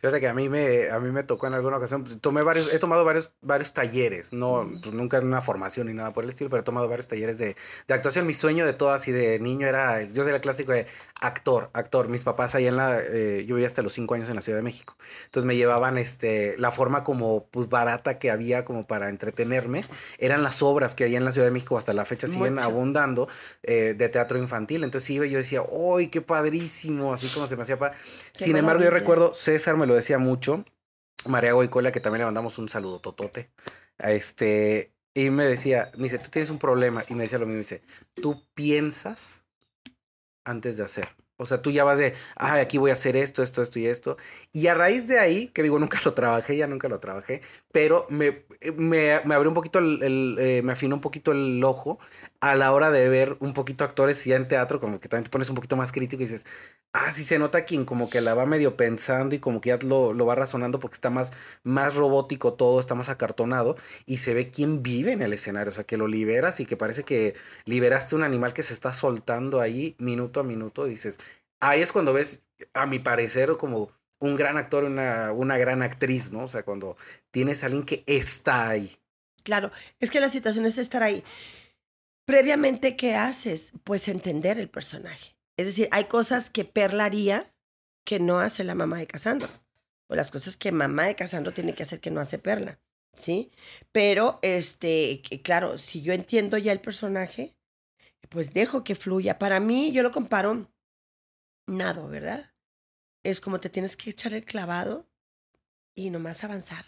Fíjate 0.00 0.20
que 0.20 0.28
a 0.28 0.34
mí 0.34 0.48
me, 0.48 0.90
a 0.90 1.00
mí 1.00 1.10
me 1.10 1.22
tocó 1.22 1.46
en 1.46 1.54
alguna 1.54 1.78
ocasión, 1.78 2.04
tomé 2.20 2.42
varios, 2.42 2.72
he 2.72 2.78
tomado 2.78 3.04
varios, 3.04 3.30
varios 3.40 3.72
talleres, 3.72 4.32
no, 4.32 4.70
pues 4.82 4.94
nunca 4.94 5.18
en 5.18 5.26
una 5.26 5.40
formación 5.40 5.86
ni 5.86 5.94
nada 5.94 6.12
por 6.12 6.24
el 6.24 6.30
estilo, 6.30 6.50
pero 6.50 6.60
he 6.60 6.64
tomado 6.64 6.88
varios 6.88 7.08
talleres 7.08 7.38
de, 7.38 7.56
de 7.88 7.94
actuación. 7.94 8.26
Mi 8.26 8.34
sueño 8.34 8.66
de 8.66 8.72
todas 8.72 9.08
y 9.08 9.12
de 9.12 9.38
niño 9.38 9.66
era, 9.66 10.02
yo 10.02 10.24
soy 10.24 10.32
el 10.32 10.40
clásico 10.40 10.72
de 10.72 10.86
actor, 11.20 11.70
actor. 11.72 12.08
Mis 12.08 12.24
papás 12.24 12.54
ahí 12.54 12.66
en 12.66 12.76
la, 12.76 12.98
eh, 13.00 13.44
yo 13.46 13.54
vivía 13.54 13.66
hasta 13.66 13.82
los 13.82 13.92
cinco 13.92 14.14
años 14.14 14.28
en 14.28 14.34
la 14.34 14.40
Ciudad 14.42 14.58
de 14.58 14.62
México. 14.62 14.96
Entonces 15.24 15.46
me 15.46 15.56
llevaban, 15.56 15.98
este, 15.98 16.56
la 16.58 16.70
forma 16.70 17.04
como, 17.04 17.46
pues 17.46 17.68
barata 17.68 18.18
que 18.18 18.30
había 18.30 18.64
como 18.64 18.86
para 18.86 19.08
entretenerme, 19.08 19.84
eran 20.18 20.42
las 20.42 20.62
obras 20.62 20.94
que 20.94 21.04
había 21.04 21.18
en 21.18 21.24
la 21.24 21.32
Ciudad 21.32 21.46
de 21.46 21.52
México, 21.52 21.78
hasta 21.78 21.92
la 21.92 22.04
fecha 22.04 22.26
siguen 22.26 22.58
abundando, 22.58 23.28
eh, 23.62 23.94
de 23.96 24.08
teatro 24.08 24.38
infantil. 24.38 24.84
Entonces 24.84 25.08
iba 25.10 25.26
y 25.26 25.30
yo 25.30 25.38
decía, 25.38 25.62
¡ay, 25.96 26.08
qué 26.08 26.20
padrísimo! 26.20 27.12
Así 27.12 27.28
como 27.28 27.46
se 27.46 27.56
me 27.56 27.62
hacía. 27.62 27.78
Sin 28.32 28.56
embargo, 28.56 28.82
yo 28.82 28.90
recuerdo, 28.90 29.32
César 29.34 29.76
me 29.86 29.92
lo 29.92 29.94
decía 29.94 30.18
mucho. 30.18 30.64
María 31.26 31.52
Goicola, 31.52 31.92
que 31.92 32.00
también 32.00 32.20
le 32.20 32.24
mandamos 32.26 32.58
un 32.58 32.68
saludo 32.68 33.00
totote. 33.00 33.50
A 33.98 34.10
este, 34.10 34.92
y 35.14 35.30
me 35.30 35.44
decía, 35.44 35.92
me 35.96 36.04
dice, 36.04 36.18
tú 36.18 36.28
tienes 36.28 36.50
un 36.50 36.58
problema. 36.58 37.04
Y 37.08 37.14
me 37.14 37.22
decía 37.22 37.38
lo 37.38 37.46
mismo, 37.46 37.58
dice, 37.58 37.82
tú 38.14 38.44
piensas 38.54 39.44
antes 40.44 40.76
de 40.76 40.84
hacer. 40.84 41.08
O 41.38 41.46
sea, 41.46 41.60
tú 41.62 41.70
ya 41.70 41.84
vas 41.84 41.98
de, 41.98 42.14
ah, 42.36 42.54
aquí 42.60 42.78
voy 42.78 42.90
a 42.90 42.94
hacer 42.94 43.16
esto, 43.16 43.42
esto, 43.42 43.62
esto 43.62 43.78
y 43.78 43.86
esto. 43.86 44.16
Y 44.52 44.68
a 44.68 44.74
raíz 44.74 45.06
de 45.08 45.18
ahí, 45.18 45.48
que 45.48 45.62
digo, 45.62 45.78
nunca 45.78 45.98
lo 46.04 46.14
trabajé, 46.14 46.56
ya 46.56 46.66
nunca 46.66 46.88
lo 46.88 47.00
trabajé, 47.00 47.42
pero 47.72 48.06
me, 48.10 48.44
me, 48.76 49.20
me 49.24 49.34
abrió 49.34 49.50
un 49.50 49.54
poquito, 49.54 49.78
el, 49.78 50.36
eh, 50.38 50.62
me 50.62 50.72
afinó 50.72 50.94
un 50.96 51.00
poquito 51.00 51.32
el 51.32 51.62
ojo 51.64 51.98
a 52.40 52.54
la 52.54 52.72
hora 52.72 52.90
de 52.90 53.08
ver 53.08 53.36
un 53.40 53.52
poquito 53.54 53.84
actores 53.84 54.24
ya 54.24 54.36
en 54.36 54.48
teatro, 54.48 54.80
como 54.80 55.00
que 55.00 55.08
también 55.08 55.24
te 55.24 55.30
pones 55.30 55.48
un 55.48 55.56
poquito 55.56 55.76
más 55.76 55.92
crítico 55.92 56.22
y 56.22 56.26
dices, 56.26 56.46
ah, 56.92 57.12
sí 57.12 57.24
se 57.24 57.38
nota 57.38 57.64
quien 57.64 57.84
como 57.84 58.08
que 58.08 58.20
la 58.20 58.34
va 58.34 58.46
medio 58.46 58.76
pensando 58.76 59.34
y 59.34 59.38
como 59.38 59.60
que 59.60 59.70
ya 59.70 59.78
lo, 59.82 60.12
lo 60.12 60.26
va 60.26 60.34
razonando 60.34 60.78
porque 60.78 60.94
está 60.94 61.10
más, 61.10 61.32
más 61.62 61.94
robótico 61.96 62.54
todo, 62.54 62.80
está 62.80 62.94
más 62.94 63.08
acartonado 63.08 63.76
y 64.06 64.18
se 64.18 64.34
ve 64.34 64.50
quién 64.50 64.82
vive 64.82 65.12
en 65.12 65.22
el 65.22 65.32
escenario, 65.32 65.70
o 65.70 65.74
sea, 65.74 65.84
que 65.84 65.96
lo 65.96 66.08
liberas 66.08 66.60
y 66.60 66.66
que 66.66 66.76
parece 66.76 67.04
que 67.04 67.34
liberaste 67.64 68.16
un 68.16 68.22
animal 68.22 68.52
que 68.52 68.62
se 68.62 68.72
está 68.72 68.92
soltando 68.92 69.60
ahí 69.60 69.94
minuto 69.98 70.40
a 70.40 70.42
minuto, 70.42 70.84
dices, 70.86 71.18
ahí 71.60 71.80
es 71.80 71.92
cuando 71.92 72.12
ves, 72.12 72.42
a 72.74 72.86
mi 72.86 72.98
parecer, 72.98 73.56
como 73.58 73.90
un 74.18 74.36
gran 74.36 74.56
actor, 74.56 74.84
una, 74.84 75.32
una 75.32 75.58
gran 75.58 75.82
actriz, 75.82 76.32
¿no? 76.32 76.44
O 76.44 76.48
sea, 76.48 76.64
cuando 76.64 76.96
tienes 77.30 77.62
a 77.62 77.66
alguien 77.66 77.84
que 77.84 78.02
está 78.06 78.68
ahí. 78.68 78.96
Claro, 79.42 79.70
es 80.00 80.10
que 80.10 80.20
la 80.20 80.28
situación 80.28 80.66
es 80.66 80.78
estar 80.78 81.02
ahí. 81.02 81.22
Previamente, 82.24 82.96
¿qué 82.96 83.14
haces? 83.14 83.72
Pues 83.84 84.08
entender 84.08 84.58
el 84.58 84.68
personaje. 84.68 85.36
Es 85.56 85.66
decir, 85.66 85.88
hay 85.92 86.06
cosas 86.06 86.50
que 86.50 86.64
Perla 86.64 87.04
haría 87.04 87.54
que 88.04 88.18
no 88.18 88.40
hace 88.40 88.64
la 88.64 88.74
mamá 88.74 88.98
de 88.98 89.06
Casandro. 89.06 89.48
O 90.08 90.14
las 90.14 90.30
cosas 90.30 90.56
que 90.56 90.72
mamá 90.72 91.04
de 91.04 91.14
Casandro 91.14 91.52
tiene 91.52 91.74
que 91.74 91.82
hacer 91.82 92.00
que 92.00 92.10
no 92.10 92.20
hace 92.20 92.38
Perla. 92.38 92.80
¿Sí? 93.14 93.50
Pero, 93.92 94.38
este, 94.42 95.22
claro, 95.42 95.78
si 95.78 96.02
yo 96.02 96.12
entiendo 96.12 96.58
ya 96.58 96.72
el 96.72 96.80
personaje, 96.80 97.56
pues 98.28 98.52
dejo 98.52 98.84
que 98.84 98.94
fluya. 98.94 99.38
Para 99.38 99.60
mí, 99.60 99.92
yo 99.92 100.02
lo 100.02 100.10
comparo 100.10 100.68
nado, 101.66 102.08
¿verdad? 102.08 102.52
es 103.30 103.40
como 103.40 103.60
te 103.60 103.70
tienes 103.70 103.96
que 103.96 104.10
echar 104.10 104.34
el 104.34 104.44
clavado 104.44 105.08
y 105.94 106.10
nomás 106.10 106.44
avanzar. 106.44 106.84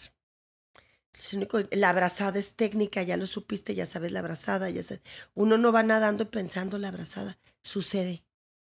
la 1.73 1.91
abrazada 1.91 2.39
es 2.39 2.55
técnica, 2.55 3.03
ya 3.03 3.17
lo 3.17 3.27
supiste, 3.27 3.75
ya 3.75 3.87
sabes 3.87 4.13
la 4.13 4.21
abrazada, 4.21 4.71
ya 4.71 4.83
Uno 5.35 5.59
no 5.59 5.73
va 5.73 5.83
nadando 5.83 6.31
pensando 6.31 6.79
la 6.79 6.89
abrazada. 6.89 7.39
Sucede, 7.63 8.25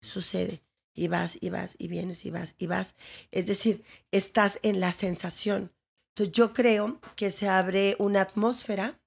sucede. 0.02 0.62
Y 0.96 1.08
vas, 1.08 1.38
y 1.40 1.50
vas, 1.50 1.74
y 1.78 1.88
vienes, 1.88 2.24
y 2.24 2.30
vas, 2.30 2.54
y 2.58 2.66
vas. 2.66 2.94
Es 3.32 3.46
decir, 3.46 3.82
estás 4.12 4.60
en 4.62 4.78
la 4.78 4.92
sensación. 4.92 5.72
Entonces 6.10 6.32
yo 6.32 6.52
creo 6.52 7.00
que 7.16 7.30
se 7.30 7.48
abre 7.48 7.96
una 7.98 8.20
atmósfera 8.20 9.00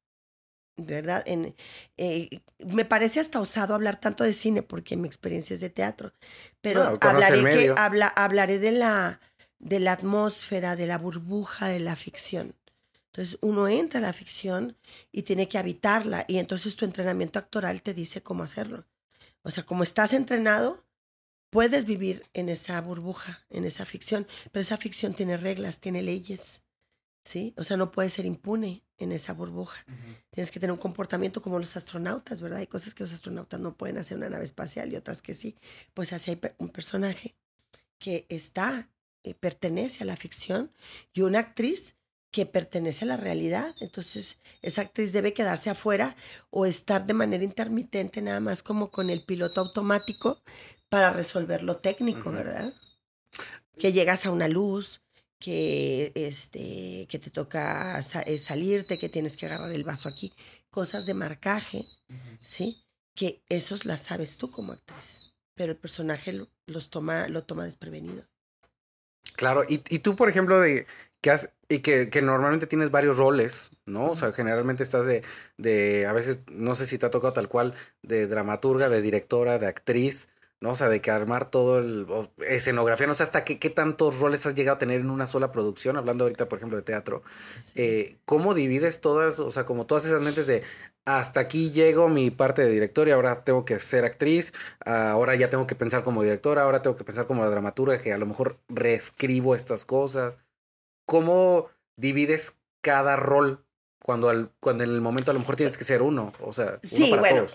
¿verdad? 0.78 1.24
En, 1.26 1.56
eh, 1.98 2.42
me 2.60 2.86
parece 2.86 3.20
hasta 3.20 3.42
osado 3.42 3.74
hablar 3.74 4.00
tanto 4.00 4.24
de 4.24 4.34
cine 4.34 4.62
porque 4.62 4.96
mi 4.96 5.08
experiencia 5.08 5.56
es 5.56 5.60
de 5.60 5.70
teatro, 5.70 6.14
pero 6.62 6.98
hablaré, 7.02 7.44
que, 7.44 7.74
habla, 7.76 8.08
hablaré 8.08 8.60
de 8.60 8.72
la, 8.72 9.20
de 9.60 9.80
la 9.80 9.94
atmósfera, 9.94 10.76
de 10.76 10.86
la 10.86 10.98
burbuja 10.98 11.68
de 11.68 11.80
la 11.80 11.96
ficción. 11.96 12.56
Entonces 13.08 13.40
uno 13.42 13.68
entra 13.68 14.00
a 14.00 14.04
la 14.04 14.14
ficción 14.14 14.78
y 15.12 15.24
tiene 15.24 15.50
que 15.50 15.58
habitarla 15.58 16.26
y 16.28 16.38
entonces 16.38 16.76
tu 16.76 16.86
entrenamiento 16.86 17.40
actoral 17.40 17.82
te 17.82 17.96
dice 17.96 18.22
cómo 18.22 18.44
hacerlo. 18.44 18.86
O 19.42 19.50
sea, 19.50 19.64
como 19.64 19.82
estás 19.82 20.14
entrenado, 20.14 20.86
puedes 21.50 21.86
vivir 21.86 22.24
en 22.34 22.50
esa 22.50 22.80
burbuja, 22.82 23.46
en 23.50 23.66
esa 23.66 23.86
ficción, 23.86 24.28
pero 24.52 24.62
esa 24.62 24.78
ficción 24.78 25.16
tiene 25.16 25.38
reglas, 25.38 25.80
tiene 25.80 26.04
leyes, 26.04 26.62
¿sí? 27.28 27.54
O 27.58 27.64
sea, 27.64 27.76
no 27.78 27.92
puedes 27.92 28.14
ser 28.14 28.26
impune 28.26 28.84
en 28.98 29.12
esa 29.12 29.34
burbuja. 29.34 29.86
Tienes 30.32 30.50
que 30.50 30.60
tener 30.60 30.72
un 30.72 30.80
comportamiento 30.80 31.42
como 31.42 31.60
los 31.60 31.76
astronautas, 31.76 32.42
¿verdad? 32.42 32.60
Hay 32.60 32.68
cosas 32.68 32.96
que 32.96 33.04
los 33.04 33.14
astronautas 33.14 33.60
no 33.60 33.76
pueden 33.76 33.98
hacer 33.98 34.16
en 34.16 34.24
una 34.24 34.30
nave 34.30 34.46
espacial 34.46 34.92
y 34.92 34.96
otras 34.96 35.22
que 35.22 35.34
sí. 35.34 35.56
Pues 35.94 36.14
así 36.14 36.32
hay 36.32 36.40
un 36.58 36.70
personaje 36.70 37.36
que 38.00 38.26
está, 38.30 38.90
eh, 39.24 39.34
pertenece 39.34 40.04
a 40.04 40.08
la 40.08 40.16
ficción 40.16 40.72
y 41.14 41.22
una 41.22 41.40
actriz 41.40 41.96
que 42.32 42.46
pertenece 42.46 43.04
a 43.04 43.10
la 43.10 43.18
realidad. 43.18 43.76
Entonces, 43.82 44.40
esa 44.62 44.82
actriz 44.82 45.12
debe 45.12 45.34
quedarse 45.34 45.70
afuera 45.70 46.16
o 46.50 46.66
estar 46.66 47.06
de 47.06 47.14
manera 47.14 47.44
intermitente, 47.44 48.22
nada 48.22 48.40
más 48.40 48.64
como 48.64 48.90
con 48.90 49.10
el 49.10 49.24
piloto 49.24 49.60
automático 49.60 50.42
para 50.88 51.12
resolver 51.12 51.62
lo 51.62 51.78
técnico, 51.78 52.32
¿verdad? 52.32 52.74
Que 53.78 53.92
llegas 53.92 54.26
a 54.26 54.32
una 54.32 54.48
luz, 54.48 55.02
que, 55.40 56.12
este, 56.16 57.08
que 57.10 57.20
te 57.20 57.30
toca 57.30 58.00
eh, 58.00 58.38
salirte, 58.38 58.98
que 58.98 59.10
tienes 59.10 59.38
que 59.38 59.46
agarrar 59.46 59.72
el 59.72 59.84
vaso 59.84 60.10
aquí, 60.10 60.34
cosas 60.70 61.06
de 61.06 61.14
marcaje, 61.14 61.86
¿sí? 62.42 62.86
Que 63.16 63.44
esos 63.50 63.86
las 63.86 64.04
sabes 64.04 64.38
tú 64.38 64.50
como 64.52 64.74
actriz, 64.74 65.36
pero 65.56 65.72
el 65.72 65.78
personaje 65.78 66.48
los 66.66 66.90
toma, 66.90 67.28
lo 67.28 67.44
toma 67.44 67.66
desprevenido. 67.66 68.26
Claro, 69.36 69.64
y, 69.68 69.84
y 69.90 70.00
tú, 70.00 70.16
por 70.16 70.30
ejemplo, 70.30 70.60
de 70.60 70.88
que 71.22 71.32
has, 71.32 71.52
y 71.70 71.80
que, 71.80 72.10
que, 72.10 72.22
normalmente 72.22 72.68
tienes 72.68 72.92
varios 72.92 73.18
roles, 73.18 73.72
¿no? 73.86 74.12
O 74.12 74.16
sea, 74.16 74.32
generalmente 74.32 74.84
estás 74.84 75.06
de, 75.06 75.24
de, 75.58 76.06
a 76.08 76.14
veces, 76.14 76.40
no 76.52 76.74
sé 76.76 76.86
si 76.86 76.98
te 76.98 77.06
ha 77.06 77.12
tocado 77.12 77.34
tal 77.34 77.50
cual, 77.50 77.74
de 78.02 78.28
dramaturga, 78.28 78.90
de 78.90 79.02
directora, 79.02 79.60
de 79.60 79.68
actriz, 79.68 80.30
¿no? 80.60 80.72
O 80.72 80.76
sea, 80.76 80.90
de 80.90 81.02
que 81.02 81.12
armar 81.12 81.50
todo 81.52 81.80
el 81.80 82.08
escenografía, 82.48 83.08
no 83.08 83.14
sé 83.14 83.24
hasta 83.24 83.44
qué, 83.44 83.60
qué 83.60 83.70
tantos 83.70 84.20
roles 84.20 84.46
has 84.46 84.56
llegado 84.56 84.76
a 84.76 84.80
tener 84.80 85.02
en 85.02 85.10
una 85.10 85.28
sola 85.28 85.52
producción, 85.52 85.98
hablando 85.98 86.24
ahorita, 86.24 86.50
por 86.50 86.58
ejemplo, 86.58 86.78
de 86.78 86.84
teatro. 86.84 87.24
Eh, 87.76 88.18
¿Cómo 88.26 88.54
divides 88.54 89.02
todas, 89.02 89.40
o 89.40 89.52
sea, 89.52 89.66
como 89.66 89.86
todas 89.86 90.06
esas 90.06 90.22
mentes 90.22 90.48
de 90.48 90.64
hasta 91.06 91.40
aquí 91.40 91.72
llego 91.72 92.10
mi 92.10 92.32
parte 92.32 92.64
de 92.64 92.70
director 92.70 93.08
y 93.08 93.12
ahora 93.12 93.44
tengo 93.46 93.64
que 93.64 93.80
ser 93.80 94.04
actriz, 94.04 94.54
ahora 94.86 95.36
ya 95.36 95.50
tengo 95.50 95.66
que 95.66 95.76
pensar 95.76 96.04
como 96.04 96.22
directora, 96.22 96.64
ahora 96.64 96.82
tengo 96.82 96.98
que 96.98 97.06
pensar 97.06 97.26
como 97.28 97.44
la 97.44 97.50
dramaturga, 97.50 98.00
que 98.00 98.12
a 98.12 98.18
lo 98.18 98.26
mejor 98.26 98.60
reescribo 98.68 99.56
estas 99.56 99.86
cosas? 99.86 100.38
¿Cómo 101.06 101.70
divides 101.96 102.58
cada 102.82 103.16
rol 103.16 103.67
cuando, 104.08 104.30
al, 104.30 104.54
cuando 104.62 104.86
en 104.86 104.92
el 104.92 105.02
momento 105.02 105.32
a 105.32 105.34
lo 105.34 105.42
mejor 105.42 105.58
tienes 105.58 105.78
que 105.78 105.84
ser 105.84 106.02
uno, 106.02 106.32
o 106.40 106.54
sea, 106.54 106.80
sí, 106.82 107.10
bueno, 107.10 107.46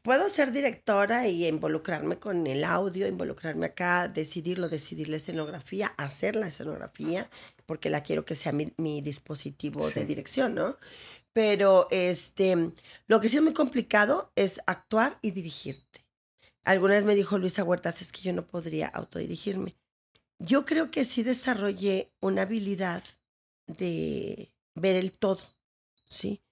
puedo 0.00 0.30
ser 0.30 0.50
directora 0.50 1.28
y 1.28 1.46
involucrarme 1.46 2.18
con 2.18 2.46
el 2.46 2.64
audio, 2.64 3.06
involucrarme 3.06 3.66
acá, 3.66 4.08
decidirlo, 4.08 4.70
decidir 4.70 5.10
la 5.10 5.18
escenografía, 5.18 5.88
hacer 5.98 6.34
la 6.34 6.46
escenografía, 6.46 7.28
porque 7.66 7.90
la 7.90 8.02
quiero 8.02 8.24
que 8.24 8.36
sea 8.36 8.52
mi, 8.52 8.72
mi 8.78 9.02
dispositivo 9.02 9.86
de 9.90 10.06
dirección, 10.06 10.54
¿no? 10.54 10.78
Pero 11.34 11.88
este, 11.90 12.72
lo 13.06 13.20
que 13.20 13.28
sí 13.28 13.36
es 13.36 13.42
muy 13.42 13.52
complicado 13.52 14.32
es 14.34 14.62
actuar 14.66 15.18
y 15.20 15.32
dirigirte. 15.32 16.06
Alguna 16.64 16.94
vez 16.94 17.04
me 17.04 17.14
dijo 17.14 17.36
Luisa 17.36 17.64
Huertas, 17.64 18.00
es 18.00 18.12
que 18.12 18.22
yo 18.22 18.32
no 18.32 18.46
podría 18.46 18.86
autodirigirme. 18.86 19.76
Yo 20.38 20.64
creo 20.64 20.90
que 20.90 21.04
sí 21.04 21.22
desarrollé 21.22 22.14
una 22.18 22.42
habilidad 22.42 23.04
de 23.66 24.54
ver 24.74 24.96
el 24.96 25.12
todo 25.12 25.42
¿sí? 26.12 26.42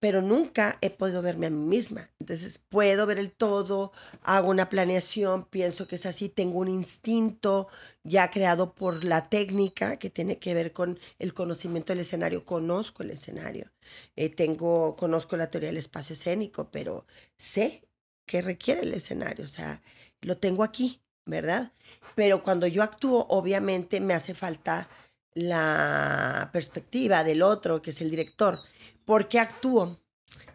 Pero 0.00 0.20
nunca 0.20 0.78
he 0.82 0.90
podido 0.90 1.22
verme 1.22 1.46
a 1.46 1.50
mí 1.50 1.64
misma. 1.66 2.10
Entonces 2.20 2.58
puedo 2.58 3.06
ver 3.06 3.18
el 3.18 3.30
todo, 3.32 3.92
hago 4.22 4.50
una 4.50 4.68
planeación, 4.68 5.46
pienso 5.46 5.86
que 5.86 5.96
es 5.96 6.04
así, 6.04 6.28
tengo 6.28 6.58
un 6.58 6.68
instinto 6.68 7.68
ya 8.02 8.30
creado 8.30 8.74
por 8.74 9.04
la 9.04 9.28
técnica 9.30 9.96
que 9.96 10.10
tiene 10.10 10.38
que 10.38 10.52
ver 10.54 10.72
con 10.72 10.98
el 11.18 11.32
conocimiento 11.32 11.92
del 11.92 12.00
escenario. 12.00 12.44
Conozco 12.44 13.02
el 13.02 13.12
escenario, 13.12 13.72
eh, 14.16 14.28
tengo, 14.28 14.96
conozco 14.96 15.36
la 15.36 15.50
teoría 15.50 15.68
del 15.70 15.78
espacio 15.78 16.14
escénico, 16.14 16.68
pero 16.70 17.06
sé 17.38 17.88
qué 18.26 18.42
requiere 18.42 18.82
el 18.82 18.94
escenario, 18.94 19.44
o 19.44 19.48
sea, 19.48 19.82
lo 20.20 20.36
tengo 20.38 20.64
aquí, 20.64 21.00
¿verdad? 21.26 21.72
Pero 22.14 22.42
cuando 22.42 22.66
yo 22.66 22.82
actúo, 22.82 23.26
obviamente 23.30 24.00
me 24.00 24.14
hace 24.14 24.34
falta 24.34 24.88
la 25.34 26.50
perspectiva 26.52 27.24
del 27.24 27.42
otro, 27.42 27.82
que 27.82 27.90
es 27.90 28.00
el 28.00 28.10
director. 28.10 28.60
¿Por 29.04 29.28
qué 29.28 29.38
actúo? 29.38 29.98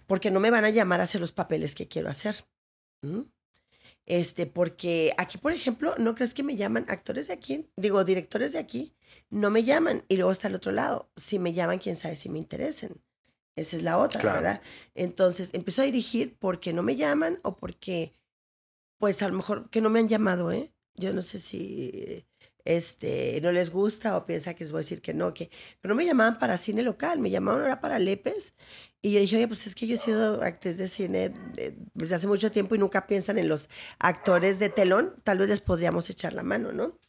Porque 0.07 0.31
no 0.31 0.39
me 0.39 0.51
van 0.51 0.65
a 0.65 0.69
llamar 0.69 1.01
a 1.01 1.03
hacer 1.03 1.21
los 1.21 1.31
papeles 1.31 1.75
que 1.75 1.87
quiero 1.87 2.09
hacer. 2.09 2.45
Este, 4.05 4.47
porque 4.47 5.13
aquí, 5.17 5.37
por 5.37 5.53
ejemplo, 5.53 5.95
¿no 5.97 6.15
crees 6.15 6.33
que 6.33 6.43
me 6.43 6.55
llaman 6.55 6.85
actores 6.89 7.27
de 7.27 7.33
aquí? 7.33 7.69
Digo, 7.75 8.03
directores 8.03 8.53
de 8.53 8.59
aquí, 8.59 8.95
no 9.29 9.51
me 9.51 9.63
llaman. 9.63 10.03
Y 10.07 10.17
luego 10.17 10.31
está 10.31 10.47
el 10.47 10.55
otro 10.55 10.71
lado. 10.71 11.11
Si 11.15 11.37
me 11.37 11.53
llaman, 11.53 11.79
quién 11.79 11.95
sabe 11.95 12.15
si 12.15 12.29
me 12.29 12.39
interesen. 12.39 13.01
Esa 13.55 13.75
es 13.77 13.83
la 13.83 13.97
otra, 13.97 14.33
¿verdad? 14.33 14.61
Entonces, 14.95 15.51
empiezo 15.53 15.81
a 15.81 15.85
dirigir 15.85 16.37
porque 16.39 16.73
no 16.73 16.81
me 16.81 16.95
llaman 16.95 17.39
o 17.43 17.57
porque, 17.57 18.13
pues 18.97 19.21
a 19.21 19.27
lo 19.27 19.35
mejor 19.35 19.69
que 19.69 19.81
no 19.81 19.89
me 19.89 19.99
han 19.99 20.07
llamado, 20.07 20.51
¿eh? 20.51 20.71
Yo 20.95 21.13
no 21.13 21.21
sé 21.21 21.39
si 21.39 22.25
este, 22.69 23.41
no 23.41 23.51
les 23.51 23.71
gusta 23.71 24.15
o 24.15 24.27
piensa 24.27 24.53
que 24.53 24.63
les 24.63 24.71
voy 24.71 24.79
a 24.79 24.85
decir 24.85 25.01
que 25.01 25.11
no, 25.11 25.33
que, 25.33 25.49
pero 25.81 25.93
no 25.93 25.97
me 25.97 26.05
llamaban 26.05 26.37
para 26.37 26.55
cine 26.59 26.83
local, 26.83 27.17
me 27.17 27.31
llamaban 27.31 27.61
ahora 27.61 27.81
para 27.81 27.97
Lepes. 27.97 28.53
Y 29.01 29.13
yo 29.13 29.19
dije, 29.19 29.37
oye, 29.37 29.47
pues 29.47 29.65
es 29.65 29.73
que 29.73 29.87
yo 29.87 29.95
he 29.95 29.97
sido 29.97 30.43
actriz 30.43 30.77
de 30.77 30.87
cine 30.87 31.33
desde 31.95 32.15
hace 32.15 32.27
mucho 32.27 32.51
tiempo 32.51 32.75
y 32.75 32.77
nunca 32.77 33.07
piensan 33.07 33.39
en 33.39 33.49
los 33.49 33.69
actores 33.97 34.59
de 34.59 34.69
telón, 34.69 35.15
tal 35.23 35.39
vez 35.39 35.49
les 35.49 35.61
podríamos 35.61 36.11
echar 36.11 36.33
la 36.33 36.43
mano, 36.43 36.71
¿no? 36.71 36.99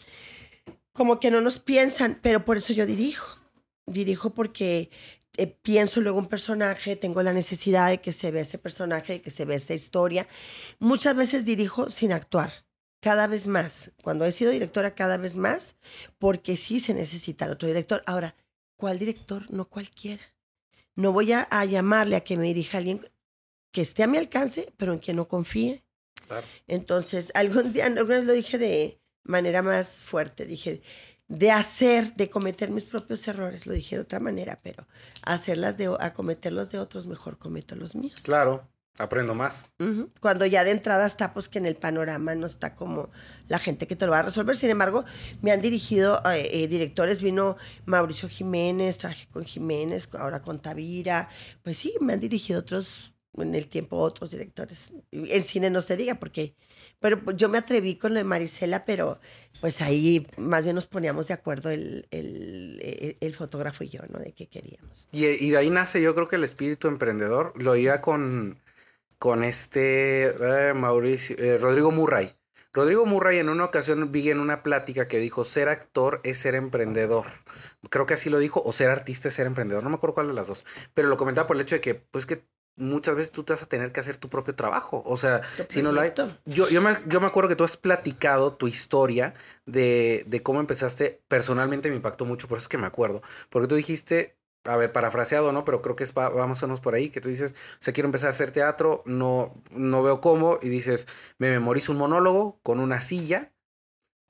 Como 0.94 1.20
que 1.20 1.30
no 1.30 1.42
nos 1.42 1.58
piensan, 1.58 2.18
pero 2.22 2.44
por 2.46 2.56
eso 2.56 2.72
yo 2.72 2.86
dirijo. 2.86 3.38
Dirijo 3.86 4.30
porque 4.30 4.90
eh, 5.36 5.46
pienso 5.46 6.00
luego 6.00 6.18
un 6.18 6.28
personaje, 6.28 6.96
tengo 6.96 7.22
la 7.22 7.34
necesidad 7.34 7.90
de 7.90 8.00
que 8.00 8.14
se 8.14 8.30
vea 8.30 8.42
ese 8.42 8.56
personaje, 8.56 9.14
de 9.14 9.20
que 9.20 9.30
se 9.30 9.44
vea 9.44 9.56
esa 9.58 9.74
historia. 9.74 10.26
Muchas 10.78 11.16
veces 11.16 11.44
dirijo 11.44 11.90
sin 11.90 12.12
actuar 12.12 12.69
cada 13.00 13.26
vez 13.26 13.46
más, 13.46 13.92
cuando 14.02 14.24
he 14.24 14.32
sido 14.32 14.50
directora 14.50 14.94
cada 14.94 15.16
vez 15.16 15.36
más, 15.36 15.76
porque 16.18 16.56
sí 16.56 16.80
se 16.80 16.94
necesita 16.94 17.50
otro 17.50 17.66
director. 17.66 18.02
Ahora, 18.06 18.36
¿cuál 18.76 18.98
director? 18.98 19.50
No 19.50 19.68
cualquiera. 19.68 20.22
No 20.94 21.12
voy 21.12 21.32
a, 21.32 21.64
llamarle 21.64 22.16
a 22.16 22.24
que 22.24 22.36
me 22.36 22.44
dirija 22.44 22.78
alguien 22.78 23.08
que 23.72 23.80
esté 23.80 24.02
a 24.02 24.06
mi 24.06 24.18
alcance, 24.18 24.72
pero 24.76 24.92
en 24.92 24.98
quien 24.98 25.16
no 25.16 25.28
confíe. 25.28 25.82
Entonces, 26.66 27.30
algún 27.34 27.72
día, 27.72 27.86
alguna 27.86 28.18
vez 28.18 28.26
lo 28.26 28.32
dije 28.34 28.58
de 28.58 29.00
manera 29.24 29.62
más 29.62 30.02
fuerte, 30.02 30.44
dije, 30.44 30.82
de 31.28 31.50
hacer, 31.52 32.14
de 32.16 32.28
cometer 32.28 32.70
mis 32.70 32.84
propios 32.84 33.26
errores, 33.28 33.66
lo 33.66 33.72
dije 33.72 33.96
de 33.96 34.02
otra 34.02 34.18
manera, 34.18 34.60
pero 34.62 34.86
hacerlas 35.22 35.78
de, 35.78 35.94
a 36.00 36.12
cometerlos 36.12 36.70
de 36.72 36.78
otros, 36.78 37.06
mejor 37.06 37.38
cometo 37.38 37.76
los 37.76 37.94
míos. 37.94 38.20
Claro. 38.22 38.68
Aprendo 38.98 39.34
más. 39.34 39.70
Cuando 40.20 40.44
ya 40.44 40.62
de 40.62 40.72
entrada 40.72 41.06
está, 41.06 41.32
pues 41.32 41.48
que 41.48 41.58
en 41.58 41.64
el 41.64 41.76
panorama 41.76 42.34
no 42.34 42.44
está 42.44 42.74
como 42.74 43.10
la 43.48 43.58
gente 43.58 43.86
que 43.86 43.96
te 43.96 44.04
lo 44.04 44.12
va 44.12 44.18
a 44.18 44.22
resolver. 44.22 44.56
Sin 44.56 44.68
embargo, 44.68 45.06
me 45.40 45.52
han 45.52 45.62
dirigido 45.62 46.20
eh, 46.30 46.50
eh, 46.52 46.68
directores, 46.68 47.22
vino 47.22 47.56
Mauricio 47.86 48.28
Jiménez, 48.28 48.98
traje 48.98 49.26
con 49.30 49.44
Jiménez, 49.46 50.10
ahora 50.12 50.42
con 50.42 50.60
Tavira. 50.60 51.30
Pues 51.62 51.78
sí, 51.78 51.94
me 52.00 52.12
han 52.12 52.20
dirigido 52.20 52.60
otros, 52.60 53.14
en 53.38 53.54
el 53.54 53.68
tiempo 53.68 53.96
otros 53.96 54.32
directores. 54.32 54.92
En 55.12 55.42
cine 55.44 55.70
no 55.70 55.80
se 55.80 55.96
diga, 55.96 56.16
porque, 56.16 56.54
pero 56.98 57.22
yo 57.32 57.48
me 57.48 57.56
atreví 57.56 57.96
con 57.96 58.12
lo 58.12 58.18
de 58.18 58.24
Marisela, 58.24 58.84
pero 58.84 59.18
pues 59.60 59.80
ahí 59.80 60.26
más 60.36 60.64
bien 60.64 60.74
nos 60.74 60.86
poníamos 60.86 61.28
de 61.28 61.34
acuerdo 61.34 61.70
el, 61.70 62.06
el, 62.10 63.16
el, 63.20 63.34
fotógrafo 63.34 63.84
y 63.84 63.88
yo, 63.88 64.00
¿no? 64.08 64.18
De 64.18 64.32
qué 64.32 64.48
queríamos. 64.48 65.06
Y, 65.12 65.26
y, 65.26 65.50
de 65.50 65.58
ahí 65.58 65.70
nace 65.70 66.02
yo 66.02 66.14
creo 66.14 66.28
que 66.28 66.36
el 66.36 66.44
espíritu 66.44 66.88
emprendedor. 66.88 67.52
Lo 67.56 67.76
iba 67.76 68.00
con 68.00 68.58
con 69.20 69.44
este 69.44 70.28
eh, 70.28 70.74
Mauricio, 70.74 71.36
eh, 71.38 71.58
Rodrigo 71.58 71.92
Murray. 71.92 72.34
Rodrigo 72.72 73.04
Murray 73.04 73.36
en 73.36 73.50
una 73.50 73.64
ocasión 73.64 74.10
vi 74.10 74.30
en 74.30 74.40
una 74.40 74.62
plática 74.62 75.06
que 75.06 75.18
dijo, 75.18 75.44
ser 75.44 75.68
actor 75.68 76.20
es 76.24 76.38
ser 76.38 76.54
emprendedor. 76.54 77.26
Creo 77.90 78.06
que 78.06 78.14
así 78.14 78.30
lo 78.30 78.38
dijo, 78.38 78.62
o 78.64 78.72
ser 78.72 78.88
artista 78.88 79.28
es 79.28 79.34
ser 79.34 79.46
emprendedor. 79.46 79.84
No 79.84 79.90
me 79.90 79.96
acuerdo 79.96 80.14
cuál 80.14 80.28
de 80.28 80.32
las 80.32 80.46
dos. 80.46 80.64
Pero 80.94 81.08
lo 81.08 81.18
comentaba 81.18 81.46
por 81.46 81.56
el 81.56 81.62
hecho 81.62 81.74
de 81.74 81.82
que, 81.82 81.94
pues 81.94 82.24
que 82.24 82.46
muchas 82.76 83.14
veces 83.14 83.30
tú 83.30 83.44
te 83.44 83.52
vas 83.52 83.62
a 83.62 83.66
tener 83.66 83.92
que 83.92 84.00
hacer 84.00 84.16
tu 84.16 84.30
propio 84.30 84.54
trabajo. 84.54 85.02
O 85.04 85.18
sea, 85.18 85.42
si 85.68 85.82
no 85.82 85.92
lo 85.92 86.00
hay. 86.00 86.14
Yo, 86.46 86.70
yo, 86.70 86.80
me, 86.80 86.94
yo 87.06 87.20
me 87.20 87.26
acuerdo 87.26 87.50
que 87.50 87.56
tú 87.56 87.64
has 87.64 87.76
platicado 87.76 88.54
tu 88.54 88.68
historia 88.68 89.34
de, 89.66 90.24
de 90.28 90.42
cómo 90.42 90.60
empezaste. 90.60 91.22
Personalmente 91.28 91.90
me 91.90 91.96
impactó 91.96 92.24
mucho, 92.24 92.48
por 92.48 92.56
eso 92.56 92.64
es 92.64 92.68
que 92.70 92.78
me 92.78 92.86
acuerdo. 92.86 93.20
Porque 93.50 93.68
tú 93.68 93.74
dijiste, 93.74 94.39
a 94.64 94.76
ver, 94.76 94.92
parafraseado, 94.92 95.52
¿no? 95.52 95.64
Pero 95.64 95.82
creo 95.82 95.96
que 95.96 96.04
es 96.04 96.12
vamos 96.12 96.62
a 96.62 96.76
por 96.76 96.94
ahí, 96.94 97.10
que 97.10 97.20
tú 97.20 97.28
dices, 97.28 97.52
o 97.52 97.82
sea, 97.82 97.92
quiero 97.92 98.08
empezar 98.08 98.28
a 98.28 98.30
hacer 98.30 98.50
teatro, 98.50 99.02
no, 99.06 99.54
no 99.70 100.02
veo 100.02 100.20
cómo, 100.20 100.58
y 100.62 100.68
dices, 100.68 101.06
me 101.38 101.50
memorizo 101.50 101.92
un 101.92 101.98
monólogo 101.98 102.60
con 102.62 102.80
una 102.80 103.00
silla, 103.00 103.52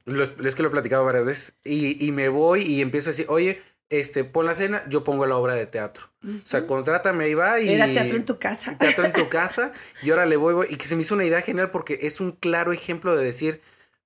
es 0.07 0.55
que 0.55 0.63
lo 0.63 0.69
he 0.69 0.73
platicado 0.73 1.05
varias 1.05 1.27
veces, 1.27 1.55
y, 1.65 2.05
y, 2.05 2.13
me 2.13 2.29
voy 2.29 2.63
y 2.63 2.81
empiezo 2.81 3.11
a 3.11 3.13
decir, 3.13 3.27
oye, 3.29 3.61
este, 3.91 4.25
pon 4.25 4.47
la 4.47 4.55
cena, 4.55 4.85
yo 4.89 5.03
pongo 5.03 5.27
la 5.27 5.37
obra 5.37 5.55
de 5.55 5.67
teatro. 5.67 6.05
O 6.25 6.47
sea, 6.47 6.67
contrátame 6.67 7.29
y 7.29 7.35
va 7.35 7.61
y... 7.61 7.71
Era 7.71 7.87
teatro 7.87 8.17
en 8.17 8.25
tu 8.25 8.39
casa. 8.39 8.79
Teatro 8.79 9.05
en 9.05 9.13
tu 9.13 9.29
casa, 9.29 9.73
y 10.03 10.11
ahora 10.11 10.27
le 10.27 10.37
voy, 10.37 10.55
voy, 10.55 10.67
y 10.71 10.77
que 10.77 10.87
se 10.87 10.95
me 10.95 11.03
hizo 11.03 11.15
una 11.15 11.25
idea 11.25 11.43
genial 11.43 11.71
porque 11.71 11.99
es 12.03 12.21
un 12.21 12.33
claro 12.33 12.73
ejemplo 12.73 13.17
de 13.17 13.25
decir, 13.25 13.61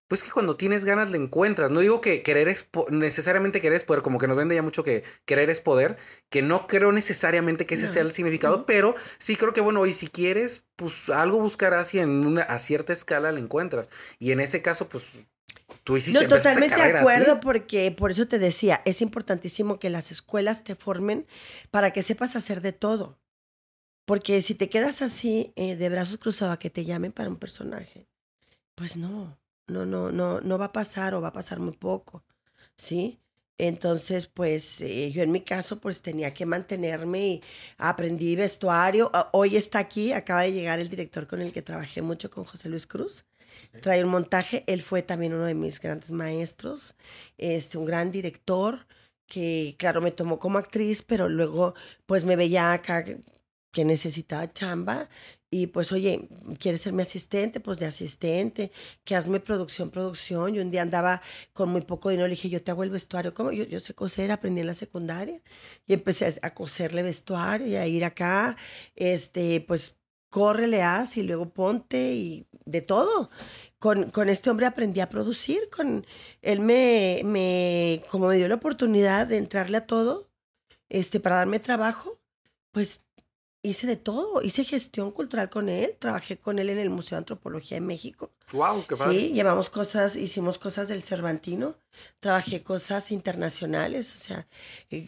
pues 0.09 0.23
que 0.23 0.31
cuando 0.31 0.57
tienes 0.57 0.85
ganas 0.85 1.11
le 1.11 1.19
encuentras. 1.19 1.71
No 1.71 1.81
digo 1.81 2.01
que 2.01 2.23
querer 2.23 2.49
es 2.49 2.69
necesariamente 2.91 3.61
querer 3.61 3.77
es 3.77 3.85
poder, 3.85 4.03
como 4.03 4.19
que 4.19 4.27
nos 4.27 4.37
vende 4.37 4.55
ya 4.55 4.63
mucho 4.63 4.85
que 4.85 5.03
querer 5.25 5.51
es 5.51 5.61
poder, 5.61 5.97
que 6.29 6.43
no 6.43 6.67
creo 6.67 6.93
necesariamente 6.93 7.67
que 7.67 7.75
ese 7.75 7.89
sea 7.89 8.03
el 8.03 8.13
significado, 8.13 8.67
pero 8.67 8.95
sí 9.19 9.37
creo 9.37 9.53
que 9.53 9.61
bueno, 9.61 9.87
y 9.87 9.95
si 9.95 10.09
quieres, 10.09 10.65
pues 10.77 11.09
algo 11.09 11.41
buscarás 11.41 11.95
y 11.95 12.01
en 12.01 12.27
una 12.27 12.43
a 12.43 12.59
cierta 12.59 12.93
escala 12.93 13.33
le 13.33 13.41
encuentras. 13.41 13.89
Y 14.19 14.33
en 14.33 14.41
ese 14.41 14.61
caso, 14.61 14.89
pues 14.89 15.05
tú 15.85 15.97
hiciste 15.97 16.23
No, 16.23 16.37
totalmente 16.37 16.77
de 16.77 16.99
acuerdo 16.99 17.41
porque 17.41 17.91
por 17.91 18.11
eso 18.11 18.29
te 18.29 18.39
decía, 18.39 18.83
es 18.85 19.01
importantísimo 19.01 19.79
que 19.79 19.91
las 19.91 20.11
escuelas 20.11 20.65
te 20.65 20.75
formen 20.75 21.27
para 21.71 21.93
que 21.93 22.03
sepas 22.03 22.37
hacer 22.37 22.61
de 22.61 22.73
todo. 22.73 23.19
Porque 24.05 24.43
si 24.43 24.55
te 24.55 24.69
quedas 24.69 25.01
así 25.01 25.55
eh, 25.57 25.77
de 25.77 25.89
brazos 25.89 26.19
cruzados 26.19 26.55
a 26.55 26.59
que 26.59 26.69
te 26.69 26.85
llamen 26.85 27.11
para 27.11 27.31
un 27.31 27.39
personaje, 27.39 28.07
pues 28.75 28.99
no 28.99 29.39
no, 29.67 29.87
no, 29.87 30.11
no, 30.13 30.41
no 30.41 30.59
va 30.59 30.67
a 30.67 30.73
pasar 30.73 31.15
o 31.15 31.21
va 31.21 31.29
a 31.29 31.33
pasar 31.33 31.61
muy 31.61 31.73
poco, 31.77 32.25
¿sí? 32.77 33.21
Entonces, 33.59 34.27
pues 34.27 34.81
eh, 34.81 35.13
yo 35.13 35.23
en 35.23 35.31
mi 35.31 35.41
caso, 35.43 35.79
pues 35.81 36.03
tenía 36.03 36.35
que 36.35 36.45
mantenerme 36.47 37.27
y 37.27 37.43
aprendí 37.79 38.35
vestuario. 38.35 39.13
Hoy 39.33 39.57
está 39.57 39.79
aquí, 39.79 40.13
acaba 40.13 40.43
de 40.43 40.53
llegar 40.53 40.81
el 40.81 40.89
director 40.89 41.27
con 41.29 41.41
el 41.41 41.53
que 41.53 41.63
trabajé 41.63 42.03
mucho, 42.03 42.31
con 42.31 42.45
José 42.45 42.69
Luis 42.69 42.87
Cruz. 42.87 43.25
Trae 43.83 44.05
un 44.05 44.11
montaje, 44.11 44.65
él 44.67 44.83
fue 44.83 45.03
también 45.03 45.35
uno 45.35 45.45
de 45.45 45.55
mis 45.55 45.81
grandes 45.81 46.11
maestros, 46.11 46.97
este, 47.39 47.79
un 47.79 47.85
gran 47.85 48.11
director 48.11 48.87
que, 49.27 49.77
claro, 49.79 50.01
me 50.01 50.11
tomó 50.11 50.39
como 50.39 50.59
actriz, 50.59 51.03
pero 51.03 51.29
luego, 51.29 51.75
pues 52.07 52.25
me 52.25 52.37
veía 52.37 52.73
acá 52.73 53.05
que 53.75 53.85
necesitaba 53.85 54.53
chamba 54.53 55.09
y 55.55 55.69
pues, 55.69 55.93
oye, 55.93 56.29
¿quieres 56.59 56.81
ser 56.81 56.93
mi 56.93 57.03
asistente? 57.03 57.61
Pues 57.61 57.79
de 57.79 57.87
asistente, 57.87 58.73
que 59.05 59.15
hazme 59.15 59.39
producción, 59.39 59.89
producción. 59.91 60.53
Yo 60.53 60.63
un 60.63 60.73
día 60.73 60.83
andaba 60.83 61.23
con 61.53 61.69
muy 61.69 61.83
poco 61.83 62.11
dinero, 62.11 62.27
le 62.27 62.33
dije, 62.33 62.49
yo 62.51 62.61
te 62.61 62.73
hago 62.73 62.83
el 62.83 62.91
vestuario. 62.91 63.35
¿Cómo? 63.35 63.53
Yo, 63.53 63.63
yo 63.63 63.79
sé 63.79 63.95
coser, 63.95 64.33
aprendí 64.33 64.63
en 64.63 64.67
la 64.67 64.75
secundaria. 64.75 65.41
Y 65.87 65.93
empecé 65.95 66.41
a, 66.43 66.55
coserle 66.55 67.05
vestuario 67.05 67.69
y 67.69 67.77
a 67.77 67.87
ir 67.87 68.05
acá, 68.05 68.57
este, 68.97 69.61
pues, 69.61 70.01
córrele, 70.29 70.83
haz 70.83 71.17
y 71.19 71.23
luego 71.23 71.49
ponte 71.51 72.15
y 72.15 72.49
de 72.65 72.83
todo. 72.83 73.31
Con, 73.79 74.11
con, 74.11 74.29
este 74.29 74.51
hombre 74.51 74.67
aprendí 74.67 74.99
a 74.99 75.09
producir, 75.09 75.69
con 75.71 76.05
él 76.43 76.59
me, 76.61 77.23
me, 77.25 78.03
como 78.11 78.27
me 78.27 78.37
dio 78.39 78.49
la 78.49 78.57
oportunidad 78.57 79.29
de 79.29 79.37
entrarle 79.37 79.77
a 79.77 79.87
todo, 79.87 80.29
este, 80.89 81.21
para 81.21 81.37
darme 81.37 81.61
trabajo, 81.61 82.19
pues 82.73 83.05
hice 83.65 83.87
de 83.87 83.97
todo. 83.97 84.43
Hice 84.43 84.63
gestión 84.63 85.11
cultural 85.11 85.51
con 85.51 85.69
él, 85.69 85.97
trabajé 85.99 86.37
con 86.37 86.59
él 86.59 86.71
en 86.71 86.79
el 86.79 86.91
Museo 86.91 87.17
de 87.17 87.21
Antropología 87.21 87.77
de 87.77 87.81
México. 87.81 88.31
¡Wow! 88.53 88.87
¡Qué 88.87 88.97
padre! 88.97 89.19
Sí, 89.19 89.33
llevamos 89.33 89.71
cosas, 89.71 90.15
hicimos 90.15 90.59
cosas 90.59 90.87
del 90.89 91.03
Cervantino, 91.03 91.77
trabajé 92.21 92.63
cosas 92.63 93.11
internacionales. 93.11 94.15
O 94.15 94.19
sea, 94.19 94.47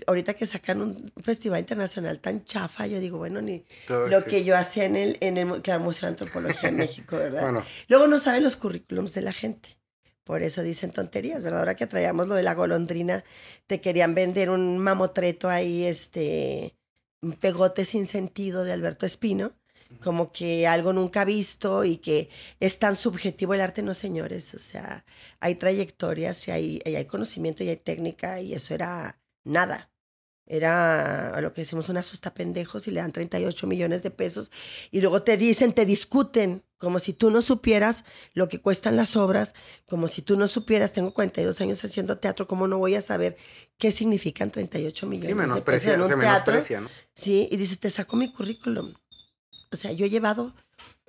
ahorita 0.07 0.35
que 0.35 0.47
sacan 0.47 0.81
un 0.81 1.13
festival 1.23 1.61
internacional 1.61 2.19
tan 2.19 2.45
chafa, 2.45 2.87
yo 2.87 2.99
digo, 2.99 3.19
bueno, 3.19 3.41
ni 3.43 3.65
lo 3.89 4.25
que 4.25 4.43
yo 4.43 4.57
hacía 4.57 4.87
en 4.87 4.97
el, 4.97 5.19
en 5.21 5.37
el 5.37 5.47
Museo 5.47 6.09
de 6.09 6.09
Antropología 6.09 6.71
de 6.71 6.77
México, 6.77 7.17
¿verdad? 7.17 7.43
bueno. 7.43 7.65
Luego 7.89 8.07
no 8.07 8.19
saben 8.19 8.43
los 8.43 8.57
currículums 8.57 9.15
de 9.15 9.21
la 9.21 9.33
gente. 9.33 9.77
Por 10.25 10.43
eso 10.43 10.63
dicen 10.63 10.91
tonterías, 10.91 11.45
¿verdad? 11.45 11.61
Ahora 11.61 11.77
que 11.77 11.87
traíamos 11.87 12.27
lo 12.27 12.35
de 12.35 12.43
la 12.43 12.55
golondrina, 12.55 13.23
te 13.69 13.81
querían 13.81 14.17
vender 14.17 14.51
un 14.51 14.77
mamotreto 14.79 15.49
ahí, 15.49 15.85
este, 15.85 16.75
un 17.23 17.33
pegote 17.33 17.85
sin 17.85 18.07
sentido 18.07 18.64
de 18.64 18.73
Alberto 18.73 19.07
Espino, 19.07 19.55
como 20.03 20.33
que 20.33 20.67
algo 20.67 20.93
nunca 20.93 21.25
visto 21.25 21.85
y 21.85 21.99
que 21.99 22.29
es 22.61 22.79
tan 22.79 22.97
subjetivo 22.97 23.55
el 23.55 23.61
arte, 23.61 23.83
no 23.83 23.95
señores, 23.95 24.55
o 24.55 24.59
sea, 24.59 25.05
hay 25.41 25.55
trayectorias 25.57 26.49
y 26.49 26.51
hay, 26.51 26.83
hay 26.85 27.05
conocimiento 27.07 27.62
y 27.64 27.69
hay 27.69 27.77
técnica 27.77 28.41
y 28.41 28.55
eso 28.55 28.75
era 28.75 29.21
nada. 29.45 29.91
Era 30.47 31.41
lo 31.41 31.53
que 31.53 31.63
decimos 31.63 31.89
una 31.89 32.05
pendejos 32.35 32.87
y 32.87 32.93
le 32.93 33.01
dan 33.01 33.11
38 33.11 33.67
millones 33.67 34.05
de 34.05 34.11
pesos 34.11 34.53
y 34.93 35.01
luego 35.01 35.23
te 35.23 35.37
dicen, 35.37 35.73
te 35.73 35.85
discuten, 35.85 36.63
como 36.79 37.01
si 37.01 37.13
tú 37.13 37.31
no 37.31 37.43
supieras 37.43 38.05
lo 38.33 38.49
que 38.49 38.61
cuestan 38.61 38.97
las 38.97 39.17
obras, 39.17 39.55
como 39.89 40.07
si 40.07 40.23
tú 40.23 40.37
no 40.37 40.47
supieras, 40.47 40.93
tengo 40.93 41.13
42 41.13 41.61
años 41.61 41.85
haciendo 41.85 42.19
teatro, 42.19 42.47
¿cómo 42.47 42.69
no 42.69 42.79
voy 42.79 42.95
a 42.95 43.01
saber 43.01 43.37
qué 43.77 43.91
significan 43.91 44.53
38 44.53 45.07
millones 45.07 45.29
sí, 45.29 45.35
menosprecia, 45.35 45.93
de 45.93 45.97
pesos? 45.97 46.09
se 46.09 46.17
menosprecia, 46.17 46.81
¿no? 46.81 46.91
Sí, 47.15 47.49
y 47.51 47.57
dices, 47.57 47.81
te 47.81 47.91
saco 47.91 48.17
mi 48.17 48.33
currículum. 48.33 48.95
O 49.73 49.77
sea, 49.77 49.91
yo 49.93 50.07
he 50.07 50.11
llevado, 50.11 50.55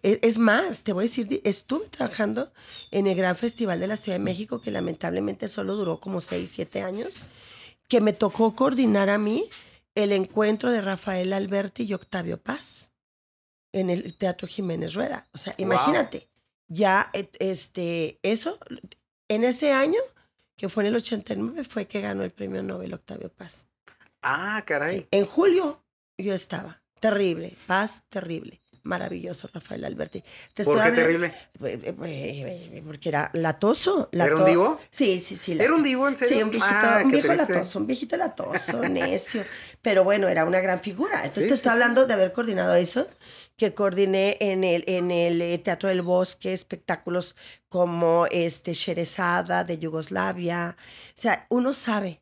e, 0.02 0.20
es, 0.24 0.40
más, 0.40 0.84
te 0.84 0.94
voy 0.94 1.04
a 1.04 1.06
decir, 1.06 1.42
estuve 1.44 1.88
trabajando 1.90 2.52
en 2.92 3.06
el 3.06 3.16
Gran 3.16 3.36
Festival 3.36 3.80
de 3.80 3.88
la 3.88 3.98
Ciudad 3.98 4.18
de 4.18 4.24
México, 4.24 4.62
que 4.62 4.72
lamentablemente 4.72 5.48
solo 5.48 5.76
duró 5.76 6.00
como 6.00 6.22
6, 6.22 6.50
7 6.50 6.82
años 6.82 7.22
que 7.88 8.02
me 8.02 8.14
tocó 8.14 8.56
coordinar 8.56 9.10
a 9.10 9.18
mí 9.18 9.50
el 9.96 10.12
encuentro 10.12 10.72
de 10.72 10.82
Rafael 10.82 11.34
Alberti 11.34 11.84
y 11.84 11.94
Octavio 11.94 12.38
Paz 12.42 12.92
en 13.72 13.90
el 13.90 14.16
Teatro 14.16 14.48
Jiménez 14.48 14.94
Rueda. 14.94 15.28
O 15.34 15.38
sea, 15.38 15.54
imagínate, 15.58 16.30
ya 16.68 17.12
este, 17.40 18.20
eso, 18.24 18.60
en 19.28 19.44
ese 19.44 19.74
año, 19.74 20.00
que 20.56 20.70
fue 20.70 20.84
en 20.84 20.88
el 20.88 20.96
89, 20.96 21.64
fue 21.64 21.88
que 21.88 22.02
ganó 22.02 22.24
el 22.24 22.32
premio 22.32 22.64
Nobel 22.64 22.94
Octavio 22.94 23.30
Paz. 23.30 23.68
Ah, 24.22 24.64
caray. 24.66 25.08
en 25.12 25.26
julio 25.26 25.84
yo 26.18 26.34
estaba. 26.34 26.82
Terrible, 27.00 27.56
Paz, 27.68 28.04
terrible 28.10 28.60
maravilloso 28.88 29.50
Rafael 29.54 29.86
Alberti. 29.86 30.24
¿Por 30.64 30.82
qué 30.82 30.92
terrible? 30.92 31.28
Eh, 31.64 31.80
eh, 31.84 32.70
eh, 32.74 32.84
porque 32.86 33.10
era 33.10 33.30
latoso. 33.34 34.10
¿Era 34.12 34.36
un 34.36 34.46
divo? 34.46 34.80
Sí, 34.90 35.20
sí, 35.20 35.36
sí. 35.36 35.58
¿Era 35.60 35.76
un 35.76 35.84
divo, 35.84 36.08
en 36.08 36.18
serio? 36.18 36.38
Sí, 36.38 36.44
un 36.44 36.52
viejito, 36.52 36.76
ah, 36.76 37.02
un 37.04 37.12
viejo 37.12 37.34
latoso, 37.34 37.80
un 37.80 37.88
viejito 37.88 38.18
latoso, 38.18 38.82
necio. 38.90 39.44
Pero 39.82 40.04
bueno, 40.04 40.28
era 40.28 40.46
una 40.46 40.60
gran 40.60 40.80
figura. 40.82 41.18
Entonces 41.18 41.48
te 41.50 41.54
estoy 41.54 41.74
hablando 41.74 42.08
de 42.08 42.14
haber 42.14 42.32
coordinado 42.34 42.74
eso, 42.76 43.08
que 43.56 43.74
coordiné 43.74 44.38
en 44.40 44.64
el, 44.64 44.84
en 44.88 45.12
el 45.12 45.62
Teatro 45.62 45.90
del 45.90 46.02
Bosque 46.02 46.54
espectáculos 46.54 47.36
como 47.70 48.26
este 48.32 48.74
Sherezada 48.74 49.64
de 49.64 49.78
Yugoslavia. 49.78 50.78
O 50.80 51.12
sea, 51.14 51.46
uno 51.50 51.74
sabe, 51.74 52.22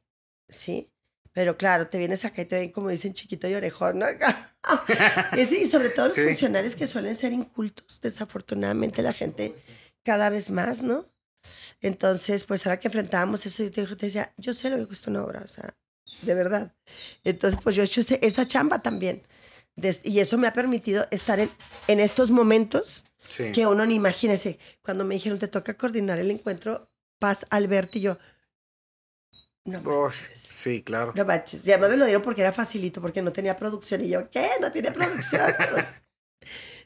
¿sí? 0.50 0.90
Pero 1.36 1.58
claro, 1.58 1.88
te 1.88 1.98
vienes 1.98 2.24
acá 2.24 2.44
y 2.44 2.46
te 2.46 2.56
ven 2.56 2.72
como 2.72 2.88
dicen 2.88 3.14
chiquito 3.14 3.46
y 3.50 3.54
orejón, 3.54 4.00
¿no? 4.00 4.06
y 5.38 5.46
sí, 5.46 5.66
sobre 5.66 5.90
todo 5.90 6.08
los 6.08 6.16
funcionarios 6.18 6.78
que 6.78 6.88
suelen 6.88 7.14
ser 7.14 7.34
incultos, 7.34 8.00
desafortunadamente 8.00 9.02
la 9.02 9.12
gente 9.12 9.54
cada 10.02 10.30
vez 10.30 10.50
más, 10.50 10.82
¿no? 10.82 11.12
Entonces, 11.82 12.46
pues 12.46 12.66
ahora 12.66 12.80
que 12.80 12.88
enfrentábamos 12.88 13.46
eso, 13.46 13.64
yo 13.64 13.72
te, 13.72 13.86
decía, 13.98 14.34
yo 14.38 14.54
sé 14.54 14.70
lo 14.70 14.78
que 14.78 14.88
cuesta 14.88 15.12
una 15.12 15.26
obra, 15.26 15.42
o 15.44 15.48
sea, 15.50 15.76
de 16.22 16.34
verdad. 16.34 16.74
Entonces, 17.26 17.60
pues 17.62 17.76
yo 17.76 17.82
he 17.82 17.86
hecho 17.86 18.00
esa 18.22 18.48
chamba 18.48 18.82
también. 18.82 19.22
y 20.06 20.20
eso 20.20 20.38
me 20.38 20.48
ha 20.48 20.54
permitido 20.54 21.06
estar 21.12 21.42
en, 21.42 21.52
en 21.90 22.00
estos 22.00 22.32
momentos 22.32 23.04
que 23.54 23.68
uno 23.68 23.86
ni 23.86 23.96
imagínese. 23.96 24.58
Cuando 24.82 25.04
me 25.04 25.16
dijeron, 25.16 25.38
te 25.38 25.50
toca 25.50 25.74
coordinar 25.74 26.18
el 26.18 26.32
encuentro 26.32 26.88
Paz 27.20 27.46
Alberti, 27.50 28.00
y 28.00 28.04
yo, 28.04 28.18
no 29.66 30.10
sí, 30.36 30.84
claro. 30.84 31.12
No 31.16 31.26
manches. 31.26 31.64
Ya 31.64 31.78
me 31.80 31.88
lo 31.98 32.06
dieron 32.06 32.22
porque 32.22 32.42
era 32.42 32.52
facilito, 32.52 33.02
porque 33.02 33.22
no 33.24 33.34
tenía 33.34 33.58
producción. 33.58 34.06
Y 34.06 34.10
yo, 34.10 34.30
¿qué? 34.30 34.52
¿No 34.62 34.72
tiene 34.72 34.92
producción? 34.92 35.54
Pues, 35.72 36.04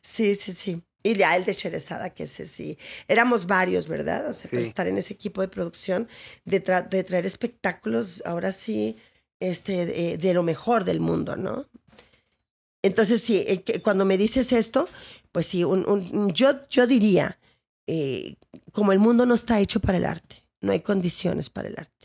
sí, 0.02 0.36
sí, 0.36 0.54
sí. 0.54 0.82
Y 1.04 1.16
ya 1.16 1.36
el 1.36 1.44
de 1.44 1.54
Cherezada, 1.54 2.10
que 2.10 2.24
ese 2.24 2.48
sí. 2.48 2.78
Éramos 3.08 3.48
varios, 3.48 3.88
¿verdad? 3.88 4.28
O 4.30 4.34
sea, 4.34 4.60
estar 4.60 4.88
en 4.88 4.98
ese 4.98 5.14
equipo 5.14 5.42
de 5.42 5.50
producción, 5.50 6.08
de, 6.46 6.60
de 6.90 7.04
traer 7.04 7.26
espectáculos, 7.26 8.24
ahora 8.26 8.54
sí, 8.54 8.98
este, 9.40 10.18
de, 10.18 10.34
lo 10.34 10.44
mejor 10.44 10.84
del 10.86 11.00
mundo, 11.02 11.36
¿no? 11.36 11.66
Entonces, 12.82 13.22
sí, 13.22 13.44
eh, 13.46 13.82
cuando 13.82 14.06
me 14.06 14.18
dices 14.18 14.54
esto, 14.54 14.88
pues 15.32 15.48
sí, 15.48 15.64
un, 15.64 15.88
un, 15.88 16.34
yo, 16.34 16.68
yo 16.70 16.88
diría 16.88 17.40
eh, 17.88 18.36
como 18.72 18.92
el 18.92 19.00
mundo 19.00 19.26
no 19.26 19.34
está 19.34 19.60
hecho 19.60 19.80
para 19.80 19.98
el 19.98 20.06
arte, 20.06 20.38
no 20.62 20.72
hay 20.72 20.82
condiciones 20.82 21.50
para 21.50 21.68
el 21.68 21.76
arte. 21.78 21.99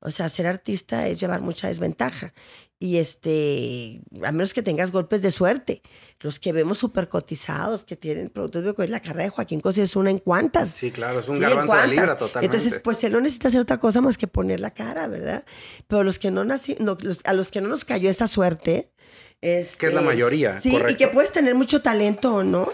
O 0.00 0.10
sea, 0.10 0.28
ser 0.28 0.46
artista 0.46 1.08
es 1.08 1.20
llevar 1.20 1.40
mucha 1.40 1.68
desventaja. 1.68 2.32
Y 2.78 2.98
este, 2.98 4.02
a 4.22 4.32
menos 4.32 4.52
que 4.52 4.62
tengas 4.62 4.92
golpes 4.92 5.22
de 5.22 5.30
suerte. 5.30 5.80
Los 6.20 6.38
que 6.38 6.52
vemos 6.52 6.78
súper 6.78 7.08
cotizados, 7.08 7.84
que 7.84 7.96
tienen 7.96 8.28
productos 8.28 8.64
de 8.76 8.88
la 8.88 9.00
carrera 9.00 9.24
de 9.24 9.30
Joaquín 9.30 9.60
Cosí 9.60 9.80
es 9.80 9.96
una 9.96 10.10
en 10.10 10.18
cuantas. 10.18 10.70
Sí, 10.70 10.90
claro, 10.90 11.20
es 11.20 11.28
un 11.28 11.40
garbanzo 11.40 11.74
de 11.74 11.88
libra 11.88 12.18
totalmente. 12.18 12.54
Entonces, 12.54 12.80
pues 12.82 13.02
él 13.04 13.12
no 13.12 13.20
necesita 13.20 13.48
hacer 13.48 13.60
otra 13.60 13.78
cosa 13.78 14.02
más 14.02 14.18
que 14.18 14.26
poner 14.26 14.60
la 14.60 14.72
cara, 14.72 15.08
¿verdad? 15.08 15.44
Pero 15.86 16.04
los 16.04 16.18
que 16.18 16.30
no 16.30 16.44
nací, 16.44 16.76
a 17.24 17.32
los 17.32 17.50
que 17.50 17.62
no 17.62 17.68
nos 17.68 17.86
cayó 17.86 18.10
esa 18.10 18.28
suerte. 18.28 18.92
Es, 19.40 19.76
que 19.76 19.86
es 19.86 19.94
la 19.94 20.00
este, 20.00 20.12
mayoría. 20.12 20.60
Sí, 20.60 20.76
y 20.88 20.96
que 20.96 21.08
puedes 21.08 21.32
tener 21.32 21.54
mucho 21.54 21.80
talento 21.80 22.34
o 22.34 22.42
no. 22.42 22.68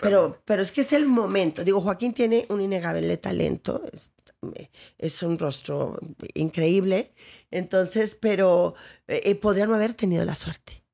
Pero, 0.00 0.40
pero 0.46 0.62
es 0.62 0.72
que 0.72 0.80
es 0.80 0.94
el 0.94 1.04
momento. 1.04 1.62
Digo, 1.62 1.82
Joaquín 1.82 2.14
tiene 2.14 2.46
un 2.48 2.62
innegable 2.62 3.14
talento. 3.18 3.82
Es, 3.92 4.12
es 4.98 5.22
un 5.22 5.38
rostro 5.38 5.98
increíble. 6.34 7.10
Entonces, 7.50 8.14
pero 8.14 8.74
eh, 9.08 9.22
eh, 9.24 9.34
podrían 9.34 9.68
no 9.68 9.74
haber 9.74 9.94
tenido 9.94 10.24
la 10.24 10.34
suerte. 10.34 10.84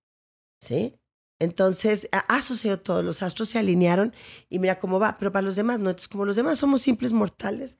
¿Sí? 0.60 1.00
Entonces, 1.40 2.08
ha 2.12 2.42
sucedido 2.42 2.80
todo, 2.80 3.02
los 3.02 3.22
astros 3.22 3.48
se 3.48 3.58
alinearon 3.58 4.14
y 4.50 4.58
mira 4.58 4.78
cómo 4.78 5.00
va, 5.00 5.16
pero 5.18 5.32
para 5.32 5.42
los 5.42 5.56
demás 5.56 5.80
no, 5.80 5.88
entonces 5.88 6.08
como 6.08 6.26
los 6.26 6.36
demás 6.36 6.58
somos 6.58 6.82
simples 6.82 7.14
mortales, 7.14 7.78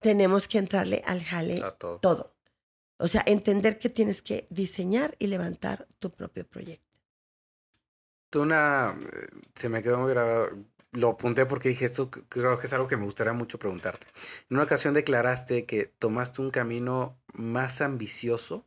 tenemos 0.00 0.48
que 0.48 0.56
entrarle 0.56 1.02
al 1.04 1.22
jale 1.22 1.56
todo. 1.78 1.98
todo. 2.00 2.34
O 2.96 3.08
sea, 3.08 3.22
entender 3.26 3.78
que 3.78 3.90
tienes 3.90 4.22
que 4.22 4.46
diseñar 4.48 5.14
y 5.18 5.26
levantar 5.26 5.88
tu 5.98 6.10
propio 6.10 6.48
proyecto. 6.48 6.98
Tú 8.30 8.42
una, 8.42 8.96
eh, 8.98 9.26
se 9.54 9.68
me 9.68 9.82
quedó 9.82 9.98
muy 9.98 10.10
grabado, 10.10 10.48
lo 10.92 11.10
apunté 11.10 11.46
porque 11.46 11.70
dije, 11.70 11.86
esto 11.86 12.10
creo 12.10 12.58
que 12.58 12.66
es 12.66 12.72
algo 12.72 12.86
que 12.86 12.96
me 12.96 13.04
gustaría 13.04 13.32
mucho 13.32 13.58
preguntarte. 13.58 14.06
En 14.50 14.56
una 14.56 14.64
ocasión 14.64 14.94
declaraste 14.94 15.64
que 15.64 15.86
tomaste 15.86 16.42
un 16.42 16.50
camino 16.50 17.18
más 17.32 17.80
ambicioso, 17.80 18.66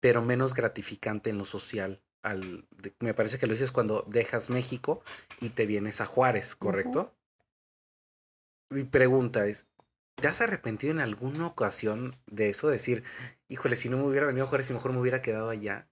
pero 0.00 0.22
menos 0.22 0.54
gratificante 0.54 1.30
en 1.30 1.38
lo 1.38 1.44
social. 1.44 2.02
Al, 2.22 2.66
me 2.98 3.14
parece 3.14 3.38
que 3.38 3.46
lo 3.46 3.54
dices 3.54 3.72
cuando 3.72 4.04
dejas 4.08 4.50
México 4.50 5.02
y 5.40 5.50
te 5.50 5.66
vienes 5.66 6.00
a 6.00 6.06
Juárez, 6.06 6.56
¿correcto? 6.56 7.14
Mi 8.68 8.84
pregunta 8.84 9.46
es, 9.46 9.66
¿te 10.16 10.28
has 10.28 10.40
arrepentido 10.40 10.92
en 10.92 11.00
alguna 11.00 11.46
ocasión 11.46 12.16
de 12.26 12.50
eso? 12.50 12.68
Decir, 12.68 13.04
híjole, 13.48 13.76
si 13.76 13.88
no 13.88 13.96
me 13.96 14.04
hubiera 14.04 14.26
venido 14.26 14.44
a 14.44 14.48
Juárez 14.48 14.68
y 14.70 14.74
mejor 14.74 14.92
me 14.92 15.00
hubiera 15.00 15.22
quedado 15.22 15.48
allá. 15.48 15.88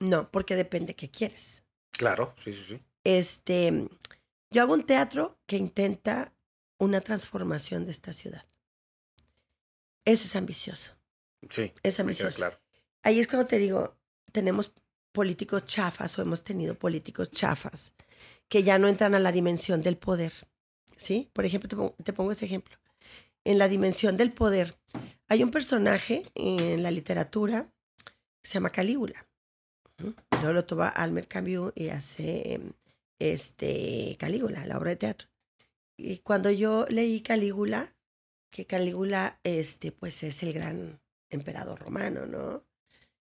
No, 0.00 0.30
porque 0.30 0.56
depende 0.56 0.96
qué 0.96 1.10
quieres. 1.10 1.62
Claro, 1.92 2.34
sí, 2.36 2.52
sí, 2.52 2.64
sí. 2.64 2.80
Este, 3.04 3.88
yo 4.52 4.62
hago 4.62 4.74
un 4.74 4.84
teatro 4.84 5.38
que 5.46 5.56
intenta 5.56 6.32
una 6.78 7.00
transformación 7.00 7.84
de 7.84 7.90
esta 7.90 8.12
ciudad. 8.12 8.44
Eso 10.04 10.26
es 10.26 10.36
ambicioso. 10.36 10.92
Sí. 11.48 11.72
Es 11.82 11.98
ambicioso. 12.00 12.36
Claro. 12.36 12.60
Ahí 13.02 13.20
es 13.20 13.28
cuando 13.28 13.46
te 13.46 13.58
digo, 13.58 13.96
tenemos 14.30 14.72
políticos 15.12 15.64
chafas 15.64 16.18
o 16.18 16.22
hemos 16.22 16.44
tenido 16.44 16.74
políticos 16.74 17.30
chafas 17.30 17.94
que 18.48 18.62
ya 18.62 18.78
no 18.78 18.88
entran 18.88 19.14
a 19.14 19.18
la 19.18 19.32
dimensión 19.32 19.80
del 19.82 19.96
poder. 19.96 20.32
¿Sí? 20.96 21.30
Por 21.32 21.44
ejemplo, 21.44 21.94
te 22.04 22.12
pongo, 22.12 22.32
ese 22.32 22.44
ejemplo. 22.44 22.76
En 23.44 23.58
la 23.58 23.68
dimensión 23.68 24.16
del 24.16 24.32
poder, 24.32 24.78
hay 25.28 25.42
un 25.42 25.50
personaje 25.50 26.30
en 26.34 26.82
la 26.82 26.90
literatura 26.90 27.72
que 28.04 28.48
se 28.48 28.54
llama 28.54 28.70
Calígula. 28.70 29.26
Luego 30.30 30.52
lo 30.52 30.64
toma 30.64 30.88
Almer 30.88 31.26
Camus 31.28 31.72
y 31.74 31.88
hace 31.88 32.54
em, 32.54 32.72
este, 33.22 34.16
Calígula, 34.18 34.66
la 34.66 34.78
obra 34.78 34.90
de 34.90 34.96
teatro. 34.96 35.28
Y 35.96 36.18
cuando 36.18 36.50
yo 36.50 36.86
leí 36.88 37.20
Calígula, 37.20 37.94
que 38.50 38.66
Calígula, 38.66 39.38
este, 39.44 39.92
pues 39.92 40.24
es 40.24 40.42
el 40.42 40.52
gran 40.52 41.00
emperador 41.30 41.78
romano, 41.78 42.26
¿no? 42.26 42.64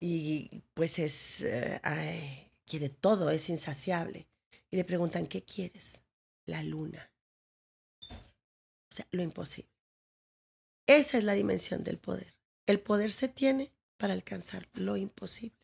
Y 0.01 0.65
pues 0.75 0.99
es, 0.99 1.43
eh, 1.43 2.51
quiere 2.67 2.89
todo, 2.89 3.31
es 3.31 3.49
insaciable. 3.49 4.27
Y 4.71 4.77
le 4.77 4.85
preguntan, 4.85 5.29
¿qué 5.29 5.45
quieres? 5.45 6.03
La 6.47 6.65
luna. 6.65 7.13
O 8.11 8.95
sea, 8.95 9.07
lo 9.13 9.23
imposible. 9.23 9.71
Esa 10.89 11.19
es 11.19 11.25
la 11.25 11.35
dimensión 11.35 11.85
del 11.85 11.99
poder. 11.99 12.35
El 12.67 12.81
poder 12.81 13.13
se 13.13 13.29
tiene 13.29 13.73
para 13.97 14.15
alcanzar 14.15 14.69
lo 14.73 14.97
imposible. 14.97 15.57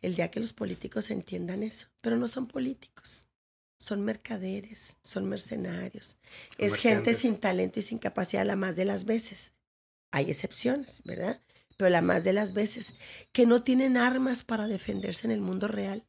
El 0.00 0.14
día 0.14 0.30
que 0.30 0.40
los 0.40 0.52
políticos 0.52 1.10
entiendan 1.10 1.64
eso, 1.64 1.88
pero 2.00 2.16
no 2.16 2.28
son 2.28 2.46
políticos 2.46 3.26
son 3.82 4.04
mercaderes, 4.04 4.96
son 5.02 5.28
mercenarios. 5.28 6.16
Es 6.56 6.76
gente 6.76 7.14
sin 7.14 7.36
talento 7.36 7.80
y 7.80 7.82
sin 7.82 7.98
capacidad 7.98 8.46
la 8.46 8.54
más 8.54 8.76
de 8.76 8.84
las 8.84 9.04
veces. 9.06 9.54
Hay 10.12 10.30
excepciones, 10.30 11.02
¿verdad? 11.04 11.40
Pero 11.76 11.90
la 11.90 12.00
más 12.00 12.22
de 12.22 12.32
las 12.32 12.52
veces 12.52 12.94
que 13.32 13.44
no 13.44 13.64
tienen 13.64 13.96
armas 13.96 14.44
para 14.44 14.68
defenderse 14.68 15.26
en 15.26 15.32
el 15.32 15.40
mundo 15.40 15.66
real, 15.66 16.06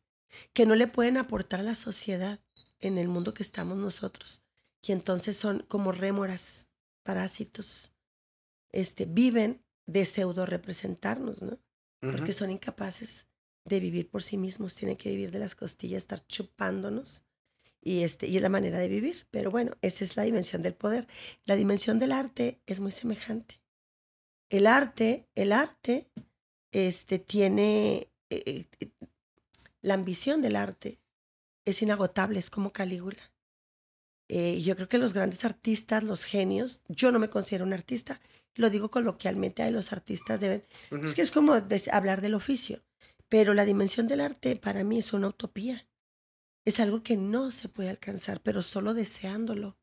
que 0.54 0.68
no 0.68 0.76
le 0.76 0.86
pueden 0.86 1.18
aportar 1.18 1.62
a 1.62 1.64
la 1.64 1.74
sociedad 1.74 2.40
en 2.80 3.00
el 3.00 3.08
mundo 3.08 3.34
que 3.34 3.42
estamos 3.42 3.76
nosotros, 3.76 4.44
y 4.84 4.92
entonces 4.92 5.36
son 5.36 5.66
como 5.68 5.92
rémoras, 5.92 6.68
parásitos, 7.02 7.92
este, 8.72 9.06
viven 9.06 9.66
de 9.88 10.06
pseudo 10.06 10.46
representarnos, 10.46 11.42
¿no? 11.42 11.58
Porque 12.02 12.34
son 12.34 12.52
incapaces 12.52 13.26
de 13.66 13.80
vivir 13.80 14.12
por 14.12 14.22
sí 14.22 14.38
mismos, 14.38 14.76
tienen 14.76 14.98
que 14.98 15.10
vivir 15.10 15.32
de 15.32 15.40
las 15.40 15.56
costillas, 15.56 16.04
estar 16.04 16.24
chupándonos 16.28 17.24
y, 17.84 18.04
este, 18.04 18.28
y 18.28 18.38
es 18.38 18.42
la 18.42 18.50
manera 18.50 18.80
de 18.80 18.88
vivir. 18.88 19.28
Pero 19.30 19.52
bueno, 19.52 19.74
esa 19.82 20.04
es 20.04 20.16
la 20.16 20.24
dimensión 20.24 20.62
del 20.62 20.74
poder. 20.74 21.08
La 21.46 21.56
dimensión 21.56 22.00
del 22.00 22.12
arte 22.12 22.60
es 22.66 22.80
muy 22.80 22.92
semejante. 22.92 23.60
El 24.50 24.68
arte, 24.68 25.28
el 25.36 25.52
arte 25.52 26.08
este, 26.72 27.20
tiene, 27.20 28.10
eh, 28.30 28.68
eh, 28.80 28.90
la 29.82 29.96
ambición 29.96 30.42
del 30.42 30.56
arte 30.56 31.00
es 31.66 31.82
inagotable, 31.82 32.40
es 32.40 32.50
como 32.50 32.72
Calígula. 32.72 33.32
Eh, 34.30 34.62
yo 34.62 34.76
creo 34.76 34.88
que 34.88 34.98
los 34.98 35.14
grandes 35.14 35.44
artistas, 35.44 36.04
los 36.04 36.24
genios, 36.24 36.82
yo 36.88 37.12
no 37.12 37.20
me 37.20 37.30
considero 37.30 37.66
un 37.66 37.74
artista, 37.74 38.22
lo 38.56 38.70
digo 38.70 38.90
coloquialmente, 38.90 39.70
los 39.72 39.92
artistas 39.92 40.40
deben, 40.40 40.64
es 40.92 41.14
que 41.14 41.22
es 41.22 41.32
como 41.32 41.54
hablar 41.92 42.22
del 42.22 42.34
oficio, 42.34 42.82
pero 43.28 43.54
la 43.54 43.66
dimensión 43.66 44.08
del 44.08 44.22
arte 44.22 44.56
para 44.56 44.84
mí 44.84 45.00
es 45.00 45.14
una 45.14 45.28
utopía 45.28 45.88
es 46.66 46.80
algo 46.80 47.04
que 47.04 47.18
no 47.18 47.52
se 47.52 47.70
puede 47.70 47.90
alcanzar, 47.90 48.42
pero 48.42 48.62
solo 48.62 48.94
deseándolo 48.94 49.78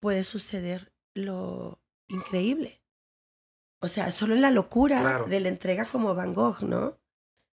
puede 0.00 0.24
suceder 0.24 0.92
lo 1.14 1.80
increíble. 2.08 2.82
O 3.80 3.88
sea, 3.88 4.10
solo 4.10 4.34
en 4.34 4.42
la 4.42 4.50
locura 4.50 5.24
de 5.28 5.40
la 5.40 5.48
entrega 5.48 5.84
como 5.84 6.14
Van 6.14 6.34
Gogh, 6.34 6.62
¿no? 6.62 6.98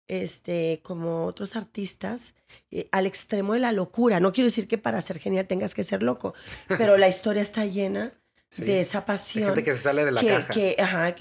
Este, 0.08 0.82
como 0.84 1.26
otros 1.26 1.56
artistas, 1.56 2.34
eh, 2.72 2.90
al 2.92 3.06
extremo 3.06 3.54
de 3.54 3.60
la 3.60 3.72
locura. 3.72 4.20
No 4.20 4.34
quiero 4.34 4.48
decir 4.48 4.68
que 4.68 4.78
para 4.78 5.02
ser 5.02 5.20
genial 5.20 5.48
tengas 5.48 5.74
que 5.74 5.84
ser 5.84 6.04
loco, 6.04 6.34
pero 6.68 6.98
la 6.98 7.08
historia 7.08 7.42
está 7.42 7.66
llena 7.66 8.12
de 8.58 8.82
esa 8.82 9.06
pasión. 9.06 9.46
gente 9.46 9.64
que 9.64 9.74
se 9.74 9.84
sale 9.84 10.06
de 10.06 10.12
la 10.12 10.24
caja. 10.24 10.54
ajá, 10.80 11.16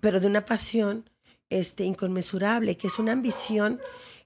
pero 0.00 0.20
de 0.20 0.26
una 0.26 0.44
pasión 0.44 1.08
este, 1.48 1.84
inconmensurable, 1.84 2.76
que 2.76 2.88
es 2.88 2.98
una 2.98 3.12
ambición 3.12 3.80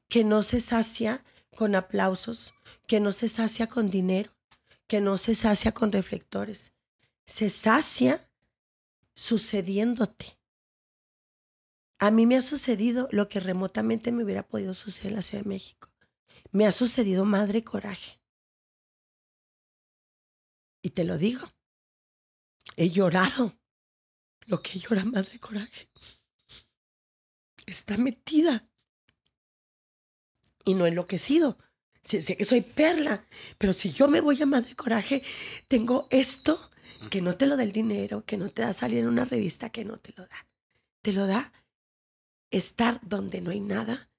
que 0.08 0.24
no 0.24 0.42
se 0.42 0.60
sacia 0.60 1.22
con 1.56 1.74
aplausos, 1.74 2.54
que 2.88 3.00
no 3.00 3.12
se 3.12 3.28
sacia 3.28 3.68
con 3.68 3.90
dinero, 3.90 4.34
que 4.88 5.00
no 5.00 5.18
se 5.18 5.34
sacia 5.34 5.72
con 5.72 5.92
reflectores, 5.92 6.72
se 7.26 7.50
sacia 7.50 8.28
sucediéndote. 9.14 10.40
A 11.98 12.10
mí 12.10 12.24
me 12.24 12.38
ha 12.38 12.42
sucedido 12.42 13.06
lo 13.12 13.28
que 13.28 13.40
remotamente 13.40 14.10
me 14.10 14.24
hubiera 14.24 14.48
podido 14.48 14.72
suceder 14.72 15.08
en 15.08 15.16
la 15.16 15.22
Ciudad 15.22 15.44
de 15.44 15.50
México. 15.50 15.90
Me 16.50 16.66
ha 16.66 16.72
sucedido 16.72 17.26
madre 17.26 17.62
coraje. 17.62 18.20
Y 20.80 20.90
te 20.90 21.04
lo 21.04 21.18
digo, 21.18 21.46
he 22.76 22.88
llorado 22.88 23.58
lo 24.46 24.62
que 24.62 24.78
llora 24.78 25.04
madre 25.04 25.38
coraje. 25.38 25.90
Está 27.66 27.98
metida 27.98 28.66
y 30.64 30.72
no 30.72 30.86
enloquecido 30.86 31.58
sé, 32.02 32.36
que 32.36 32.44
soy 32.44 32.60
perla, 32.60 33.24
pero 33.56 33.72
si 33.72 33.92
yo 33.92 34.08
me 34.08 34.20
voy 34.20 34.40
a 34.42 34.46
Madre 34.46 34.74
Coraje, 34.74 35.22
tengo 35.68 36.06
esto 36.10 36.70
que 37.10 37.22
no 37.22 37.36
te 37.36 37.46
lo 37.46 37.56
da 37.56 37.62
el 37.62 37.72
dinero, 37.72 38.24
que 38.24 38.36
no 38.36 38.50
te 38.50 38.62
da 38.62 38.72
salir 38.72 38.98
en 38.98 39.08
una 39.08 39.24
revista, 39.24 39.70
que 39.70 39.84
no 39.84 39.98
te 39.98 40.12
lo 40.16 40.26
da. 40.26 40.46
Te 41.02 41.12
lo 41.12 41.26
da 41.26 41.52
estar 42.50 43.00
donde 43.02 43.40
no 43.40 43.50
hay 43.50 43.60
nada 43.60 44.10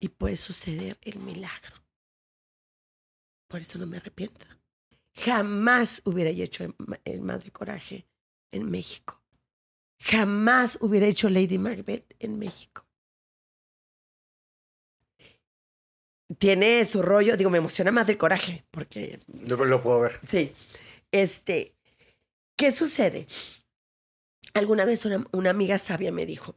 y 0.00 0.08
puede 0.08 0.36
suceder 0.36 0.98
el 1.02 1.18
milagro. 1.18 1.76
Por 3.48 3.60
eso 3.60 3.78
no 3.78 3.86
me 3.86 3.96
arrepiento. 3.98 4.46
Jamás 5.14 6.02
hubiera 6.04 6.30
hecho 6.30 6.64
el 7.04 7.20
Madre 7.20 7.50
Coraje 7.50 8.06
en 8.52 8.70
México. 8.70 9.20
Jamás 9.98 10.78
hubiera 10.80 11.06
hecho 11.06 11.28
Lady 11.28 11.58
Macbeth 11.58 12.14
en 12.20 12.38
México. 12.38 12.87
Tiene 16.36 16.84
su 16.84 17.02
rollo, 17.02 17.36
digo, 17.36 17.50
me 17.50 17.58
emociona 17.58 17.90
más 17.90 18.06
del 18.06 18.18
coraje, 18.18 18.64
porque... 18.70 19.20
Lo, 19.46 19.64
lo 19.64 19.80
puedo 19.80 20.00
ver. 20.00 20.12
Sí, 20.28 20.52
Este, 21.10 21.74
¿qué 22.56 22.70
sucede? 22.70 23.26
Alguna 24.54 24.84
vez 24.84 25.04
una, 25.04 25.24
una 25.32 25.50
amiga 25.50 25.78
sabia 25.78 26.12
me 26.12 26.26
dijo, 26.26 26.56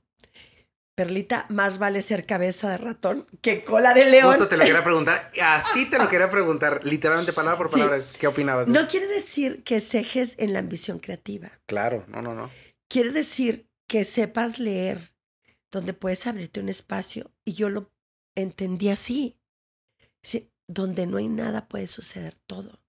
Perlita, 0.96 1.46
más 1.50 1.80
vale 1.80 2.02
ser 2.02 2.26
cabeza 2.26 2.70
de 2.70 2.78
ratón 2.78 3.26
que 3.42 3.64
cola 3.64 3.94
de 3.94 4.10
león. 4.10 4.28
Justo 4.28 4.48
te 4.50 4.58
lo 4.58 4.66
quería 4.66 4.84
preguntar. 4.84 5.32
Así 5.42 5.90
te 5.90 5.98
lo 5.98 6.08
quería 6.10 6.30
preguntar, 6.30 6.84
literalmente 6.84 7.32
palabra 7.32 7.58
por 7.58 7.68
Sí. 7.70 7.74
palabra. 7.74 7.98
¿Qué 8.20 8.28
opinabas? 8.28 8.68
No 8.68 8.88
quiere 8.90 9.08
decir 9.08 9.64
que 9.64 9.80
cejes 9.80 10.36
en 10.38 10.52
la 10.54 10.60
ambición 10.60 11.00
creativa. 11.00 11.50
Claro, 11.66 12.04
no, 12.08 12.22
no, 12.22 12.36
no. 12.36 12.52
Quiere 12.90 13.12
decir 13.12 13.68
que 13.88 14.04
sepas 14.04 14.60
leer, 14.60 15.14
donde 15.72 15.94
puedes 15.94 16.28
abrirte 16.28 16.60
un 16.60 16.68
espacio. 16.68 17.32
Y 17.46 17.54
yo 17.54 17.70
lo 17.70 17.90
entendí 18.36 18.90
así. 18.90 19.38
Donde 20.68 21.06
no 21.06 21.18
hay 21.18 21.28
nada 21.28 21.68
puede 21.68 21.88
suceder 21.88 22.38
todo. 22.48 22.82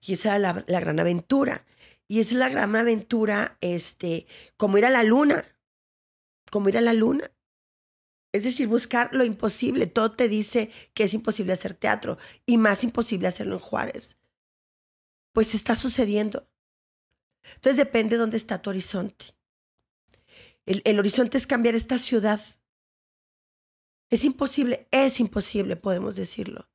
Y 0.00 0.14
esa 0.14 0.36
era 0.36 0.64
la, 0.66 0.80
gran 0.80 0.98
aventura. 0.98 1.66
Y 2.08 2.20
esa 2.20 2.34
es 2.34 2.38
la 2.38 2.48
gran 2.48 2.74
aventura, 2.74 3.56
este, 3.60 4.26
como 4.56 4.78
ir 4.78 4.86
a 4.86 4.90
la 4.90 5.02
luna. 5.02 5.44
Como 6.50 6.68
ir 6.68 6.78
a 6.78 6.80
la 6.80 6.92
luna. 6.92 7.30
Es 8.32 8.44
decir, 8.44 8.68
buscar 8.68 9.14
lo 9.14 9.24
imposible. 9.24 9.86
Todo 9.86 10.12
te 10.12 10.28
dice 10.28 10.70
que 10.94 11.04
es 11.04 11.14
imposible 11.14 11.52
hacer 11.52 11.74
teatro 11.74 12.18
y 12.46 12.56
más 12.56 12.84
imposible 12.84 13.28
hacerlo 13.28 13.54
en 13.54 13.60
Juárez. 13.60 14.16
Pues 15.32 15.54
está 15.54 15.76
sucediendo. 15.76 16.48
Entonces 17.54 17.76
depende 17.76 18.16
dónde 18.16 18.36
está 18.36 18.60
tu 18.62 18.70
horizonte. 18.70 19.36
El, 20.66 20.82
el 20.84 20.98
horizonte 20.98 21.38
es 21.38 21.46
cambiar 21.46 21.74
esta 21.74 21.98
ciudad. 21.98 22.40
Es 24.08 24.24
imposible, 24.24 24.88
es 24.90 25.20
imposible, 25.20 25.76
podemos 25.76 26.16
decirlo. 26.16 26.69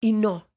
Y 0.00 0.12
no. 0.12 0.48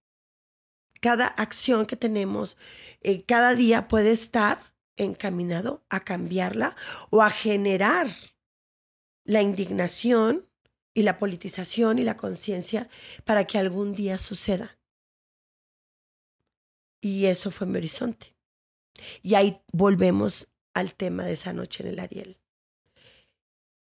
Cada 1.00 1.26
acción 1.26 1.86
que 1.86 1.96
tenemos, 1.96 2.58
eh, 3.02 3.24
cada 3.26 3.56
día 3.56 3.88
puede 3.88 4.12
estar 4.12 4.74
encaminado 4.98 5.84
a 5.90 6.02
cambiarla 6.02 6.76
o 7.10 7.22
a 7.22 7.32
generar 7.32 8.08
la 9.24 9.42
indignación 9.42 10.48
y 10.94 11.04
la 11.04 11.18
politización 11.18 11.98
y 12.00 12.04
la 12.04 12.18
conciencia 12.18 12.90
para 13.26 13.46
que 13.46 13.58
algún 13.58 13.94
día 13.94 14.18
suceda. 14.18 14.78
Y 17.02 17.26
eso 17.26 17.50
fue 17.50 17.66
mi 17.66 17.78
horizonte. 17.78 18.36
Y 19.24 19.36
ahí 19.36 19.62
volvemos 19.72 20.50
al 20.74 20.94
tema 20.94 21.26
de 21.26 21.34
esa 21.34 21.54
noche 21.54 21.84
en 21.84 21.90
el 21.90 22.00
Ariel. 22.00 22.38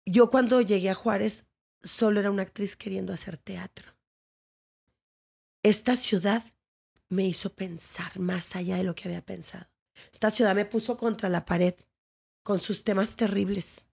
Yo 0.05 0.29
cuando 0.29 0.61
llegué 0.61 0.89
a 0.89 0.95
Juárez 0.95 1.47
solo 1.83 2.19
era 2.19 2.31
una 2.31 2.43
actriz 2.43 2.75
queriendo 2.75 3.13
hacer 3.13 3.37
teatro. 3.37 3.90
Esta 5.63 5.95
ciudad 5.95 6.43
me 7.09 7.25
hizo 7.25 7.53
pensar 7.53 8.19
más 8.19 8.55
allá 8.55 8.77
de 8.77 8.83
lo 8.83 8.95
que 8.95 9.07
había 9.07 9.23
pensado. 9.23 9.67
Esta 10.11 10.29
ciudad 10.29 10.55
me 10.55 10.65
puso 10.65 10.97
contra 10.97 11.29
la 11.29 11.45
pared 11.45 11.75
con 12.43 12.59
sus 12.59 12.83
temas 12.83 13.15
terribles. 13.15 13.87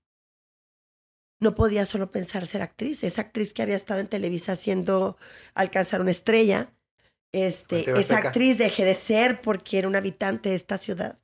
No 1.40 1.54
podía 1.54 1.84
solo 1.84 2.10
pensar 2.10 2.46
ser 2.46 2.62
actriz. 2.62 3.04
Esa 3.04 3.22
actriz 3.22 3.52
que 3.52 3.62
había 3.62 3.76
estado 3.76 4.00
en 4.00 4.08
Televisa 4.08 4.52
haciendo 4.52 5.18
alcanzar 5.54 6.00
una 6.00 6.10
estrella, 6.10 6.72
este, 7.32 7.98
esa 7.98 8.18
actriz 8.18 8.58
dejé 8.58 8.84
de 8.84 8.94
ser 8.94 9.40
porque 9.42 9.78
era 9.78 9.88
un 9.88 9.96
habitante 9.96 10.48
de 10.48 10.54
esta 10.54 10.78
ciudad. 10.78 11.18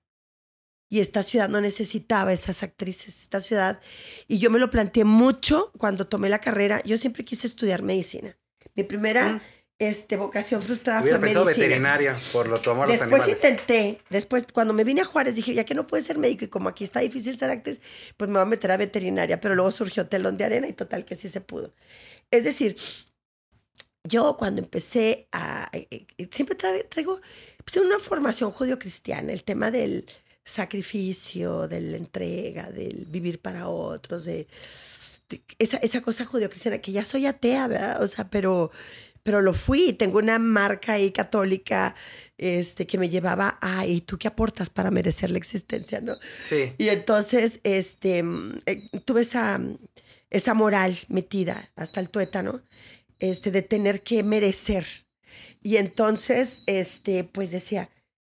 Y 0.91 1.01
esta 1.01 1.23
ciudad 1.23 1.49
no 1.49 1.61
necesitaba 1.61 2.33
esas 2.33 2.63
actrices, 2.63 3.23
esta 3.23 3.41
ciudad. 3.41 3.81
Y 4.29 4.39
yo 4.39 4.51
me 4.51 4.59
lo 4.59 4.71
planteé 4.71 5.05
mucho 5.05 5.73
cuando 5.79 6.07
tomé 6.07 6.29
la 6.29 6.41
carrera. 6.41 6.83
Yo 6.85 6.99
siempre 6.99 7.25
quise 7.25 7.47
estudiar 7.47 7.83
medicina. 7.83 8.37
Mi 8.75 8.85
primera 8.85 9.33
Mm. 9.33 9.41
Este, 9.89 10.17
vocación 10.17 10.63
frustrada 10.63 11.01
Hubiera 11.03 11.19
fue 11.19 11.27
pensado 11.29 11.45
medicina. 11.45 11.67
veterinaria 11.67 12.17
por 12.33 12.49
lo 12.49 12.57
a 12.57 12.59
los 12.59 12.99
Después 12.99 13.23
animales. 13.23 13.29
intenté, 13.45 14.01
después 14.11 14.45
cuando 14.53 14.75
me 14.75 14.85
vine 14.85 15.01
a 15.03 15.05
Juárez 15.05 15.35
dije, 15.35 15.55
ya 15.55 15.65
que 15.65 15.75
no 15.75 15.87
puedes 15.87 16.07
ser 16.07 16.19
médico 16.19 16.45
y 16.45 16.49
como 16.49 16.69
aquí 16.69 16.85
está 16.85 17.01
difícil 17.01 17.37
ser 17.37 17.51
actriz, 17.51 17.81
pues 18.17 18.29
me 18.29 18.35
voy 18.35 18.43
a 18.43 18.47
meter 18.47 18.71
a 18.71 18.77
veterinaria, 18.77 19.41
pero 19.41 19.55
luego 19.55 19.71
surgió 19.73 20.07
telón 20.07 20.37
de 20.37 20.45
arena 20.45 20.69
y 20.69 20.73
total 20.73 21.05
que 21.05 21.17
sí 21.17 21.29
se 21.29 21.41
pudo. 21.41 21.73
Es 22.31 22.45
decir, 22.45 22.77
yo 24.05 24.37
cuando 24.37 24.61
empecé 24.61 25.29
a, 25.33 25.71
eh, 25.73 25.87
eh, 25.91 26.29
siempre 26.31 26.57
tra- 26.57 26.87
traigo 26.89 27.21
pues, 27.65 27.77
una 27.79 27.99
formación 27.99 28.51
judío-cristiana, 28.51 29.33
el 29.33 29.45
tema 29.45 29.71
del 29.71 30.07
sacrificio, 30.45 31.69
de 31.69 31.81
la 31.81 31.97
entrega, 31.97 32.71
del 32.71 33.07
vivir 33.09 33.41
para 33.41 33.69
otros, 33.69 34.25
de, 34.27 34.47
de 35.31 35.43
esa, 35.59 35.79
esa 35.79 36.03
cosa 36.03 36.27
judío-cristiana, 36.27 36.79
que 36.83 36.93
ya 36.93 37.05
soy 37.05 37.25
atea, 37.25 37.67
¿verdad? 37.67 38.03
O 38.03 38.07
sea, 38.07 38.29
pero, 38.29 38.71
pero 39.25 39.41
lo 39.41 39.55
fui, 39.55 39.95
tengo 39.95 40.19
una 40.19 40.39
marca 40.39 40.93
ahí 40.93 41.11
católica 41.11 41.97
este, 42.37 42.87
que 42.87 42.99
me 42.99 43.09
llevaba 43.09 43.59
a, 43.61 43.87
¿y 43.87 44.03
tú 44.03 44.19
qué 44.19 44.29
aportas 44.29 44.69
para 44.69 44.91
merecer 44.91 45.31
la 45.31 45.39
existencia, 45.39 46.01
no? 46.01 46.19
Sí. 46.41 46.75
Y 46.79 46.91
entonces, 46.91 47.61
este, 47.65 48.23
eh, 48.67 48.91
tuve 49.05 49.23
esa, 49.23 49.61
esa 50.31 50.55
moral 50.55 50.97
metida 51.09 51.73
hasta 51.75 52.01
el 52.01 52.11
tuétano, 52.11 52.63
este, 53.19 53.51
de 53.51 53.63
tener 53.63 54.03
que 54.03 54.23
merecer. 54.23 54.87
Y 55.63 55.79
entonces, 55.79 56.61
este, 56.67 57.25
pues 57.25 57.51
decía, 57.51 57.89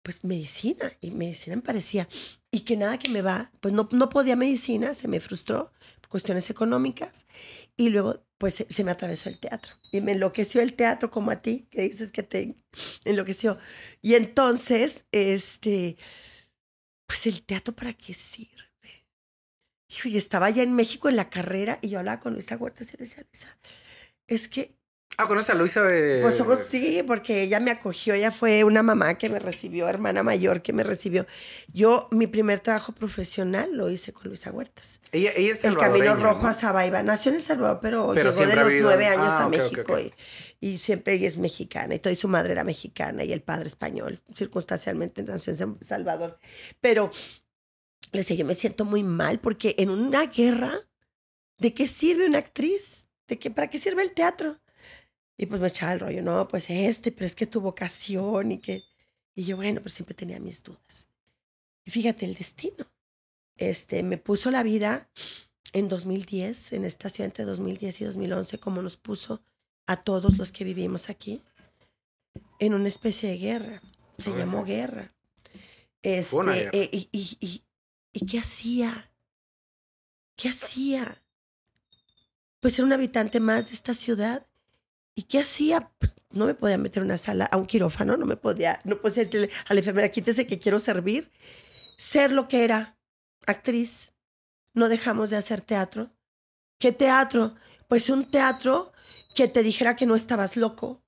pues 0.05 0.23
medicina, 0.23 0.93
y 1.01 1.11
medicina 1.11 1.57
me 1.57 1.63
parecía, 1.63 2.09
y 2.53 2.61
que 2.61 2.77
nada 2.77 2.97
que 2.97 3.09
me 3.09 3.23
va, 3.23 3.51
pues 3.59 3.75
no, 3.75 3.89
no 3.91 4.09
podía 4.09 4.37
medicina, 4.37 4.95
se 4.95 5.09
me 5.09 5.19
frustró 5.19 5.73
cuestiones 6.09 6.51
económicas, 6.51 7.27
y 7.77 7.91
luego, 7.91 8.25
pues 8.39 8.65
se, 8.69 8.85
me 8.85 8.91
atravesó 8.91 9.29
el 9.29 9.39
teatro, 9.39 9.75
y 9.93 10.01
me 10.01 10.13
enloqueció 10.13 10.61
el 10.61 10.75
teatro 10.75 11.11
como 11.11 11.31
a 11.31 11.43
ti, 11.43 11.67
que 11.71 11.83
dices 11.83 12.13
que 12.13 12.23
te 12.23 12.57
enloqueció. 13.05 13.59
Y 14.03 14.15
entonces, 14.15 15.05
este, 15.13 15.97
pues 17.07 17.27
el 17.27 17.43
teatro 17.43 17.75
para 17.75 17.93
qué 17.93 18.15
sirve. 18.15 18.67
Y 20.05 20.17
estaba 20.17 20.47
allá 20.47 20.63
en 20.63 20.75
México 20.75 21.09
en 21.09 21.17
la 21.17 21.31
carrera 21.31 21.79
y 21.81 21.89
yo 21.91 21.99
hablaba 22.01 22.21
con 22.21 22.33
Luisa 22.33 22.57
Huertas 22.57 22.93
y 22.93 22.97
decía, 22.97 23.25
Luisa, 23.25 23.59
es 24.27 24.49
que, 24.49 24.77
Ah, 25.19 25.27
conoces 25.27 25.51
a 25.51 25.55
Luisa 25.55 25.83
de... 25.83 26.21
pues 26.21 26.67
sí, 26.67 27.03
porque 27.07 27.43
ella 27.43 27.59
me 27.59 27.71
acogió, 27.71 28.13
ella 28.13 28.31
fue 28.31 28.65
una 28.65 28.83
mamá 28.83 29.15
que 29.17 29.31
me 29.31 29.39
recibió, 29.39 29.89
hermana 29.89 30.23
mayor 30.23 30.61
que 30.61 30.75
me 30.75 30.83
recibió. 30.83 31.25
Yo, 31.73 32.09
mi 32.11 32.27
primer 32.27 32.61
trabajo 32.61 32.93
profesional 32.93 33.71
lo 33.73 33.91
hice 33.91 34.13
con 34.13 34.25
Luisa 34.29 34.51
Huertas. 34.53 35.01
Ella, 35.13 35.31
ella 35.35 35.53
es 35.53 35.65
El 35.65 35.79
Camino 35.79 36.15
Rojo 36.17 36.43
¿no? 36.43 36.49
a 36.49 36.53
Zabaiba. 36.55 37.03
Nació 37.03 37.31
en 37.31 37.37
El 37.37 37.43
Salvador, 37.43 37.79
pero, 37.81 38.11
Pero 38.13 38.31
llegó 38.31 38.47
de 38.51 38.57
los 38.57 38.69
vivido- 38.69 38.89
nueve 38.89 39.07
años 39.07 39.25
Ah, 39.29 39.45
a 39.45 39.47
ok, 39.47 39.53
ok, 39.55 39.59
México 39.63 39.93
ok. 39.95 40.01
Y, 40.61 40.69
y 40.69 40.79
siempre 40.79 41.15
ella 41.15 41.29
es 41.29 41.39
mexicana 41.39 41.95
y 41.95 41.99
toda 41.99 42.13
y 42.13 42.17
su 42.17 42.29
madre 42.29 42.53
era 42.53 42.65
mexicana 42.65 43.25
y 43.25 43.33
el 43.33 43.41
padre 43.41 43.69
español. 43.69 44.21
Circunstancialmente 44.35 45.23
nació 45.23 45.55
en 45.55 45.79
Salvador. 45.81 46.39
Pero 46.83 47.11
le 48.13 48.19
decía, 48.21 48.37
yo 48.37 48.45
me 48.45 48.55
siento 48.55 48.85
muy 48.85 49.03
mal 49.03 49.39
porque 49.41 49.75
en 49.79 49.89
una 49.89 50.27
guerra, 50.27 50.81
¿de 51.59 51.73
qué 51.73 51.87
sirve 51.87 52.27
una 52.27 52.39
actriz? 52.39 53.07
¿De 53.29 53.39
qué, 53.39 53.51
¿Para 53.51 53.69
qué 53.71 53.79
sirve 53.79 54.03
el 54.03 54.13
teatro? 54.13 54.59
Y 55.37 55.47
pues 55.47 55.61
me 55.61 55.69
echaba 55.69 55.93
el 55.93 56.01
rollo, 56.01 56.23
no, 56.23 56.49
pues 56.49 56.71
este, 56.71 57.13
pero 57.13 57.27
es 57.27 57.35
que 57.35 57.47
tu 57.47 57.61
vocación 57.61 58.53
y 58.53 58.59
que... 58.59 58.85
Y 59.35 59.45
yo, 59.45 59.57
bueno, 59.57 59.81
pero 59.81 59.91
siempre 59.91 60.15
tenía 60.15 60.41
mis 60.41 60.63
dudas. 60.63 61.09
Y 61.85 61.91
fíjate, 61.91 62.25
el 62.25 62.35
destino. 62.35 62.87
Este, 63.57 64.03
me 64.03 64.19
puso 64.19 64.51
la 64.51 64.63
vida 64.63 65.11
en 65.73 65.89
2010, 65.89 66.73
en 66.73 66.85
esta 66.85 67.11
ciudad 67.11 67.27
entre 67.27 67.45
2010 67.45 68.01
y 68.01 68.05
2011, 68.05 68.59
como 68.59 68.81
nos 68.81 68.97
puso 68.97 69.43
a 69.87 70.03
todos 70.03 70.39
los 70.39 70.53
que 70.53 70.65
vivimos 70.65 71.11
aquí, 71.11 71.43
en 72.59 72.75
una 72.75 72.89
especie 72.89 73.29
de 73.29 73.37
guerra. 73.39 73.83
Se 74.19 74.31
llamó 74.31 74.65
guerra. 74.65 75.15
Este, 76.03 76.35
guerra. 76.37 76.71
eh, 76.73 76.89
y, 76.93 77.09
y, 77.13 77.37
y, 77.41 77.63
¿Y 78.17 78.25
qué 78.25 78.39
hacía? 78.39 79.13
¿Qué 80.37 80.49
hacía? 80.49 81.23
Pues 82.61 82.79
era 82.79 82.87
un 82.87 82.95
habitante 82.95 83.41
más 83.41 83.69
de 83.69 83.75
esta 83.75 83.93
ciudad. 83.93 84.47
¿Y 85.19 85.25
qué 85.25 85.41
hacía? 85.41 85.91
Pues 85.99 86.15
no 86.31 86.45
me 86.45 86.55
podía 86.55 86.77
meter 86.77 87.03
a 87.03 87.07
una 87.07 87.17
sala, 87.17 87.47
a 87.47 87.57
un 87.57 87.65
quirófano, 87.65 88.19
no 88.19 88.27
me 88.27 88.37
podía, 88.37 88.83
no 88.85 89.01
podía 89.01 89.25
decirle 89.25 89.51
a 89.67 89.73
la 89.73 89.81
enfermera, 89.81 90.11
quítese 90.11 90.47
que 90.47 90.59
quiero 90.59 90.79
servir. 90.79 91.33
Ser 91.97 92.31
lo 92.31 92.49
que 92.49 92.65
era, 92.65 92.99
actriz. 93.47 94.13
No 94.75 94.91
dejamos 94.91 95.31
de 95.31 95.39
hacer 95.39 95.63
teatro. 95.63 96.11
¿Qué 96.79 96.93
teatro? 96.93 97.55
Pues 97.89 98.11
un 98.11 98.31
teatro 98.31 98.93
que 99.35 99.49
te 99.49 99.63
dijera 99.63 99.97
que 99.97 100.05
no 100.05 100.17
estabas 100.17 100.59
loco, 100.59 101.03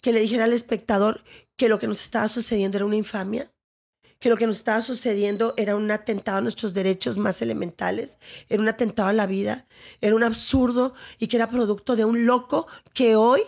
que 0.00 0.12
le 0.12 0.20
dijera 0.20 0.44
al 0.44 0.52
espectador 0.52 1.24
que 1.56 1.68
lo 1.68 1.80
que 1.80 1.88
nos 1.88 2.02
estaba 2.02 2.28
sucediendo 2.28 2.78
era 2.78 2.86
una 2.86 2.96
infamia, 2.96 3.52
que 4.18 4.28
lo 4.28 4.36
que 4.36 4.46
nos 4.46 4.56
estaba 4.56 4.80
sucediendo 4.82 5.54
era 5.56 5.76
un 5.76 5.90
atentado 5.90 6.38
a 6.38 6.40
nuestros 6.40 6.74
derechos 6.74 7.18
más 7.18 7.42
elementales, 7.42 8.18
era 8.48 8.62
un 8.62 8.68
atentado 8.68 9.08
a 9.08 9.12
la 9.12 9.26
vida, 9.26 9.66
era 10.00 10.14
un 10.14 10.22
absurdo 10.22 10.94
y 11.18 11.26
que 11.28 11.36
era 11.36 11.48
producto 11.48 11.96
de 11.96 12.04
un 12.04 12.26
loco 12.26 12.66
que 12.92 13.16
hoy 13.16 13.42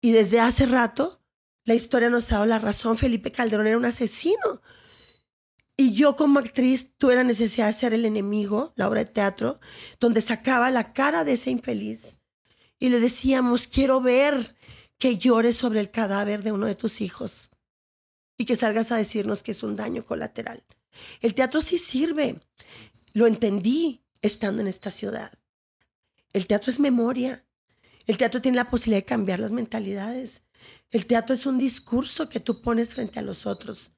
y 0.00 0.12
desde 0.12 0.40
hace 0.40 0.66
rato 0.66 1.20
la 1.64 1.74
historia 1.74 2.10
nos 2.10 2.30
ha 2.30 2.36
dado 2.36 2.46
la 2.46 2.58
razón. 2.58 2.98
Felipe 2.98 3.32
Calderón 3.32 3.66
era 3.66 3.78
un 3.78 3.86
asesino. 3.86 4.60
Y 5.76 5.94
yo 5.94 6.14
como 6.14 6.38
actriz 6.38 6.94
tuve 6.98 7.16
la 7.16 7.24
necesidad 7.24 7.66
de 7.66 7.72
ser 7.72 7.94
el 7.94 8.04
enemigo, 8.04 8.72
la 8.76 8.88
obra 8.88 9.04
de 9.04 9.12
teatro, 9.12 9.58
donde 9.98 10.20
sacaba 10.20 10.70
la 10.70 10.92
cara 10.92 11.24
de 11.24 11.32
ese 11.32 11.50
infeliz 11.50 12.18
y 12.78 12.90
le 12.90 13.00
decíamos, 13.00 13.66
quiero 13.66 14.00
ver 14.00 14.54
que 14.98 15.16
llores 15.16 15.56
sobre 15.56 15.80
el 15.80 15.90
cadáver 15.90 16.42
de 16.42 16.52
uno 16.52 16.66
de 16.66 16.74
tus 16.74 17.00
hijos. 17.00 17.50
Y 18.36 18.44
que 18.44 18.56
salgas 18.56 18.92
a 18.92 18.96
decirnos 18.96 19.42
que 19.42 19.52
es 19.52 19.62
un 19.62 19.76
daño 19.76 20.04
colateral. 20.04 20.64
El 21.20 21.34
teatro 21.34 21.60
sí 21.60 21.78
sirve. 21.78 22.40
Lo 23.12 23.26
entendí 23.26 24.04
estando 24.22 24.60
en 24.60 24.68
esta 24.68 24.90
ciudad. 24.90 25.38
El 26.32 26.46
teatro 26.46 26.70
es 26.70 26.80
memoria. 26.80 27.44
El 28.06 28.16
teatro 28.16 28.40
tiene 28.40 28.56
la 28.56 28.70
posibilidad 28.70 29.02
de 29.02 29.06
cambiar 29.06 29.40
las 29.40 29.52
mentalidades. 29.52 30.42
El 30.90 31.06
teatro 31.06 31.34
es 31.34 31.46
un 31.46 31.58
discurso 31.58 32.28
que 32.28 32.40
tú 32.40 32.60
pones 32.60 32.94
frente 32.94 33.18
a 33.18 33.22
los 33.22 33.46
otros. 33.46 33.92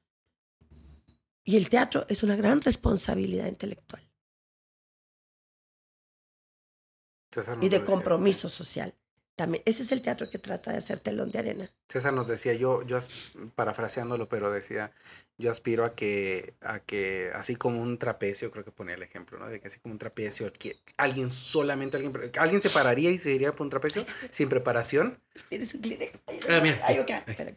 Y 1.43 1.55
el 1.55 1.69
teatro 1.69 2.05
es 2.09 2.23
una 2.23 2.35
gran 2.35 2.61
responsabilidad 2.61 3.47
intelectual. 3.47 4.03
y 7.61 7.69
de 7.69 7.85
compromiso 7.85 8.49
social. 8.49 8.95
También, 9.37 9.61
ese 9.67 9.83
es 9.83 9.91
el 9.91 10.01
teatro 10.01 10.31
que 10.31 10.39
trata 10.39 10.71
de 10.71 10.79
hacer 10.79 10.99
telón 10.99 11.31
de 11.31 11.37
arena. 11.37 11.71
César 11.87 12.11
nos 12.11 12.27
decía, 12.27 12.55
yo, 12.55 12.81
yo 12.81 12.97
parafraseándolo, 13.53 14.27
pero 14.27 14.49
decía, 14.51 14.91
yo 15.39 15.51
aspiro 15.51 15.85
a 15.85 15.93
que, 15.93 16.55
a 16.61 16.79
que, 16.79 17.29
así 17.35 17.55
como 17.55 17.79
un 17.79 17.99
trapecio, 17.99 18.49
creo 18.49 18.65
que 18.65 18.71
ponía 18.71 18.95
el 18.95 19.03
ejemplo, 19.03 19.37
¿no? 19.37 19.47
De 19.47 19.59
que 19.59 19.67
así 19.67 19.79
como 19.79 19.93
un 19.93 19.99
trapecio, 19.99 20.51
que 20.51 20.77
alguien 20.97 21.29
solamente, 21.29 21.97
alguien, 21.97 22.13
alguien 22.39 22.59
se 22.59 22.71
pararía 22.71 23.11
y 23.11 23.19
se 23.19 23.31
iría 23.31 23.51
por 23.51 23.61
un 23.61 23.69
trapecio 23.69 24.05
sin 24.31 24.49
preparación. 24.49 25.19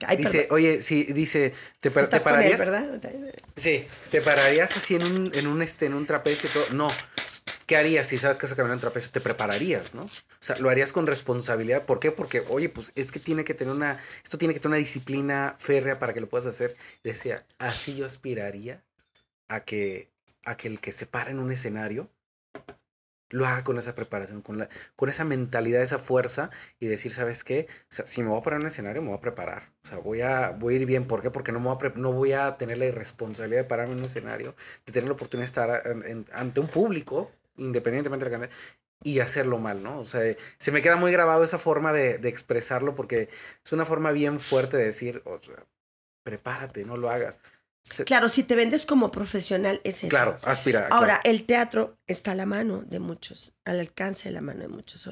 Ah, 0.07 0.15
dice, 0.15 0.49
oye, 0.51 0.83
sí, 0.83 1.05
dice, 1.15 1.55
¿te, 1.81 1.91
pararías? 1.91 2.71
Sí, 3.57 3.87
¿te 4.11 4.21
pararías 4.21 4.77
así 4.77 4.97
en 4.97 5.03
un, 5.03 5.31
en 5.35 5.47
un, 5.47 5.63
este, 5.63 5.87
en 5.87 5.95
un 5.95 6.05
trapecio? 6.05 6.51
Todo? 6.53 6.65
No, 6.73 6.91
¿qué 7.67 7.77
harías 7.77 8.07
si 8.09 8.19
sabes 8.19 8.39
que 8.39 8.45
vas 8.45 8.53
a 8.53 8.57
caminar 8.57 8.75
en 8.75 8.79
un 8.79 8.81
trapecio? 8.83 9.11
Te 9.11 9.23
prepararías, 9.23 9.95
¿no? 9.95 10.03
O 10.03 10.11
sea, 10.41 10.57
lo 10.59 10.69
harías 10.69 10.93
con 10.93 11.07
responsabilidad. 11.07 11.87
¿Por 11.87 12.01
qué? 12.01 12.13
Porque, 12.13 12.45
oye, 12.49 12.69
pues 12.69 12.93
es 12.95 13.11
que 13.11 13.21
tiene 13.21 13.45
que 13.45 13.55
tener 13.55 13.75
una, 13.75 13.99
esto 14.23 14.37
tiene 14.37 14.53
que 14.53 14.61
tener 14.61 14.73
una 14.73 14.79
disciplina 14.79 15.57
férrea 15.59 15.99
para 15.99 16.13
que 16.13 16.21
lo 16.21 16.29
puedas 16.29 16.47
hacer. 16.47 16.77
Decía, 17.03 17.47
así 17.71 17.97
yo 17.97 18.07
aspiraría 18.07 18.85
a 19.49 19.65
que, 19.65 20.11
a 20.45 20.57
que 20.57 20.69
el 20.69 20.81
que 20.81 20.93
se 20.93 21.07
para 21.07 21.31
en 21.31 21.39
un 21.39 21.53
escenario 21.53 22.11
lo 23.31 23.47
haga 23.47 23.63
con 23.63 23.79
esa 23.79 23.95
preparación, 23.95 24.43
con, 24.43 24.59
la, 24.59 24.69
con 24.97 25.09
esa 25.09 25.25
mentalidad, 25.25 25.83
esa 25.83 25.99
fuerza 25.99 26.51
y 26.81 26.87
decir, 26.87 27.13
¿sabes 27.13 27.45
qué? 27.45 27.69
O 27.85 27.93
sea, 27.93 28.07
si 28.07 28.23
me 28.23 28.29
voy 28.29 28.41
a 28.41 28.43
parar 28.43 28.59
en 28.59 28.63
un 28.63 28.69
escenario, 28.69 29.03
me 29.03 29.09
voy 29.09 29.19
a 29.19 29.21
preparar. 29.21 29.73
O 29.85 29.89
sea, 29.89 29.99
voy 29.99 30.21
a, 30.21 30.51
voy 30.51 30.75
a 30.75 30.77
ir 30.79 30.87
bien. 30.87 31.07
¿Por 31.07 31.23
qué? 31.23 31.31
Porque 31.31 31.53
no, 31.53 31.61
me 31.61 31.69
voy 31.69 31.77
a 31.81 31.93
no 31.95 32.13
voy 32.13 32.33
a 32.33 32.59
tener 32.59 32.79
la 32.79 32.87
irresponsabilidad 32.87 33.63
de 33.63 33.69
pararme 33.69 33.93
en 33.93 34.01
un 34.01 34.05
escenario, 34.07 34.55
de 34.85 34.93
tener 34.93 35.09
la 35.09 35.15
oportunidad 35.15 35.45
de 35.45 35.47
estar 35.47 36.25
ante 36.33 36.61
un 36.61 36.69
público, 36.69 37.31
independientemente 37.57 38.25
de 38.25 38.31
la 38.31 38.39
cantidad, 38.39 38.59
y 39.03 39.21
hacerlo 39.21 39.59
mal, 39.59 39.83
¿no? 39.83 40.01
O 40.01 40.05
sea, 40.05 40.23
se 40.59 40.73
me 40.73 40.83
queda 40.83 40.97
muy 40.97 41.13
grabado 41.13 41.45
esa 41.45 41.59
forma 41.59 41.93
de, 41.93 42.19
de 42.19 42.29
expresarlo 42.29 42.95
porque 42.95 43.29
es 43.65 43.73
una 43.73 43.85
forma 43.85 44.11
bien 44.11 44.41
fuerte 44.41 44.77
de 44.77 44.87
decir, 44.87 45.23
prepárate, 46.25 46.85
no 46.85 46.97
lo 46.97 47.11
hagas. 47.11 47.41
Claro, 48.07 48.29
si 48.29 48.43
te 48.43 48.55
vendes 48.55 48.87
como 48.87 49.11
profesional 49.11 49.81
es 49.85 50.05
eso. 50.05 50.09
Claro, 50.09 50.39
aspira. 50.43 50.89
Ahora, 50.91 51.21
el 51.25 51.45
teatro 51.45 51.99
está 52.07 52.33
a 52.33 52.35
la 52.35 52.47
mano 52.47 52.83
de 52.83 53.01
muchos, 53.01 53.53
al 53.65 53.81
alcance 53.81 54.29
de 54.29 54.35
la 54.35 54.41
mano 54.41 54.61
de 54.61 54.69
muchos, 54.69 55.09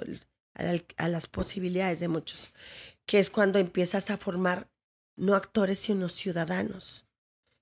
a 0.97 1.09
las 1.09 1.27
posibilidades 1.27 2.01
de 2.01 2.09
muchos, 2.09 2.53
que 3.07 3.19
es 3.19 3.31
cuando 3.31 3.59
empiezas 3.59 4.11
a 4.11 4.17
formar 4.17 4.71
no 5.17 5.35
actores, 5.35 5.81
sino 5.81 6.09
ciudadanos 6.09 7.08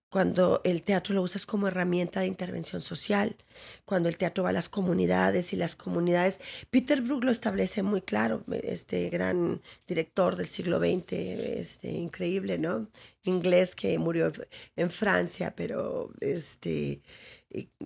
cuando 0.09 0.61
el 0.65 0.83
teatro 0.83 1.15
lo 1.15 1.23
usas 1.23 1.47
como 1.47 1.69
herramienta 1.69 2.21
de 2.21 2.27
intervención 2.27 2.81
social, 2.81 3.37
cuando 3.85 4.09
el 4.09 4.17
teatro 4.17 4.45
va 4.45 4.51
a 4.51 4.53
las 4.53 4.69
comunidades 4.69 5.53
y 5.53 5.57
las 5.57 5.75
comunidades. 5.77 6.41
Peter 6.71 7.01
Brook 7.01 7.25
lo 7.25 7.31
establece 7.31 7.83
muy 7.83 8.03
claro, 8.03 8.45
este 8.63 9.09
gran 9.11 9.61
director 9.87 10.37
del 10.37 10.47
siglo 10.47 10.79
XX, 10.79 11.13
este, 11.13 11.91
increíble, 11.91 12.59
¿no? 12.59 12.89
Inglés 13.25 13.75
que 13.75 13.99
murió 13.99 14.33
en 14.77 14.91
Francia, 14.91 15.55
pero 15.57 16.11
este, 16.21 17.01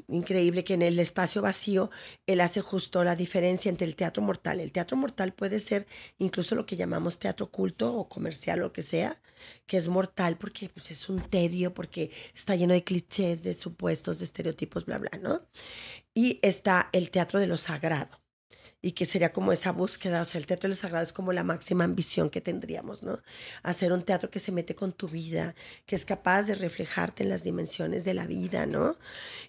increíble 0.09 0.65
que 0.65 0.74
en 0.74 0.82
el 0.82 0.99
espacio 0.99 1.43
vacío 1.43 1.91
él 2.27 2.41
hace 2.41 2.61
justo 2.61 3.05
la 3.05 3.16
diferencia 3.16 3.69
entre 3.69 3.87
el 3.87 3.97
teatro 3.97 4.23
mortal. 4.23 4.61
El 4.61 4.73
teatro 4.73 4.97
mortal 4.97 5.32
puede 5.32 5.61
ser 5.61 5.87
incluso 6.19 6.55
lo 6.55 6.66
que 6.66 6.77
llamamos 6.77 7.19
teatro 7.19 7.51
culto 7.51 7.95
o 7.97 8.09
comercial, 8.09 8.61
lo 8.61 8.73
que 8.73 8.82
sea, 8.82 9.20
que 9.66 9.77
es 9.77 9.89
mortal 9.89 10.37
porque 10.39 10.69
pues, 10.69 10.91
es 10.91 11.09
un 11.09 11.28
tedio, 11.28 11.74
porque 11.74 12.11
está 12.35 12.57
lleno 12.57 12.74
de 12.74 12.85
clichés, 12.85 13.43
de 13.43 13.55
supuestos, 13.55 14.19
de 14.19 14.24
estereotipos, 14.24 14.87
bla, 14.87 14.99
bla, 14.99 15.11
¿no? 15.20 15.47
Y 16.15 16.39
está 16.43 16.89
el 16.93 17.11
teatro 17.11 17.39
de 17.41 17.47
lo 17.47 17.57
sagrado 17.57 18.20
y 18.82 18.93
que 18.93 19.07
sería 19.07 19.32
como 19.32 19.52
esa 19.52 19.73
búsqueda, 19.73 20.23
o 20.23 20.24
sea, 20.24 20.39
el 20.39 20.47
teatro 20.47 20.69
de 20.69 20.70
lo 20.70 20.74
sagrado 20.74 21.02
es 21.02 21.12
como 21.12 21.32
la 21.32 21.44
máxima 21.44 21.85
ambición 21.85 22.31
que 22.31 22.40
tendríamos, 22.40 23.02
¿no? 23.02 23.20
Hacer 23.62 23.93
un 23.93 24.02
teatro 24.02 24.31
que 24.31 24.40
se 24.40 24.52
mete 24.52 24.74
con 24.74 24.93
tu 24.93 25.09
vida, 25.09 25.55
que 25.86 25.97
es 25.97 26.05
capaz 26.05 26.44
de 26.44 26.55
reflejarte 26.55 27.23
en 27.23 27.28
las 27.28 27.44
dimensiones 27.44 28.05
de 28.05 28.15
la 28.15 28.27
vida, 28.27 28.66
¿no? 28.66 28.97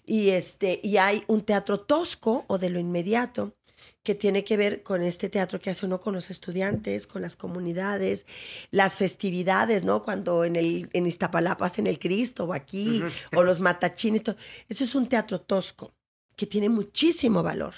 Y, 0.04 0.30
este, 0.30 0.80
y 0.82 0.98
hay 0.98 1.24
un 1.28 1.42
teatro 1.42 1.80
tosco 1.80 2.44
o 2.48 2.58
de 2.58 2.70
lo 2.70 2.78
inmediato, 2.78 3.54
que 4.02 4.14
tiene 4.14 4.44
que 4.44 4.56
ver 4.56 4.82
con 4.82 5.02
este 5.02 5.28
teatro 5.28 5.60
que 5.60 5.70
hace 5.70 5.86
uno 5.86 6.00
con 6.00 6.14
los 6.14 6.30
estudiantes, 6.30 7.06
con 7.06 7.22
las 7.22 7.36
comunidades, 7.36 8.26
las 8.70 8.96
festividades, 8.96 9.84
¿no? 9.84 10.02
Cuando 10.02 10.44
en, 10.44 10.56
el, 10.56 10.90
en 10.92 11.06
Iztapalapa 11.06 11.66
hacen 11.66 11.86
el 11.86 11.98
Cristo 11.98 12.44
o 12.44 12.52
aquí, 12.52 13.02
o 13.34 13.42
los 13.42 13.60
matachines. 13.60 14.22
Eso 14.68 14.84
es 14.84 14.94
un 14.94 15.08
teatro 15.08 15.40
tosco 15.40 15.94
que 16.36 16.46
tiene 16.46 16.68
muchísimo 16.68 17.42
valor. 17.42 17.74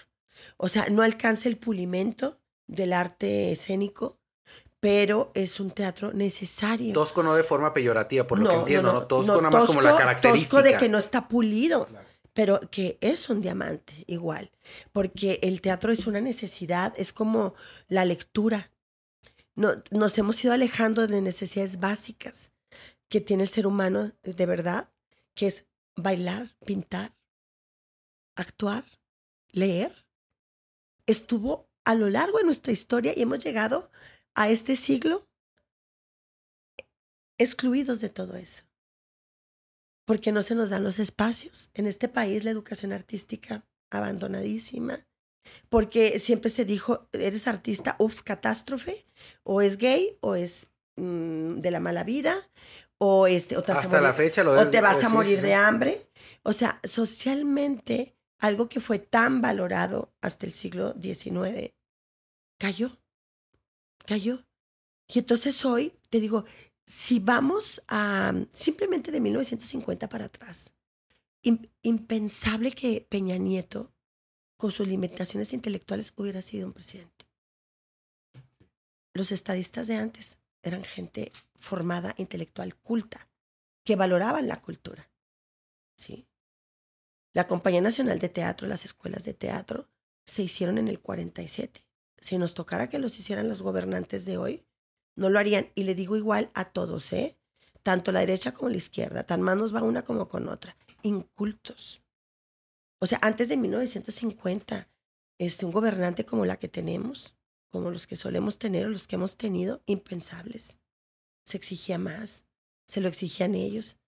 O 0.56 0.68
sea, 0.68 0.86
no 0.90 1.02
alcanza 1.02 1.48
el 1.48 1.56
pulimento 1.56 2.40
del 2.66 2.92
arte 2.92 3.52
escénico, 3.52 4.18
pero 4.80 5.30
es 5.34 5.60
un 5.60 5.70
teatro 5.70 6.12
necesario. 6.12 6.92
Tosco 6.92 7.22
no 7.22 7.34
de 7.34 7.44
forma 7.44 7.72
peyorativa, 7.72 8.26
por 8.26 8.38
lo 8.38 8.48
que 8.48 8.54
entiendo, 8.54 8.92
¿no? 8.92 9.06
Tosco 9.06 9.40
nada 9.40 9.50
más 9.50 9.64
como 9.64 9.80
la 9.80 9.96
característica. 9.96 10.56
Tosco 10.56 10.62
de 10.62 10.78
que 10.78 10.88
no 10.88 10.98
está 10.98 11.28
pulido 11.28 11.88
pero 12.34 12.60
que 12.70 12.98
es 13.00 13.30
un 13.30 13.40
diamante 13.40 14.04
igual, 14.08 14.50
porque 14.92 15.38
el 15.42 15.60
teatro 15.60 15.92
es 15.92 16.06
una 16.06 16.20
necesidad, 16.20 16.92
es 16.96 17.12
como 17.12 17.54
la 17.88 18.04
lectura. 18.04 18.72
No, 19.54 19.82
nos 19.92 20.18
hemos 20.18 20.44
ido 20.44 20.52
alejando 20.52 21.06
de 21.06 21.20
necesidades 21.20 21.78
básicas 21.78 22.50
que 23.08 23.20
tiene 23.20 23.44
el 23.44 23.48
ser 23.48 23.68
humano 23.68 24.12
de 24.24 24.46
verdad, 24.46 24.90
que 25.34 25.46
es 25.46 25.66
bailar, 25.94 26.56
pintar, 26.66 27.14
actuar, 28.34 28.84
leer. 29.50 30.03
Estuvo 31.06 31.68
a 31.84 31.94
lo 31.94 32.08
largo 32.08 32.38
de 32.38 32.44
nuestra 32.44 32.72
historia 32.72 33.12
y 33.14 33.22
hemos 33.22 33.44
llegado 33.44 33.90
a 34.34 34.48
este 34.50 34.76
siglo 34.76 35.28
excluidos 37.38 38.00
de 38.00 38.08
todo 38.08 38.36
eso. 38.36 38.64
Porque 40.06 40.32
no 40.32 40.42
se 40.42 40.54
nos 40.54 40.70
dan 40.70 40.84
los 40.84 40.98
espacios. 40.98 41.70
En 41.74 41.86
este 41.86 42.08
país 42.08 42.44
la 42.44 42.50
educación 42.50 42.92
artística 42.92 43.66
abandonadísima, 43.90 45.06
porque 45.68 46.18
siempre 46.18 46.50
se 46.50 46.64
dijo, 46.64 47.08
eres 47.12 47.46
artista, 47.46 47.96
uff, 47.98 48.22
catástrofe, 48.22 49.04
o 49.42 49.60
es 49.60 49.78
gay, 49.78 50.18
o 50.20 50.34
es 50.34 50.72
mm, 50.96 51.60
de 51.60 51.70
la 51.70 51.80
mala 51.80 52.04
vida, 52.04 52.50
o, 52.98 53.26
este, 53.26 53.56
o 53.56 53.62
te 53.62 53.72
Hasta 53.72 54.00
la 54.00 54.12
fecha 54.12 54.42
lo 54.42 54.52
o 54.52 54.70
te 54.70 54.80
vas 54.80 55.02
a 55.04 55.08
morir 55.08 55.40
de 55.40 55.54
hambre. 55.54 56.08
O 56.42 56.52
sea, 56.52 56.80
socialmente, 56.84 58.16
algo 58.44 58.68
que 58.68 58.78
fue 58.78 58.98
tan 58.98 59.40
valorado 59.40 60.12
hasta 60.20 60.44
el 60.44 60.52
siglo 60.52 60.94
XIX, 61.00 61.72
cayó, 62.58 62.98
cayó. 64.04 64.44
Y 65.08 65.20
entonces 65.20 65.64
hoy, 65.64 65.94
te 66.10 66.20
digo, 66.20 66.44
si 66.84 67.20
vamos 67.20 67.82
a 67.88 68.34
simplemente 68.52 69.10
de 69.10 69.20
1950 69.20 70.10
para 70.10 70.26
atrás, 70.26 70.74
impensable 71.80 72.72
que 72.72 73.06
Peña 73.08 73.38
Nieto, 73.38 73.94
con 74.58 74.70
sus 74.70 74.88
limitaciones 74.88 75.54
intelectuales, 75.54 76.12
hubiera 76.16 76.42
sido 76.42 76.66
un 76.66 76.74
presidente. 76.74 77.24
Los 79.14 79.32
estadistas 79.32 79.86
de 79.86 79.96
antes 79.96 80.40
eran 80.62 80.84
gente 80.84 81.32
formada, 81.56 82.14
intelectual, 82.18 82.76
culta, 82.76 83.26
que 83.84 83.96
valoraban 83.96 84.48
la 84.48 84.60
cultura. 84.60 85.10
¿sí? 85.96 86.26
La 87.34 87.48
Compañía 87.48 87.80
Nacional 87.80 88.20
de 88.20 88.28
Teatro, 88.28 88.68
las 88.68 88.84
escuelas 88.84 89.24
de 89.24 89.34
teatro, 89.34 89.88
se 90.24 90.44
hicieron 90.44 90.78
en 90.78 90.86
el 90.86 91.00
47. 91.00 91.84
Si 92.18 92.38
nos 92.38 92.54
tocara 92.54 92.88
que 92.88 93.00
los 93.00 93.18
hicieran 93.18 93.48
los 93.48 93.60
gobernantes 93.60 94.24
de 94.24 94.38
hoy, 94.38 94.64
no 95.16 95.28
lo 95.30 95.40
harían. 95.40 95.68
Y 95.74 95.82
le 95.82 95.96
digo 95.96 96.16
igual 96.16 96.50
a 96.54 96.66
todos, 96.66 97.12
¿eh? 97.12 97.36
Tanto 97.82 98.12
la 98.12 98.20
derecha 98.20 98.54
como 98.54 98.70
la 98.70 98.76
izquierda, 98.76 99.24
tan 99.24 99.42
manos 99.42 99.74
va 99.74 99.82
una 99.82 100.02
como 100.02 100.28
con 100.28 100.48
otra. 100.48 100.76
Incultos. 101.02 102.02
O 103.00 103.06
sea, 103.06 103.18
antes 103.20 103.48
de 103.48 103.56
1950, 103.56 104.88
este, 105.38 105.66
un 105.66 105.72
gobernante 105.72 106.24
como 106.24 106.46
la 106.46 106.56
que 106.56 106.68
tenemos, 106.68 107.36
como 107.68 107.90
los 107.90 108.06
que 108.06 108.14
solemos 108.14 108.58
tener 108.58 108.86
o 108.86 108.90
los 108.90 109.08
que 109.08 109.16
hemos 109.16 109.36
tenido, 109.36 109.82
impensables. 109.86 110.78
Se 111.44 111.56
exigía 111.56 111.98
más, 111.98 112.46
se 112.86 113.00
lo 113.00 113.08
exigían 113.08 113.56
ellos. 113.56 113.98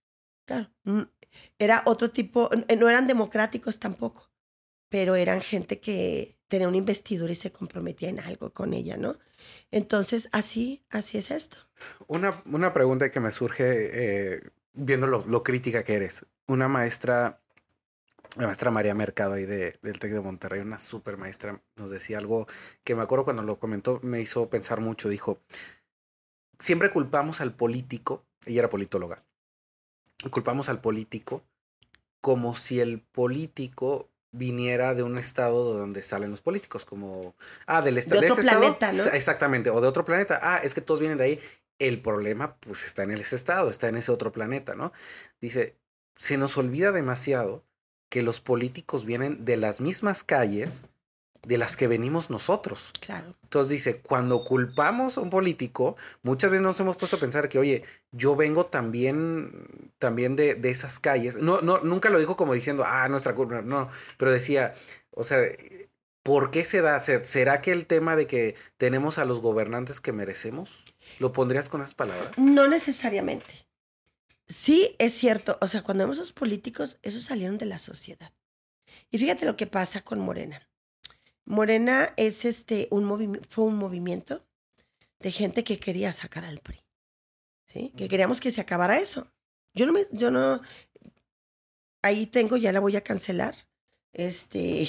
Claro, 0.47 0.71
era 1.59 1.83
otro 1.87 2.11
tipo, 2.11 2.51
no 2.79 2.89
eran 2.89 3.07
democráticos 3.07 3.79
tampoco, 3.79 4.31
pero 4.89 5.15
eran 5.15 5.41
gente 5.41 5.81
que 5.81 6.37
tenía 6.49 6.69
una 6.69 6.77
investidura 6.77 7.33
y 7.33 7.37
se 7.37 7.53
comprometía 7.53 8.09
en 8.09 8.21
algo 8.21 8.53
con 8.53 8.73
ella, 8.73 8.97
¿no? 8.97 9.19
Entonces, 9.71 10.29
así, 10.33 10.85
así 10.91 11.19
es 11.19 11.31
esto. 11.31 11.57
Una, 12.07 12.43
una 12.47 12.73
pregunta 12.73 13.11
que 13.11 13.21
me 13.21 13.31
surge, 13.31 13.65
eh, 13.67 14.43
viendo 14.73 15.07
lo, 15.07 15.43
crítica 15.43 15.83
que 15.83 15.95
eres, 15.95 16.27
una 16.47 16.69
maestra, 16.69 17.41
la 18.37 18.47
maestra 18.47 18.71
María 18.71 18.95
Mercado 18.95 19.35
ahí 19.35 19.47
de, 19.47 19.79
del 19.83 19.99
TEC 19.99 20.13
de 20.13 20.21
Monterrey, 20.21 20.61
una 20.61 20.79
super 20.79 21.17
maestra, 21.17 21.61
nos 21.77 21.91
decía 21.91 22.19
algo 22.19 22.47
que 22.85 22.95
me 22.95 23.03
acuerdo 23.03 23.25
cuando 23.25 23.43
lo 23.43 23.59
comentó, 23.59 24.01
me 24.03 24.21
hizo 24.21 24.49
pensar 24.49 24.81
mucho. 24.81 25.09
Dijo, 25.09 25.43
siempre 26.59 26.91
culpamos 26.91 27.41
al 27.41 27.55
político, 27.55 28.25
ella 28.45 28.61
era 28.61 28.69
politóloga, 28.69 29.25
culpamos 30.31 30.69
al 30.69 30.81
político 30.81 31.45
como 32.21 32.55
si 32.55 32.81
el 32.81 33.01
político 33.01 34.11
viniera 34.33 34.95
de 34.95 35.03
un 35.03 35.19
estado 35.19 35.75
donde 35.75 36.03
salen 36.03 36.31
los 36.31 36.43
políticos, 36.43 36.85
como, 36.85 37.35
ah, 37.67 37.83
del 37.83 37.99
estado. 37.99 38.21
De, 38.21 38.31
otro 38.31 38.43
este 38.43 38.57
planeta, 38.57 38.93
¿no? 38.93 39.05
Exactamente, 39.13 39.71
o 39.71 39.81
de 39.81 39.87
otro 39.87 40.05
planeta. 40.05 40.39
Ah, 40.43 40.61
es 40.63 40.75
que 40.75 40.81
todos 40.81 41.01
vienen 41.01 41.19
de 41.19 41.25
ahí. 41.25 41.41
El 41.79 42.01
problema, 42.01 42.57
pues, 42.57 42.85
está 42.85 43.03
en 43.03 43.13
ese 43.13 43.37
estado, 43.37 43.71
está 43.71 43.89
en 43.89 43.97
ese 43.97 44.11
otro 44.11 44.33
planeta, 44.33 44.75
¿no? 44.75 44.93
Dice, 45.41 45.77
se 46.17 46.37
nos 46.37 46.57
olvida 46.57 46.91
demasiado 46.91 47.65
que 48.09 48.23
los 48.23 48.41
políticos 48.41 49.05
vienen 49.05 49.45
de 49.45 49.57
las 49.57 49.81
mismas 49.81 50.25
calles 50.25 50.85
de 51.47 51.59
las 51.59 51.77
que 51.77 51.87
venimos 51.87 52.29
nosotros. 52.29 52.93
Claro. 53.01 53.35
Entonces 53.45 53.71
dice, 53.71 54.01
cuando 54.01 54.43
culpamos 54.43 55.17
a 55.17 55.21
un 55.21 55.31
político, 55.31 55.97
muchas 56.23 56.51
veces 56.51 56.63
nos 56.63 56.81
hemos 56.81 56.97
puesto 56.97 57.17
a 57.17 57.21
pensar 57.21 57.49
que, 57.49 57.59
oye, 57.59 57.85
yo 58.11 58.35
vengo 58.35 58.67
también, 58.67 59.93
también 59.99 60.35
de, 60.35 60.55
de 60.55 60.71
esas 60.71 60.99
calles. 60.99 61.37
No, 61.37 61.61
no, 61.61 61.79
nunca 61.79 62.11
lo 62.11 62.19
dijo 62.19 62.37
como 62.37 62.53
diciendo, 62.53 62.85
ah, 62.85 63.09
nuestra 63.09 63.35
culpa, 63.35 63.63
no, 63.63 63.89
pero 64.19 64.33
decía, 64.33 64.75
o 65.13 65.23
sea, 65.23 65.39
¿por 66.25 66.51
qué 66.51 66.65
se 66.65 66.81
da? 66.81 66.99
¿Será 66.99 67.61
que 67.61 67.71
el 67.71 67.87
tema 67.87 68.17
de 68.17 68.27
que 68.27 68.57
tenemos 68.77 69.19
a 69.19 69.25
los 69.25 69.41
gobernantes 69.41 70.01
que 70.01 70.13
merecemos? 70.13 70.85
¿Lo 71.21 71.33
pondrías 71.33 71.69
con 71.69 71.81
esas 71.81 71.95
palabras? 71.95 72.37
No 72.37 72.67
necesariamente. 72.67 73.69
Sí, 74.49 74.97
es 74.99 75.15
cierto. 75.15 75.59
O 75.61 75.69
sea, 75.69 75.83
cuando 75.83 76.03
vemos 76.05 76.19
a 76.19 76.21
los 76.21 76.33
políticos, 76.33 76.99
esos 77.03 77.23
salieron 77.23 77.59
de 77.59 77.67
la 77.67 77.79
sociedad. 77.79 78.33
Y 79.11 79.19
fíjate 79.19 79.45
lo 79.47 79.57
que 79.57 79.69
pasa 79.69 80.03
con 80.03 80.19
Morena. 80.19 80.66
Morena 81.47 82.13
es 82.17 82.45
este, 82.45 82.89
un 82.91 83.41
fue 83.49 83.65
un 83.65 83.77
movimiento 83.77 84.45
de 85.21 85.31
gente 85.31 85.65
que 85.65 85.79
quería 85.79 86.13
sacar 86.13 86.45
al 86.45 86.61
PRI. 86.61 86.83
¿Sí? 87.73 87.93
Que 87.97 88.09
queríamos 88.09 88.41
que 88.41 88.51
se 88.51 88.61
acabara 88.61 88.99
eso. 88.99 89.33
Yo 89.75 89.87
no 89.87 89.93
me, 89.93 90.03
yo 90.13 90.31
no, 90.31 90.61
ahí 92.03 92.27
tengo, 92.27 92.57
ya 92.57 92.73
la 92.73 92.81
voy 92.81 92.97
a 92.97 93.03
cancelar. 93.03 93.57
Este, 94.13 94.87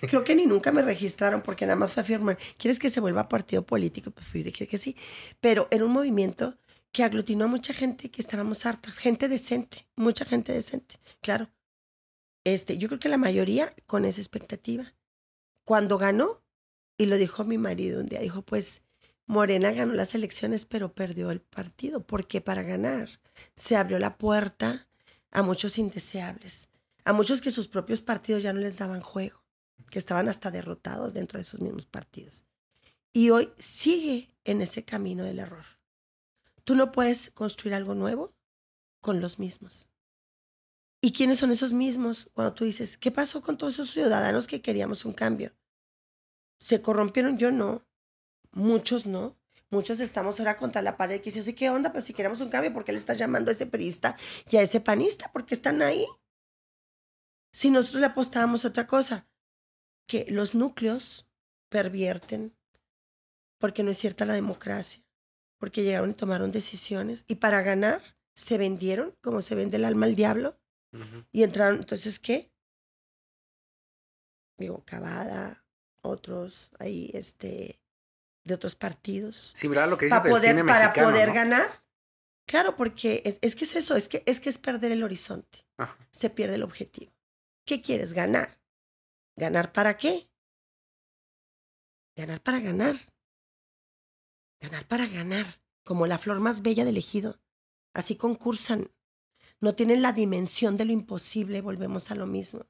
creo 0.08 0.24
que 0.24 0.34
ni 0.34 0.44
nunca 0.44 0.72
me 0.72 0.82
registraron 0.82 1.42
porque 1.42 1.66
nada 1.66 1.76
más 1.76 1.92
fue 1.92 2.02
afirmar, 2.02 2.38
¿quieres 2.58 2.78
que 2.78 2.90
se 2.90 3.00
vuelva 3.00 3.28
partido 3.28 3.64
político? 3.64 4.10
Pues 4.10 4.26
fui, 4.26 4.42
dije 4.42 4.66
que 4.66 4.78
sí. 4.78 4.96
Pero 5.40 5.68
era 5.70 5.84
un 5.84 5.92
movimiento 5.92 6.58
que 6.90 7.04
aglutinó 7.04 7.44
a 7.44 7.48
mucha 7.48 7.72
gente 7.74 8.10
que 8.10 8.20
estábamos 8.20 8.66
hartas, 8.66 8.98
gente 8.98 9.28
decente, 9.28 9.86
mucha 9.96 10.24
gente 10.24 10.52
decente, 10.52 10.98
claro. 11.20 11.50
Este, 12.44 12.78
yo 12.78 12.88
creo 12.88 13.00
que 13.00 13.08
la 13.08 13.18
mayoría 13.18 13.74
con 13.86 14.04
esa 14.04 14.20
expectativa 14.20 14.94
cuando 15.66 15.98
ganó, 15.98 16.44
y 16.96 17.06
lo 17.06 17.16
dijo 17.16 17.44
mi 17.44 17.58
marido 17.58 18.00
un 18.00 18.06
día, 18.06 18.20
dijo, 18.20 18.40
pues 18.42 18.82
Morena 19.26 19.72
ganó 19.72 19.94
las 19.94 20.14
elecciones, 20.14 20.64
pero 20.64 20.94
perdió 20.94 21.32
el 21.32 21.40
partido, 21.40 22.06
porque 22.06 22.40
para 22.40 22.62
ganar 22.62 23.20
se 23.56 23.74
abrió 23.74 23.98
la 23.98 24.16
puerta 24.16 24.86
a 25.32 25.42
muchos 25.42 25.76
indeseables, 25.76 26.68
a 27.04 27.12
muchos 27.12 27.40
que 27.40 27.50
sus 27.50 27.66
propios 27.66 28.00
partidos 28.00 28.44
ya 28.44 28.52
no 28.52 28.60
les 28.60 28.78
daban 28.78 29.00
juego, 29.00 29.42
que 29.90 29.98
estaban 29.98 30.28
hasta 30.28 30.52
derrotados 30.52 31.14
dentro 31.14 31.38
de 31.38 31.42
esos 31.42 31.60
mismos 31.60 31.86
partidos. 31.86 32.44
Y 33.12 33.30
hoy 33.30 33.50
sigue 33.58 34.28
en 34.44 34.60
ese 34.60 34.84
camino 34.84 35.24
del 35.24 35.40
error. 35.40 35.66
Tú 36.62 36.76
no 36.76 36.92
puedes 36.92 37.30
construir 37.30 37.74
algo 37.74 37.96
nuevo 37.96 38.32
con 39.00 39.20
los 39.20 39.40
mismos. 39.40 39.88
¿Y 41.00 41.12
quiénes 41.12 41.38
son 41.38 41.50
esos 41.50 41.72
mismos? 41.72 42.30
Cuando 42.32 42.54
tú 42.54 42.64
dices, 42.64 42.96
¿qué 42.98 43.10
pasó 43.10 43.42
con 43.42 43.56
todos 43.58 43.74
esos 43.74 43.90
ciudadanos 43.90 44.46
que 44.46 44.62
queríamos 44.62 45.04
un 45.04 45.12
cambio? 45.12 45.54
¿Se 46.58 46.80
corrompieron? 46.80 47.38
Yo 47.38 47.50
no. 47.50 47.86
Muchos 48.52 49.06
no. 49.06 49.36
Muchos 49.68 50.00
estamos 50.00 50.38
ahora 50.38 50.56
contra 50.56 50.80
la 50.80 50.96
pared 50.96 51.20
que 51.20 51.30
dice, 51.30 51.54
¿qué 51.54 51.70
onda? 51.70 51.92
Pero 51.92 52.04
si 52.04 52.14
queremos 52.14 52.40
un 52.40 52.48
cambio, 52.48 52.72
¿por 52.72 52.84
qué 52.84 52.92
le 52.92 52.98
estás 52.98 53.18
llamando 53.18 53.50
a 53.50 53.52
ese 53.52 53.66
perista 53.66 54.16
y 54.48 54.56
a 54.56 54.62
ese 54.62 54.80
panista? 54.80 55.30
¿Por 55.32 55.44
qué 55.44 55.54
están 55.54 55.82
ahí? 55.82 56.06
Si 57.52 57.70
nosotros 57.70 58.00
le 58.00 58.06
apostábamos 58.06 58.64
a 58.64 58.68
otra 58.68 58.86
cosa, 58.86 59.28
que 60.06 60.26
los 60.30 60.54
núcleos 60.54 61.28
pervierten, 61.68 62.56
porque 63.58 63.82
no 63.82 63.90
es 63.90 63.98
cierta 63.98 64.24
la 64.24 64.34
democracia, 64.34 65.02
porque 65.58 65.82
llegaron 65.82 66.10
y 66.10 66.14
tomaron 66.14 66.52
decisiones, 66.52 67.24
y 67.26 67.36
para 67.36 67.62
ganar 67.62 68.02
se 68.34 68.58
vendieron, 68.58 69.16
como 69.20 69.42
se 69.42 69.54
vende 69.54 69.78
el 69.78 69.84
alma 69.84 70.06
al 70.06 70.14
diablo, 70.14 70.60
y 71.32 71.42
entraron, 71.42 71.80
entonces, 71.80 72.18
¿qué? 72.18 72.52
Digo, 74.58 74.84
Cavada, 74.84 75.64
otros 76.02 76.70
ahí, 76.78 77.10
este, 77.14 77.80
de 78.44 78.54
otros 78.54 78.74
partidos. 78.74 79.52
Sí, 79.54 79.68
¿verdad? 79.68 79.88
Lo 79.88 79.98
que 79.98 80.06
dices 80.06 80.20
para 80.20 80.30
poder, 80.30 80.50
cine 80.50 80.64
Para 80.64 80.92
poder 80.92 81.32
ganar. 81.32 81.84
Claro, 82.46 82.76
porque 82.76 83.38
es, 83.42 83.56
que 83.56 83.64
es 83.64 83.74
eso, 83.74 83.96
es 83.96 84.08
que 84.08 84.22
es, 84.24 84.40
que 84.40 84.48
es 84.48 84.58
perder 84.58 84.92
el 84.92 85.02
horizonte. 85.02 85.66
Se 86.12 86.30
pierde 86.30 86.54
el 86.54 86.62
objetivo. 86.62 87.12
¿Qué 87.66 87.82
quieres? 87.82 88.12
Ganar. 88.12 88.60
¿Ganar 89.36 89.72
para 89.72 89.96
qué? 89.96 90.30
Ganar 92.16 92.40
para 92.40 92.60
ganar. 92.60 92.96
Ganar 94.60 94.86
para 94.86 95.06
ganar. 95.06 95.60
Como 95.84 96.06
la 96.06 96.18
flor 96.18 96.38
más 96.38 96.62
bella 96.62 96.84
del 96.84 96.96
ejido. 96.96 97.40
Así 97.92 98.16
concursan 98.16 98.92
no 99.60 99.74
tienen 99.74 100.02
la 100.02 100.12
dimensión 100.12 100.76
de 100.76 100.84
lo 100.84 100.92
imposible, 100.92 101.60
volvemos 101.60 102.10
a 102.10 102.14
lo 102.14 102.26
mismo. 102.26 102.66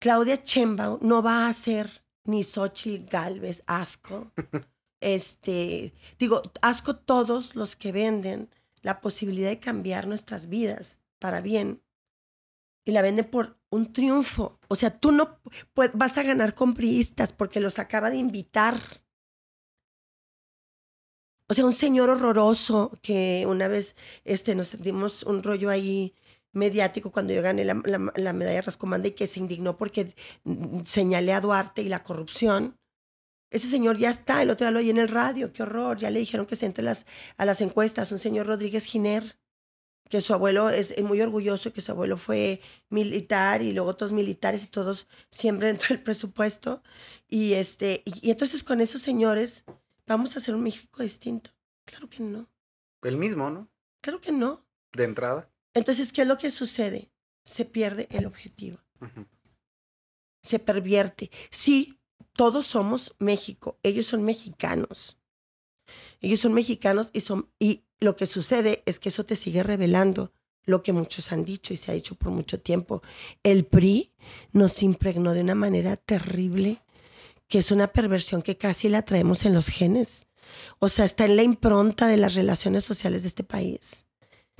Claudia 0.00 0.42
Chembao 0.42 0.98
no 1.00 1.22
va 1.22 1.46
a 1.46 1.52
ser 1.52 2.04
ni 2.24 2.44
Xochitl 2.44 3.08
Galvez, 3.08 3.62
asco. 3.66 4.32
Este, 5.04 5.92
digo, 6.16 6.42
asco 6.60 6.94
todos 6.94 7.56
los 7.56 7.74
que 7.74 7.90
venden 7.90 8.48
la 8.82 9.00
posibilidad 9.00 9.50
de 9.50 9.58
cambiar 9.58 10.06
nuestras 10.06 10.48
vidas 10.48 11.00
para 11.18 11.40
bien 11.40 11.82
y 12.84 12.92
la 12.92 13.02
venden 13.02 13.28
por 13.28 13.58
un 13.70 13.92
triunfo. 13.92 14.60
O 14.68 14.76
sea, 14.76 14.96
tú 14.96 15.10
no 15.10 15.40
vas 15.94 16.18
a 16.18 16.22
ganar 16.22 16.54
con 16.54 16.74
priistas 16.74 17.32
porque 17.32 17.58
los 17.58 17.80
acaba 17.80 18.10
de 18.10 18.18
invitar 18.18 18.78
o 21.52 21.54
sea, 21.54 21.66
un 21.66 21.74
señor 21.74 22.08
horroroso 22.08 22.98
que 23.02 23.44
una 23.46 23.68
vez 23.68 23.94
este, 24.24 24.54
nos 24.54 24.80
dimos 24.80 25.22
un 25.22 25.42
rollo 25.42 25.68
ahí 25.68 26.14
mediático 26.52 27.12
cuando 27.12 27.34
yo 27.34 27.42
gané 27.42 27.62
la, 27.62 27.74
la, 28.16 28.32
medalla 28.32 28.62
Rascomanda 28.62 29.08
y 29.08 29.10
que 29.10 29.26
se 29.26 29.38
indignó 29.38 29.76
porque 29.76 30.14
señalé 30.86 31.34
a 31.34 31.42
Duarte 31.42 31.82
y 31.82 31.90
la 31.90 32.02
corrupción. 32.02 32.78
Ese 33.50 33.68
señor 33.68 33.98
ya 33.98 34.08
está, 34.08 34.40
el 34.40 34.48
otro 34.48 34.64
día 34.64 34.70
lo 34.70 34.78
oí 34.78 34.88
en 34.88 34.96
el 34.96 35.10
radio, 35.10 35.52
qué 35.52 35.62
horror, 35.62 35.98
ya 35.98 36.08
le 36.08 36.20
dijeron 36.20 36.46
que 36.46 36.56
se 36.56 36.64
entre 36.64 36.84
las, 36.84 37.04
a 37.36 37.44
las 37.44 37.60
encuestas, 37.60 38.10
un 38.12 38.18
señor 38.18 38.46
Rodríguez 38.46 38.86
Giner, 38.86 39.36
que 40.08 40.22
su 40.22 40.32
abuelo 40.32 40.70
es 40.70 40.98
muy 41.02 41.20
orgulloso, 41.20 41.74
que 41.74 41.82
su 41.82 41.92
abuelo 41.92 42.16
fue 42.16 42.62
militar 42.88 43.60
y 43.60 43.74
luego 43.74 43.90
otros 43.90 44.12
militares 44.12 44.64
y 44.64 44.68
todos 44.68 45.06
siempre 45.28 45.66
dentro 45.68 45.88
del 45.88 46.02
presupuesto. 46.02 46.82
Y, 47.28 47.52
este, 47.52 48.02
y 48.06 48.30
entonces 48.30 48.64
con 48.64 48.80
esos 48.80 49.02
señores 49.02 49.64
¿Vamos 50.06 50.34
a 50.34 50.38
hacer 50.38 50.54
un 50.54 50.62
México 50.62 51.02
distinto? 51.02 51.50
Claro 51.84 52.08
que 52.08 52.22
no. 52.22 52.48
El 53.02 53.16
mismo, 53.16 53.50
¿no? 53.50 53.68
Claro 54.00 54.20
que 54.20 54.32
no. 54.32 54.64
De 54.92 55.04
entrada. 55.04 55.50
Entonces, 55.74 56.12
¿qué 56.12 56.22
es 56.22 56.28
lo 56.28 56.38
que 56.38 56.50
sucede? 56.50 57.10
Se 57.44 57.64
pierde 57.64 58.08
el 58.10 58.26
objetivo. 58.26 58.78
Se 60.42 60.58
pervierte. 60.58 61.30
Sí, 61.50 61.98
todos 62.34 62.66
somos 62.66 63.14
México. 63.18 63.78
Ellos 63.82 64.06
son 64.06 64.22
mexicanos. 64.22 65.18
Ellos 66.20 66.40
son 66.40 66.52
mexicanos 66.52 67.10
y 67.12 67.20
son 67.20 67.50
y 67.58 67.84
lo 68.00 68.16
que 68.16 68.26
sucede 68.26 68.82
es 68.86 68.98
que 68.98 69.08
eso 69.08 69.24
te 69.24 69.36
sigue 69.36 69.62
revelando 69.62 70.32
lo 70.64 70.82
que 70.82 70.92
muchos 70.92 71.32
han 71.32 71.44
dicho 71.44 71.74
y 71.74 71.76
se 71.76 71.90
ha 71.90 71.94
dicho 71.94 72.14
por 72.14 72.30
mucho 72.30 72.60
tiempo. 72.60 73.02
El 73.42 73.64
PRI 73.64 74.12
nos 74.52 74.82
impregnó 74.82 75.34
de 75.34 75.40
una 75.40 75.54
manera 75.54 75.96
terrible 75.96 76.82
que 77.52 77.58
es 77.58 77.70
una 77.70 77.92
perversión 77.92 78.40
que 78.40 78.56
casi 78.56 78.88
la 78.88 79.02
traemos 79.02 79.44
en 79.44 79.52
los 79.52 79.68
genes. 79.68 80.26
O 80.78 80.88
sea, 80.88 81.04
está 81.04 81.26
en 81.26 81.36
la 81.36 81.42
impronta 81.42 82.06
de 82.06 82.16
las 82.16 82.34
relaciones 82.34 82.82
sociales 82.82 83.20
de 83.20 83.28
este 83.28 83.44
país. 83.44 84.06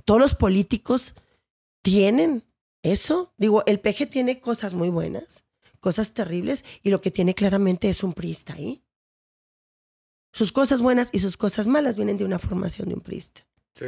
Todos 0.04 0.20
los 0.20 0.34
políticos 0.34 1.14
tienen 1.80 2.44
eso. 2.82 3.32
Digo, 3.38 3.64
el 3.64 3.80
PG 3.80 4.10
tiene 4.10 4.40
cosas 4.40 4.74
muy 4.74 4.90
buenas, 4.90 5.42
cosas 5.80 6.12
terribles, 6.12 6.66
y 6.82 6.90
lo 6.90 7.00
que 7.00 7.10
tiene 7.10 7.34
claramente 7.34 7.88
es 7.88 8.02
un 8.02 8.12
priista 8.12 8.52
ahí. 8.52 8.84
Sus 10.34 10.52
cosas 10.52 10.82
buenas 10.82 11.08
y 11.12 11.20
sus 11.20 11.38
cosas 11.38 11.68
malas 11.68 11.96
vienen 11.96 12.18
de 12.18 12.26
una 12.26 12.38
formación 12.38 12.90
de 12.90 12.94
un 12.96 13.00
priista. 13.00 13.48
Sí. 13.72 13.86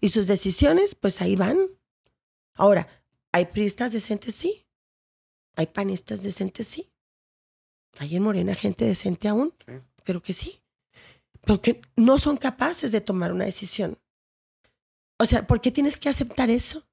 Y 0.00 0.10
sus 0.10 0.28
decisiones, 0.28 0.94
pues 0.94 1.20
ahí 1.20 1.34
van. 1.34 1.58
Ahora, 2.54 2.86
¿hay 3.32 3.46
priistas 3.46 3.90
decentes? 3.90 4.36
Sí. 4.36 4.64
¿Hay 5.56 5.66
panistas 5.66 6.22
decentes? 6.22 6.68
Sí. 6.68 6.91
¿Hay 7.98 8.16
en 8.16 8.22
Morena 8.22 8.54
gente 8.54 8.84
decente 8.84 9.28
aún? 9.28 9.54
Creo 10.04 10.22
que 10.22 10.32
sí. 10.32 10.60
Porque 11.42 11.80
no 11.96 12.18
son 12.18 12.36
capaces 12.36 12.92
de 12.92 13.00
tomar 13.00 13.32
una 13.32 13.44
decisión. 13.44 13.98
O 15.18 15.24
sea, 15.24 15.46
¿por 15.46 15.60
qué 15.60 15.70
tienes 15.70 16.00
que 16.00 16.08
aceptar 16.08 16.50
eso? 16.50 16.86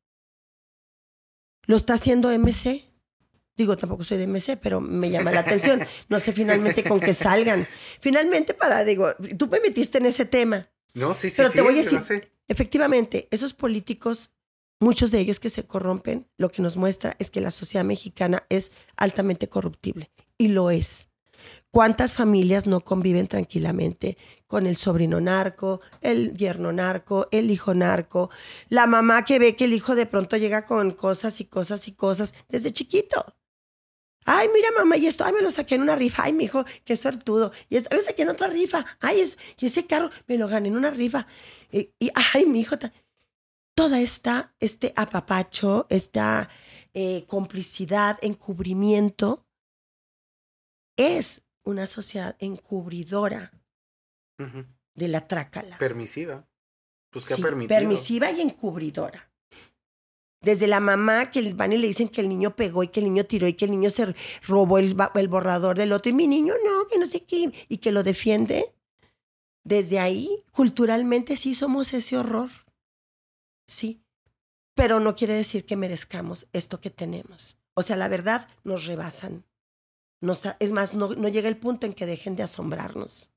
¿Lo 1.66 1.76
está 1.76 1.94
haciendo 1.94 2.30
MC? 2.30 2.86
Digo, 3.56 3.78
tampoco 3.78 4.04
soy 4.04 4.18
de 4.18 4.28
MC, 4.28 4.58
pero 4.58 4.80
me 4.82 5.10
llama 5.10 5.32
la 5.32 5.42
atención. 5.42 5.82
No 6.08 6.20
sé 6.20 6.32
finalmente 6.34 6.84
con 6.84 7.00
qué 7.00 7.14
salgan. 7.14 7.66
Finalmente, 8.00 8.54
para, 8.54 8.84
digo, 8.84 9.08
tú 9.38 9.48
me 9.48 9.60
metiste 9.60 9.98
en 9.98 10.06
ese 10.06 10.26
tema. 10.26 10.70
No, 10.94 11.14
sí, 11.14 11.30
sí, 11.30 11.38
Pero 11.38 11.50
sí. 11.50 11.56
te 11.56 11.62
voy 11.62 11.74
a 11.74 11.78
decir, 11.84 12.32
efectivamente, 12.48 13.28
esos 13.32 13.54
políticos, 13.54 14.32
muchos 14.80 15.12
de 15.12 15.20
ellos 15.20 15.40
que 15.40 15.50
se 15.50 15.66
corrompen, 15.66 16.28
lo 16.38 16.50
que 16.50 16.62
nos 16.62 16.78
muestra 16.78 17.16
es 17.20 17.30
que 17.32 17.42
la 17.42 17.52
sociedad 17.52 17.84
mexicana 17.84 18.46
es 18.50 18.72
altamente 18.96 19.50
corruptible. 19.50 20.10
Y 20.40 20.48
lo 20.48 20.72
es. 20.72 21.10
¿Cuántas 21.70 22.14
familias 22.14 22.66
no 22.66 22.80
conviven 22.80 23.28
tranquilamente 23.28 24.18
con 24.48 24.66
el 24.66 24.78
sobrino 24.78 25.20
narco, 25.22 25.82
el 26.02 26.34
yerno 26.36 26.72
narco, 26.72 27.28
el 27.32 27.52
hijo 27.52 27.76
narco, 27.76 28.32
la 28.70 28.88
mamá 28.88 29.26
que 29.26 29.38
ve 29.38 29.56
que 29.56 29.66
el 29.66 29.74
hijo 29.74 29.94
de 29.94 30.08
pronto 30.08 30.38
llega 30.38 30.66
con 30.66 30.92
cosas 30.92 31.42
y 31.42 31.46
cosas 31.46 31.88
y 31.88 31.92
cosas 31.92 32.34
desde 32.48 32.72
chiquito? 32.72 33.36
Ay, 34.26 34.48
mira, 34.54 34.70
mamá, 34.78 34.96
y 34.98 35.08
esto, 35.08 35.26
ay, 35.26 35.34
me 35.34 35.42
lo 35.42 35.52
saqué 35.52 35.76
en 35.76 35.82
una 35.82 35.96
rifa. 35.96 36.24
Ay, 36.24 36.34
mi 36.34 36.46
hijo, 36.46 36.64
qué 36.86 36.96
suertudo. 36.96 37.52
Y 37.70 37.78
esto, 37.78 37.90
ay, 37.92 37.98
me 37.98 38.04
saqué 38.04 38.22
en 38.22 38.30
otra 38.30 38.48
rifa. 38.48 38.86
Ay, 39.02 39.20
es, 39.22 39.38
y 39.60 39.66
ese 39.66 39.86
carro 39.88 40.10
me 40.28 40.38
lo 40.38 40.48
gané 40.48 40.70
en 40.70 40.78
una 40.78 40.92
rifa. 40.92 41.28
Y, 41.72 41.92
ay, 42.34 42.46
mi 42.46 42.62
hijo. 42.62 42.76
Toda 43.76 44.00
esta, 44.00 44.54
este 44.60 44.94
apapacho, 44.96 45.88
esta 45.90 46.50
eh, 46.94 47.26
complicidad, 47.28 48.18
encubrimiento, 48.22 49.49
es 51.00 51.42
una 51.64 51.88
sociedad 51.88 52.36
encubridora 52.40 53.52
de 54.96 55.08
la 55.08 55.28
trácala. 55.28 55.78
Permisiva. 55.78 56.48
Pues 57.12 57.26
que 57.26 57.36
Sí, 57.36 57.42
ha 57.42 57.46
permitido. 57.46 57.78
permisiva 57.80 58.32
y 58.32 58.42
encubridora. 58.42 59.32
Desde 60.42 60.68
la 60.68 60.80
mamá 60.80 61.32
que 61.32 61.54
van 61.54 61.74
y 61.74 61.78
le 61.78 61.88
dicen 61.88 62.08
que 62.08 62.22
el 62.22 62.30
niño 62.30 62.56
pegó 62.56 62.84
y 62.84 62.88
que 62.88 63.02
el 63.02 63.08
niño 63.08 63.26
tiró 63.26 63.46
y 63.48 63.54
que 63.54 63.66
el 63.66 63.72
niño 63.72 63.90
se 63.90 64.16
robó 64.48 64.78
el, 64.78 64.96
el 65.16 65.28
borrador 65.28 65.78
del 65.78 65.92
otro 65.92 66.10
y 66.10 66.14
mi 66.14 66.28
niño 66.28 66.54
no, 66.64 66.88
que 66.88 66.98
no 66.98 67.06
sé 67.06 67.26
qué, 67.26 67.52
y 67.68 67.78
que 67.80 67.92
lo 67.92 68.04
defiende. 68.04 68.74
Desde 69.66 70.00
ahí, 70.00 70.30
culturalmente 70.52 71.36
sí 71.36 71.54
somos 71.56 71.94
ese 71.94 72.18
horror. 72.18 72.50
Sí. 73.68 74.02
Pero 74.76 75.02
no 75.02 75.14
quiere 75.16 75.34
decir 75.34 75.66
que 75.66 75.76
merezcamos 75.76 76.48
esto 76.54 76.80
que 76.80 76.90
tenemos. 76.90 77.58
O 77.74 77.84
sea, 77.84 77.98
la 77.98 78.08
verdad, 78.08 78.48
nos 78.64 78.86
rebasan. 78.86 79.44
Nos 80.22 80.44
es 80.60 80.72
más, 80.72 80.94
no, 80.94 81.10
no 81.10 81.28
llega 81.30 81.48
el 81.48 81.58
punto 81.58 81.86
en 81.86 81.94
que 81.94 82.06
dejen 82.06 82.36
de 82.36 82.44
asombrarnos. 82.44 83.32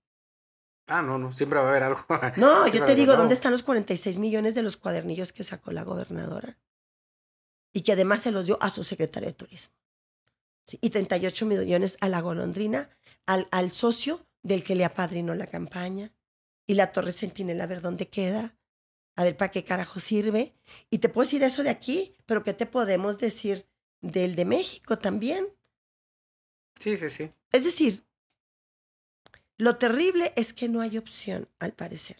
Ah, 0.89 1.03
no, 1.03 1.17
no. 1.19 1.33
Siempre 1.33 1.59
va 1.59 1.67
a 1.67 1.71
haber 1.71 1.83
algo. 1.85 2.01
No, 2.37 2.67
yo 2.67 2.85
te 2.85 2.95
digo. 2.95 3.17
¿dónde 3.17 3.35
están 3.35 3.53
los 3.53 3.63
46 3.63 4.19
millones 4.19 4.55
de 4.55 4.63
los 4.63 4.77
cuadernillos 4.77 5.33
que 5.33 5.45
sacó 5.45 5.71
la 5.73 5.85
gobernadora? 5.85 6.59
Y 7.73 7.83
que 7.83 7.93
además 7.93 8.23
se 8.23 8.33
los 8.33 8.47
dio 8.47 8.59
a 8.61 8.71
su 8.71 8.85
secretario 8.85 9.29
de 9.29 9.35
turismo. 9.35 9.75
Sí, 10.67 10.79
y 10.81 10.91
38 10.91 11.47
millones 11.47 11.97
a 12.01 12.09
la 12.09 12.21
golondrina, 12.21 12.91
al, 13.27 13.49
al 13.51 13.73
socio 13.73 14.27
del 14.43 14.63
que 14.65 14.75
le 14.75 14.85
apadrinó 14.85 15.35
la 15.35 15.47
campaña. 15.47 16.13
Y 16.67 16.75
la 16.75 16.93
Torre 16.93 17.13
Centinela, 17.13 17.65
a 17.65 17.69
ver 17.69 17.81
dónde 17.81 18.09
queda. 18.09 18.57
A 19.15 19.25
ver 19.25 19.37
para 19.37 19.51
qué 19.51 19.65
carajo 19.65 20.01
sirve. 20.01 20.53
Y 20.91 20.99
te 20.99 21.09
puedo 21.09 21.25
decir 21.25 21.43
eso 21.43 21.63
de 21.63 21.71
aquí, 21.71 22.17
pero 22.27 22.43
¿qué 22.43 22.55
te 22.55 22.67
podemos 22.67 23.19
decir 23.19 23.67
del 24.01 24.35
de 24.35 24.45
México 24.45 24.99
también? 24.99 25.49
Sí, 26.83 26.97
sí, 26.97 27.09
sí. 27.11 27.31
Es 27.53 27.63
decir, 27.63 28.03
lo 29.57 29.77
terrible 29.77 30.33
es 30.35 30.53
que 30.53 30.69
no 30.69 30.81
hay 30.81 30.99
opción, 30.99 31.49
al 31.61 31.73
parecer. 31.73 32.17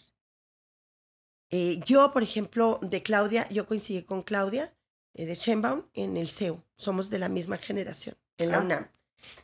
Eh, 1.49 1.81
yo, 1.85 2.11
por 2.13 2.23
ejemplo, 2.23 2.79
de 2.81 3.03
Claudia, 3.03 3.47
yo 3.49 3.67
coincidí 3.67 4.03
con 4.03 4.23
Claudia 4.23 4.73
eh, 5.15 5.25
de 5.25 5.35
Sheinbaum 5.35 5.83
en 5.93 6.15
el 6.15 6.29
CEU. 6.29 6.63
Somos 6.77 7.09
de 7.09 7.19
la 7.19 7.27
misma 7.27 7.57
generación, 7.57 8.15
en 8.37 8.51
la 8.51 8.57
Ah. 8.59 8.61
UNAM. 8.61 8.87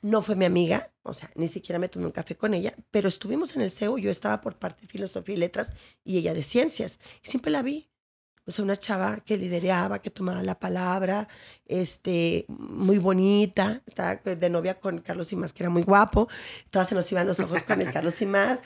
No 0.01 0.21
fue 0.21 0.35
mi 0.35 0.45
amiga, 0.45 0.91
o 1.03 1.13
sea, 1.13 1.29
ni 1.35 1.47
siquiera 1.49 1.79
me 1.79 1.89
tomé 1.89 2.05
un 2.05 2.11
café 2.13 2.35
con 2.35 2.53
ella, 2.53 2.73
pero 2.91 3.07
estuvimos 3.09 3.55
en 3.55 3.61
el 3.61 3.71
CEU. 3.71 3.97
Yo 3.97 4.11
estaba 4.11 4.39
por 4.41 4.57
parte 4.57 4.81
de 4.83 4.87
Filosofía 4.87 5.35
y 5.35 5.37
Letras 5.37 5.73
y 6.05 6.17
ella 6.17 6.33
de 6.33 6.43
Ciencias. 6.43 6.99
Y 7.23 7.27
siempre 7.29 7.51
la 7.51 7.61
vi. 7.61 7.88
O 8.49 8.51
sea, 8.51 8.65
una 8.65 8.77
chava 8.77 9.19
que 9.19 9.37
lidereaba, 9.37 10.01
que 10.01 10.09
tomaba 10.09 10.41
la 10.41 10.59
palabra, 10.59 11.27
este, 11.67 12.45
muy 12.47 12.97
bonita, 12.97 13.83
estaba 13.85 14.15
de 14.15 14.49
novia 14.49 14.79
con 14.79 15.01
Carlos 15.01 15.31
Imás, 15.31 15.53
que 15.53 15.61
era 15.61 15.69
muy 15.69 15.83
guapo. 15.83 16.27
Todas 16.71 16.89
se 16.89 16.95
nos 16.95 17.11
iban 17.11 17.27
los 17.27 17.39
ojos 17.39 17.61
con 17.61 17.79
el 17.79 17.91
Carlos 17.93 18.19
Imás. 18.23 18.63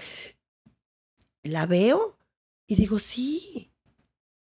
La 1.43 1.65
veo 1.65 2.17
y 2.65 2.75
digo, 2.75 2.97
sí. 2.97 3.73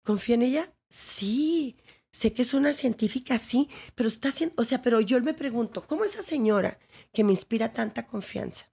¿Confío 0.03 0.33
en 0.33 0.41
ella? 0.41 0.73
Sí. 0.89 1.77
Sé 2.11 2.33
que 2.33 2.41
es 2.41 2.55
una 2.55 2.73
científica, 2.73 3.37
sí, 3.37 3.69
pero 3.93 4.09
está 4.09 4.29
haciendo, 4.29 4.55
o 4.59 4.65
sea, 4.65 4.81
pero 4.81 5.01
yo 5.01 5.21
me 5.21 5.35
pregunto, 5.35 5.85
¿cómo 5.85 6.03
esa 6.03 6.23
señora 6.23 6.79
que 7.13 7.23
me 7.23 7.31
inspira 7.31 7.73
tanta 7.73 8.07
confianza, 8.07 8.71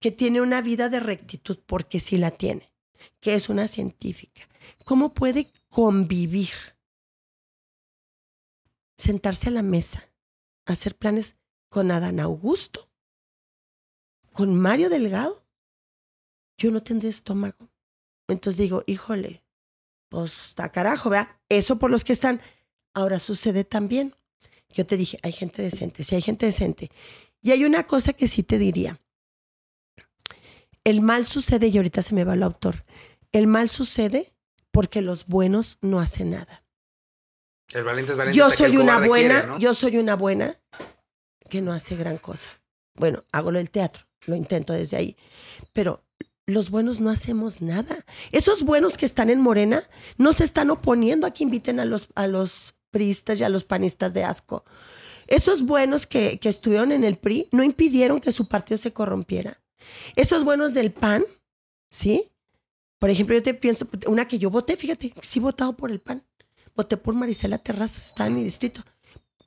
que 0.00 0.12
tiene 0.12 0.40
una 0.40 0.62
vida 0.62 0.88
de 0.88 1.00
rectitud, 1.00 1.58
porque 1.66 2.00
sí 2.00 2.16
la 2.16 2.30
tiene, 2.30 2.72
que 3.20 3.34
es 3.34 3.50
una 3.50 3.68
científica, 3.68 4.48
cómo 4.86 5.12
puede 5.12 5.50
convivir, 5.68 6.50
sentarse 8.96 9.48
a 9.48 9.52
la 9.52 9.62
mesa, 9.62 10.08
hacer 10.66 10.96
planes 10.96 11.36
con 11.68 11.90
Adán 11.90 12.20
Augusto, 12.20 12.90
con 14.32 14.58
Mario 14.58 14.90
Delgado? 14.90 15.44
Yo 16.56 16.70
no 16.70 16.82
tendría 16.82 17.10
estómago. 17.10 17.70
Entonces 18.26 18.58
digo, 18.58 18.82
híjole, 18.86 19.44
pues 20.08 20.48
está 20.48 20.70
carajo, 20.70 21.10
¿verdad? 21.10 21.36
Eso 21.48 21.78
por 21.78 21.90
los 21.90 22.04
que 22.04 22.12
están. 22.12 22.40
Ahora 22.94 23.20
sucede 23.20 23.64
también. 23.64 24.14
Yo 24.70 24.86
te 24.86 24.96
dije, 24.96 25.18
hay 25.22 25.32
gente 25.32 25.62
decente, 25.62 26.02
sí 26.02 26.14
hay 26.14 26.22
gente 26.22 26.46
decente. 26.46 26.90
Y 27.40 27.52
hay 27.52 27.64
una 27.64 27.86
cosa 27.86 28.12
que 28.12 28.28
sí 28.28 28.42
te 28.42 28.58
diría. 28.58 29.00
El 30.84 31.00
mal 31.00 31.26
sucede, 31.26 31.68
y 31.68 31.76
ahorita 31.76 32.02
se 32.02 32.14
me 32.14 32.24
va 32.24 32.34
el 32.34 32.42
autor, 32.42 32.84
el 33.32 33.46
mal 33.46 33.68
sucede 33.68 34.32
porque 34.78 35.02
los 35.02 35.26
buenos 35.26 35.78
no 35.80 35.98
hacen 35.98 36.30
nada. 36.30 36.64
El 37.74 37.82
valiente 37.82 38.12
es 38.12 38.16
valiente. 38.16 38.38
Yo 38.38 38.48
soy 38.48 38.76
una 38.76 39.04
buena, 39.04 39.40
quiere, 39.40 39.46
¿no? 39.48 39.58
yo 39.58 39.74
soy 39.74 39.96
una 39.96 40.14
buena 40.14 40.60
que 41.50 41.60
no 41.60 41.72
hace 41.72 41.96
gran 41.96 42.16
cosa. 42.16 42.48
Bueno, 42.94 43.24
hago 43.32 43.50
lo 43.50 43.58
del 43.58 43.72
teatro, 43.72 44.06
lo 44.26 44.36
intento 44.36 44.72
desde 44.72 44.96
ahí. 44.96 45.16
Pero 45.72 46.04
los 46.46 46.70
buenos 46.70 47.00
no 47.00 47.10
hacemos 47.10 47.60
nada. 47.60 48.04
Esos 48.30 48.62
buenos 48.62 48.96
que 48.96 49.04
están 49.04 49.30
en 49.30 49.40
Morena 49.40 49.82
no 50.16 50.32
se 50.32 50.44
están 50.44 50.70
oponiendo 50.70 51.26
a 51.26 51.32
que 51.32 51.42
inviten 51.42 51.80
a 51.80 51.84
los, 51.84 52.10
a 52.14 52.28
los 52.28 52.76
priistas 52.92 53.40
y 53.40 53.42
a 53.42 53.48
los 53.48 53.64
panistas 53.64 54.14
de 54.14 54.22
asco. 54.22 54.64
Esos 55.26 55.62
buenos 55.62 56.06
que, 56.06 56.38
que 56.38 56.48
estuvieron 56.48 56.92
en 56.92 57.02
el 57.02 57.18
PRI 57.18 57.48
no 57.50 57.64
impidieron 57.64 58.20
que 58.20 58.30
su 58.30 58.46
partido 58.46 58.78
se 58.78 58.92
corrompiera. 58.92 59.60
Esos 60.14 60.44
buenos 60.44 60.72
del 60.72 60.92
PAN, 60.92 61.24
¿sí? 61.90 62.30
Por 62.98 63.10
ejemplo, 63.10 63.34
yo 63.34 63.42
te 63.42 63.54
pienso, 63.54 63.88
una 64.06 64.26
que 64.26 64.38
yo 64.38 64.50
voté, 64.50 64.76
fíjate, 64.76 65.14
sí 65.22 65.38
he 65.38 65.42
votado 65.42 65.76
por 65.76 65.90
el 65.90 66.00
PAN. 66.00 66.24
Voté 66.74 66.96
por 66.96 67.14
Marisela 67.14 67.58
Terrazas, 67.58 68.06
está 68.06 68.26
en 68.26 68.36
mi 68.36 68.42
distrito. 68.42 68.84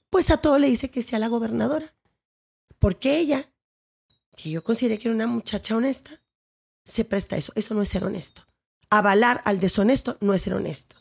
Pues 0.10 0.30
a 0.30 0.38
todo 0.38 0.57
le 0.57 0.68
dice 0.68 0.90
que 0.90 1.02
sea 1.02 1.19
la 1.19 1.28
gobernadora. 1.28 1.94
Porque 2.80 3.18
ella, 3.18 3.52
que 4.36 4.49
yo 4.49 4.64
consideré 4.64 4.98
que 4.98 5.07
era 5.07 5.15
una 5.15 5.28
muchacha 5.28 5.76
honesta, 5.76 6.22
se 6.84 7.06
presta 7.06 7.36
a 7.36 7.40
eso. 7.40 7.53
Eso 7.56 7.73
no 7.73 7.82
es 7.82 7.90
ser 7.90 8.03
honesto. 8.03 8.45
Avalar 8.90 9.41
al 9.45 9.60
deshonesto 9.60 10.18
no 10.19 10.34
es 10.34 10.41
ser 10.41 10.53
honesto. 10.53 10.98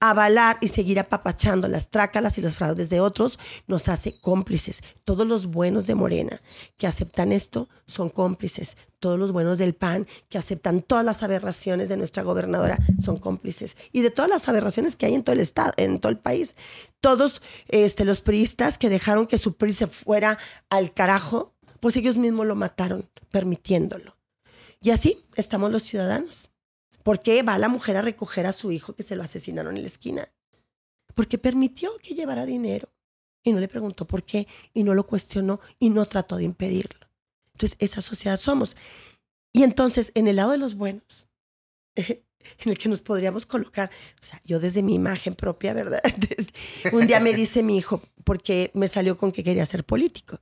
Avalar 0.00 0.58
y 0.60 0.68
seguir 0.68 1.00
apapachando 1.00 1.66
las 1.68 1.90
trácalas 1.90 2.38
y 2.38 2.42
los 2.42 2.56
fraudes 2.56 2.90
de 2.90 3.00
otros 3.00 3.38
nos 3.66 3.88
hace 3.88 4.18
cómplices. 4.20 4.82
Todos 5.04 5.26
los 5.26 5.46
buenos 5.46 5.86
de 5.86 5.94
Morena 5.94 6.40
que 6.76 6.86
aceptan 6.86 7.32
esto 7.32 7.68
son 7.86 8.08
cómplices. 8.08 8.76
Todos 9.00 9.18
los 9.18 9.32
buenos 9.32 9.58
del 9.58 9.74
PAN 9.74 10.06
que 10.28 10.38
aceptan 10.38 10.82
todas 10.82 11.04
las 11.04 11.22
aberraciones 11.22 11.88
de 11.88 11.96
nuestra 11.96 12.22
gobernadora 12.22 12.78
son 13.00 13.18
cómplices. 13.18 13.76
Y 13.90 14.02
de 14.02 14.10
todas 14.10 14.30
las 14.30 14.48
aberraciones 14.48 14.96
que 14.96 15.06
hay 15.06 15.14
en 15.14 15.24
todo 15.24 15.34
el 15.34 15.40
estado, 15.40 15.72
en 15.76 15.98
todo 15.98 16.12
el 16.12 16.18
país. 16.18 16.56
Todos 17.00 17.42
este, 17.68 18.04
los 18.04 18.20
priistas 18.20 18.78
que 18.78 18.88
dejaron 18.88 19.26
que 19.26 19.38
su 19.38 19.56
PRI 19.56 19.72
se 19.72 19.86
fuera 19.88 20.38
al 20.70 20.92
carajo, 20.92 21.54
pues 21.80 21.96
ellos 21.96 22.16
mismos 22.16 22.46
lo 22.46 22.54
mataron, 22.54 23.08
permitiéndolo. 23.30 24.16
Y 24.80 24.90
así 24.90 25.18
estamos 25.36 25.72
los 25.72 25.82
ciudadanos. 25.82 26.51
¿Por 27.02 27.20
qué 27.20 27.42
va 27.42 27.58
la 27.58 27.68
mujer 27.68 27.96
a 27.96 28.02
recoger 28.02 28.46
a 28.46 28.52
su 28.52 28.72
hijo 28.72 28.94
que 28.94 29.02
se 29.02 29.16
lo 29.16 29.22
asesinaron 29.22 29.76
en 29.76 29.82
la 29.82 29.88
esquina? 29.88 30.28
Porque 31.14 31.38
permitió 31.38 31.96
que 31.98 32.14
llevara 32.14 32.46
dinero 32.46 32.88
y 33.42 33.52
no 33.52 33.60
le 33.60 33.68
preguntó 33.68 34.06
por 34.06 34.22
qué 34.22 34.46
y 34.72 34.84
no 34.84 34.94
lo 34.94 35.04
cuestionó 35.04 35.60
y 35.78 35.90
no 35.90 36.06
trató 36.06 36.36
de 36.36 36.44
impedirlo. 36.44 37.08
Entonces, 37.52 37.76
esa 37.80 38.00
sociedad 38.00 38.38
somos. 38.38 38.76
Y 39.52 39.64
entonces, 39.64 40.12
en 40.14 40.28
el 40.28 40.36
lado 40.36 40.52
de 40.52 40.58
los 40.58 40.74
buenos, 40.76 41.28
en 42.64 42.70
el 42.70 42.78
que 42.78 42.88
nos 42.88 43.00
podríamos 43.00 43.46
colocar, 43.46 43.90
o 44.20 44.24
sea, 44.24 44.40
yo 44.44 44.60
desde 44.60 44.82
mi 44.82 44.94
imagen 44.94 45.34
propia, 45.34 45.72
¿verdad? 45.72 46.00
Un 46.92 47.06
día 47.06 47.20
me 47.20 47.32
dice 47.34 47.62
mi 47.62 47.76
hijo, 47.76 48.02
porque 48.24 48.70
me 48.74 48.88
salió 48.88 49.16
con 49.16 49.32
que 49.32 49.44
quería 49.44 49.66
ser 49.66 49.84
político. 49.84 50.40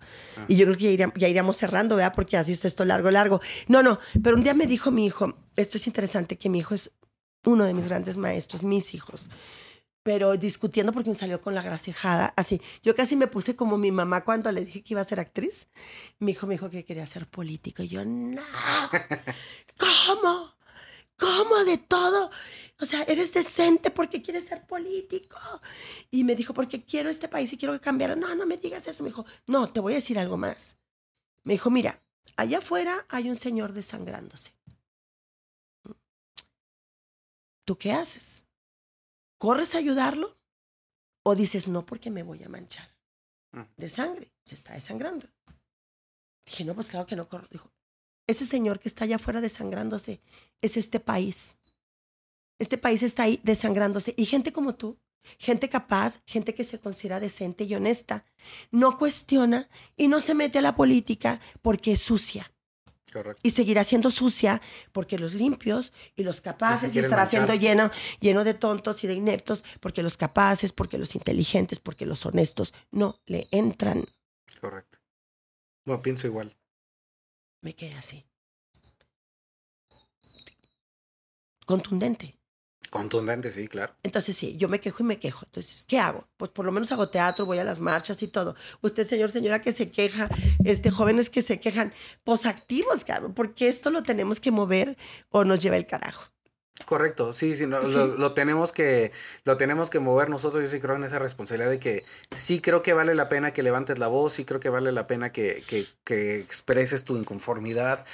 Y 0.49 0.57
yo 0.57 0.67
creo 0.67 0.77
que 0.77 0.85
ya, 0.85 0.91
iríamos, 0.91 1.15
ya 1.17 1.29
iríamos 1.29 1.57
cerrando, 1.57 1.97
¿verdad? 1.97 2.13
Porque 2.15 2.37
así 2.37 2.53
está 2.53 2.69
esto 2.69 2.85
largo, 2.85 3.11
largo. 3.11 3.41
No, 3.69 3.83
no, 3.83 3.99
pero 4.23 4.37
un 4.37 4.43
día 4.43 4.55
me 4.55 4.67
dijo 4.67 4.91
mi 4.91 5.07
hijo, 5.07 5.35
esto 5.57 5.77
es 5.77 5.87
interesante, 5.87 6.39
que 6.39 6.49
mi 6.49 6.59
hijo 6.59 6.75
es 6.75 6.93
uno 7.45 7.65
de 7.65 7.75
mis 7.75 7.89
grandes 7.89 8.17
maestros, 8.17 8.63
mis 8.63 8.95
hijos. 8.95 9.31
Pero 10.03 10.37
discutiendo 10.39 10.93
porque 10.93 11.11
me 11.11 11.17
salió 11.17 11.43
con 11.43 11.55
la 11.55 11.63
gracejada, 11.63 12.33
así. 12.37 12.63
Yo 12.83 12.95
casi 12.95 13.17
me 13.17 13.27
puse 13.27 13.55
como 13.55 13.77
mi 13.77 13.93
mamá 13.93 14.25
cuando 14.25 14.51
le 14.51 14.65
dije 14.65 14.83
que 14.83 14.95
iba 14.95 15.03
a 15.03 15.05
ser 15.05 15.21
actriz. 15.21 15.69
Mi 16.19 16.33
hijo 16.33 16.47
me 16.47 16.55
dijo 16.55 16.71
que 16.71 16.87
quería 16.87 17.07
ser 17.07 17.29
político. 17.29 17.83
Y 17.83 17.89
yo, 17.89 18.05
no. 18.05 18.41
¿Cómo? 19.79 20.55
¿Cómo 21.21 21.65
de 21.65 21.77
todo? 21.77 22.31
O 22.81 22.87
sea, 22.87 23.03
eres 23.03 23.35
decente 23.35 23.91
porque 23.91 24.23
quieres 24.23 24.47
ser 24.47 24.67
político. 24.67 25.39
Y 26.11 26.25
me 26.25 26.35
dijo, 26.35 26.55
porque 26.55 26.83
quiero 26.83 27.11
este 27.11 27.29
país 27.29 27.53
y 27.53 27.59
quiero 27.59 27.75
que 27.75 27.81
cambiara. 27.81 28.17
No, 28.17 28.35
no 28.35 28.47
me 28.47 28.57
digas 28.57 28.89
eso. 28.89 29.03
Me 29.03 29.11
dijo, 29.11 29.27
no, 29.47 29.71
te 29.71 29.81
voy 29.81 29.93
a 29.93 29.97
decir 29.97 30.19
algo 30.19 30.39
más. 30.39 30.81
Me 31.43 31.53
dijo, 31.55 31.71
mira, 31.71 32.03
allá 32.37 32.59
afuera 32.59 33.07
hay 33.11 33.29
un 33.29 33.37
señor 33.37 33.75
desangrándose. 33.75 34.55
¿Tú 37.67 37.77
qué 37.77 37.93
haces? 37.93 38.47
¿Corres 39.37 39.75
a 39.75 39.79
ayudarlo? 39.79 40.39
¿O 41.23 41.35
dices, 41.35 41.69
no, 41.69 41.85
porque 41.85 42.11
me 42.11 42.23
voy 42.23 42.43
a 42.43 42.49
manchar 42.49 42.89
de 43.77 43.91
sangre? 43.91 44.33
Se 44.43 44.55
está 44.55 44.73
desangrando. 44.73 45.29
Dije, 46.47 46.65
no, 46.65 46.75
pues 46.75 46.91
claro 46.91 47.07
que 47.07 47.15
no 47.15 47.29
corro. 47.29 47.47
Dijo, 47.51 47.71
ese 48.31 48.47
señor 48.47 48.81
que 48.81 48.89
está 48.89 49.05
allá 49.05 49.17
afuera 49.17 49.41
desangrándose 49.41 50.21
es 50.61 50.77
este 50.77 51.01
país. 51.01 51.59
Este 52.59 52.79
país 52.79 53.03
está 53.03 53.25
ahí 53.25 53.41
desangrándose. 53.43 54.15
Y 54.17 54.27
gente 54.27 54.53
como 54.53 54.75
tú, 54.75 54.99
gente 55.39 55.69
capaz, 55.69 56.21
gente 56.27 56.55
que 56.55 56.65
se 56.65 56.79
considera 56.79 57.21
decente 57.21 57.65
y 57.65 57.75
honesta, 57.75 58.25
no 58.71 58.99
cuestiona 58.99 59.69
y 59.97 60.09
no 60.09 60.21
se 60.21 60.35
mete 60.35 60.59
a 60.59 60.63
la 60.63 60.77
política 60.77 61.41
porque 61.63 61.93
es 61.93 62.01
sucia. 62.01 62.53
Y 63.43 63.51
seguirá 63.51 63.83
siendo 63.83 64.11
sucia 64.11 64.63
porque 64.93 65.19
los 65.19 65.35
limpios 65.35 65.93
y 66.15 66.23
los 66.23 66.41
capaces, 66.41 66.95
y 66.95 67.01
estará 67.01 67.27
siendo 67.27 67.55
lleno, 67.55 67.91
lleno 68.21 68.45
de 68.45 68.55
tontos 68.55 69.03
y 69.03 69.09
de 69.09 69.15
ineptos 69.15 69.65
porque 69.81 70.03
los 70.03 70.17
capaces, 70.17 70.73
porque 70.73 70.99
los 70.99 71.17
inteligentes, 71.17 71.81
porque 71.81 72.07
los 72.07 72.25
honestos 72.25 72.73
no 72.93 73.21
le 73.27 73.49
entran. 73.51 74.05
Correcto. 74.61 74.99
Bueno, 75.85 76.03
pienso 76.03 76.27
igual. 76.29 76.55
Me 77.63 77.75
quedé 77.75 77.95
así. 77.95 78.25
Contundente. 81.67 82.41
Contundente, 82.91 83.53
sí, 83.53 83.69
claro. 83.69 83.95
Entonces, 84.03 84.37
sí, 84.37 84.57
yo 84.57 84.69
me 84.69 84.81
quejo 84.81 85.05
y 85.05 85.07
me 85.07 85.21
quejo. 85.21 85.45
Entonces, 85.45 85.85
¿qué 85.87 86.01
hago? 86.01 86.29
Pues 86.37 86.51
por 86.51 86.65
lo 86.65 86.73
menos 86.73 86.91
hago 86.91 87.09
teatro, 87.11 87.47
voy 87.47 87.59
a 87.59 87.65
las 87.65 87.79
marchas 87.79 88.21
y 88.23 88.29
todo. 88.29 88.57
Usted, 88.81 89.05
señor, 89.07 89.31
señora, 89.31 89.63
que 89.63 89.71
se 89.71 89.93
queja, 89.93 90.29
este, 90.65 90.91
jóvenes 90.91 91.31
que 91.31 91.43
se 91.43 91.61
quejan, 91.61 91.93
pues 92.25 92.47
activos, 92.47 93.05
cabrón, 93.05 93.35
porque 93.35 93.69
esto 93.69 93.91
lo 93.91 94.03
tenemos 94.03 94.41
que 94.41 94.51
mover 94.51 94.97
o 95.29 95.45
nos 95.45 95.61
lleva 95.61 95.77
el 95.77 95.87
carajo. 95.87 96.30
Correcto, 96.87 97.33
sí, 97.33 97.55
sí, 97.55 97.67
Lo, 97.67 98.33
tenemos 98.33 98.73
que, 98.73 99.13
lo 99.45 99.57
tenemos 99.57 99.91
que 99.91 100.01
mover 100.01 100.29
nosotros. 100.29 100.63
Yo 100.63 100.69
sí 100.69 100.81
creo 100.81 100.97
en 100.97 101.05
esa 101.05 101.19
responsabilidad 101.19 101.71
de 101.71 101.79
que 101.79 102.05
sí 102.31 102.61
creo 102.61 102.83
que 102.83 102.93
vale 102.93 103.15
la 103.15 103.29
pena 103.29 103.53
que 103.53 103.63
levantes 103.63 103.99
la 103.99 104.09
voz, 104.09 104.33
sí 104.33 104.45
creo 104.45 104.61
que 104.61 104.71
vale 104.71 104.91
la 104.93 105.07
pena 105.07 105.31
que, 105.33 105.63
que, 105.67 105.87
que 106.05 106.41
expreses 106.41 107.05
tu 107.05 107.17
inconformidad, 107.17 108.05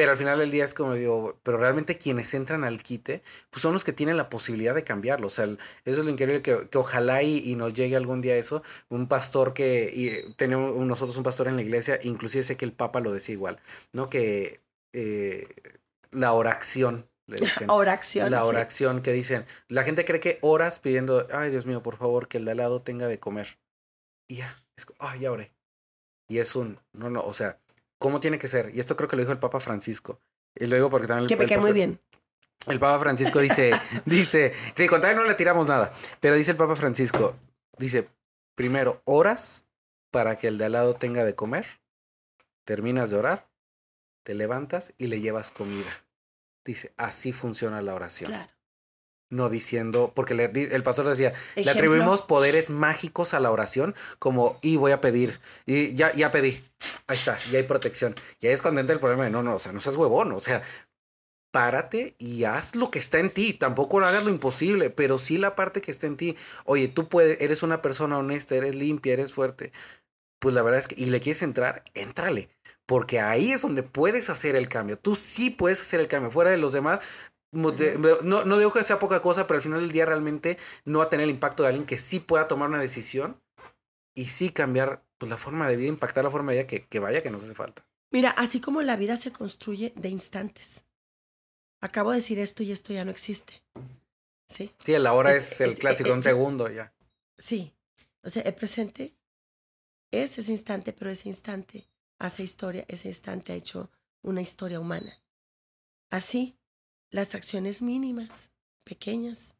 pero 0.00 0.12
al 0.12 0.16
final 0.16 0.38
del 0.38 0.50
día 0.50 0.64
es 0.64 0.72
como 0.72 0.94
digo, 0.94 1.38
pero 1.42 1.58
realmente 1.58 1.98
quienes 1.98 2.32
entran 2.32 2.64
al 2.64 2.82
quite, 2.82 3.22
pues 3.50 3.60
son 3.60 3.74
los 3.74 3.84
que 3.84 3.92
tienen 3.92 4.16
la 4.16 4.30
posibilidad 4.30 4.74
de 4.74 4.82
cambiarlo. 4.82 5.26
O 5.26 5.30
sea, 5.30 5.44
eso 5.44 5.58
es 5.84 5.98
lo 5.98 6.08
increíble 6.10 6.40
que, 6.40 6.68
que 6.70 6.78
ojalá 6.78 7.22
y, 7.22 7.54
nos 7.54 7.74
llegue 7.74 7.96
algún 7.96 8.22
día 8.22 8.34
eso. 8.36 8.62
Un 8.88 9.08
pastor 9.08 9.52
que, 9.52 9.90
y 9.94 10.32
tenemos 10.36 10.74
nosotros 10.74 11.18
un 11.18 11.22
pastor 11.22 11.48
en 11.48 11.56
la 11.56 11.62
iglesia, 11.62 11.98
inclusive 12.02 12.44
sé 12.44 12.56
que 12.56 12.64
el 12.64 12.72
Papa 12.72 13.00
lo 13.00 13.12
decía 13.12 13.34
igual, 13.34 13.60
¿no? 13.92 14.08
Que 14.08 14.62
eh, 14.94 15.46
la 16.12 16.32
oración, 16.32 17.06
le 17.30 17.36
dicen. 17.40 17.70
oración. 17.70 18.30
La 18.30 18.44
oración 18.44 19.02
que 19.02 19.12
dicen, 19.12 19.46
la 19.68 19.82
gente 19.84 20.04
cree 20.04 20.20
que 20.20 20.38
oras 20.42 20.80
pidiendo, 20.80 21.26
ay 21.32 21.50
Dios 21.50 21.66
mío, 21.66 21.82
por 21.82 21.96
favor, 21.96 22.28
que 22.28 22.38
el 22.38 22.44
de 22.44 22.50
al 22.52 22.58
lado 22.58 22.82
tenga 22.82 23.06
de 23.06 23.18
comer. 23.18 23.58
Y 24.28 24.36
ya, 24.36 24.62
es 24.76 24.86
ay, 24.98 25.20
ya 25.20 25.32
oré. 25.32 25.52
Y 26.28 26.38
es 26.38 26.54
un, 26.54 26.78
no, 26.92 27.10
no, 27.10 27.24
o 27.24 27.32
sea, 27.32 27.58
cómo 27.98 28.20
tiene 28.20 28.38
que 28.38 28.48
ser. 28.48 28.70
Y 28.74 28.80
esto 28.80 28.96
creo 28.96 29.08
que 29.08 29.16
lo 29.16 29.22
dijo 29.22 29.32
el 29.32 29.38
Papa 29.38 29.60
Francisco. 29.60 30.20
Y 30.54 30.66
lo 30.66 30.76
digo 30.76 30.90
porque 30.90 31.06
también... 31.06 31.28
Que 31.28 31.36
me 31.36 31.58
muy 31.58 31.72
bien. 31.72 32.00
El 32.66 32.78
Papa 32.78 32.98
Francisco 32.98 33.40
dice, 33.40 33.70
dice, 34.04 34.52
sí, 34.74 34.86
con 34.86 35.00
tal 35.00 35.16
no 35.16 35.24
le 35.24 35.34
tiramos 35.34 35.66
nada, 35.66 35.90
pero 36.20 36.34
dice 36.34 36.50
el 36.50 36.56
Papa 36.56 36.76
Francisco, 36.76 37.36
dice, 37.78 38.08
primero, 38.54 39.00
oras 39.04 39.66
para 40.10 40.36
que 40.36 40.48
el 40.48 40.58
de 40.58 40.66
al 40.66 40.72
lado 40.72 40.94
tenga 40.94 41.24
de 41.24 41.34
comer, 41.34 41.66
terminas 42.64 43.10
de 43.10 43.16
orar, 43.16 43.50
te 44.24 44.34
levantas 44.34 44.92
y 44.98 45.06
le 45.06 45.20
llevas 45.20 45.50
comida. 45.50 45.90
Dice, 46.70 46.92
así 46.96 47.32
funciona 47.32 47.82
la 47.82 47.94
oración. 47.94 48.30
Claro 48.30 48.50
no 49.30 49.48
diciendo, 49.48 50.12
porque 50.14 50.34
le, 50.34 50.44
el 50.44 50.82
pastor 50.82 51.08
decía, 51.08 51.32
le 51.54 51.70
atribuimos 51.70 52.22
poderes 52.22 52.68
mágicos 52.68 53.32
a 53.32 53.40
la 53.40 53.50
oración, 53.50 53.94
como, 54.18 54.58
y 54.60 54.76
voy 54.76 54.92
a 54.92 55.00
pedir, 55.00 55.40
y 55.66 55.94
ya, 55.94 56.12
ya 56.14 56.32
pedí, 56.32 56.62
ahí 57.06 57.16
está, 57.16 57.38
ya 57.50 57.58
hay 57.58 57.64
protección. 57.64 58.14
Y 58.40 58.48
ahí 58.48 58.52
es 58.52 58.60
cuando 58.60 58.80
entra 58.80 58.94
el 58.94 59.00
problema 59.00 59.24
de, 59.24 59.30
no, 59.30 59.42
no, 59.42 59.54
o 59.54 59.58
sea, 59.58 59.72
no 59.72 59.78
seas 59.78 59.96
huevón, 59.96 60.32
o 60.32 60.40
sea, 60.40 60.62
párate 61.52 62.16
y 62.18 62.44
haz 62.44 62.74
lo 62.74 62.90
que 62.90 62.98
está 62.98 63.20
en 63.20 63.30
ti, 63.30 63.54
tampoco 63.54 64.00
hagas 64.00 64.24
lo 64.24 64.30
imposible, 64.30 64.90
pero 64.90 65.16
sí 65.16 65.38
la 65.38 65.54
parte 65.54 65.80
que 65.80 65.92
está 65.92 66.06
en 66.06 66.16
ti. 66.16 66.36
Oye, 66.64 66.88
tú 66.88 67.08
puedes, 67.08 67.40
eres 67.40 67.62
una 67.62 67.82
persona 67.82 68.18
honesta, 68.18 68.56
eres 68.56 68.74
limpia, 68.74 69.12
eres 69.12 69.32
fuerte. 69.32 69.72
Pues 70.40 70.54
la 70.54 70.62
verdad 70.62 70.80
es 70.80 70.88
que, 70.88 70.94
y 70.96 71.06
le 71.06 71.20
quieres 71.20 71.42
entrar, 71.42 71.84
éntrale 71.94 72.48
porque 72.90 73.20
ahí 73.20 73.52
es 73.52 73.62
donde 73.62 73.84
puedes 73.84 74.30
hacer 74.30 74.56
el 74.56 74.68
cambio. 74.68 74.98
Tú 74.98 75.14
sí 75.14 75.50
puedes 75.50 75.80
hacer 75.80 76.00
el 76.00 76.08
cambio. 76.08 76.32
Fuera 76.32 76.50
de 76.50 76.56
los 76.56 76.72
demás, 76.72 76.98
no, 77.52 77.70
no 78.44 78.58
digo 78.58 78.72
que 78.72 78.82
sea 78.82 78.98
poca 78.98 79.22
cosa, 79.22 79.46
pero 79.46 79.58
al 79.58 79.62
final 79.62 79.80
del 79.80 79.92
día 79.92 80.06
realmente 80.06 80.58
no 80.84 80.98
va 80.98 81.04
a 81.04 81.08
tener 81.08 81.22
el 81.22 81.30
impacto 81.30 81.62
de 81.62 81.68
alguien 81.68 81.86
que 81.86 81.98
sí 81.98 82.18
pueda 82.18 82.48
tomar 82.48 82.68
una 82.68 82.80
decisión 82.80 83.40
y 84.16 84.24
sí 84.24 84.50
cambiar 84.50 85.04
pues, 85.18 85.30
la 85.30 85.36
forma 85.36 85.68
de 85.68 85.76
vida, 85.76 85.88
impactar 85.88 86.24
la 86.24 86.32
forma 86.32 86.50
de 86.50 86.58
vida 86.58 86.66
que, 86.66 86.84
que 86.84 86.98
vaya 86.98 87.22
que 87.22 87.30
nos 87.30 87.44
hace 87.44 87.54
falta. 87.54 87.86
Mira, 88.10 88.30
así 88.30 88.60
como 88.60 88.82
la 88.82 88.96
vida 88.96 89.16
se 89.16 89.30
construye 89.30 89.92
de 89.94 90.08
instantes. 90.08 90.82
Acabo 91.80 92.10
de 92.10 92.16
decir 92.16 92.40
esto 92.40 92.64
y 92.64 92.72
esto 92.72 92.92
ya 92.92 93.04
no 93.04 93.12
existe. 93.12 93.62
Sí. 94.48 94.74
Sí, 94.80 94.94
el 94.94 95.06
ahora 95.06 95.32
es, 95.32 95.60
el 95.60 95.76
clásico, 95.76 96.12
un 96.12 96.24
segundo 96.24 96.68
ya. 96.68 96.92
Sí. 97.38 97.72
O 98.24 98.30
sea, 98.30 98.42
el 98.42 98.54
presente 98.56 99.14
es 100.10 100.38
ese 100.38 100.50
instante, 100.50 100.92
pero 100.92 101.08
ese 101.12 101.28
instante 101.28 101.88
hace 102.20 102.44
historia, 102.44 102.84
ese 102.86 103.08
instante 103.08 103.52
ha 103.52 103.56
hecho 103.56 103.90
una 104.22 104.42
historia 104.42 104.78
humana. 104.78 105.20
Así, 106.10 106.56
las 107.10 107.34
acciones 107.34 107.82
mínimas, 107.82 108.50
pequeñas, 108.84 109.56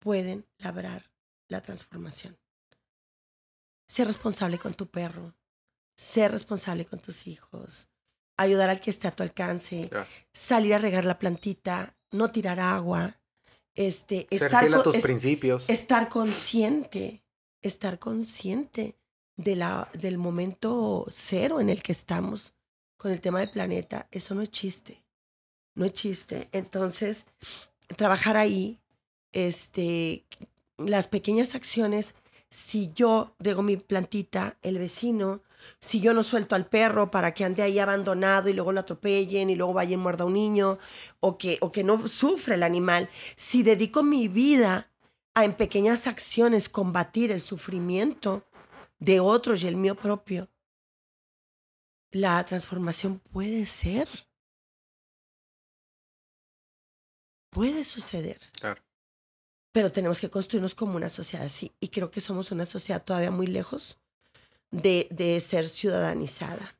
pueden 0.00 0.46
labrar 0.58 1.12
la 1.48 1.60
transformación. 1.60 2.38
Ser 3.86 4.06
responsable 4.06 4.58
con 4.58 4.74
tu 4.74 4.86
perro, 4.90 5.36
ser 5.96 6.32
responsable 6.32 6.86
con 6.86 6.98
tus 6.98 7.26
hijos, 7.26 7.88
ayudar 8.36 8.70
al 8.70 8.80
que 8.80 8.90
esté 8.90 9.08
a 9.08 9.14
tu 9.14 9.22
alcance, 9.22 9.82
salir 10.32 10.74
a 10.74 10.78
regar 10.78 11.04
la 11.04 11.18
plantita, 11.18 11.96
no 12.10 12.32
tirar 12.32 12.58
agua, 12.58 13.20
este, 13.74 14.26
estar 14.30 14.60
fiel 14.60 14.74
a 14.74 14.82
tus 14.82 14.98
principios. 14.98 15.68
Estar 15.68 16.08
consciente, 16.08 17.22
estar 17.60 17.98
consciente 17.98 18.98
de 19.36 19.56
la, 19.56 19.88
del 19.92 20.18
momento 20.18 21.06
cero 21.08 21.60
en 21.60 21.70
el 21.70 21.82
que 21.82 21.92
estamos 21.92 22.54
con 22.96 23.12
el 23.12 23.20
tema 23.20 23.40
del 23.40 23.50
planeta. 23.50 24.08
Eso 24.10 24.34
no 24.34 24.42
es 24.42 24.50
chiste 24.50 25.02
no 25.74 25.84
es 25.84 25.92
chiste. 25.92 26.48
Entonces, 26.52 27.24
trabajar 27.96 28.36
ahí, 28.36 28.78
este, 29.32 30.24
las 30.78 31.08
pequeñas 31.08 31.54
acciones, 31.54 32.14
si 32.50 32.92
yo 32.94 33.34
riego 33.38 33.62
mi 33.62 33.76
plantita, 33.76 34.58
el 34.62 34.78
vecino, 34.78 35.40
si 35.78 36.00
yo 36.00 36.12
no 36.12 36.22
suelto 36.22 36.54
al 36.54 36.66
perro 36.66 37.10
para 37.10 37.32
que 37.32 37.44
ande 37.44 37.62
ahí 37.62 37.78
abandonado 37.78 38.48
y 38.48 38.52
luego 38.52 38.72
lo 38.72 38.80
atropellen 38.80 39.48
y 39.48 39.54
luego 39.54 39.72
vaya 39.72 39.94
y 39.94 39.96
muerda 39.96 40.24
a 40.24 40.26
un 40.26 40.34
niño, 40.34 40.78
o 41.20 41.38
que, 41.38 41.58
o 41.60 41.72
que 41.72 41.84
no 41.84 42.08
sufre 42.08 42.56
el 42.56 42.62
animal, 42.62 43.08
si 43.36 43.62
dedico 43.62 44.02
mi 44.02 44.28
vida 44.28 44.90
a 45.34 45.44
en 45.44 45.54
pequeñas 45.54 46.06
acciones 46.06 46.68
combatir 46.68 47.30
el 47.30 47.40
sufrimiento 47.40 48.44
de 49.04 49.20
otros 49.20 49.62
y 49.62 49.68
el 49.68 49.76
mío 49.76 49.94
propio, 49.94 50.48
la 52.10 52.44
transformación 52.44 53.18
puede 53.18 53.66
ser 53.66 54.08
Puede 57.52 57.84
suceder. 57.84 58.40
Claro. 58.58 58.82
Pero 59.72 59.92
tenemos 59.92 60.20
que 60.20 60.30
construirnos 60.30 60.74
como 60.74 60.96
una 60.96 61.10
sociedad 61.10 61.44
así. 61.44 61.70
Y 61.80 61.88
creo 61.88 62.10
que 62.10 62.22
somos 62.22 62.50
una 62.50 62.64
sociedad 62.64 63.04
todavía 63.04 63.30
muy 63.30 63.46
lejos 63.46 63.98
de, 64.70 65.06
de 65.10 65.38
ser 65.38 65.68
ciudadanizada. 65.68 66.74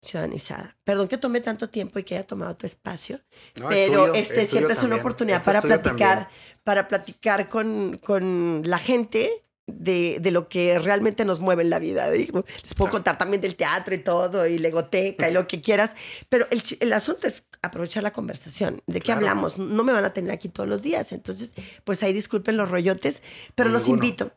Ciudadanizada. 0.00 0.76
Perdón 0.84 1.08
que 1.08 1.18
tome 1.18 1.40
tanto 1.40 1.68
tiempo 1.68 1.98
y 1.98 2.04
que 2.04 2.14
haya 2.14 2.26
tomado 2.26 2.56
tu 2.56 2.66
espacio. 2.66 3.20
pero 3.68 4.14
este 4.14 4.46
siempre 4.46 4.74
es 4.74 4.82
una 4.84 4.96
opuertunidad 4.96 5.44
para 5.44 5.60
platicar, 5.60 6.30
para 6.62 6.86
platicar 6.86 7.48
con, 7.48 7.98
con 7.98 8.62
la 8.64 8.78
gente 8.78 9.44
de, 9.78 10.18
de, 10.20 10.30
lo 10.30 10.48
que 10.48 10.78
realmente 10.78 11.24
nos 11.24 11.40
mueve 11.40 11.62
en 11.62 11.70
la 11.70 11.78
vida. 11.78 12.08
Les 12.10 12.30
puedo 12.76 12.90
contar 12.90 13.18
también 13.18 13.40
del 13.40 13.56
teatro 13.56 13.94
y 13.94 13.98
todo, 13.98 14.46
y 14.46 14.58
legoteca 14.58 15.28
y 15.28 15.32
lo 15.32 15.46
que 15.46 15.60
quieras, 15.60 15.94
pero 16.28 16.46
el, 16.50 16.62
el 16.80 16.92
asunto 16.92 17.26
es 17.26 17.44
aprovechar 17.62 18.02
la 18.02 18.12
conversación. 18.12 18.82
¿De 18.86 19.00
qué 19.00 19.12
hablamos? 19.12 19.58
No 19.58 19.84
me 19.84 19.92
van 19.92 20.04
a 20.04 20.12
tener 20.12 20.32
aquí 20.32 20.48
todos 20.48 20.68
los 20.68 20.82
días. 20.82 21.12
Entonces, 21.12 21.54
pues 21.84 22.02
ahí 22.02 22.12
disculpen 22.12 22.56
los 22.56 22.70
rollotes, 22.70 23.22
pero 23.54 23.70
los 23.70 23.88
invito. 23.88 24.32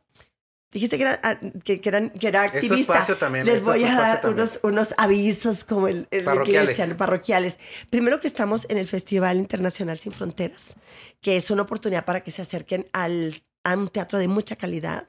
Dijiste 0.76 0.98
que 0.98 1.04
era, 1.04 1.22
ah, 1.24 1.40
que, 1.64 1.80
era, 1.82 2.10
que 2.10 2.28
era 2.28 2.44
activista. 2.44 3.02
también, 3.18 3.46
Les 3.46 3.64
voy 3.64 3.82
a 3.86 3.96
dar 3.96 4.30
unos, 4.30 4.60
unos, 4.62 4.94
avisos 4.98 5.64
como 5.64 5.88
el, 5.88 6.06
el 6.12 6.26
parroquiales. 6.26 6.96
parroquiales. 6.96 7.60
Primero 7.90 8.20
que 8.20 8.28
estamos 8.28 8.66
en 8.70 8.78
el 8.78 8.86
Festival 8.86 9.38
Internacional 9.38 9.98
Sin 9.98 10.12
Fronteras, 10.12 10.76
que 11.22 11.38
es 11.38 11.50
una 11.50 11.62
oportunidad 11.62 12.04
para 12.04 12.24
que 12.24 12.32
se 12.32 12.42
acerquen 12.42 12.90
al, 12.92 13.42
a 13.64 13.74
un 13.76 13.88
teatro 13.88 14.20
de 14.20 14.28
mucha 14.28 14.58
calidad 14.58 15.08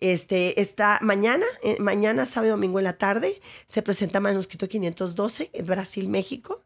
este, 0.00 0.60
está 0.60 0.98
mañana, 1.02 1.44
eh, 1.62 1.76
mañana, 1.78 2.24
sábado 2.24 2.48
y 2.48 2.50
domingo 2.50 2.78
en 2.78 2.84
la 2.84 2.96
tarde, 2.96 3.40
se 3.66 3.82
presenta 3.82 4.18
Manuscrito 4.18 4.68
512 4.68 5.50
en 5.52 5.66
Brasil, 5.66 6.08
México, 6.08 6.64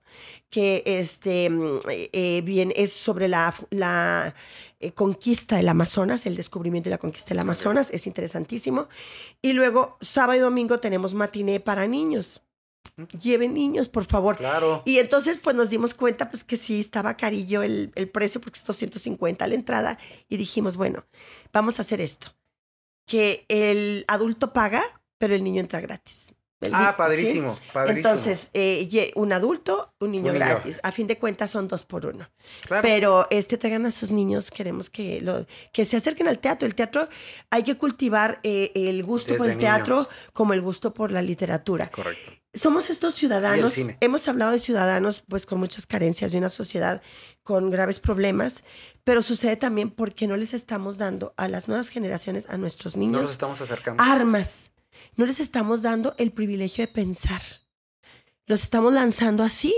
que 0.50 0.82
este, 0.86 1.50
mm, 1.50 1.80
eh, 1.88 2.42
bien, 2.44 2.72
es 2.76 2.92
sobre 2.92 3.26
la, 3.26 3.52
la 3.70 4.34
eh, 4.78 4.92
conquista 4.92 5.56
del 5.56 5.68
Amazonas, 5.68 6.26
el 6.26 6.36
descubrimiento 6.36 6.88
de 6.88 6.92
la 6.92 6.98
conquista 6.98 7.30
del 7.30 7.40
Amazonas, 7.40 7.90
es 7.90 8.06
interesantísimo. 8.06 8.88
Y 9.42 9.52
luego, 9.52 9.98
sábado 10.00 10.38
y 10.38 10.42
domingo, 10.42 10.78
tenemos 10.78 11.14
matiné 11.14 11.58
para 11.60 11.86
niños 11.86 12.40
lleven 13.20 13.54
niños, 13.54 13.88
por 13.88 14.04
favor. 14.04 14.36
Claro. 14.36 14.82
Y 14.84 14.98
entonces, 14.98 15.38
pues 15.42 15.56
nos 15.56 15.70
dimos 15.70 15.94
cuenta, 15.94 16.28
pues 16.28 16.44
que 16.44 16.56
sí, 16.56 16.78
estaba 16.78 17.16
carillo 17.16 17.62
el, 17.62 17.90
el 17.94 18.08
precio, 18.08 18.40
porque 18.40 18.58
es 18.58 18.64
250 18.64 19.44
a 19.44 19.48
la 19.48 19.54
entrada, 19.54 19.98
y 20.28 20.36
dijimos, 20.36 20.76
bueno, 20.76 21.04
vamos 21.52 21.78
a 21.78 21.82
hacer 21.82 22.00
esto 22.00 22.34
que 23.06 23.44
el 23.48 24.04
adulto 24.08 24.52
paga, 24.52 24.82
pero 25.18 25.34
el 25.34 25.44
niño 25.44 25.60
entra 25.60 25.80
gratis. 25.80 26.34
ah, 26.72 26.94
padrísimo, 26.96 27.58
padrísimo. 27.72 28.08
Entonces, 28.08 28.50
eh, 28.54 29.12
un 29.16 29.32
adulto, 29.32 29.94
un 30.00 30.12
niño, 30.12 30.32
gratis. 30.32 30.80
A 30.82 30.92
fin 30.92 31.06
de 31.06 31.18
cuentas 31.18 31.50
son 31.50 31.68
dos 31.68 31.84
por 31.84 32.06
uno. 32.06 32.30
Pero 32.82 33.26
este 33.30 33.58
traigan 33.58 33.86
a 33.86 33.90
sus 33.90 34.10
niños, 34.10 34.50
queremos 34.50 34.88
que, 34.88 35.20
lo, 35.20 35.46
que 35.72 35.84
se 35.84 35.96
acerquen 35.96 36.28
al 36.28 36.38
teatro. 36.38 36.66
El 36.66 36.74
teatro 36.74 37.08
hay 37.50 37.62
que 37.62 37.76
cultivar 37.76 38.40
eh, 38.42 38.72
el 38.74 39.02
gusto 39.02 39.36
por 39.36 39.50
el 39.50 39.58
teatro 39.58 40.08
como 40.32 40.52
el 40.52 40.62
gusto 40.62 40.94
por 40.94 41.12
la 41.12 41.22
literatura. 41.22 41.88
Correcto. 41.88 42.43
Somos 42.54 42.88
estos 42.88 43.14
ciudadanos, 43.14 43.76
hemos 44.00 44.28
hablado 44.28 44.52
de 44.52 44.60
ciudadanos 44.60 45.24
pues 45.28 45.44
con 45.44 45.58
muchas 45.58 45.86
carencias 45.86 46.32
de 46.32 46.38
una 46.38 46.48
sociedad 46.48 47.02
con 47.42 47.68
graves 47.70 47.98
problemas, 47.98 48.62
pero 49.02 49.22
sucede 49.22 49.56
también 49.56 49.90
porque 49.90 50.28
no 50.28 50.36
les 50.36 50.54
estamos 50.54 50.96
dando 50.96 51.34
a 51.36 51.48
las 51.48 51.66
nuevas 51.66 51.88
generaciones, 51.88 52.48
a 52.48 52.56
nuestros 52.56 52.96
niños, 52.96 53.12
no 53.12 53.22
los 53.22 53.32
estamos 53.32 53.60
acercando. 53.60 54.02
armas 54.02 54.70
no 55.16 55.26
les 55.26 55.40
estamos 55.40 55.82
dando 55.82 56.14
el 56.18 56.32
privilegio 56.32 56.86
de 56.86 56.92
pensar. 56.92 57.42
Los 58.46 58.62
estamos 58.62 58.92
lanzando 58.92 59.42
así, 59.42 59.74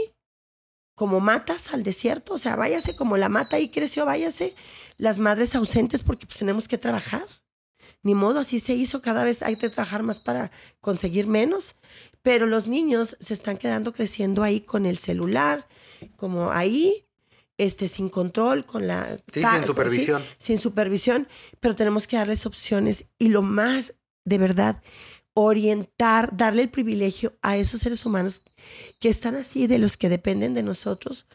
como 0.94 1.20
matas 1.20 1.72
al 1.72 1.82
desierto, 1.82 2.34
o 2.34 2.38
sea, 2.38 2.56
váyase 2.56 2.96
como 2.96 3.16
la 3.16 3.28
mata 3.28 3.58
y 3.58 3.68
creció, 3.68 4.06
váyase. 4.06 4.54
Las 4.96 5.18
madres 5.18 5.54
ausentes 5.54 6.02
porque 6.02 6.26
pues, 6.26 6.38
tenemos 6.38 6.68
que 6.68 6.78
trabajar. 6.78 7.26
Ni 8.06 8.14
modo, 8.14 8.38
así 8.38 8.60
se 8.60 8.72
hizo, 8.72 9.02
cada 9.02 9.24
vez 9.24 9.42
hay 9.42 9.56
que 9.56 9.68
trabajar 9.68 10.04
más 10.04 10.20
para 10.20 10.52
conseguir 10.80 11.26
menos. 11.26 11.74
Pero 12.22 12.46
los 12.46 12.68
niños 12.68 13.16
se 13.18 13.34
están 13.34 13.56
quedando 13.56 13.92
creciendo 13.92 14.44
ahí 14.44 14.60
con 14.60 14.86
el 14.86 14.98
celular, 14.98 15.66
como 16.14 16.52
ahí, 16.52 17.04
este, 17.58 17.88
sin 17.88 18.08
control, 18.08 18.64
con 18.64 18.86
la... 18.86 19.18
Sí, 19.32 19.42
sin 19.42 19.64
supervisión. 19.64 20.22
sin 20.38 20.56
supervisión, 20.56 21.26
pero 21.58 21.74
tenemos 21.74 22.06
que 22.06 22.16
darles 22.16 22.46
opciones 22.46 23.06
y 23.18 23.26
lo 23.26 23.42
más, 23.42 23.94
de 24.24 24.38
verdad, 24.38 24.84
orientar, 25.34 26.36
darle 26.36 26.62
el 26.62 26.70
privilegio 26.70 27.36
a 27.42 27.56
esos 27.56 27.80
seres 27.80 28.06
humanos 28.06 28.42
que 29.00 29.08
están 29.08 29.34
así, 29.34 29.66
de 29.66 29.80
los 29.80 29.96
que 29.96 30.08
dependen 30.08 30.54
de 30.54 30.62
nosotros, 30.62 31.26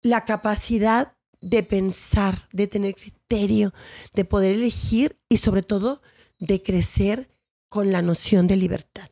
la 0.00 0.24
capacidad 0.24 1.17
de 1.40 1.62
pensar, 1.62 2.48
de 2.52 2.66
tener 2.66 2.94
criterio, 2.94 3.72
de 4.14 4.24
poder 4.24 4.52
elegir 4.52 5.18
y 5.28 5.38
sobre 5.38 5.62
todo 5.62 6.02
de 6.38 6.62
crecer 6.62 7.28
con 7.68 7.92
la 7.92 8.02
noción 8.02 8.46
de 8.46 8.56
libertad, 8.56 9.10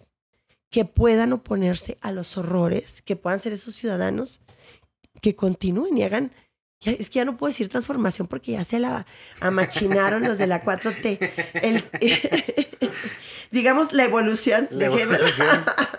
que 0.70 0.84
puedan 0.84 1.32
oponerse 1.32 1.98
a 2.00 2.12
los 2.12 2.36
horrores, 2.38 3.02
que 3.02 3.16
puedan 3.16 3.38
ser 3.38 3.52
esos 3.52 3.74
ciudadanos 3.74 4.40
que 5.20 5.36
continúen 5.36 5.96
y 5.98 6.02
hagan 6.02 6.32
es 6.84 7.10
que 7.10 7.16
ya 7.18 7.24
no 7.24 7.36
puedo 7.36 7.50
decir 7.50 7.68
transformación 7.68 8.28
porque 8.28 8.52
ya 8.52 8.64
se 8.64 8.78
la 8.78 9.06
amachinaron 9.40 10.22
los 10.22 10.38
de 10.38 10.46
la 10.46 10.62
4T. 10.62 11.30
El, 11.54 11.84
digamos, 13.50 13.92
la 13.92 14.04
evolución. 14.04 14.68
La 14.70 14.86
evolución. 14.86 15.48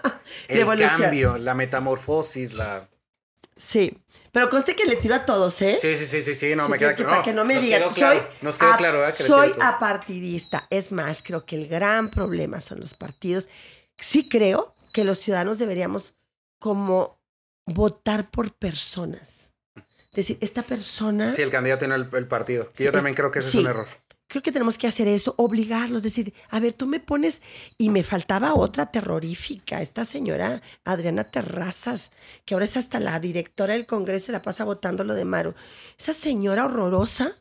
el 0.47 0.65
cambio, 0.77 1.37
la 1.37 1.53
metamorfosis, 1.53 2.53
la... 2.53 2.87
Sí, 3.57 3.97
pero 4.31 4.49
conste 4.49 4.75
que 4.75 4.85
le 4.85 4.95
tiro 4.95 5.15
a 5.15 5.25
todos, 5.25 5.61
¿eh? 5.61 5.77
Sí, 5.79 5.95
sí, 5.95 6.05
sí, 6.05 6.21
sí, 6.21 6.33
sí 6.33 6.55
no 6.55 6.67
me 6.69 6.77
queda 6.77 6.95
claro. 6.95 7.11
Para 7.11 7.23
que 7.23 7.33
no 7.33 7.45
me 7.45 7.59
digan, 7.59 7.93
soy, 7.93 8.17
nos 8.41 8.57
quedó 8.57 8.75
claro, 8.77 9.13
soy 9.13 9.51
apartidista. 9.59 10.67
Es 10.69 10.91
más, 10.91 11.21
creo 11.23 11.45
que 11.45 11.55
el 11.55 11.67
gran 11.67 12.09
problema 12.09 12.61
son 12.61 12.79
los 12.79 12.93
partidos. 12.93 13.49
Sí 13.97 14.29
creo 14.29 14.73
que 14.93 15.03
los 15.03 15.19
ciudadanos 15.19 15.57
deberíamos 15.57 16.13
como 16.59 17.21
votar 17.65 18.29
por 18.29 18.53
personas. 18.53 19.53
Decir, 20.13 20.37
esta 20.41 20.63
persona... 20.63 21.33
Sí, 21.35 21.43
el 21.43 21.51
candidato 21.51 21.79
tiene 21.79 21.95
el, 21.95 22.07
el 22.11 22.27
partido. 22.27 22.71
yo 22.75 22.91
también 22.91 23.15
creo 23.15 23.29
que 23.29 23.39
ese 23.39 23.49
es 23.49 23.55
un 23.55 23.67
error 23.67 23.87
creo 24.27 24.43
que 24.43 24.51
tenemos 24.51 24.77
que 24.77 24.87
hacer 24.87 25.07
eso, 25.07 25.33
obligarlos, 25.37 26.03
decir, 26.03 26.33
a 26.49 26.59
ver, 26.59 26.73
tú 26.73 26.85
me 26.85 26.99
pones, 26.99 27.41
y 27.77 27.89
me 27.89 28.03
faltaba 28.03 28.53
otra 28.53 28.91
terrorífica, 28.91 29.81
esta 29.81 30.05
señora 30.05 30.61
Adriana 30.83 31.23
Terrazas, 31.23 32.11
que 32.45 32.53
ahora 32.53 32.65
es 32.65 32.77
hasta 32.77 32.99
la 32.99 33.19
directora 33.19 33.73
del 33.73 33.85
Congreso 33.85 34.31
y 34.31 34.33
la 34.33 34.41
pasa 34.41 34.65
votando 34.65 35.03
lo 35.03 35.13
de 35.13 35.25
Maru. 35.25 35.53
Esa 35.97 36.13
señora 36.13 36.65
horrorosa, 36.65 37.37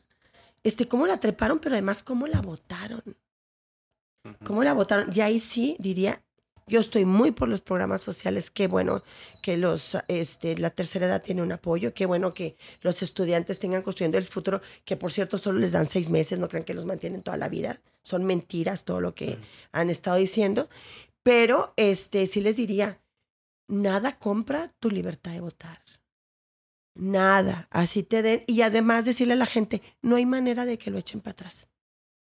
este, 0.63 0.87
cómo 0.87 1.07
la 1.07 1.19
treparon, 1.19 1.59
pero 1.59 1.75
además 1.75 2.03
cómo 2.03 2.27
la 2.27 2.41
votaron. 2.41 3.03
¿Cómo 4.43 4.63
la 4.63 4.73
votaron? 4.73 5.09
Y 5.13 5.21
ahí 5.21 5.39
sí 5.39 5.77
diría, 5.79 6.21
yo 6.67 6.81
estoy 6.81 7.05
muy 7.05 7.31
por 7.31 7.47
los 7.47 7.61
programas 7.61 8.01
sociales. 8.01 8.51
Qué 8.51 8.67
bueno 8.67 9.01
que 9.41 9.55
los, 9.55 9.97
este, 10.09 10.57
la 10.57 10.69
tercera 10.69 11.07
edad 11.07 11.23
tiene 11.23 11.41
un 11.41 11.51
apoyo. 11.53 11.93
Qué 11.93 12.05
bueno 12.05 12.33
que 12.33 12.57
los 12.81 13.01
estudiantes 13.01 13.59
tengan 13.59 13.81
construyendo 13.81 14.17
el 14.17 14.27
futuro, 14.27 14.61
que 14.83 14.97
por 14.97 15.11
cierto 15.11 15.37
solo 15.37 15.59
les 15.59 15.71
dan 15.71 15.85
seis 15.85 16.09
meses. 16.09 16.39
No 16.39 16.49
crean 16.49 16.65
que 16.65 16.73
los 16.73 16.85
mantienen 16.85 17.21
toda 17.21 17.37
la 17.37 17.47
vida. 17.47 17.81
Son 18.03 18.25
mentiras 18.25 18.83
todo 18.83 18.99
lo 18.99 19.15
que 19.15 19.37
han 19.71 19.89
estado 19.89 20.17
diciendo. 20.17 20.67
Pero 21.23 21.73
este, 21.77 22.27
sí 22.27 22.41
les 22.41 22.57
diría, 22.57 23.01
nada 23.67 24.19
compra 24.19 24.73
tu 24.79 24.91
libertad 24.91 25.31
de 25.31 25.41
votar. 25.41 25.81
Nada. 26.95 27.67
Así 27.71 28.03
te 28.03 28.21
den. 28.21 28.43
Y 28.45 28.61
además 28.61 29.05
decirle 29.05 29.33
a 29.33 29.37
la 29.37 29.45
gente, 29.45 29.81
no 30.01 30.17
hay 30.17 30.25
manera 30.25 30.65
de 30.65 30.77
que 30.77 30.91
lo 30.91 30.97
echen 30.97 31.21
para 31.21 31.31
atrás. 31.31 31.69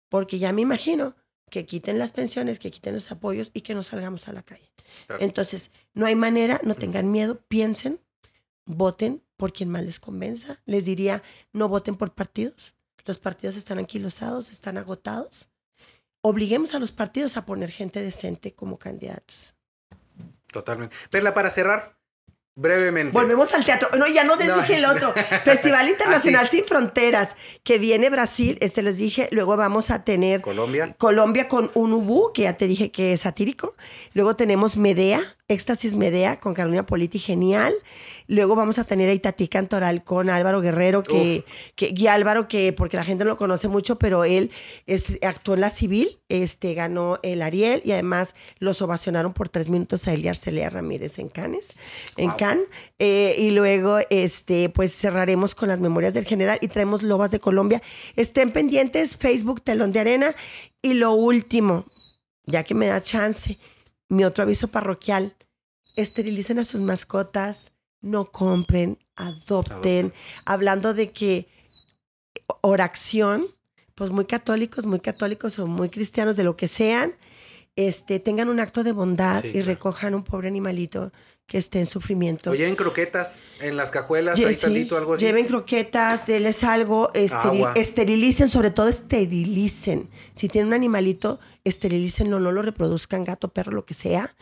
Porque 0.09 0.37
ya 0.37 0.51
me 0.51 0.61
imagino 0.61 1.15
que 1.49 1.65
quiten 1.65 1.99
las 1.99 2.11
pensiones, 2.11 2.59
que 2.59 2.71
quiten 2.71 2.93
los 2.93 3.11
apoyos 3.11 3.51
y 3.53 3.61
que 3.61 3.73
no 3.73 3.83
salgamos 3.83 4.27
a 4.27 4.33
la 4.33 4.43
calle. 4.43 4.71
Entonces, 5.19 5.71
no 5.93 6.05
hay 6.05 6.15
manera, 6.15 6.59
no 6.63 6.75
tengan 6.75 7.11
miedo, 7.11 7.41
piensen, 7.47 7.99
voten 8.65 9.23
por 9.37 9.53
quien 9.53 9.69
más 9.69 9.83
les 9.83 9.99
convenza. 9.99 10.61
Les 10.65 10.85
diría, 10.85 11.23
no 11.53 11.69
voten 11.69 11.95
por 11.95 12.13
partidos. 12.13 12.75
Los 13.05 13.19
partidos 13.19 13.55
están 13.55 13.77
anquilosados, 13.77 14.51
están 14.51 14.77
agotados. 14.77 15.49
Obliguemos 16.21 16.73
a 16.73 16.79
los 16.79 16.91
partidos 16.91 17.37
a 17.37 17.45
poner 17.45 17.71
gente 17.71 18.01
decente 18.01 18.53
como 18.53 18.77
candidatos. 18.77 19.55
Totalmente. 20.51 20.95
Perla, 21.09 21.33
para 21.33 21.49
cerrar, 21.49 21.96
Brevemente. 22.59 23.13
Volvemos 23.13 23.53
al 23.53 23.63
teatro. 23.63 23.87
No, 23.99 24.07
ya 24.07 24.23
no 24.23 24.35
les 24.35 24.53
dije 24.55 24.77
el 24.77 24.85
otro. 24.85 25.13
Festival 25.45 25.89
Internacional 25.89 26.49
Sin 26.49 26.65
Fronteras, 26.65 27.35
que 27.63 27.77
viene 27.77 28.09
Brasil, 28.09 28.57
este 28.61 28.81
les 28.81 28.97
dije. 28.97 29.29
Luego 29.31 29.55
vamos 29.57 29.91
a 29.91 30.03
tener 30.03 30.41
Colombia. 30.41 30.95
Colombia 30.97 31.47
con 31.47 31.69
un 31.75 31.93
Ubu, 31.93 32.33
que 32.33 32.41
ya 32.41 32.53
te 32.53 32.65
dije 32.65 32.89
que 32.89 33.13
es 33.13 33.21
satírico. 33.21 33.75
Luego 34.13 34.35
tenemos 34.35 34.75
Medea, 34.75 35.36
Éxtasis 35.49 35.95
Medea 35.95 36.41
con 36.41 36.53
Carolina 36.53 36.85
Politi, 36.85 37.19
genial. 37.19 37.73
Luego 38.27 38.55
vamos 38.55 38.79
a 38.79 38.83
tener 38.83 39.09
a 39.09 39.13
Itatí 39.13 39.47
Cantoral 39.47 40.03
con 40.03 40.29
Álvaro 40.29 40.59
Guerrero, 40.59 41.03
que, 41.03 41.45
que, 41.75 41.93
y 41.95 42.07
Álvaro, 42.07 42.49
que 42.49 42.73
porque 42.73 42.97
la 42.97 43.05
gente 43.05 43.23
no 43.23 43.31
lo 43.31 43.37
conoce 43.37 43.69
mucho, 43.69 43.97
pero 43.97 44.25
él 44.25 44.51
es, 44.87 45.17
actuó 45.21 45.53
en 45.53 45.61
la 45.61 45.69
civil, 45.69 46.19
este, 46.27 46.73
ganó 46.73 47.17
el 47.23 47.41
Ariel 47.41 47.81
y 47.85 47.93
además 47.93 48.35
los 48.59 48.81
ovacionaron 48.81 49.31
por 49.31 49.47
tres 49.47 49.69
minutos 49.69 50.05
a 50.07 50.13
Eliar 50.13 50.35
Celea 50.35 50.69
Ramírez 50.69 51.17
en 51.17 51.29
Cannes, 51.29 51.77
en 52.17 52.31
Cannes. 52.31 52.67
Eh, 52.99 53.35
y 53.37 53.51
luego, 53.51 53.99
este, 54.09 54.67
pues 54.67 54.93
cerraremos 54.93 55.55
con 55.55 55.69
las 55.69 55.79
memorias 55.79 56.13
del 56.13 56.25
general 56.25 56.59
y 56.61 56.67
traemos 56.67 57.03
Lobas 57.03 57.31
de 57.31 57.39
Colombia. 57.39 57.81
Estén 58.17 58.51
pendientes, 58.51 59.15
Facebook, 59.15 59.61
Telón 59.61 59.93
de 59.93 60.01
Arena. 60.01 60.35
Y 60.81 60.95
lo 60.95 61.13
último, 61.13 61.85
ya 62.45 62.63
que 62.63 62.75
me 62.75 62.87
da 62.87 62.99
chance, 62.99 63.57
mi 64.09 64.23
otro 64.23 64.43
aviso 64.43 64.67
parroquial, 64.69 65.35
esterilicen 65.95 66.59
a 66.59 66.63
sus 66.63 66.81
mascotas, 66.81 67.71
no 68.01 68.31
compren, 68.31 68.99
adopten. 69.15 70.13
Hablando 70.45 70.93
de 70.93 71.11
que 71.11 71.47
oración, 72.61 73.45
pues 73.95 74.11
muy 74.11 74.25
católicos, 74.25 74.85
muy 74.85 74.99
católicos 74.99 75.57
o 75.59 75.67
muy 75.67 75.89
cristianos, 75.89 76.37
de 76.37 76.43
lo 76.43 76.55
que 76.55 76.67
sean, 76.67 77.11
este, 77.75 78.19
tengan 78.19 78.49
un 78.49 78.59
acto 78.59 78.83
de 78.83 78.91
bondad 78.91 79.41
Sí, 79.41 79.49
y 79.49 79.51
claro. 79.53 79.67
recojan 79.67 80.15
un 80.15 80.23
pobre 80.23 80.47
animalito 80.47 81.11
que 81.47 81.57
esté 81.57 81.79
en 81.79 81.85
sufrimiento. 81.85 82.51
O 82.51 82.55
lleven 82.55 82.75
croquetas 82.75 83.41
en 83.61 83.77
las 83.77 83.89
cajuelas, 83.89 84.37
Lle- 84.37 84.47
ahí 84.47 84.55
sí, 84.55 84.61
tantito, 84.61 84.97
algo 84.97 85.13
así. 85.13 85.25
Lleven 85.25 85.45
croquetas, 85.47 86.27
denles 86.27 86.63
algo, 86.65 87.09
Agua. 87.31 87.71
esterilicen, 87.75 88.49
sobre 88.49 88.69
todo 88.69 88.89
esterilicen. 88.89 90.09
Si 90.35 90.49
tienen 90.49 90.67
un 90.67 90.73
animalito, 90.73 91.39
esterilícenlo, 91.63 92.39
no 92.41 92.51
lo 92.51 92.61
reproduzcan, 92.61 93.23
gato, 93.23 93.47
perro, 93.47 93.71
lo 93.71 93.85
que 93.85 93.93
sea. 93.93 94.35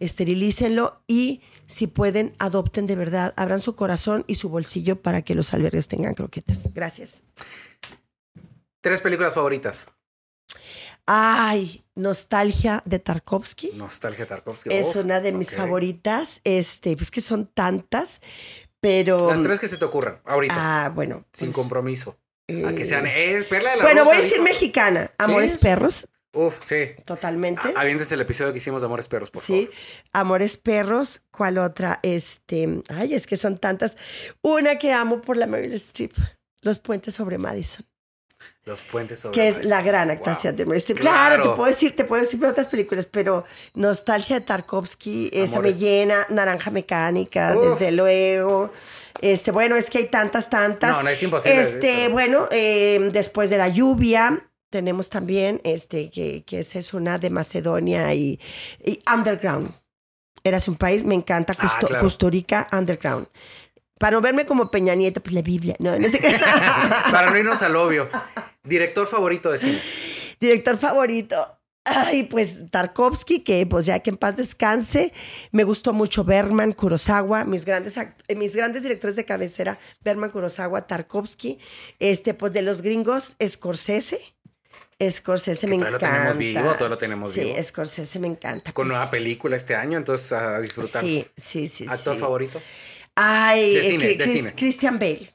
Esterilícenlo 0.00 1.02
y 1.06 1.42
si 1.66 1.88
pueden, 1.88 2.34
adopten 2.38 2.86
de 2.86 2.96
verdad, 2.96 3.34
abran 3.36 3.60
su 3.60 3.74
corazón 3.76 4.24
y 4.26 4.36
su 4.36 4.48
bolsillo 4.48 4.96
para 5.02 5.20
que 5.22 5.34
los 5.34 5.52
albergues 5.52 5.88
tengan 5.88 6.14
croquetas. 6.14 6.72
Gracias. 6.72 7.22
Tres 8.80 9.02
películas 9.02 9.34
favoritas. 9.34 9.88
Ay, 11.06 11.84
Nostalgia 11.94 12.82
de 12.84 12.98
Tarkovsky. 12.98 13.70
Nostalgia 13.74 14.26
Tarkovsky. 14.26 14.70
es 14.72 14.88
Uf, 14.88 14.96
una 14.96 15.20
de 15.20 15.32
mis 15.32 15.52
favoritas. 15.52 16.40
Este, 16.44 16.96
pues 16.96 17.10
que 17.10 17.20
son 17.20 17.46
tantas, 17.46 18.20
pero. 18.80 19.30
Las 19.30 19.42
tres 19.42 19.60
que 19.60 19.68
se 19.68 19.76
te 19.76 19.84
ocurran, 19.84 20.20
ahorita. 20.24 20.54
Ah, 20.56 20.88
bueno. 20.88 21.24
sin 21.32 21.48
pues, 21.48 21.56
compromiso. 21.56 22.18
A 22.48 22.72
que 22.74 22.82
eh, 22.82 22.84
sean. 22.84 23.06
Es 23.06 23.44
Perla 23.44 23.70
de 23.70 23.76
la 23.78 23.82
Bueno, 23.84 24.00
Rosa, 24.00 24.10
voy 24.10 24.18
a 24.18 24.22
decir 24.22 24.40
mexicana. 24.40 25.10
Amores 25.18 25.52
Sí, 25.52 25.58
sí. 25.58 25.64
Perros, 25.64 26.08
Uf, 26.32 26.60
sí. 26.64 26.90
totalmente. 27.04 27.72
Aviéntese 27.76 28.14
el 28.14 28.20
episodio 28.20 28.52
que 28.52 28.58
hicimos 28.58 28.82
de 28.82 28.86
Amores 28.86 29.08
Perros, 29.08 29.30
por 29.30 29.42
sí. 29.42 29.64
favor. 29.66 29.78
Amores 30.12 30.56
Perros. 30.56 31.22
¿Cuál 31.30 31.58
otra? 31.58 32.00
Este. 32.02 32.82
Ay, 32.88 33.14
es 33.14 33.26
que 33.26 33.36
son 33.36 33.58
tantas. 33.58 33.96
Una 34.42 34.76
que 34.76 34.92
amo 34.92 35.20
por 35.22 35.36
la 35.36 35.46
Meryl 35.46 35.72
Streep. 35.74 36.12
Los 36.62 36.78
puentes 36.80 37.14
sobre 37.14 37.38
Madison. 37.38 37.86
Los 38.64 38.82
puentes 38.82 39.20
sobre 39.20 39.34
que 39.34 39.48
es 39.48 39.64
la 39.64 39.80
gran 39.82 40.08
Wow. 40.08 40.16
actuación 40.16 40.56
de 40.56 40.64
Meryl 40.66 40.78
Streep. 40.78 40.98
Claro, 41.00 41.36
Claro. 41.36 41.50
te 41.50 41.56
puedo 41.56 41.68
decir, 41.68 41.94
te 41.96 42.04
puedo 42.04 42.22
decir 42.22 42.40
por 42.40 42.48
otras 42.48 42.66
películas, 42.66 43.06
pero 43.06 43.44
Nostalgia 43.74 44.40
de 44.40 44.44
Tarkovsky, 44.46 45.30
esa 45.32 45.60
me 45.60 45.74
llena, 45.74 46.16
Naranja 46.30 46.70
Mecánica, 46.70 47.54
Uf. 47.56 47.78
desde 47.78 47.92
luego. 47.92 48.70
Este, 49.22 49.50
bueno, 49.50 49.76
es 49.76 49.88
que 49.88 49.98
hay 49.98 50.08
tantas, 50.08 50.50
tantas. 50.50 50.90
No, 50.96 51.02
no, 51.02 51.08
es 51.08 51.22
imposible, 51.22 51.60
Este, 51.60 52.08
bueno, 52.08 52.46
eh, 52.50 53.08
después 53.12 53.48
de 53.50 53.56
la 53.58 53.68
lluvia, 53.68 54.50
tenemos 54.70 55.08
también, 55.10 55.60
este, 55.64 56.10
que, 56.10 56.42
que 56.44 56.58
esa 56.58 56.78
es 56.80 56.92
una 56.92 57.18
de 57.18 57.30
Macedonia 57.30 58.12
y, 58.14 58.38
y 58.84 59.00
Underground. 59.10 59.70
Eras 60.44 60.68
un 60.68 60.74
país, 60.76 61.04
me 61.04 61.14
encanta, 61.14 61.54
Ah, 61.58 61.62
Custo- 61.62 61.86
claro. 61.86 62.04
Custurica, 62.04 62.68
Underground. 62.72 63.26
Para 63.98 64.16
no 64.16 64.20
verme 64.20 64.44
como 64.46 64.70
Peña 64.70 64.94
Nieto, 64.94 65.22
pues 65.22 65.34
la 65.34 65.42
Biblia. 65.42 65.74
No, 65.78 65.98
no 65.98 66.08
sé 66.08 66.18
qué. 66.18 66.36
Para 67.10 67.30
no 67.30 67.38
irnos 67.38 67.62
al 67.62 67.76
obvio. 67.76 68.08
Director 68.62 69.06
favorito 69.06 69.50
de 69.50 69.58
cine. 69.58 69.82
Director 70.38 70.76
favorito. 70.76 71.36
Ay, 71.88 72.24
pues 72.24 72.68
Tarkovsky, 72.70 73.40
que 73.40 73.64
pues 73.64 73.86
ya 73.86 74.00
que 74.00 74.10
en 74.10 74.16
paz 74.16 74.36
descanse. 74.36 75.12
Me 75.52 75.62
gustó 75.62 75.92
mucho 75.92 76.24
Berman, 76.24 76.72
Kurosawa, 76.72 77.44
mis 77.44 77.64
grandes, 77.64 77.96
eh, 77.96 78.34
mis 78.34 78.56
grandes 78.56 78.82
directores 78.82 79.14
de 79.14 79.24
cabecera, 79.24 79.78
Berman, 80.02 80.30
Kurosawa, 80.30 80.86
Tarkovsky. 80.88 81.58
Este, 82.00 82.34
pues 82.34 82.52
de 82.52 82.62
los 82.62 82.82
gringos, 82.82 83.36
Scorsese. 83.46 84.20
Scorsese 85.10 85.66
Que 85.66 85.72
me 85.74 85.78
todavía 85.78 85.90
lo 85.90 85.96
encanta. 85.98 86.16
tenemos 86.16 86.38
vivo, 86.38 86.62
todavía 86.62 86.88
lo 86.88 86.98
tenemos 86.98 87.32
sí, 87.32 87.40
vivo. 87.40 87.62
Scorsese 87.62 88.18
me 88.18 88.28
encanta. 88.28 88.72
Con 88.72 88.86
pues. 88.88 88.96
nueva 88.96 89.10
película 89.10 89.54
este 89.54 89.74
año, 89.74 89.96
entonces 89.96 90.32
a 90.32 90.58
disfrutar. 90.60 91.02
Sí, 91.02 91.26
sí, 91.36 91.68
sí. 91.68 91.86
Actor 91.88 92.16
sí. 92.16 92.20
favorito. 92.20 92.60
Ay, 93.16 93.74
De 93.74 93.80
eh, 93.80 93.82
cine, 93.82 94.06
de 94.06 94.16
Chris- 94.18 94.32
cine. 94.32 94.54
Christian 94.54 94.98
Bale. 94.98 95.32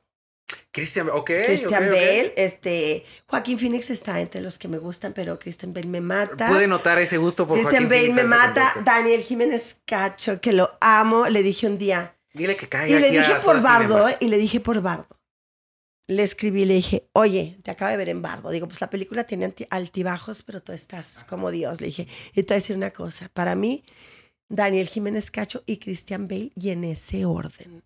Christian 0.71 1.09
ok, 1.09 1.31
ok. 1.65 1.71
Bale, 1.71 2.33
este, 2.37 3.05
Joaquín 3.27 3.59
Phoenix 3.59 3.89
está 3.89 4.21
entre 4.21 4.39
los 4.39 4.57
que 4.57 4.69
me 4.69 4.77
gustan, 4.77 5.11
pero 5.13 5.37
Christian 5.37 5.73
Bale 5.73 5.87
me 5.87 5.99
mata. 5.99 6.47
Puede 6.47 6.67
notar 6.67 6.97
ese 6.99 7.17
gusto 7.17 7.45
por 7.45 7.57
Christian 7.57 7.83
Joaquín 7.83 7.89
Bale 7.89 8.13
Phoenix 8.13 8.15
me 8.15 8.23
mata. 8.23 8.73
Daniel 8.85 9.21
Jiménez 9.21 9.81
Cacho, 9.85 10.39
que 10.39 10.53
lo 10.53 10.77
amo. 10.79 11.27
Le 11.27 11.43
dije 11.43 11.67
un 11.67 11.77
día. 11.77 12.15
Dile 12.33 12.55
que 12.55 12.69
caiga 12.69 12.97
Y 12.97 13.01
le 13.01 13.11
dije 13.11 13.33
por 13.43 13.61
Bardo. 13.61 14.07
¿eh? 14.07 14.15
Y 14.21 14.27
le 14.29 14.37
dije 14.37 14.61
por 14.61 14.81
Bardo. 14.81 15.07
Le 16.07 16.23
escribí, 16.23 16.65
le 16.65 16.75
dije, 16.75 17.09
oye, 17.13 17.57
te 17.63 17.71
acabo 17.71 17.91
de 17.91 17.97
ver 17.97 18.09
en 18.09 18.21
Bardo. 18.21 18.49
Digo, 18.49 18.67
pues 18.67 18.79
la 18.81 18.89
película 18.89 19.25
tiene 19.25 19.53
altibajos, 19.69 20.43
pero 20.43 20.61
tú 20.61 20.71
estás 20.71 21.25
como 21.27 21.51
Dios. 21.51 21.81
Le 21.81 21.87
dije, 21.87 22.07
y 22.33 22.43
te 22.43 22.53
voy 22.53 22.55
a 22.55 22.59
decir 22.61 22.75
una 22.75 22.91
cosa. 22.91 23.29
Para 23.33 23.55
mí, 23.55 23.83
Daniel 24.53 24.87
Jiménez 24.87 25.31
Cacho 25.31 25.63
y 25.65 25.77
Christian 25.77 26.27
Bale, 26.27 26.51
y 26.55 26.69
en 26.71 26.83
ese 26.83 27.25
orden. 27.25 27.83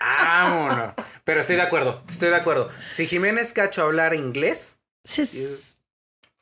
Vámonos. 0.00 0.94
Pero 1.24 1.40
estoy 1.40 1.56
de 1.56 1.62
acuerdo, 1.62 2.02
estoy 2.08 2.30
de 2.30 2.36
acuerdo. 2.36 2.68
Si 2.90 3.06
Jiménez 3.06 3.52
Cacho 3.52 3.82
hablara 3.84 4.16
inglés. 4.16 4.78
Sí, 5.04 5.22
es- 5.22 5.76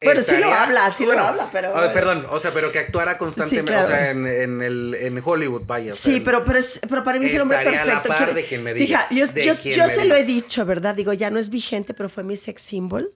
Bueno, 0.01 0.21
sí 0.23 0.31
lo 0.31 0.37
estaría- 0.37 0.63
habla, 0.63 0.95
sí 0.97 1.03
lo 1.03 1.09
bueno, 1.09 1.23
habla, 1.25 1.49
pero- 1.51 1.75
a 1.77 1.81
ver, 1.81 1.93
perdón, 1.93 2.25
o 2.31 2.39
sea, 2.39 2.55
pero 2.55 2.71
que 2.71 2.79
actuara 2.79 3.19
constantemente, 3.19 3.73
claro. 3.73 3.85
o 3.85 3.89
sea, 3.91 4.11
en, 4.11 4.29
en 4.29 4.63
el, 4.63 4.95
en 4.95 5.21
Hollywood, 5.25 5.63
vaya. 5.67 5.93
o 5.93 5.97
sea, 5.97 6.13
Sí, 6.15 6.21
pero, 6.21 6.45
pero, 6.45 6.61
es- 6.61 6.79
pero 6.89 7.03
para 7.03 7.19
mí 7.19 7.27
es 7.27 7.35
el 7.35 7.41
hombre 7.41 7.59
Estaría 7.59 7.83
a 7.83 7.85
la 7.85 7.93
perfecto. 7.95 8.09
par 8.11 8.19
Quiero- 8.19 8.35
de 8.35 8.45
quien 8.45 8.63
me 8.63 8.75
Fija, 8.75 9.07
digas, 9.11 9.35
yo 9.35 9.43
yo- 9.43 9.73
yo 9.75 9.89
se 9.89 10.05
lo 10.05 10.15
he 10.15 10.23
dicho, 10.23 10.65
¿verdad? 10.65 10.95
Digo, 10.95 11.13
ya 11.13 11.31
no 11.31 11.41
es 11.41 11.51
vigente, 11.51 11.95
pero 11.95 12.09
fue 12.09 12.23
mi 12.23 12.37
sex 12.37 12.63
symbol. 12.63 13.13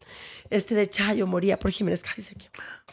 Este 0.51 0.75
de 0.75 0.91
Chayo 0.91 1.27
moría 1.29 1.57
por 1.59 1.71
Jiménez 1.71 2.03
Cáceres. 2.03 2.35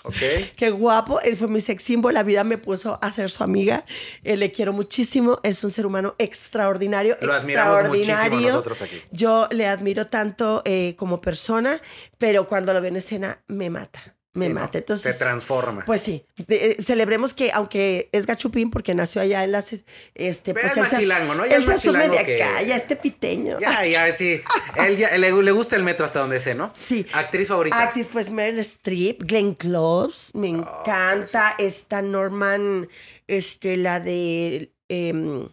Ok. 0.03 0.15
Qué 0.55 0.69
guapo, 0.71 1.19
él 1.21 1.35
fue 1.37 1.47
mi 1.47 1.61
sex 1.61 1.83
symbol. 1.83 2.13
La 2.13 2.23
vida 2.23 2.43
me 2.43 2.57
puso 2.57 2.99
a 3.01 3.11
ser 3.11 3.29
su 3.29 3.43
amiga. 3.43 3.83
Eh, 4.23 4.37
le 4.37 4.51
quiero 4.51 4.73
muchísimo. 4.73 5.39
Es 5.43 5.63
un 5.63 5.71
ser 5.71 5.85
humano 5.85 6.15
extraordinario. 6.17 7.17
Lo 7.21 7.33
extraordinario. 7.33 8.47
nosotros 8.47 8.81
aquí. 8.81 9.01
Yo 9.11 9.47
le 9.51 9.67
admiro 9.67 10.07
tanto 10.07 10.61
eh, 10.65 10.95
como 10.97 11.21
persona, 11.21 11.81
pero 12.17 12.47
cuando 12.47 12.73
lo 12.73 12.81
veo 12.81 12.89
en 12.89 12.97
escena 12.97 13.43
me 13.47 13.69
mata. 13.69 14.18
Me 14.35 14.45
Sí, 14.45 14.53
¿no? 14.53 14.59
mata. 14.61 14.77
Entonces, 14.77 15.13
Se 15.13 15.19
transforma. 15.23 15.83
pues 15.85 16.01
sí, 16.03 16.23
de- 16.47 16.71
eh, 16.71 16.77
celebremos 16.83 17.33
que 17.33 17.51
aunque 17.51 18.09
es 18.11 18.27
gachupín 18.27 18.69
porque 18.69 18.93
nació 18.93 19.21
allá 19.21 19.43
en 19.43 19.51
las 19.51 19.73
este 20.13 20.53
Pero 20.53 20.67
pues 20.67 20.77
es 20.77 20.91
más 20.93 20.99
chilango, 20.99 21.33
¿no? 21.33 21.45
Ya 21.47 21.55
él 21.55 21.59
es 21.61 21.65
se 21.65 21.71
más 21.71 21.79
asume 21.81 22.09
de 22.09 22.23
que- 22.25 22.43
acá, 22.43 22.61
ya 22.61 22.75
este 22.75 22.95
piteño. 22.95 23.59
Ya, 23.59 23.83
ya, 23.85 24.15
sí. 24.15 24.39
Él 24.85 24.97
ya 24.97 25.17
le, 25.17 25.31
le 25.31 25.51
gusta 25.51 25.75
el 25.75 25.83
metro 25.83 26.05
hasta 26.05 26.19
donde 26.19 26.39
sé, 26.39 26.53
¿no? 26.53 26.71
Sí. 26.75 27.07
Actriz 27.13 27.47
favorita. 27.47 27.81
Actriz, 27.81 28.07
pues 28.11 28.29
Meryl 28.29 28.59
Streep, 28.59 29.23
Glenn 29.23 29.55
Close, 29.55 30.31
me 30.37 30.49
encanta. 30.49 31.55
Esta 31.57 32.03
Norman, 32.03 32.87
este, 33.27 33.77
la 33.77 33.99
de, 33.99 34.71
em, 34.89 35.49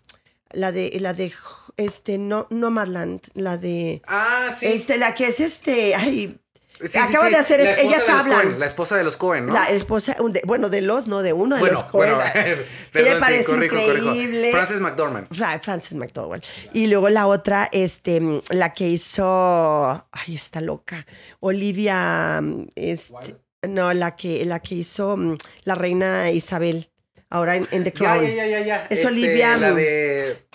la 0.53 0.70
de, 0.73 0.98
la 1.01 1.15
de, 1.15 1.32
este, 1.78 2.19
no, 2.19 2.47
Nomadland, 2.51 3.23
la 3.32 3.57
de, 3.57 4.03
ah, 4.07 4.55
sí. 4.59 4.66
este, 4.66 4.98
la 4.98 5.15
que 5.15 5.28
es 5.28 5.40
este, 5.40 5.94
ay, 5.94 6.39
Sí, 6.85 6.98
acaba 6.98 7.27
sí. 7.27 7.32
de 7.32 7.36
hacer, 7.39 7.61
es- 7.61 7.78
ellas 7.78 8.09
hablan. 8.09 8.43
Cohen, 8.43 8.61
la 8.61 8.66
esposa 8.66 8.97
de 8.97 9.05
los 9.05 9.16
Cohen, 9.16 9.47
¿no? 9.47 9.53
La 9.55 9.70
esposa, 9.70 10.16
de- 10.31 10.43
bueno, 10.44 10.69
de 10.69 10.82
los, 10.82 11.09
no 11.09 11.23
de 11.23 11.32
uno 11.32 11.57
de 11.57 11.61
bueno, 11.61 11.74
los 11.74 11.85
Cohen. 11.85 12.15
bueno, 12.16 12.31
Ella 12.35 12.65
perdón, 12.93 13.15
me 13.15 13.20
parece 13.20 13.43
sí, 13.44 13.51
corrijo, 13.53 13.77
corrijo. 13.77 13.97
increíble. 14.15 14.51
Frances 14.51 14.81
McDormand. 14.81 15.27
Fra- 15.35 15.59
Frances 15.61 15.94
McDowell. 15.94 16.43
Y 16.73 16.86
luego 16.89 17.09
la 17.09 17.27
otra, 17.27 17.69
este, 17.73 18.20
la 18.51 18.74
que 18.74 18.89
hizo, 18.89 20.07
ay, 20.12 20.35
está 20.35 20.61
loca, 20.61 21.07
Olivia, 21.40 22.40
mm, 22.43 22.66
este, 22.74 23.36
no, 23.69 23.93
la 23.94 24.15
que, 24.16 24.44
la 24.44 24.61
que 24.61 24.74
hizo 24.77 25.16
mm, 25.16 25.36
la 25.65 25.74
reina 25.74 26.31
Isabel, 26.31 26.90
ahora 27.31 27.57
en, 27.57 27.66
en 27.70 27.85
The 27.85 27.93
Crown. 27.93 28.23
ya, 28.27 28.35
ya, 28.35 28.47
ya, 28.47 28.61
ya. 28.61 28.86
Es 28.90 29.05
Olivia, 29.05 29.57
La 29.57 29.73
mm, 29.73 29.77
de... 29.77 30.45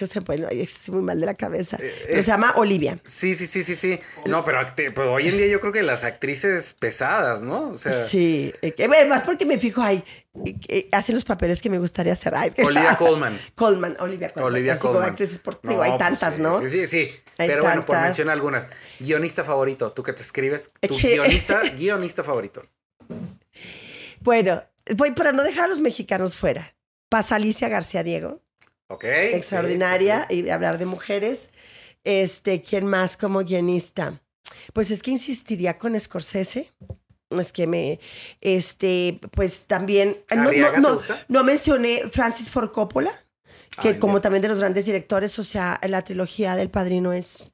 Yo 0.00 0.06
sé, 0.08 0.18
bueno, 0.18 0.48
ay, 0.50 0.62
estoy 0.62 0.94
muy 0.96 1.04
mal 1.04 1.20
de 1.20 1.26
la 1.26 1.34
cabeza. 1.34 1.76
pero 1.76 1.88
Eh, 1.90 2.18
es- 2.18 2.24
se 2.24 2.32
llama 2.32 2.54
Olivia. 2.56 2.98
Sí, 3.04 3.34
sí, 3.34 3.46
sí, 3.46 3.62
sí, 3.62 3.76
sí. 3.76 4.00
No, 4.26 4.44
pero, 4.44 4.58
pero 4.76 5.12
hoy 5.12 5.28
en 5.28 5.36
día 5.36 5.46
yo 5.46 5.60
creo 5.60 5.72
que 5.72 5.84
las 5.84 6.02
actrices 6.02 6.74
pesadas, 6.74 7.44
¿no? 7.44 7.68
O 7.70 7.74
sea, 7.74 7.92
Sí, 8.04 8.52
eh, 8.62 8.88
más 9.08 9.22
porque 9.22 9.46
me 9.46 9.58
fijo 9.58 9.80
ahí, 9.82 10.02
eh, 10.44 10.58
que 10.58 10.88
hacen 10.90 11.14
los 11.14 11.24
papeles 11.24 11.62
que 11.62 11.70
me 11.70 11.78
gustaría 11.78 12.14
hacer. 12.14 12.34
Ay, 12.34 12.50
Olivia 12.66 12.96
Colman. 12.96 13.40
Colman, 13.54 13.96
Olivia 14.00 14.28
Colman. 14.30 14.52
Olivia 14.52 14.72
Así 14.72 14.80
como 14.82 14.94
Colman. 14.94 15.10
actrices, 15.10 15.38
porque 15.38 15.60
No, 15.62 15.70
digo, 15.70 15.82
hay 15.84 15.90
pues 15.90 16.00
tantas, 16.00 16.38
¿no? 16.38 16.58
Sí, 16.60 16.68
sí, 16.68 16.86
sí. 16.88 17.10
Hay 17.38 17.46
Pero 17.48 17.62
bueno, 17.62 17.84
por 17.84 17.96
mencionar 18.00 18.32
algunas. 18.32 18.68
Guionista 18.98 19.44
favorito, 19.44 19.92
tú 19.92 20.02
que 20.02 20.12
te 20.12 20.22
escribes. 20.22 20.70
Tu 20.80 20.96
guionista, 20.98 21.62
guionista 21.76 22.24
favorito. 22.24 22.66
Bueno, 24.20 24.64
voy 24.96 25.12
para 25.12 25.30
no 25.32 25.44
dejar 25.44 25.66
a 25.66 25.68
los 25.68 25.78
mexicanos 25.80 26.36
fuera. 26.36 26.74
Pasa 27.08 27.36
Alicia 27.36 27.68
García 27.68 28.02
Diego, 28.02 28.42
Extraordinaria, 28.88 30.26
sí, 30.30 30.42
y 30.42 30.50
hablar 30.50 30.78
de 30.78 30.86
mujeres. 30.86 31.50
Este, 32.04 32.62
¿quién 32.62 32.86
más 32.86 33.16
como 33.16 33.40
guionista? 33.40 34.22
Pues 34.72 34.90
es 34.90 35.02
que 35.02 35.10
insistiría 35.10 35.78
con 35.78 35.98
Scorsese. 35.98 36.72
Es 37.30 37.52
que 37.52 37.66
me, 37.66 37.98
este, 38.40 39.20
pues 39.32 39.66
también. 39.66 40.16
No, 40.30 40.44
no, 40.44 40.48
¿Arriaga 40.48 40.80
te 40.98 41.14
no, 41.28 41.42
mencioné 41.42 42.02
Francis 42.10 42.48
Ford 42.50 42.70
Coppola, 42.70 43.12
que 43.82 43.88
Ay, 43.88 43.98
como 43.98 44.20
también 44.20 44.42
de 44.42 44.48
los 44.48 44.60
grandes 44.60 44.86
directores, 44.86 45.36
o 45.40 45.44
sea, 45.44 45.80
la 45.88 46.02
trilogía 46.02 46.54
del 46.54 46.70
padrino 46.70 47.12
es 47.12 47.50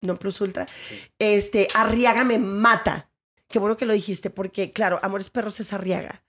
no 0.00 0.16
plus 0.16 0.40
ultra. 0.40 0.66
Este, 1.18 1.66
Arriaga 1.74 2.22
me 2.24 2.38
mata. 2.38 3.10
Qué 3.48 3.58
bueno 3.58 3.76
que 3.76 3.86
lo 3.86 3.92
dijiste, 3.92 4.30
porque 4.30 4.70
claro, 4.70 5.00
Amores 5.02 5.30
Perros 5.30 5.58
es 5.58 5.72
Arriaga. 5.72 6.22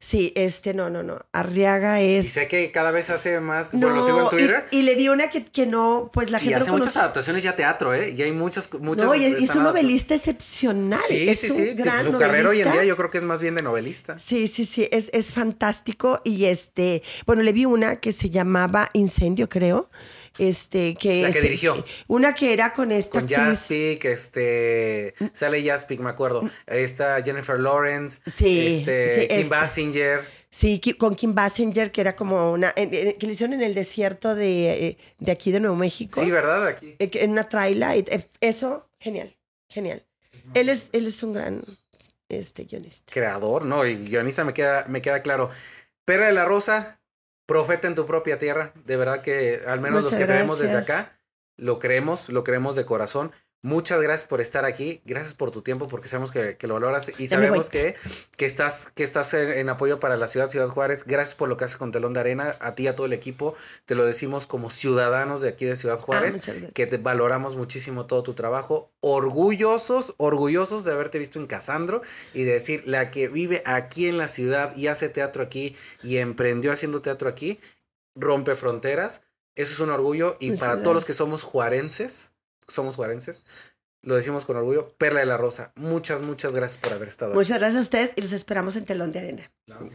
Sí, 0.00 0.32
este, 0.36 0.74
no, 0.74 0.90
no, 0.90 1.02
no. 1.02 1.18
Arriaga 1.32 2.00
es. 2.00 2.26
Y 2.26 2.28
sé 2.28 2.46
que 2.46 2.70
cada 2.70 2.92
vez 2.92 3.10
hace 3.10 3.40
más. 3.40 3.72
bueno, 3.72 3.96
lo 3.96 4.06
sigo 4.06 4.22
en 4.22 4.28
Twitter. 4.28 4.64
Y, 4.70 4.78
y 4.78 4.82
le 4.82 4.94
di 4.94 5.08
una 5.08 5.28
que, 5.28 5.44
que 5.44 5.66
no, 5.66 6.10
pues 6.12 6.30
la 6.30 6.38
Y, 6.38 6.42
gente 6.42 6.54
hace 6.54 6.66
no 6.70 6.74
muchas 6.74 6.92
conoce. 6.92 6.98
adaptaciones 7.00 7.42
ya 7.42 7.50
a 7.50 7.56
teatro, 7.56 7.92
¿eh? 7.94 8.14
Y 8.16 8.22
hay 8.22 8.30
muchas. 8.30 8.72
muchas 8.80 9.06
No, 9.06 9.14
y, 9.16 9.24
y 9.24 9.44
es 9.44 9.54
un 9.56 9.64
novelista 9.64 10.14
excepcional. 10.14 11.00
Sí, 11.04 11.28
es 11.28 11.40
sí, 11.40 11.50
un 11.50 11.56
sí. 11.56 11.74
gran 11.74 12.04
Su 12.04 12.12
carrera 12.16 12.48
hoy 12.50 12.60
en 12.60 12.70
día 12.70 12.84
yo 12.84 12.96
creo 12.96 13.10
que 13.10 13.18
es 13.18 13.24
más 13.24 13.42
bien 13.42 13.56
de 13.56 13.62
novelista. 13.62 14.16
Sí, 14.20 14.46
sí, 14.46 14.64
sí, 14.64 14.88
es, 14.92 15.10
es 15.12 15.32
fantástico. 15.32 16.20
Y 16.22 16.44
este, 16.44 17.02
bueno, 17.26 17.42
le 17.42 17.52
vi 17.52 17.64
una 17.64 17.96
que 17.96 18.12
se 18.12 18.30
llamaba 18.30 18.90
Incendio, 18.92 19.48
creo. 19.48 19.90
Este, 20.38 20.94
que 20.94 21.22
La 21.22 21.30
que 21.30 21.38
es- 21.38 21.42
dirigió. 21.42 21.84
Una 22.06 22.34
que 22.34 22.52
era 22.52 22.72
con 22.72 22.92
esta 22.92 23.20
Con. 23.20 23.28
Jaspic, 23.28 24.04
este. 24.04 25.14
Sale 25.32 25.62
Jaspic, 25.64 26.00
me 26.00 26.10
acuerdo. 26.10 26.48
Está 26.66 27.20
Jennifer 27.22 27.58
Lawrence. 27.58 28.20
Sí, 28.26 28.78
Este. 28.78 29.14
sí, 29.22 29.28
Kim 29.28 29.36
este. 29.38 29.48
Basinger. 29.54 30.38
Sí, 30.50 30.80
con 30.98 31.14
Kim 31.14 31.34
Basinger, 31.34 31.92
que 31.92 32.00
era 32.00 32.16
como 32.16 32.52
una. 32.52 32.72
que 32.72 33.16
le 33.20 33.32
hicieron 33.32 33.52
en 33.54 33.62
el 33.62 33.74
desierto 33.74 34.34
de, 34.34 34.86
eh, 34.88 34.98
de 35.18 35.32
aquí 35.32 35.50
de 35.52 35.60
Nuevo 35.60 35.76
México. 35.76 36.20
Sí, 36.22 36.30
¿verdad? 36.30 36.68
Aquí. 36.68 36.96
Eh, 36.98 37.10
En 37.14 37.32
una 37.32 37.48
traila. 37.48 37.94
eh, 37.96 38.28
Eso, 38.40 38.88
genial, 38.98 39.36
genial. 39.68 40.04
Él 40.54 40.70
es, 40.70 40.88
él 40.92 41.06
es 41.06 41.22
un 41.22 41.34
gran 41.34 41.62
este, 42.30 42.64
guionista. 42.64 43.12
Creador, 43.12 43.66
¿no? 43.66 43.84
Y 43.86 43.96
guionista 43.96 44.44
me 44.44 44.54
queda, 44.54 44.84
me 44.88 45.02
queda 45.02 45.20
claro. 45.22 45.50
Pera 46.06 46.26
de 46.26 46.32
la 46.32 46.46
Rosa, 46.46 46.97
profeta 47.48 47.88
en 47.88 47.94
tu 47.94 48.06
propia 48.06 48.38
tierra. 48.38 48.72
De 48.84 48.96
verdad 48.96 49.22
que 49.22 49.62
al 49.66 49.80
menos 49.80 50.04
los 50.04 50.14
que 50.14 50.26
creemos 50.26 50.58
desde 50.60 50.74
gracias. 50.74 51.00
acá, 51.00 51.20
lo 51.56 51.80
creemos, 51.80 52.28
lo 52.28 52.44
creemos 52.44 52.76
de 52.76 52.84
corazón. 52.84 53.32
Muchas 53.62 54.00
gracias 54.00 54.28
por 54.28 54.40
estar 54.40 54.64
aquí, 54.64 55.02
gracias 55.04 55.34
por 55.34 55.50
tu 55.50 55.62
tiempo, 55.62 55.88
porque 55.88 56.06
sabemos 56.06 56.30
que, 56.30 56.56
que 56.56 56.68
lo 56.68 56.74
valoras 56.74 57.18
y 57.20 57.26
sabemos 57.26 57.68
que, 57.68 57.96
que 58.36 58.46
estás, 58.46 58.92
que 58.94 59.02
estás 59.02 59.34
en, 59.34 59.48
en 59.50 59.68
apoyo 59.68 59.98
para 59.98 60.16
la 60.16 60.28
ciudad, 60.28 60.48
Ciudad 60.48 60.68
Juárez. 60.68 61.02
Gracias 61.04 61.34
por 61.34 61.48
lo 61.48 61.56
que 61.56 61.64
haces 61.64 61.76
con 61.76 61.90
Telón 61.90 62.12
de 62.14 62.20
Arena, 62.20 62.54
a 62.60 62.76
ti 62.76 62.84
y 62.84 62.86
a 62.86 62.94
todo 62.94 63.06
el 63.06 63.12
equipo. 63.12 63.54
Te 63.84 63.96
lo 63.96 64.04
decimos 64.06 64.46
como 64.46 64.70
ciudadanos 64.70 65.40
de 65.40 65.48
aquí 65.48 65.64
de 65.64 65.74
Ciudad 65.74 65.96
Ah, 65.98 66.02
Juárez 66.02 66.38
que 66.72 66.86
te 66.86 66.98
valoramos 66.98 67.56
muchísimo 67.56 68.06
todo 68.06 68.22
tu 68.22 68.34
trabajo, 68.34 68.92
orgullosos, 69.00 70.14
orgullosos 70.18 70.84
de 70.84 70.92
haberte 70.92 71.18
visto 71.18 71.40
en 71.40 71.46
Casandro 71.46 72.00
y 72.34 72.44
de 72.44 72.52
decir, 72.52 72.84
la 72.86 73.10
que 73.10 73.26
vive 73.28 73.62
aquí 73.66 74.06
en 74.06 74.18
la 74.18 74.28
ciudad 74.28 74.74
y 74.76 74.86
hace 74.86 75.08
teatro 75.08 75.42
aquí 75.42 75.74
y 76.04 76.18
emprendió 76.18 76.70
haciendo 76.70 77.02
teatro 77.02 77.28
aquí, 77.28 77.58
rompe 78.14 78.54
fronteras, 78.54 79.22
eso 79.56 79.72
es 79.72 79.80
un 79.80 79.90
orgullo 79.90 80.36
y 80.38 80.46
Muchas 80.50 80.60
para 80.60 80.72
gracias. 80.72 80.84
todos 80.84 80.94
los 80.94 81.04
que 81.04 81.12
somos 81.12 81.42
juarenses, 81.42 82.32
somos 82.68 82.96
juarenses, 82.96 83.44
lo 84.02 84.14
decimos 84.14 84.44
con 84.44 84.56
orgullo, 84.56 84.94
Perla 84.96 85.20
de 85.20 85.26
la 85.26 85.36
Rosa, 85.36 85.72
muchas, 85.74 86.20
muchas 86.20 86.54
gracias 86.54 86.78
por 86.80 86.92
haber 86.92 87.08
estado 87.08 87.32
aquí. 87.32 87.38
Muchas 87.38 87.58
gracias 87.58 87.78
a 87.78 87.82
ustedes 87.82 88.12
y 88.14 88.20
los 88.20 88.32
esperamos 88.32 88.76
en 88.76 88.84
Telón 88.84 89.10
de 89.10 89.18
Arena. 89.18 89.52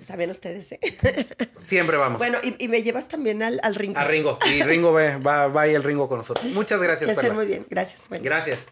También 0.08 0.30
ustedes. 0.30 0.74
¿eh? 0.74 0.80
Siempre 1.56 1.96
vamos. 1.98 2.18
Bueno, 2.20 2.38
y, 2.44 2.62
y 2.64 2.68
me 2.68 2.84
llevas 2.84 3.08
también 3.08 3.42
al, 3.42 3.60
al 3.64 3.76
rincón. 3.76 4.04
a 4.04 4.06
Ringo, 4.06 4.38
y 4.46 4.62
Ringo 4.62 4.92
va, 4.92 5.18
va, 5.20 5.48
va 5.48 5.62
ahí 5.62 5.74
el 5.74 5.84
Ringo 5.84 6.08
con 6.10 6.18
nosotros. 6.18 6.46
Muchas 6.48 6.82
gracias, 6.82 7.16
Perla. 7.16 7.34
muy 7.34 7.46
bien. 7.46 7.66
Gracias. 7.70 8.10
buenas. 8.10 8.26
Gracias. 8.26 8.68